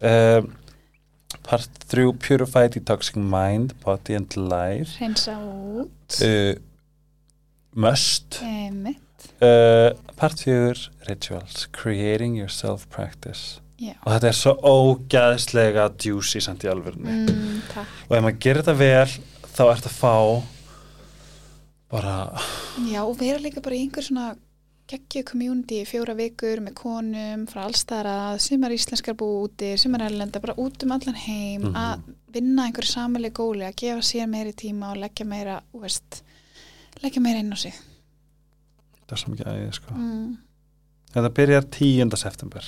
Um, 0.00 0.48
part 1.42 1.68
3, 1.92 2.12
Purify, 2.24 2.66
Detoxing 2.72 3.28
Mind, 3.32 3.74
Body 3.84 4.14
and 4.16 4.36
Life. 4.36 4.96
reynsa 5.00 5.36
út 5.36 6.20
Uh, 6.22 6.54
must. 7.74 8.40
Einmitt, 8.42 9.02
Uh, 9.42 9.92
part 10.16 10.38
4, 10.40 10.74
Rituals, 11.08 11.66
Creating 11.72 12.36
Your 12.36 12.48
Self-Practice. 12.48 13.60
Já 13.80 13.94
Og 14.06 14.12
þetta 14.12 14.28
er 14.28 14.36
svo 14.38 14.52
ógæðslega 14.62 15.88
juicy 16.04 16.40
samt 16.40 16.64
í 16.64 16.70
alvörunni. 16.72 17.12
mm, 17.28 17.60
og 18.08 18.16
ef 18.16 18.22
maður 18.24 18.38
gerir 18.40 18.62
þetta 18.62 18.78
vel 18.78 19.08
þá 19.56 19.62
ert 19.72 19.86
að 19.90 19.96
fá 20.00 20.14
bara 21.90 22.14
Já, 22.90 23.02
og 23.06 23.16
vera 23.20 23.38
líka 23.42 23.62
bara 23.62 23.76
í 23.78 23.84
einhver 23.86 24.02
svona 24.06 24.34
geggju 24.86 25.24
community 25.26 25.80
fjóra 25.86 26.14
vikur 26.18 26.60
með 26.62 26.74
konum 26.78 27.46
frá 27.50 27.64
allstæðar 27.66 28.06
að 28.10 28.36
sumar 28.44 28.70
íslenskar 28.74 29.16
búi 29.18 29.40
úti, 29.48 29.72
sumar 29.82 30.04
erlenda 30.06 30.38
bara 30.42 30.54
út 30.62 30.82
um 30.86 30.92
allan 30.94 31.14
heim 31.18 31.62
Mhm. 31.62 31.74
að 31.74 32.00
vinna 32.36 32.66
einhverju 32.68 32.92
samileg 32.92 33.32
góli, 33.34 33.64
að 33.66 33.74
gefa 33.82 34.02
sér 34.02 34.26
meiri 34.30 34.52
tíma 34.54 34.90
og 34.92 34.98
leggja 35.02 35.26
meira, 35.26 35.60
veist 35.74 36.22
leggja 37.02 37.20
meira 37.22 37.38
inn 37.40 37.50
á 37.52 37.56
sig 37.58 37.72
það 39.06 39.12
er 39.12 39.16
svo 39.16 39.32
mikið 39.34 39.46
æði 39.52 39.72
sko. 39.74 39.94
mm. 39.94 40.36
þetta 41.14 41.30
byrjar 41.34 41.64
10. 41.70 42.16
september 42.16 42.62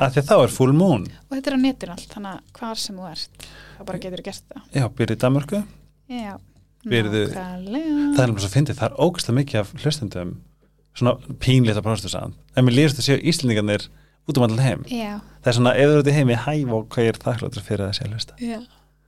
af 0.00 0.14
því 0.14 0.22
að 0.22 0.28
þá 0.28 0.36
er 0.36 0.54
full 0.54 0.74
moon. 0.76 1.06
Og 1.28 1.36
þetta 1.36 1.50
er 1.50 1.56
á 1.56 1.64
netinu 1.64 1.96
allt 1.96 2.14
þannig 2.14 2.36
að 2.36 2.60
hvar 2.60 2.80
sem 2.82 3.00
þú 3.00 3.08
ert 3.10 3.48
þá 3.48 3.82
bara 3.88 4.02
getur 4.04 4.24
gert 4.26 4.44
það. 4.46 4.62
Já, 4.76 4.84
byrjar 4.98 5.16
í 5.16 5.20
Danmörku. 5.24 5.62
Já, 6.10 6.32
nákvæmlega. 6.84 7.44
Það 8.16 8.22
er 8.22 8.26
alveg 8.26 8.44
svo 8.44 8.52
fyndið, 8.54 8.80
það 8.80 8.88
er 8.90 9.00
ógæslega 9.06 9.38
mikið 9.40 9.62
af 9.62 9.74
hlustendum 9.84 10.36
svona 10.96 11.36
pínlít 11.40 11.78
að 11.78 11.86
próstu 11.86 12.10
saman 12.10 12.34
en 12.56 12.66
mér 12.66 12.76
lýrst 12.76 12.98
að 12.98 13.06
séu 13.06 13.20
Íslendingarnir 13.30 13.86
út 14.28 14.38
um 14.38 14.46
allan 14.46 14.62
heim. 14.64 14.82
Já, 14.90 15.20
það 15.40 15.52
er 15.52 15.56
svona, 15.58 15.76
ef 15.76 15.86
þú 15.86 15.94
eru 15.94 16.02
út 16.02 16.10
í 16.10 16.16
heimi, 16.16 16.36
hæ 16.36 16.54
og 16.66 16.88
hvað 16.92 17.10
er 17.12 17.20
þakkláttur 17.22 17.66
fyrir 17.66 17.86
að 17.86 17.94
sé 17.96 18.06
að 18.06 18.16
hlusta. 18.16 18.38
Já, 18.42 18.58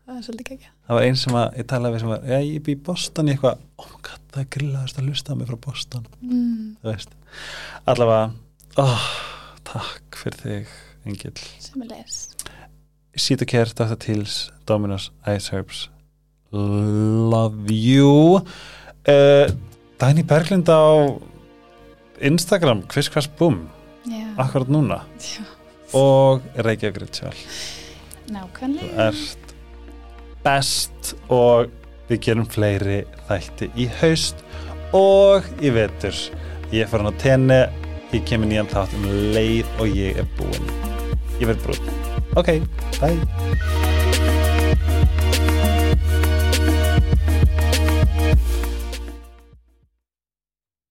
það 0.07 0.15
er 0.15 0.25
svolítið 0.29 0.51
geggja 0.53 0.73
það 0.87 0.99
var 0.99 1.09
einn 1.09 1.19
sem 1.19 1.37
að, 1.39 1.59
ég 1.59 1.69
talaði 1.71 1.95
við 1.95 2.03
sem 2.03 2.13
var 2.13 2.25
já, 2.29 2.39
ég 2.45 2.65
bý 2.67 2.75
í 2.75 2.81
Boston 2.89 3.29
í 3.29 3.35
eitthvað, 3.35 3.61
oh 3.81 3.93
god, 4.05 4.25
það 4.33 4.43
er 4.43 4.49
grillaðast 4.57 4.99
að 4.99 5.11
hlusta 5.11 5.37
mig 5.39 5.51
frá 5.51 5.59
Boston. 5.67 6.09
Mm, 6.21 6.65
þú 6.83 6.97
allavega 7.93 8.25
oh, 8.83 9.07
takk 9.73 10.21
fyrir 10.21 10.41
þig 10.45 10.73
Engil 11.09 11.35
sem 11.59 11.85
les 11.89 12.21
Sita 13.13 13.45
Care, 13.45 13.69
Dr. 13.77 13.99
Teals, 14.01 14.53
Dominos, 14.65 15.11
Ice 15.29 15.53
Herbs. 15.53 15.91
Love 16.53 17.69
you. 17.69 18.41
Uh, 19.05 19.53
Dæni 20.01 20.25
Berglind 20.25 20.71
á 20.73 21.13
Instagram, 22.25 22.87
Kviss 22.89 23.13
Kvass 23.13 23.29
Bum 23.29 23.67
Já, 24.09 24.33
akkurat 24.41 24.73
núna. 24.73 25.03
Já. 25.21 25.45
Og 25.93 26.41
Reykjavík 26.57 27.03
Ritual 27.03 27.37
nákvæmlega. 28.33 29.09
Ert 29.09 29.55
best 30.43 31.15
og 31.31 31.71
við 32.09 32.25
gerum 32.27 32.49
fleiri 32.51 33.03
þætti 33.29 33.71
í 33.79 33.89
haust 34.01 34.43
og 34.97 35.47
í 35.63 35.73
vetur. 35.75 36.17
Ég 36.73 36.89
fer 36.89 37.03
hann 37.03 37.13
á 37.13 37.21
tenni 37.21 37.61
ég 38.17 38.27
kemur 38.29 38.51
nýjan 38.51 38.71
þátt 38.73 38.97
um 38.99 39.11
leið 39.37 39.77
og 39.79 39.97
ég 39.97 40.23
er 40.23 40.29
búinn. 40.39 40.73
Ég 41.41 41.49
verð 41.51 41.67
brútt 41.67 42.13
ok, 42.37 42.61
bye 43.01 43.92